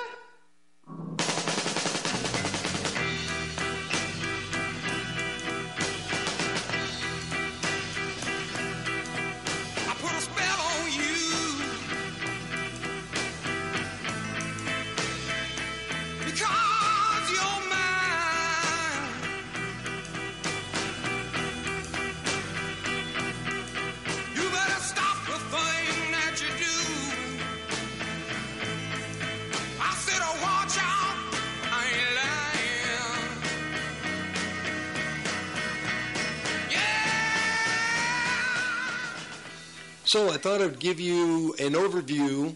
So 40.12 40.28
I 40.28 40.36
thought 40.36 40.60
I'd 40.60 40.78
give 40.78 41.00
you 41.00 41.54
an 41.58 41.72
overview 41.72 42.54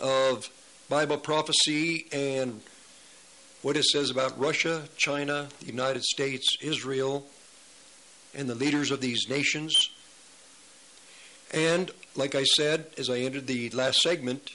of 0.00 0.48
Bible 0.88 1.18
prophecy 1.18 2.06
and 2.10 2.62
what 3.60 3.76
it 3.76 3.84
says 3.84 4.08
about 4.08 4.40
Russia, 4.40 4.84
China, 4.96 5.48
the 5.60 5.66
United 5.66 6.02
States, 6.02 6.56
Israel, 6.62 7.26
and 8.34 8.48
the 8.48 8.54
leaders 8.54 8.90
of 8.90 9.02
these 9.02 9.28
nations. 9.28 9.90
And, 11.52 11.90
like 12.16 12.34
I 12.34 12.44
said, 12.44 12.86
as 12.96 13.10
I 13.10 13.18
entered 13.18 13.48
the 13.48 13.68
last 13.68 14.00
segment, 14.00 14.52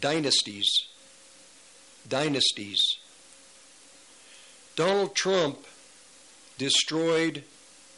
dynasties. 0.00 0.70
Dynasties. 2.08 2.80
Donald 4.76 5.16
Trump 5.16 5.66
destroyed 6.58 7.42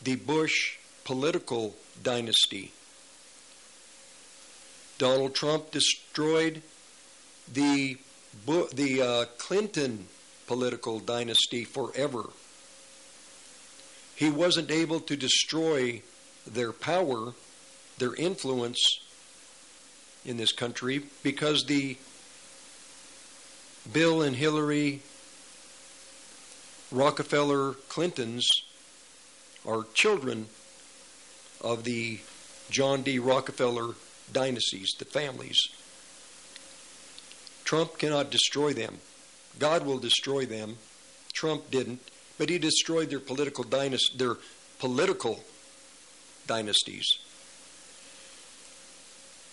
the 0.02 0.16
Bush 0.16 0.78
political 1.04 1.76
dynasty. 2.02 2.72
Donald 4.98 5.34
Trump 5.34 5.70
destroyed 5.70 6.62
the 7.52 7.96
the 8.74 9.02
uh, 9.02 9.24
Clinton 9.38 10.06
political 10.46 10.98
dynasty 10.98 11.64
forever. 11.64 12.24
He 14.14 14.30
wasn't 14.30 14.70
able 14.70 15.00
to 15.00 15.16
destroy 15.16 16.02
their 16.46 16.72
power, 16.72 17.34
their 17.98 18.14
influence 18.14 18.80
in 20.24 20.36
this 20.36 20.52
country 20.52 21.02
because 21.22 21.64
the 21.64 21.96
Bill 23.92 24.22
and 24.22 24.36
Hillary 24.36 25.02
Rockefeller 26.90 27.74
Clintons 27.88 28.46
are 29.66 29.84
children 29.94 30.46
of 31.60 31.84
the 31.84 32.20
John 32.70 33.02
D. 33.02 33.18
Rockefeller 33.18 33.94
dynasties, 34.32 34.94
the 34.98 35.04
families. 35.04 35.58
Trump 37.64 37.98
cannot 37.98 38.30
destroy 38.30 38.72
them. 38.72 38.98
God 39.58 39.84
will 39.84 39.98
destroy 39.98 40.46
them. 40.46 40.78
Trump 41.32 41.70
didn't, 41.70 42.00
but 42.38 42.48
he 42.48 42.58
destroyed 42.58 43.10
their 43.10 43.20
political 43.20 43.64
dynasty, 43.64 44.16
their 44.16 44.36
political 44.78 45.44
dynasties. 46.46 47.06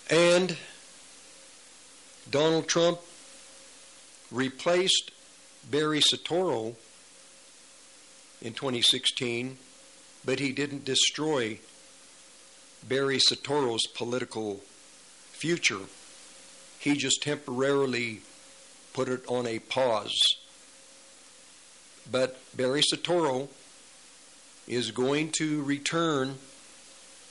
And 0.09 0.55
Donald 2.29 2.67
Trump 2.67 2.99
replaced 4.31 5.11
Barry 5.69 5.99
Soetoro 5.99 6.75
in 8.41 8.53
2016, 8.53 9.57
but 10.23 10.39
he 10.39 10.51
didn't 10.51 10.85
destroy 10.85 11.59
Barry 12.87 13.17
Soetoro's 13.17 13.87
political 13.87 14.61
future. 15.31 15.81
He 16.79 16.95
just 16.95 17.23
temporarily 17.23 18.21
put 18.93 19.09
it 19.09 19.23
on 19.27 19.47
a 19.47 19.59
pause. 19.59 20.19
But 22.09 22.39
Barry 22.55 22.81
Soetoro 22.81 23.49
is 24.67 24.91
going 24.91 25.31
to 25.33 25.63
return 25.63 26.35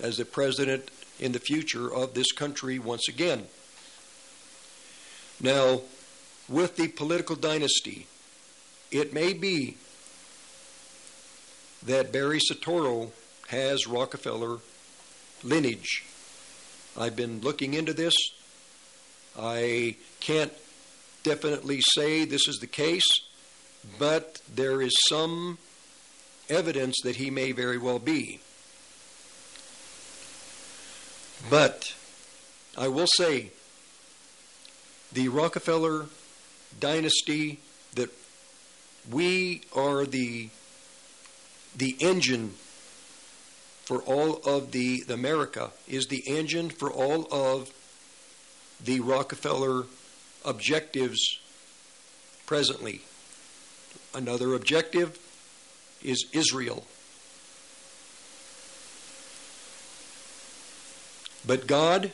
as 0.00 0.16
the 0.16 0.24
president 0.24 0.91
in 1.20 1.33
the 1.33 1.39
future 1.39 1.92
of 1.92 2.15
this 2.15 2.33
country 2.33 2.78
once 2.78 3.08
again. 3.08 3.47
Now, 5.41 5.83
with 6.49 6.76
the 6.76 6.89
political 6.89 7.36
dynasty, 7.36 8.07
it 8.91 9.12
may 9.12 9.33
be 9.33 9.76
that 11.84 12.12
Barry 12.12 12.41
Soetoro 12.41 13.10
has 13.49 13.86
Rockefeller 13.86 14.58
lineage. 15.42 16.04
I've 16.96 17.16
been 17.16 17.40
looking 17.40 17.74
into 17.74 17.92
this. 17.92 18.14
I 19.38 19.96
can't 20.20 20.52
definitely 21.22 21.80
say 21.94 22.24
this 22.24 22.46
is 22.46 22.58
the 22.60 22.66
case, 22.66 23.06
but 23.98 24.40
there 24.52 24.80
is 24.80 24.94
some 25.08 25.58
evidence 26.48 26.96
that 27.02 27.16
he 27.16 27.30
may 27.30 27.52
very 27.52 27.78
well 27.78 27.98
be. 27.98 28.40
But 31.50 31.94
I 32.76 32.88
will 32.88 33.08
say 33.16 33.50
the 35.12 35.28
Rockefeller 35.28 36.06
dynasty 36.80 37.60
that 37.94 38.10
we 39.10 39.62
are 39.74 40.04
the 40.04 40.50
the 41.76 41.96
engine 42.00 42.54
for 43.84 44.00
all 44.02 44.36
of 44.44 44.72
the, 44.72 45.02
the 45.02 45.14
America 45.14 45.70
is 45.86 46.06
the 46.06 46.22
engine 46.26 46.70
for 46.70 46.90
all 46.90 47.26
of 47.30 47.70
the 48.82 49.00
Rockefeller 49.00 49.84
objectives 50.44 51.38
presently. 52.46 53.02
Another 54.14 54.54
objective 54.54 55.18
is 56.02 56.26
Israel. 56.32 56.84
But 61.46 61.66
God 61.66 62.12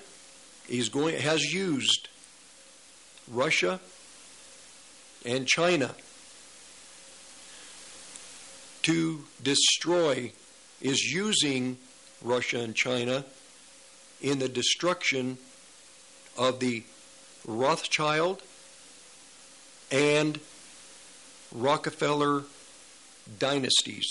is 0.69 0.89
going 0.89 1.19
has 1.21 1.43
used 1.53 2.09
Russia 3.29 3.81
and 5.25 5.47
China 5.47 5.95
to 8.83 9.25
destroy 9.43 10.33
is 10.81 11.01
using 11.13 11.79
Russia 12.23 12.61
and 12.61 12.75
China 12.75 13.25
in 14.21 14.39
the 14.39 14.49
destruction 14.49 15.39
of 16.37 16.61
the 16.61 16.83
Rothschild 17.47 18.43
and 19.91 20.41
Rockefeller 21.53 22.45
dynasties. 23.39 24.07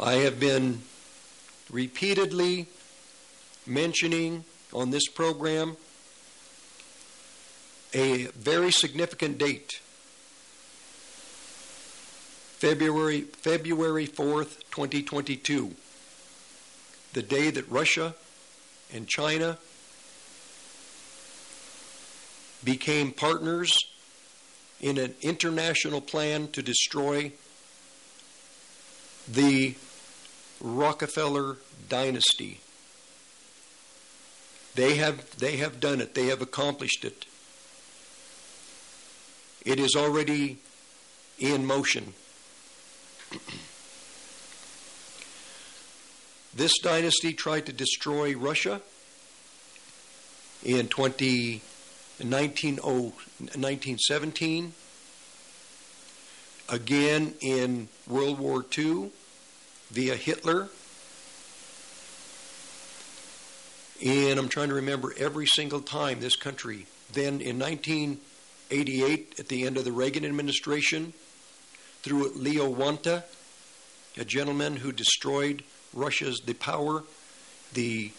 I 0.00 0.14
have 0.14 0.40
been 0.40 0.82
repeatedly 1.70 2.66
mentioning 3.66 4.44
on 4.72 4.90
this 4.90 5.06
program 5.08 5.76
a 7.94 8.24
very 8.28 8.72
significant 8.72 9.38
date. 9.38 9.80
February 12.62 13.22
February 13.22 14.06
4th, 14.06 14.60
2022. 14.70 15.74
The 17.12 17.20
day 17.20 17.50
that 17.50 17.68
Russia 17.68 18.14
and 18.94 19.08
China 19.08 19.58
became 22.62 23.10
partners 23.10 23.76
in 24.80 24.96
an 24.96 25.12
international 25.22 26.00
plan 26.00 26.46
to 26.52 26.62
destroy 26.62 27.32
the 29.26 29.74
Rockefeller 30.60 31.56
dynasty. 31.88 32.60
They 34.76 34.94
have, 34.98 35.36
they 35.36 35.56
have 35.56 35.80
done 35.80 36.00
it, 36.00 36.14
they 36.14 36.26
have 36.26 36.40
accomplished 36.40 37.04
it. 37.04 37.26
It 39.66 39.80
is 39.80 39.96
already 39.96 40.58
in 41.40 41.66
motion. 41.66 42.14
this 46.54 46.78
dynasty 46.78 47.32
tried 47.32 47.66
to 47.66 47.72
destroy 47.72 48.36
Russia 48.36 48.80
in 50.64 50.88
20, 50.88 51.62
19, 52.22 52.76
1917, 52.76 54.72
again 56.68 57.34
in 57.40 57.88
World 58.06 58.38
War 58.38 58.64
II 58.76 59.10
via 59.90 60.16
Hitler. 60.16 60.68
And 64.04 64.38
I'm 64.38 64.48
trying 64.48 64.68
to 64.68 64.74
remember 64.74 65.14
every 65.16 65.46
single 65.46 65.80
time 65.80 66.20
this 66.20 66.36
country. 66.36 66.86
Then 67.12 67.40
in 67.40 67.58
1988, 67.58 69.34
at 69.38 69.48
the 69.48 69.64
end 69.64 69.76
of 69.76 69.84
the 69.84 69.92
Reagan 69.92 70.24
administration, 70.24 71.12
through 72.02 72.32
Leo 72.34 72.68
Wanta, 72.68 73.24
a 74.16 74.24
gentleman 74.24 74.76
who 74.76 74.92
destroyed 74.92 75.62
Russia's 75.94 76.40
the 76.40 76.54
power, 76.54 77.04
the 77.72 78.12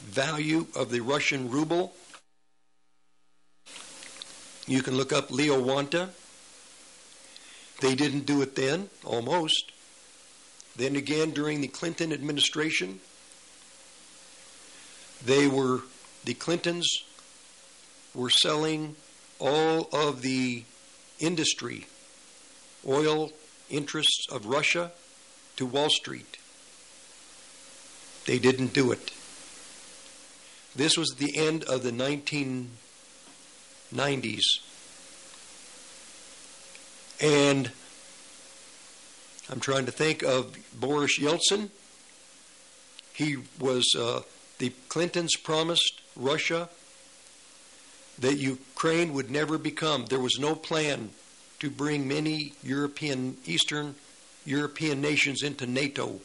value 0.00 0.66
of 0.74 0.90
the 0.90 1.00
Russian 1.00 1.50
ruble. 1.50 1.94
You 4.66 4.82
can 4.82 4.96
look 4.96 5.12
up 5.12 5.30
Leo 5.30 5.60
Wanta. 5.60 6.10
They 7.80 7.94
didn't 7.94 8.26
do 8.26 8.42
it 8.42 8.56
then, 8.56 8.88
almost. 9.04 9.72
Then 10.76 10.96
again, 10.96 11.30
during 11.30 11.60
the 11.60 11.68
Clinton 11.68 12.12
administration, 12.12 13.00
they 15.24 15.46
were, 15.46 15.80
the 16.24 16.34
Clintons 16.34 16.86
were 18.14 18.30
selling 18.30 18.96
all 19.38 19.88
of 19.92 20.22
the 20.22 20.64
industry, 21.18 21.86
oil 22.86 23.32
interests 23.68 24.26
of 24.30 24.46
Russia 24.46 24.92
to 25.56 25.66
Wall 25.66 25.90
Street. 25.90 26.38
They 28.26 28.38
didn't 28.38 28.72
do 28.72 28.92
it. 28.92 29.10
This 30.74 30.96
was 30.98 31.14
the 31.16 31.36
end 31.36 31.64
of 31.64 31.82
the 31.82 31.90
1990s. 31.90 34.44
And 37.20 37.70
I'm 39.48 39.60
trying 39.60 39.86
to 39.86 39.92
think 39.92 40.22
of 40.22 40.56
Boris 40.78 41.18
Yeltsin. 41.18 41.70
He 43.14 43.38
was, 43.58 43.86
uh, 43.98 44.20
the 44.58 44.70
Clintons 44.88 45.34
promised 45.36 46.02
Russia 46.14 46.68
that 48.18 48.36
Ukraine 48.36 49.14
would 49.14 49.30
never 49.30 49.56
become, 49.56 50.04
there 50.06 50.20
was 50.20 50.38
no 50.38 50.54
plan 50.54 51.10
to 51.60 51.70
bring 51.70 52.06
many 52.06 52.52
European, 52.62 53.36
Eastern 53.46 53.94
European 54.44 55.00
nations 55.00 55.42
into 55.42 55.66
NATO. 55.66 56.20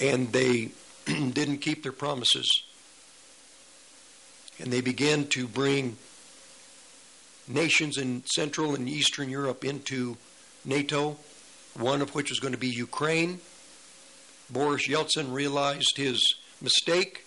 And 0.00 0.32
they 0.32 0.70
didn't 1.06 1.58
keep 1.58 1.82
their 1.82 1.92
promises. 1.92 2.48
And 4.60 4.72
they 4.72 4.80
began 4.80 5.26
to 5.28 5.46
bring 5.46 5.96
nations 7.46 7.96
in 7.96 8.22
Central 8.26 8.74
and 8.74 8.88
Eastern 8.88 9.30
Europe 9.30 9.64
into 9.64 10.16
NATO, 10.64 11.16
one 11.74 12.02
of 12.02 12.14
which 12.14 12.30
was 12.30 12.40
going 12.40 12.52
to 12.52 12.58
be 12.58 12.68
Ukraine. 12.68 13.40
Boris 14.50 14.88
Yeltsin 14.88 15.32
realized 15.32 15.96
his 15.96 16.22
mistake 16.60 17.24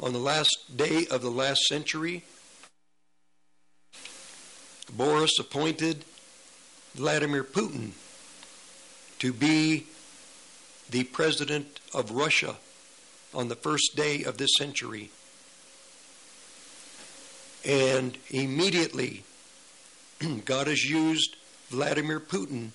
on 0.00 0.12
the 0.12 0.18
last 0.18 0.76
day 0.76 1.06
of 1.10 1.22
the 1.22 1.30
last 1.30 1.62
century. 1.68 2.24
Boris 4.92 5.38
appointed 5.38 6.04
Vladimir 6.94 7.44
Putin 7.44 7.90
to 9.18 9.32
be 9.32 9.86
the 10.90 11.04
president 11.04 11.80
of 11.92 12.10
Russia 12.10 12.56
on 13.34 13.48
the 13.48 13.56
first 13.56 13.96
day 13.96 14.22
of 14.22 14.38
this 14.38 14.50
century. 14.58 15.10
And 17.64 18.16
immediately, 18.30 19.24
God 20.44 20.68
has 20.68 20.84
used 20.84 21.36
Vladimir 21.68 22.20
Putin, 22.20 22.70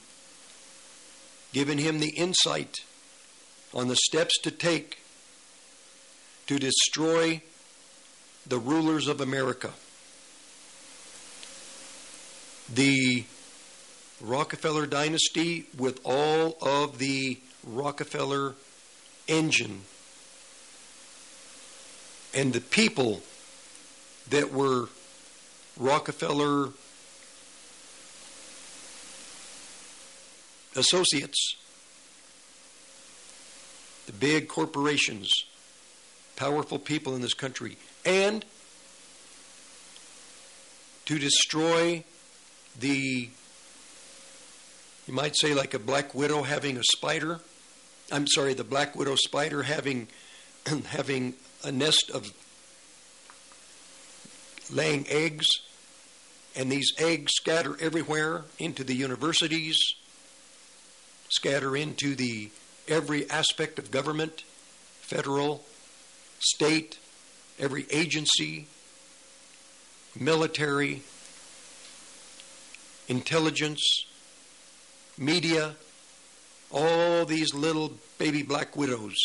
given 1.54 1.78
him 1.78 2.00
the 2.00 2.10
insight 2.10 2.82
on 3.74 3.88
the 3.88 3.96
steps 3.96 4.38
to 4.40 4.52
take 4.52 5.00
to 6.48 6.60
destroy 6.60 7.42
the 8.46 8.60
rulers 8.60 9.08
of 9.08 9.22
America. 9.22 9.72
The 12.74 13.26
Rockefeller 14.22 14.86
dynasty, 14.86 15.66
with 15.78 16.00
all 16.06 16.58
of 16.62 17.00
the 17.00 17.40
Rockefeller 17.64 18.56
engine, 19.28 19.82
and 22.34 22.54
the 22.54 22.62
people 22.62 23.22
that 24.30 24.54
were 24.54 24.88
Rockefeller 25.78 26.70
associates, 30.76 31.56
the 34.06 34.14
big 34.14 34.48
corporations, 34.48 35.30
powerful 36.36 36.80
people 36.80 37.16
in 37.16 37.22
this 37.22 37.34
country, 37.34 37.78
and 38.06 38.46
to 41.06 41.20
destroy 41.20 42.04
the, 42.82 43.30
you 45.08 45.14
might 45.14 45.38
say, 45.38 45.54
like 45.54 45.74
a 45.74 45.80
black 45.80 46.14
widow 46.14 46.44
having 46.44 46.78
a 46.78 46.84
spider. 46.84 47.40
I'm 48.12 48.28
sorry, 48.28 48.54
the 48.54 48.64
black 48.64 48.96
widow 48.96 49.16
spider 49.16 49.64
having 49.64 50.08
having 50.88 51.36
a 51.64 51.72
nest 51.72 52.12
of 52.14 52.32
laying 54.72 55.06
eggs, 55.10 55.46
and 56.56 56.72
these 56.72 56.92
eggs 56.98 57.34
scatter 57.34 57.78
everywhere 57.80 58.44
into 58.60 58.84
the 58.84 58.96
universities, 58.96 59.78
scatter 61.30 61.76
into 61.76 62.16
the 62.16 62.52
every 62.88 63.30
aspect 63.30 63.80
of 63.80 63.92
government, 63.92 64.44
federal, 65.02 65.64
state, 66.40 66.98
every 67.60 67.86
agency, 67.92 68.68
military, 70.20 71.02
intelligence, 73.12 74.06
media, 75.18 75.76
all 76.72 77.26
these 77.26 77.54
little 77.54 77.92
baby 78.18 78.42
black 78.42 78.78
widows 78.78 79.18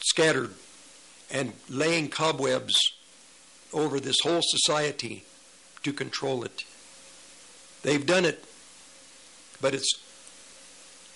scattered 0.00 0.52
and 1.30 1.54
laying 1.70 2.08
cobwebs 2.08 2.74
over 3.72 3.98
this 3.98 4.16
whole 4.22 4.42
society 4.42 5.24
to 5.82 5.94
control 5.94 6.44
it. 6.44 6.64
They've 7.82 8.04
done 8.04 8.26
it, 8.26 8.44
but 9.62 9.74
it's 9.74 9.92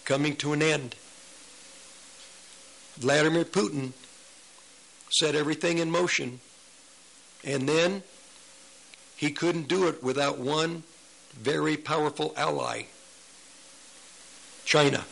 coming 0.07 0.37
to 0.37 0.55
an 0.55 0.63
end. 0.63 0.95
Vladimir 2.97 3.45
Putin 3.45 3.93
set 5.11 5.35
everything 5.35 5.77
in 5.77 5.91
motion, 5.91 6.41
and 7.45 7.69
then 7.69 8.03
he 9.21 9.31
couldn't 9.31 9.69
do 9.69 9.87
it 9.87 10.03
without 10.03 10.39
one 10.39 10.83
very 11.35 11.77
powerful 11.77 12.33
ally 12.39 12.85
China. 14.65 15.05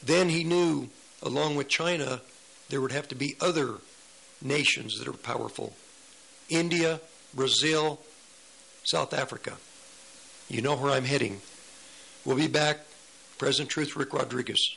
Then 0.00 0.28
he 0.28 0.44
knew, 0.44 0.90
along 1.20 1.56
with 1.56 1.66
China, 1.66 2.20
there 2.68 2.80
would 2.80 2.92
have 2.92 3.08
to 3.08 3.16
be 3.16 3.34
other 3.40 3.78
nations 4.40 4.96
that 4.98 5.08
are 5.08 5.12
powerful 5.12 5.74
India, 6.48 7.00
Brazil, 7.34 8.00
South 8.84 9.12
Africa. 9.12 9.54
You 10.48 10.62
know 10.62 10.76
where 10.76 10.92
I'm 10.92 11.04
heading. 11.04 11.40
We'll 12.24 12.36
be 12.36 12.46
back. 12.46 12.78
President 13.38 13.70
Truth, 13.70 13.96
Rick 13.96 14.14
Rodriguez. 14.14 14.76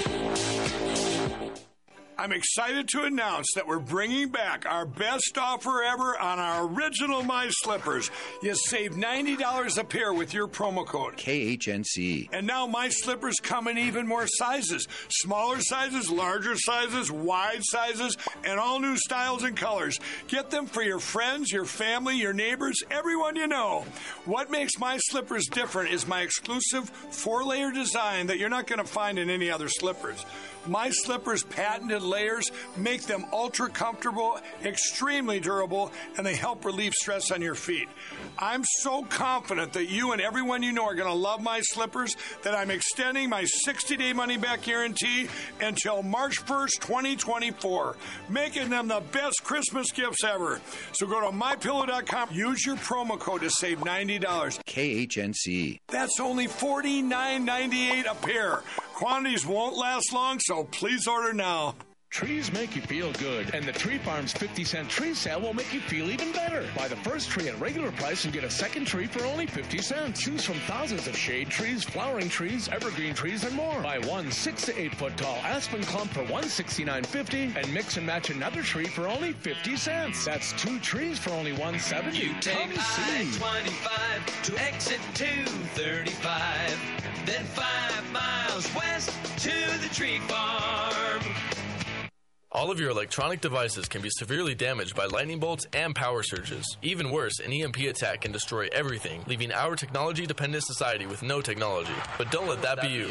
I'm 2.21 2.33
excited 2.33 2.87
to 2.89 3.01
announce 3.01 3.47
that 3.55 3.65
we're 3.65 3.79
bringing 3.79 4.29
back 4.29 4.67
our 4.67 4.85
best 4.85 5.39
offer 5.39 5.81
ever 5.81 6.19
on 6.19 6.37
our 6.37 6.67
original 6.67 7.23
My 7.23 7.49
Slippers. 7.49 8.11
You 8.43 8.53
save 8.53 8.91
$90 8.91 9.79
a 9.79 9.83
pair 9.83 10.13
with 10.13 10.31
your 10.31 10.47
promo 10.47 10.85
code. 10.85 11.17
KHNC. 11.17 12.29
And 12.31 12.45
now 12.45 12.67
My 12.67 12.89
Slippers 12.89 13.37
come 13.41 13.67
in 13.67 13.79
even 13.79 14.07
more 14.07 14.27
sizes 14.27 14.87
smaller 15.09 15.61
sizes, 15.61 16.11
larger 16.11 16.55
sizes, 16.55 17.11
wide 17.11 17.61
sizes, 17.63 18.15
and 18.43 18.59
all 18.59 18.79
new 18.79 18.97
styles 18.97 19.41
and 19.41 19.57
colors. 19.57 19.99
Get 20.27 20.51
them 20.51 20.67
for 20.67 20.83
your 20.83 20.99
friends, 20.99 21.51
your 21.51 21.65
family, 21.65 22.17
your 22.17 22.33
neighbors, 22.33 22.83
everyone 22.91 23.35
you 23.35 23.47
know. 23.47 23.83
What 24.25 24.51
makes 24.51 24.77
My 24.77 24.99
Slippers 25.09 25.47
different 25.47 25.89
is 25.89 26.07
my 26.07 26.21
exclusive 26.21 26.87
four 26.87 27.43
layer 27.43 27.71
design 27.71 28.27
that 28.27 28.37
you're 28.37 28.47
not 28.47 28.67
going 28.67 28.77
to 28.77 28.85
find 28.85 29.17
in 29.17 29.31
any 29.31 29.49
other 29.49 29.69
slippers. 29.69 30.23
My 30.67 30.89
Slippers 30.91 31.43
patented 31.43 32.03
layers 32.03 32.51
make 32.77 33.03
them 33.03 33.25
ultra 33.33 33.69
comfortable, 33.69 34.39
extremely 34.63 35.39
durable, 35.39 35.91
and 36.17 36.25
they 36.25 36.35
help 36.35 36.65
relieve 36.65 36.93
stress 36.93 37.31
on 37.31 37.41
your 37.41 37.55
feet. 37.55 37.87
I'm 38.37 38.63
so 38.79 39.03
confident 39.03 39.73
that 39.73 39.85
you 39.85 40.11
and 40.11 40.21
everyone 40.21 40.63
you 40.63 40.71
know 40.71 40.85
are 40.85 40.95
going 40.95 41.07
to 41.07 41.13
love 41.13 41.41
my 41.41 41.61
slippers 41.61 42.15
that 42.43 42.53
I'm 42.53 42.69
extending 42.71 43.29
my 43.29 43.45
60 43.45 43.97
day 43.97 44.13
money 44.13 44.37
back 44.37 44.63
guarantee 44.63 45.27
until 45.61 46.03
March 46.03 46.45
1st, 46.45 46.79
2024, 46.81 47.95
making 48.29 48.69
them 48.69 48.87
the 48.87 49.01
best 49.11 49.43
Christmas 49.43 49.91
gifts 49.91 50.23
ever. 50.23 50.61
So 50.93 51.07
go 51.07 51.21
to 51.21 51.35
mypillow.com, 51.35 52.29
use 52.31 52.65
your 52.65 52.75
promo 52.77 53.19
code 53.19 53.41
to 53.41 53.49
save 53.49 53.79
$90. 53.79 54.21
KHNC. 54.21 55.79
That's 55.87 56.19
only 56.19 56.47
$49.98 56.47 58.11
a 58.11 58.15
pair. 58.15 58.61
Quantities 59.01 59.47
won't 59.47 59.75
last 59.75 60.13
long, 60.13 60.39
so 60.39 60.65
please 60.65 61.07
order 61.07 61.33
now. 61.33 61.73
Trees 62.11 62.53
make 62.53 62.75
you 62.75 62.83
feel 62.83 63.11
good, 63.13 63.51
and 63.55 63.65
the 63.65 63.71
Tree 63.71 63.97
Farm's 63.97 64.31
50 64.31 64.63
cent 64.63 64.89
tree 64.89 65.15
sale 65.15 65.41
will 65.41 65.55
make 65.55 65.73
you 65.73 65.79
feel 65.79 66.11
even 66.11 66.31
better. 66.31 66.63
Buy 66.77 66.87
the 66.87 66.95
first 66.97 67.31
tree 67.31 67.47
at 67.47 67.59
regular 67.59 67.91
price 67.93 68.25
and 68.25 68.33
get 68.33 68.43
a 68.43 68.49
second 68.51 68.85
tree 68.85 69.07
for 69.07 69.25
only 69.25 69.47
50 69.47 69.79
cents. 69.79 70.21
Choose 70.21 70.45
from 70.45 70.59
thousands 70.67 71.07
of 71.07 71.17
shade 71.17 71.49
trees, 71.49 71.83
flowering 71.83 72.29
trees, 72.29 72.69
evergreen 72.69 73.15
trees, 73.15 73.43
and 73.43 73.55
more. 73.55 73.81
Buy 73.81 73.97
one 73.97 74.31
6 74.31 74.65
to 74.65 74.79
8 74.79 74.93
foot 74.93 75.17
tall 75.17 75.39
aspen 75.45 75.81
clump 75.81 76.11
for 76.11 76.23
$169.50 76.25 77.55
and 77.55 77.73
mix 77.73 77.97
and 77.97 78.05
match 78.05 78.29
another 78.29 78.61
tree 78.61 78.85
for 78.85 79.07
only 79.07 79.33
50 79.33 79.77
cents. 79.77 80.25
That's 80.25 80.53
two 80.61 80.77
trees 80.77 81.17
for 81.17 81.31
only 81.31 81.53
170 81.53 82.19
You 82.19 82.35
take 82.39 82.53
Come. 82.53 82.69
I-25 82.77 84.43
to 84.43 84.61
exit 84.61 84.99
235, 85.15 86.79
then 87.25 87.43
five 87.45 88.13
miles 88.13 88.40
west 88.75 89.11
to 89.39 89.53
the 89.81 89.93
tree 89.93 90.19
farm. 90.19 91.21
All 92.53 92.69
of 92.69 92.81
your 92.81 92.89
electronic 92.89 93.39
devices 93.39 93.87
can 93.87 94.01
be 94.01 94.09
severely 94.09 94.53
damaged 94.55 94.93
by 94.93 95.05
lightning 95.05 95.39
bolts 95.39 95.65
and 95.71 95.95
power 95.95 96.21
surges. 96.21 96.65
Even 96.81 97.09
worse, 97.09 97.39
an 97.39 97.53
EMP 97.53 97.77
attack 97.77 98.21
can 98.21 98.33
destroy 98.33 98.67
everything, 98.73 99.23
leaving 99.25 99.53
our 99.53 99.77
technology 99.77 100.25
dependent 100.25 100.65
society 100.65 101.05
with 101.05 101.23
no 101.23 101.39
technology. 101.39 101.93
But 102.17 102.29
don't 102.29 102.49
let 102.49 102.61
that 102.63 102.81
be 102.81 102.89
you. 102.89 103.07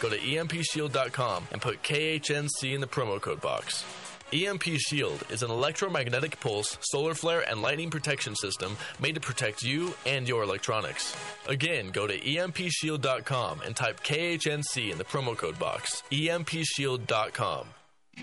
Go 0.00 0.08
to 0.10 0.18
EMPShield.com 0.18 1.48
and 1.52 1.62
put 1.62 1.82
KHNC 1.82 2.74
in 2.74 2.80
the 2.80 2.88
promo 2.88 3.20
code 3.20 3.40
box. 3.40 3.84
EMP 4.32 4.62
Shield 4.76 5.22
is 5.30 5.42
an 5.42 5.50
electromagnetic 5.50 6.38
pulse, 6.40 6.76
solar 6.82 7.14
flare, 7.14 7.48
and 7.48 7.62
lightning 7.62 7.90
protection 7.90 8.34
system 8.36 8.76
made 9.00 9.14
to 9.14 9.20
protect 9.20 9.62
you 9.62 9.94
and 10.04 10.28
your 10.28 10.42
electronics. 10.42 11.16
Again, 11.46 11.90
go 11.90 12.06
to 12.06 12.18
EMPShield.com 12.18 13.62
and 13.62 13.74
type 13.74 14.02
KHNC 14.02 14.92
in 14.92 14.98
the 14.98 15.04
promo 15.04 15.36
code 15.36 15.58
box. 15.58 16.02
EMPShield.com. 16.10 17.68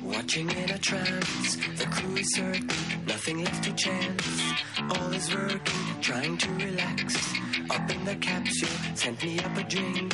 Watching 0.04 0.50
in 0.52 0.70
a 0.72 0.78
trance, 0.78 1.56
the 1.78 1.86
crew 1.86 2.16
is 2.18 2.36
certain, 2.36 2.68
nothing 3.08 3.44
left 3.44 3.64
to 3.64 3.74
chance. 3.74 4.42
All 4.90 5.14
is 5.14 5.34
working, 5.34 6.02
trying 6.02 6.38
to 6.38 6.52
relax. 6.52 7.16
Up 7.70 7.90
in 7.90 8.04
the 8.04 8.16
capsule, 8.18 8.96
sent 8.96 9.24
me 9.24 9.40
up 9.40 9.58
a 9.58 9.64
drink. 9.64 10.14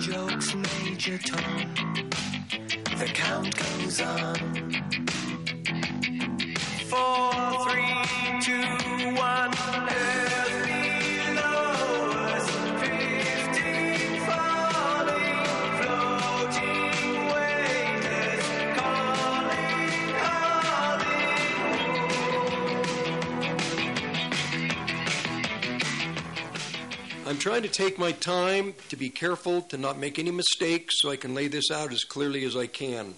Jokes, 0.00 0.54
Major 0.54 1.18
Tom. 1.18 2.09
The 3.00 3.06
count 3.06 3.56
goes 3.56 3.98
on. 4.02 4.34
Four, 6.84 7.32
three, 7.64 7.96
two, 8.42 9.16
one. 9.16 10.29
I'm 27.30 27.38
trying 27.38 27.62
to 27.62 27.68
take 27.68 27.96
my 27.96 28.10
time 28.10 28.74
to 28.88 28.96
be 28.96 29.08
careful 29.08 29.62
to 29.62 29.78
not 29.78 29.96
make 29.96 30.18
any 30.18 30.32
mistakes 30.32 30.96
so 30.98 31.10
I 31.10 31.16
can 31.16 31.32
lay 31.32 31.46
this 31.46 31.70
out 31.70 31.92
as 31.92 32.02
clearly 32.02 32.44
as 32.44 32.56
I 32.56 32.66
can. 32.66 33.14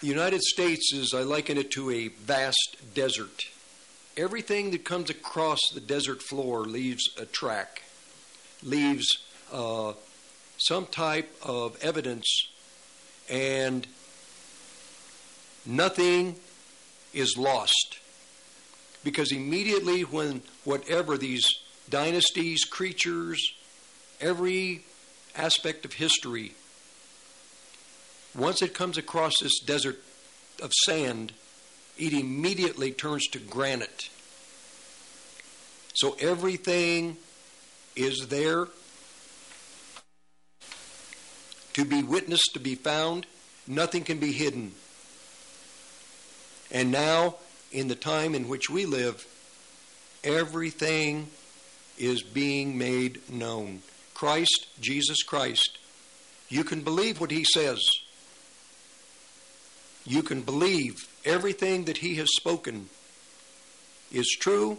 The 0.00 0.08
United 0.08 0.42
States 0.42 0.92
is, 0.92 1.14
I 1.14 1.20
liken 1.20 1.56
it 1.56 1.70
to 1.70 1.88
a 1.92 2.08
vast 2.08 2.78
desert. 2.94 3.44
Everything 4.16 4.72
that 4.72 4.84
comes 4.84 5.08
across 5.08 5.60
the 5.72 5.78
desert 5.78 6.20
floor 6.20 6.62
leaves 6.62 7.08
a 7.16 7.26
track, 7.26 7.84
leaves 8.64 9.06
uh, 9.52 9.92
some 10.56 10.86
type 10.86 11.32
of 11.40 11.80
evidence, 11.80 12.26
and 13.30 13.86
nothing 15.64 16.34
is 17.14 17.36
lost. 17.38 18.00
Because 19.04 19.30
immediately 19.30 20.00
when 20.02 20.42
whatever 20.64 21.16
these 21.16 21.46
dynasties, 21.90 22.64
creatures, 22.64 23.52
every 24.20 24.84
aspect 25.36 25.84
of 25.84 25.94
history, 25.94 26.52
once 28.34 28.62
it 28.62 28.74
comes 28.74 28.98
across 28.98 29.34
this 29.40 29.58
desert 29.60 29.98
of 30.62 30.72
sand, 30.84 31.32
it 31.96 32.12
immediately 32.12 32.92
turns 32.92 33.26
to 33.28 33.38
granite. 33.38 34.10
So 35.94 36.16
everything 36.20 37.16
is 37.96 38.28
there 38.28 38.68
to 41.72 41.84
be 41.84 42.02
witnessed, 42.02 42.50
to 42.54 42.60
be 42.60 42.74
found. 42.74 43.26
Nothing 43.66 44.04
can 44.04 44.18
be 44.18 44.32
hidden. 44.32 44.72
And 46.70 46.92
now, 46.92 47.36
in 47.72 47.88
the 47.88 47.94
time 47.94 48.34
in 48.34 48.48
which 48.48 48.70
we 48.70 48.84
live, 48.84 49.26
everything 50.22 51.28
is 51.98 52.22
being 52.22 52.78
made 52.78 53.20
known. 53.30 53.82
Christ, 54.14 54.66
Jesus 54.80 55.22
Christ. 55.22 55.78
You 56.48 56.64
can 56.64 56.82
believe 56.82 57.20
what 57.20 57.30
he 57.30 57.44
says. 57.44 57.80
You 60.06 60.22
can 60.22 60.42
believe 60.42 60.94
everything 61.24 61.84
that 61.84 61.98
he 61.98 62.14
has 62.16 62.28
spoken 62.34 62.88
is 64.10 64.36
true, 64.40 64.78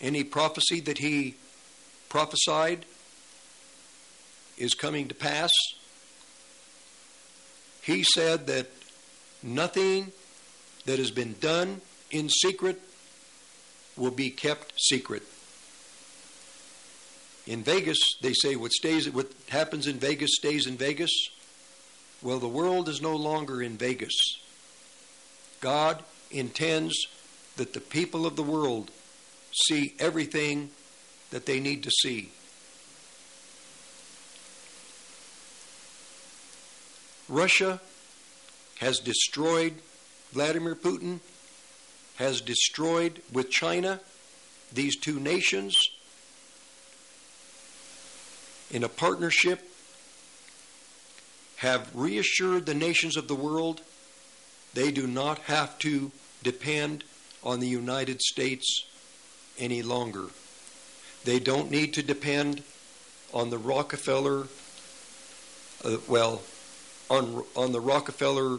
any 0.00 0.24
prophecy 0.24 0.80
that 0.80 0.98
he 0.98 1.36
prophesied 2.08 2.84
is 4.58 4.74
coming 4.74 5.08
to 5.08 5.14
pass. 5.14 5.50
He 7.82 8.02
said 8.02 8.46
that 8.48 8.68
nothing 9.42 10.12
that 10.86 10.98
has 10.98 11.10
been 11.10 11.36
done 11.40 11.80
in 12.10 12.28
secret 12.28 12.80
will 13.96 14.10
be 14.10 14.30
kept 14.30 14.72
secret. 14.80 15.22
In 17.46 17.62
Vegas, 17.62 17.98
they 18.20 18.32
say 18.32 18.56
what 18.56 18.72
stays 18.72 19.10
what 19.10 19.30
happens 19.48 19.86
in 19.86 19.98
Vegas 19.98 20.36
stays 20.36 20.66
in 20.66 20.76
Vegas. 20.76 21.10
Well, 22.22 22.38
the 22.38 22.48
world 22.48 22.88
is 22.88 23.00
no 23.00 23.16
longer 23.16 23.62
in 23.62 23.76
Vegas. 23.76 24.14
God 25.60 26.02
intends 26.30 27.06
that 27.56 27.72
the 27.72 27.80
people 27.80 28.26
of 28.26 28.36
the 28.36 28.42
world 28.42 28.90
see 29.68 29.94
everything 29.98 30.70
that 31.30 31.46
they 31.46 31.60
need 31.60 31.82
to 31.84 31.90
see. 31.90 32.30
Russia 37.28 37.80
has 38.80 38.98
destroyed 38.98 39.74
Vladimir 40.32 40.74
Putin, 40.74 41.20
has 42.16 42.40
destroyed 42.40 43.22
with 43.32 43.50
China 43.50 44.00
these 44.72 44.96
two 44.96 45.18
nations 45.20 45.76
in 48.70 48.84
a 48.84 48.88
partnership, 48.88 49.66
have 51.56 51.90
reassured 51.94 52.66
the 52.66 52.74
nations 52.74 53.16
of 53.16 53.28
the 53.28 53.34
world 53.34 53.82
they 54.74 54.90
do 54.90 55.06
not 55.06 55.38
have 55.40 55.78
to 55.80 56.12
depend 56.42 57.04
on 57.42 57.60
the 57.60 57.66
United 57.66 58.20
States 58.20 58.84
any 59.58 59.82
longer. 59.82 60.26
They 61.24 61.38
don't 61.38 61.70
need 61.70 61.94
to 61.94 62.02
depend 62.02 62.62
on 63.34 63.50
the 63.50 63.58
Rockefeller, 63.58 64.46
uh, 65.84 65.96
well, 66.08 66.42
on 67.08 67.44
on 67.56 67.72
the 67.72 67.80
Rockefeller 67.80 68.58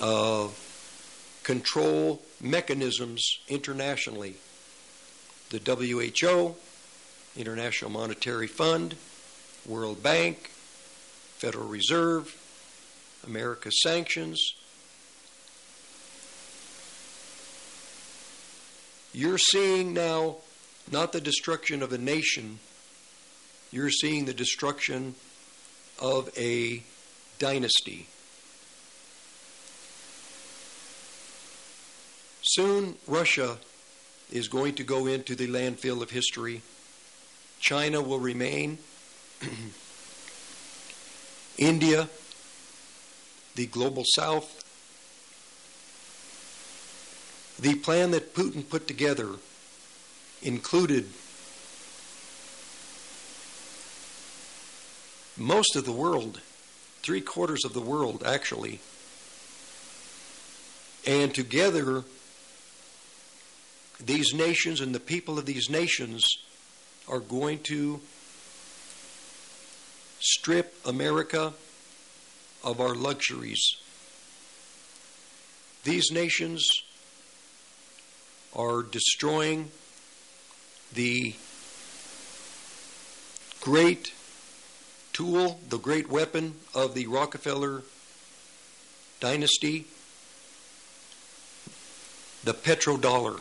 uh, 0.00 0.48
control 1.42 2.22
mechanisms 2.40 3.38
internationally. 3.48 4.36
The 5.50 5.58
WHO, 5.58 6.56
International 7.36 7.90
Monetary 7.90 8.46
Fund, 8.46 8.94
World 9.66 10.02
Bank, 10.02 10.50
Federal 11.38 11.66
Reserve, 11.66 12.36
America's 13.26 13.80
sanctions. 13.82 14.54
You're 19.12 19.38
seeing 19.38 19.94
now 19.94 20.36
not 20.90 21.12
the 21.12 21.20
destruction 21.20 21.82
of 21.82 21.92
a 21.92 21.98
nation, 21.98 22.58
you're 23.70 23.90
seeing 23.90 24.24
the 24.24 24.34
destruction 24.34 25.14
of 26.00 26.30
a 26.36 26.82
dynasty. 27.38 28.06
Soon, 32.42 32.96
Russia 33.06 33.58
is 34.30 34.48
going 34.48 34.74
to 34.74 34.84
go 34.84 35.06
into 35.06 35.34
the 35.34 35.48
landfill 35.48 36.02
of 36.02 36.10
history. 36.10 36.62
China 37.64 38.02
will 38.02 38.18
remain. 38.18 38.76
India, 41.56 42.10
the 43.54 43.64
global 43.64 44.04
south. 44.04 44.60
The 47.58 47.76
plan 47.76 48.10
that 48.10 48.34
Putin 48.34 48.68
put 48.68 48.86
together 48.86 49.30
included 50.42 51.08
most 55.38 55.74
of 55.74 55.86
the 55.86 55.92
world, 55.92 56.42
three 57.02 57.22
quarters 57.22 57.64
of 57.64 57.72
the 57.72 57.80
world 57.80 58.22
actually. 58.26 58.80
And 61.06 61.34
together, 61.34 62.04
these 63.98 64.34
nations 64.34 64.82
and 64.82 64.94
the 64.94 65.00
people 65.00 65.38
of 65.38 65.46
these 65.46 65.70
nations 65.70 66.26
are 67.08 67.20
going 67.20 67.58
to 67.60 68.00
strip 70.20 70.74
America 70.86 71.52
of 72.62 72.80
our 72.80 72.94
luxuries. 72.94 73.76
These 75.84 76.10
nations 76.10 76.64
are 78.56 78.82
destroying 78.82 79.70
the 80.94 81.34
great 83.60 84.12
tool, 85.12 85.60
the 85.68 85.78
great 85.78 86.08
weapon 86.08 86.54
of 86.74 86.94
the 86.94 87.06
Rockefeller 87.06 87.82
dynasty, 89.20 89.86
the 92.44 92.54
petrodollar, 92.54 93.40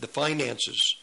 the 0.00 0.06
finances. 0.06 0.96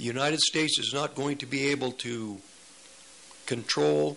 The 0.00 0.06
United 0.06 0.40
States 0.40 0.78
is 0.78 0.94
not 0.94 1.14
going 1.14 1.36
to 1.36 1.46
be 1.46 1.66
able 1.72 1.92
to 1.92 2.38
control 3.44 4.16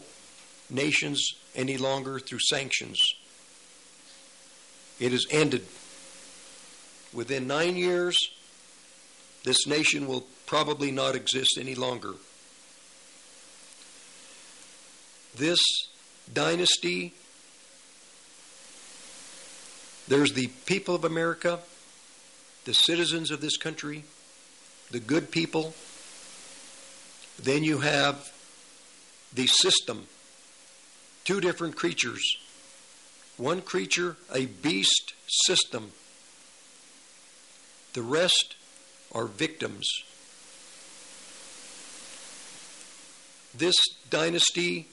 nations 0.70 1.34
any 1.56 1.76
longer 1.76 2.20
through 2.20 2.40
sanctions. 2.40 3.02
It 4.98 5.12
has 5.12 5.26
ended. 5.30 5.66
Within 7.12 7.48
nine 7.48 7.76
years, 7.76 8.16
this 9.44 9.68
nation 9.68 10.08
will 10.08 10.24
probably 10.46 10.90
not 10.90 11.16
exist 11.16 11.58
any 11.60 11.76
longer. 11.76 12.14
This 15.36 15.60
dynasty, 16.34 17.14
there's 20.08 20.32
the 20.32 20.48
people 20.66 20.96
of 20.96 21.04
America, 21.04 21.60
the 22.64 22.74
citizens 22.74 23.32
of 23.32 23.42
this 23.42 23.58
country, 23.58 24.06
the 24.94 25.00
good 25.00 25.32
people. 25.32 25.74
Then 27.42 27.64
you 27.64 27.80
have 27.80 28.32
the 29.34 29.48
system, 29.48 30.06
two 31.26 31.42
different 31.42 31.76
creatures. 31.76 32.38
One 33.38 33.62
creature, 33.62 34.18
a 34.34 34.46
beast 34.46 35.14
system. 35.26 35.92
The 37.94 38.04
rest 38.04 38.56
are 39.12 39.26
victims. 39.26 39.88
This 43.58 43.76
dynasty 44.12 44.90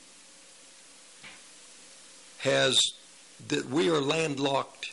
has 2.38 2.80
that 3.48 3.66
we 3.66 3.90
are 3.90 4.00
landlocked. 4.00 4.92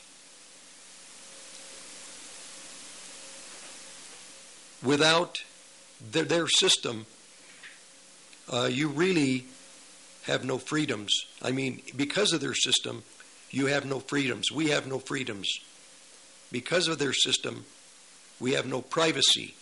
Without 4.88 5.40
their, 6.14 6.24
their 6.24 6.48
system, 6.48 7.06
uh, 8.48 8.70
you 8.72 8.88
really 8.88 9.46
have 10.24 10.46
no 10.46 10.58
freedoms. 10.58 11.12
I 11.42 11.52
mean, 11.52 11.82
because 11.98 12.32
of 12.32 12.40
their 12.40 12.54
system, 12.54 13.04
you 13.52 13.66
have 13.66 13.84
no 13.86 14.00
freedoms. 14.00 14.50
We 14.50 14.70
have 14.70 14.88
no 14.88 15.00
freedoms. 15.00 15.50
Because 16.54 16.88
of 16.88 17.00
their 17.00 17.12
system, 17.12 17.66
we 18.40 18.54
have 18.54 18.66
no 18.66 18.82
privacy. 18.82 19.56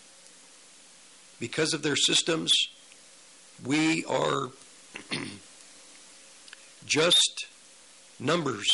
Because 1.40 1.74
of 1.74 1.82
their 1.82 1.96
systems, 1.96 2.52
we 3.66 4.06
are 4.06 4.52
just 6.86 7.48
numbers, 8.20 8.68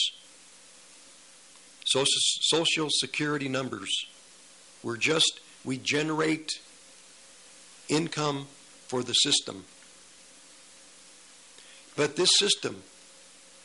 social, 1.86 2.20
social 2.42 2.88
security 2.92 3.48
numbers. 3.48 3.90
We're 4.84 4.98
just, 4.98 5.40
we 5.64 5.78
generate 5.78 6.50
income 7.90 8.48
for 8.88 9.04
the 9.04 9.14
system. 9.14 9.66
But 11.96 12.16
this 12.16 12.32
system, 12.38 12.84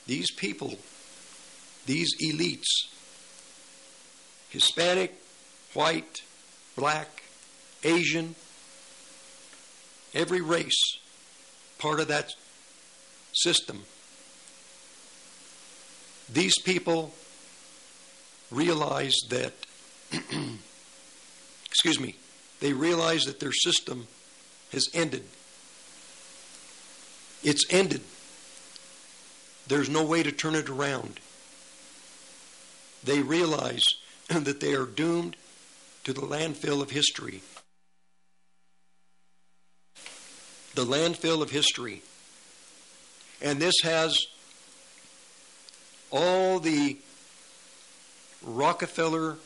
these 0.06 0.30
people, 0.30 0.74
these 1.86 2.08
elites, 2.22 2.66
Hispanic, 4.50 5.14
white, 5.74 6.22
black, 6.76 7.22
Asian, 7.84 8.34
every 10.14 10.40
race, 10.40 10.98
part 11.78 12.00
of 12.00 12.08
that 12.08 12.30
system. 13.32 13.84
These 16.32 16.58
people 16.64 17.14
realize 18.50 19.14
that, 19.28 19.52
excuse 21.76 22.00
me, 22.00 22.16
they 22.60 22.72
realize 22.72 23.24
that 23.24 23.38
their 23.38 23.52
system 23.52 24.06
has 24.72 24.88
ended. 24.94 25.24
It's 27.44 27.66
ended. 27.68 28.00
There's 29.68 29.90
no 29.90 30.02
way 30.02 30.22
to 30.22 30.32
turn 30.32 30.54
it 30.54 30.70
around. 30.70 31.20
They 33.04 33.20
realize 33.20 33.82
that 34.28 34.60
they 34.60 34.72
are 34.72 34.86
doomed 34.86 35.36
to 36.04 36.14
the 36.14 36.22
landfill 36.22 36.80
of 36.80 36.90
history. 36.90 37.42
The 40.74 40.86
landfill 40.86 41.42
of 41.42 41.50
history. 41.50 42.00
And 43.42 43.60
this 43.60 43.74
has 43.82 44.18
all 46.10 46.58
the 46.58 46.96
Rockefeller 48.42 49.36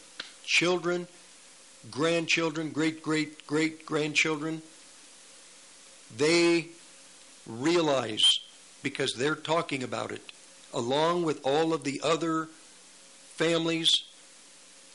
children, 0.44 1.09
grandchildren, 1.91 2.70
great 2.70 3.02
great 3.02 3.47
great 3.47 3.86
grandchildren. 3.86 4.62
They 6.17 6.68
realize 7.47 8.23
because 8.83 9.15
they're 9.15 9.34
talking 9.34 9.83
about 9.83 10.10
it, 10.12 10.23
along 10.73 11.25
with 11.25 11.41
all 11.44 11.73
of 11.73 11.84
the 11.84 12.00
other 12.02 12.49
families 13.36 13.91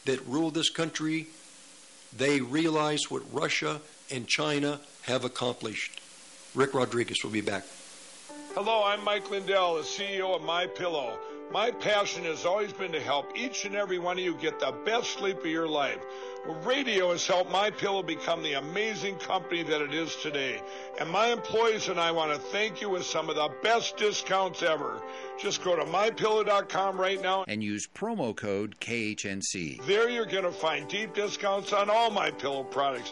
that 0.05 0.25
rule 0.27 0.51
this 0.51 0.69
country, 0.69 1.27
they 2.15 2.41
realize 2.41 3.09
what 3.09 3.23
Russia 3.33 3.81
and 4.11 4.27
China 4.27 4.80
have 5.03 5.25
accomplished. 5.25 5.99
Rick 6.53 6.73
Rodriguez 6.73 7.23
will 7.23 7.31
be 7.31 7.41
back. 7.41 7.65
Hello, 8.53 8.83
I'm 8.83 9.03
Mike 9.03 9.30
Lindell, 9.30 9.75
the 9.75 9.81
CEO 9.81 10.35
of 10.35 10.41
My 10.41 10.67
Pillow. 10.67 11.19
My 11.51 11.72
passion 11.72 12.23
has 12.23 12.45
always 12.45 12.72
been 12.72 12.91
to 12.93 13.01
help 13.01 13.38
each 13.38 13.65
and 13.65 13.75
every 13.75 13.99
one 13.99 14.17
of 14.17 14.23
you 14.23 14.35
get 14.35 14.59
the 14.59 14.73
best 14.85 15.11
sleep 15.11 15.39
of 15.39 15.45
your 15.45 15.67
life. 15.67 15.99
Radio 16.48 17.11
has 17.11 17.25
helped 17.25 17.51
My 17.51 17.72
Pillow 17.72 18.03
become 18.03 18.43
the 18.43 18.53
amazing 18.53 19.15
company 19.15 19.64
that 19.64 19.82
it 19.82 19.93
is 19.93 20.15
today. 20.17 20.61
And 20.99 21.09
my 21.09 21.27
employees 21.27 21.90
and 21.90 21.99
I 21.99 22.11
want 22.11 22.33
to 22.33 22.40
thank 22.40 22.82
you 22.82 22.90
with 22.90 23.03
some 23.03 23.30
of 23.30 23.35
the 23.35 23.49
best 23.64 23.98
discounts 23.98 24.61
ever. 24.61 25.01
Just 25.40 25.64
go 25.64 25.75
to 25.75 25.83
mypillow.com 25.83 26.99
right 26.99 27.19
now 27.22 27.45
and 27.48 27.64
use 27.64 27.88
promo 27.88 28.35
code 28.35 28.80
KHNC. 28.80 29.85
There 29.85 30.07
you're 30.09 30.25
going 30.25 30.43
to 30.43 30.51
find 30.51 30.88
deep 30.88 31.15
discounts 31.15 31.74
on 31.74 31.90
all 31.90 32.11
my 32.11 32.30
pillow 32.30 32.64
products, 32.64 33.11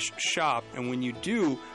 shop. 0.17 0.63
And 0.75 0.89
when 0.89 1.01
you 1.01 1.13
do, 1.13 1.59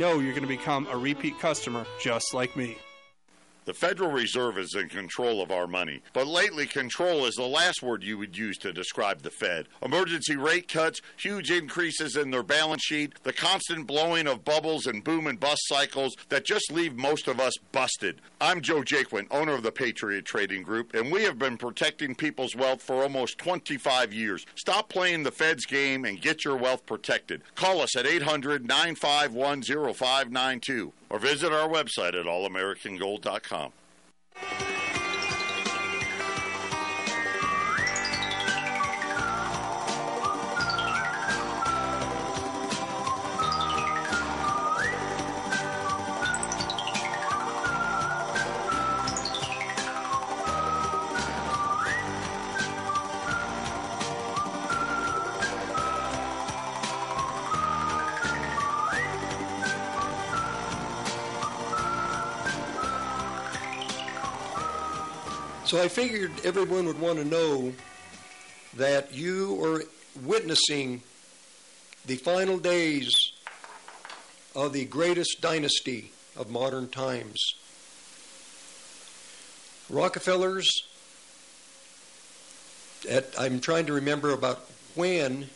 know 0.00 0.18
you're 0.18 0.32
going 0.32 0.40
to 0.42 0.48
become 0.48 0.86
a 0.90 0.96
repeat 0.96 1.38
customer 1.38 1.84
just 2.00 2.32
like 2.32 2.56
me. 2.56 2.78
The 3.66 3.74
Federal 3.74 4.10
Reserve 4.10 4.56
is 4.58 4.74
in 4.74 4.88
control 4.88 5.42
of 5.42 5.50
our 5.50 5.66
money, 5.66 6.00
but 6.14 6.26
lately 6.26 6.66
control 6.66 7.26
is 7.26 7.34
the 7.34 7.42
last 7.42 7.82
word 7.82 8.02
you 8.02 8.16
would 8.16 8.36
use 8.36 8.56
to 8.58 8.72
describe 8.72 9.20
the 9.20 9.30
Fed. 9.30 9.66
Emergency 9.82 10.34
rate 10.34 10.66
cuts, 10.66 11.02
huge 11.18 11.50
increases 11.50 12.16
in 12.16 12.30
their 12.30 12.42
balance 12.42 12.82
sheet, 12.82 13.22
the 13.22 13.34
constant 13.34 13.86
blowing 13.86 14.26
of 14.26 14.46
bubbles 14.46 14.86
and 14.86 15.04
boom 15.04 15.26
and 15.26 15.38
bust 15.38 15.60
cycles 15.66 16.16
that 16.30 16.46
just 16.46 16.72
leave 16.72 16.96
most 16.96 17.28
of 17.28 17.38
us 17.38 17.52
busted. 17.70 18.22
I'm 18.40 18.62
Joe 18.62 18.80
Jaquin, 18.80 19.26
owner 19.30 19.52
of 19.52 19.62
the 19.62 19.72
Patriot 19.72 20.24
Trading 20.24 20.62
Group, 20.62 20.94
and 20.94 21.12
we 21.12 21.24
have 21.24 21.38
been 21.38 21.58
protecting 21.58 22.14
people's 22.14 22.56
wealth 22.56 22.80
for 22.80 23.02
almost 23.02 23.36
25 23.36 24.14
years. 24.14 24.46
Stop 24.54 24.88
playing 24.88 25.22
the 25.22 25.30
Fed's 25.30 25.66
game 25.66 26.06
and 26.06 26.22
get 26.22 26.46
your 26.46 26.56
wealth 26.56 26.86
protected. 26.86 27.42
Call 27.56 27.82
us 27.82 27.94
at 27.94 28.06
800 28.06 28.66
951 28.66 29.62
0592 29.62 30.94
or 31.10 31.18
visit 31.18 31.52
our 31.52 31.68
website 31.68 32.18
at 32.18 32.26
allamericangold.com. 32.26 33.72
So 65.70 65.80
I 65.80 65.86
figured 65.86 66.32
everyone 66.42 66.86
would 66.86 66.98
want 66.98 67.20
to 67.20 67.24
know 67.24 67.72
that 68.74 69.14
you 69.14 69.64
are 69.64 69.84
witnessing 70.20 71.00
the 72.04 72.16
final 72.16 72.58
days 72.58 73.08
of 74.56 74.72
the 74.72 74.84
greatest 74.86 75.40
dynasty 75.40 76.10
of 76.36 76.50
modern 76.50 76.88
times. 76.88 77.40
Rockefellers, 79.88 80.68
at, 83.08 83.32
I'm 83.38 83.60
trying 83.60 83.86
to 83.86 83.92
remember 83.92 84.32
about 84.32 84.68
when 84.96 85.50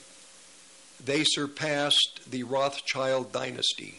they 1.04 1.24
surpassed 1.24 2.20
the 2.30 2.44
Rothschild 2.44 3.32
dynasty. 3.32 3.98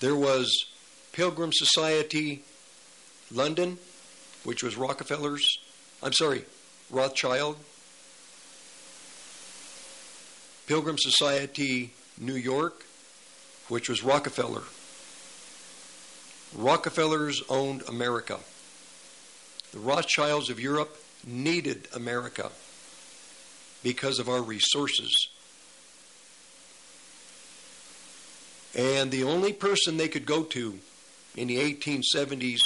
There 0.00 0.16
was 0.16 0.66
Pilgrim 1.12 1.50
Society 1.52 2.44
London, 3.32 3.78
which 4.44 4.62
was 4.62 4.76
Rockefeller's, 4.76 5.58
I'm 6.02 6.12
sorry, 6.12 6.44
Rothschild. 6.90 7.56
Pilgrim 10.66 10.98
Society 10.98 11.92
New 12.18 12.34
York, 12.34 12.84
which 13.68 13.88
was 13.88 14.04
Rockefeller. 14.04 14.62
Rockefellers 16.54 17.42
owned 17.48 17.82
America. 17.88 18.38
The 19.72 19.78
Rothschilds 19.78 20.50
of 20.50 20.58
Europe 20.58 20.96
needed 21.26 21.88
America 21.94 22.50
because 23.82 24.18
of 24.18 24.28
our 24.28 24.42
resources. 24.42 25.14
And 28.74 29.10
the 29.10 29.24
only 29.24 29.52
person 29.52 29.96
they 29.96 30.08
could 30.08 30.26
go 30.26 30.42
to 30.44 30.78
in 31.36 31.48
the 31.48 31.56
1870s, 31.56 32.60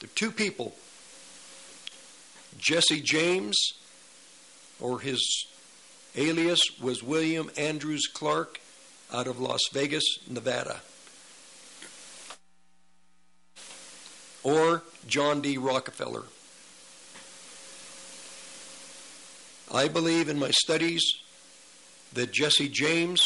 the 0.00 0.06
two 0.08 0.30
people, 0.30 0.74
Jesse 2.58 3.00
James, 3.00 3.56
or 4.80 5.00
his 5.00 5.46
alias 6.16 6.60
was 6.80 7.02
William 7.02 7.50
Andrews 7.56 8.06
Clark 8.12 8.60
out 9.12 9.26
of 9.26 9.40
Las 9.40 9.60
Vegas, 9.72 10.04
Nevada, 10.28 10.80
or 14.42 14.82
John 15.06 15.40
D. 15.40 15.58
Rockefeller. 15.58 16.24
I 19.72 19.86
believe 19.86 20.28
in 20.28 20.38
my 20.38 20.50
studies 20.50 21.02
that 22.12 22.32
Jesse 22.32 22.68
James, 22.68 23.22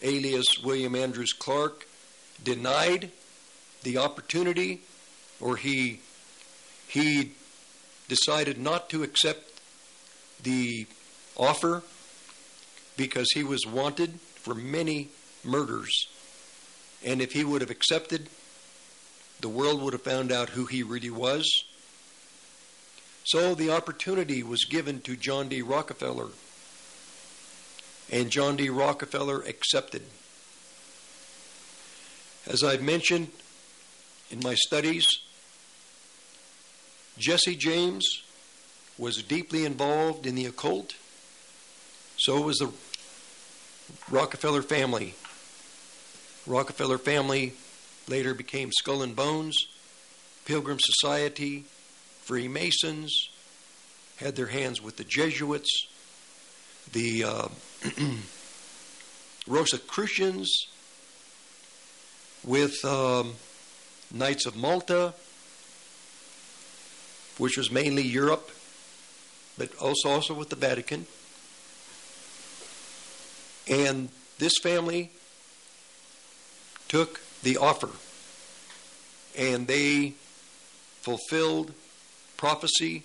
alias 0.00 0.46
William 0.62 0.94
Andrews 0.94 1.32
Clark, 1.32 1.88
denied 2.44 3.10
the 3.82 3.98
opportunity 3.98 4.82
or 5.40 5.56
he 5.56 6.00
he 6.88 7.32
decided 8.08 8.58
not 8.58 8.88
to 8.90 9.02
accept 9.02 9.60
the 10.42 10.86
offer 11.36 11.82
because 12.96 13.26
he 13.34 13.42
was 13.42 13.66
wanted 13.66 14.20
for 14.36 14.54
many 14.54 15.08
murders 15.44 16.06
And 17.04 17.20
if 17.20 17.32
he 17.32 17.44
would 17.44 17.60
have 17.62 17.70
accepted, 17.70 18.28
the 19.40 19.48
world 19.48 19.82
would 19.82 19.92
have 19.92 20.02
found 20.02 20.30
out 20.30 20.50
who 20.50 20.66
he 20.66 20.82
really 20.82 21.10
was. 21.10 21.64
So 23.24 23.54
the 23.54 23.70
opportunity 23.70 24.42
was 24.42 24.64
given 24.64 25.00
to 25.02 25.16
John 25.16 25.48
D. 25.48 25.62
Rockefeller. 25.62 26.28
And 28.10 28.30
John 28.30 28.56
D. 28.56 28.68
Rockefeller 28.68 29.40
accepted. 29.42 30.02
As 32.46 32.62
I've 32.62 32.82
mentioned 32.82 33.30
in 34.32 34.40
my 34.40 34.54
studies, 34.54 35.04
Jesse 37.18 37.54
James 37.54 38.22
was 38.96 39.22
deeply 39.22 39.66
involved 39.66 40.26
in 40.26 40.34
the 40.34 40.46
occult. 40.46 40.94
So 42.16 42.40
was 42.40 42.58
the 42.58 42.70
Rockefeller 44.10 44.62
family. 44.62 45.14
Rockefeller 46.46 46.98
family 46.98 47.52
later 48.08 48.32
became 48.32 48.70
Skull 48.72 49.02
and 49.02 49.14
Bones, 49.14 49.56
Pilgrim 50.46 50.78
Society, 50.80 51.64
Freemasons, 52.22 53.28
had 54.16 54.34
their 54.34 54.46
hands 54.46 54.80
with 54.80 54.96
the 54.96 55.04
Jesuits, 55.04 55.88
the 56.92 57.24
uh, 57.24 57.48
Rosicrucians, 59.46 60.66
with 62.44 62.82
um, 62.84 63.34
Knights 64.12 64.46
of 64.46 64.56
Malta, 64.56 65.14
which 67.38 67.56
was 67.56 67.70
mainly 67.70 68.02
Europe, 68.02 68.50
but 69.56 69.74
also 69.76 70.10
also 70.10 70.34
with 70.34 70.50
the 70.50 70.56
Vatican. 70.56 71.06
And 73.68 74.10
this 74.38 74.58
family 74.62 75.10
took 76.88 77.20
the 77.42 77.56
offer 77.56 77.90
and 79.36 79.66
they 79.66 80.14
fulfilled 81.00 81.72
prophecy, 82.36 83.04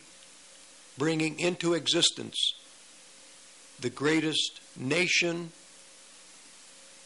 bringing 0.97 1.39
into 1.39 1.73
existence 1.73 2.53
the 3.79 3.89
greatest 3.89 4.59
nation 4.75 5.51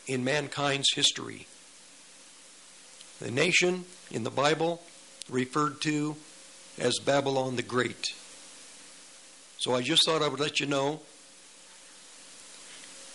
in 0.07 0.23
mankind's 0.23 0.93
history. 0.93 1.45
The 3.21 3.29
nation 3.29 3.85
in 4.09 4.23
the 4.23 4.31
Bible 4.31 4.81
referred 5.29 5.79
to 5.81 6.15
as 6.79 6.97
Babylon 6.97 7.55
the 7.55 7.61
Great. 7.61 8.07
So 9.59 9.75
I 9.75 9.83
just 9.83 10.01
thought 10.07 10.23
I 10.23 10.27
would 10.27 10.39
let 10.39 10.59
you 10.59 10.65
know. 10.65 11.01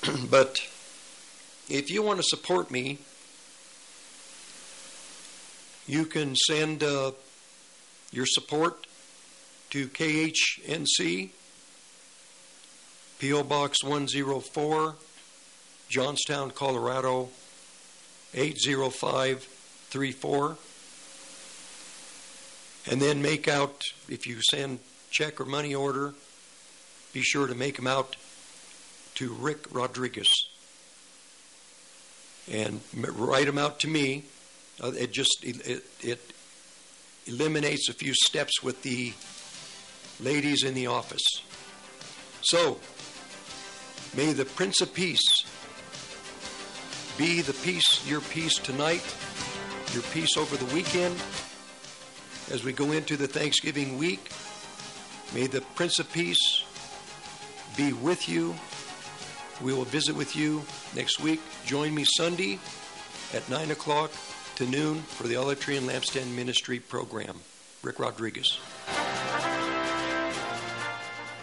but 0.31 0.60
if 1.68 1.91
you 1.91 2.05
want 2.05 2.20
to 2.20 2.23
support 2.23 2.70
me, 2.70 2.99
you 5.89 6.05
can 6.05 6.36
send 6.36 6.85
uh, 6.85 7.10
your 8.12 8.26
support 8.26 8.86
to 9.70 9.89
KHNC, 9.89 11.31
P.O. 13.18 13.43
Box 13.43 13.83
104, 13.83 14.94
Johnstown, 15.89 16.52
Colorado 16.52 17.28
80534. 19.92 20.56
And 22.89 23.02
then 23.02 23.20
make 23.20 23.48
out, 23.48 23.82
if 24.08 24.26
you 24.26 24.39
send 24.50 24.78
check 25.10 25.40
or 25.40 25.44
money 25.44 25.74
order, 25.74 26.15
be 27.12 27.23
sure 27.23 27.47
to 27.47 27.55
make 27.55 27.76
them 27.76 27.86
out 27.86 28.16
to 29.16 29.32
Rick 29.32 29.66
Rodriguez. 29.73 30.28
And 32.50 32.81
write 32.94 33.47
them 33.47 33.58
out 33.58 33.81
to 33.81 33.89
me. 33.89 34.24
Uh, 34.81 34.92
it 34.92 35.12
just 35.12 35.39
it, 35.42 35.82
it 36.02 36.20
eliminates 37.26 37.89
a 37.89 37.92
few 37.92 38.15
steps 38.15 38.62
with 38.62 38.82
the 38.82 39.12
ladies 40.20 40.62
in 40.62 40.74
the 40.74 40.86
office. 40.86 41.24
So, 42.42 42.78
may 44.16 44.32
the 44.32 44.44
Prince 44.44 44.81
of 44.81 44.94
Peace 44.94 45.24
be 47.18 47.40
the 47.40 47.55
peace, 47.55 48.06
your 48.06 48.20
peace 48.20 48.58
tonight, 48.58 49.02
your 49.92 50.02
peace 50.05 50.36
over 50.36 50.56
the 50.56 50.74
weekend. 50.74 51.15
As 52.50 52.65
we 52.65 52.73
go 52.73 52.92
into 52.92 53.16
the 53.16 53.26
Thanksgiving 53.26 53.98
week, 53.98 54.31
may 55.34 55.47
the 55.47 55.60
Prince 55.74 55.98
of 55.98 56.12
Peace 56.12 56.65
be 57.76 57.92
with 57.92 58.28
you. 58.28 58.55
We 59.62 59.73
will 59.73 59.84
visit 59.84 60.15
with 60.15 60.36
you 60.36 60.62
next 60.94 61.20
week. 61.20 61.40
Join 61.65 61.94
me 61.94 62.05
Sunday 62.05 62.58
at 63.34 63.48
9 63.48 63.70
o'clock 63.70 64.12
to 64.56 64.66
noon 64.66 65.00
for 65.00 65.26
the 65.26 65.36
Olive 65.36 65.60
Tree 65.60 65.76
and 65.76 65.89
Lampstand 65.89 66.34
Ministry 66.34 66.78
program. 66.78 67.40
Rick 67.82 68.00
Rodriguez. 68.00 68.58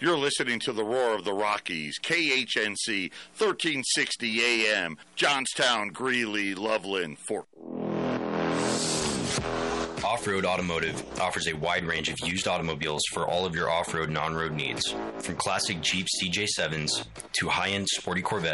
You're 0.00 0.16
listening 0.16 0.60
to 0.60 0.72
the 0.72 0.84
Roar 0.84 1.16
of 1.16 1.24
the 1.24 1.32
Rockies, 1.32 1.98
KHNC, 1.98 3.10
1360 3.36 4.40
AM, 4.44 4.96
Johnstown, 5.16 5.88
Greeley, 5.88 6.54
Loveland, 6.54 7.18
Fort. 7.18 7.46
Off 10.04 10.24
Road 10.24 10.44
Automotive 10.44 11.02
offers 11.20 11.48
a 11.48 11.52
wide 11.54 11.84
range 11.84 12.08
of 12.08 12.16
used 12.24 12.46
automobiles 12.46 13.02
for 13.12 13.26
all 13.26 13.44
of 13.44 13.56
your 13.56 13.68
off 13.68 13.92
road 13.92 14.08
and 14.08 14.16
on 14.16 14.34
road 14.34 14.52
needs. 14.52 14.94
From 15.18 15.34
classic 15.34 15.80
Jeep 15.80 16.06
CJ7s 16.22 17.04
to 17.32 17.48
high 17.48 17.70
end 17.70 17.88
sporty 17.88 18.22
Corvettes 18.22 18.46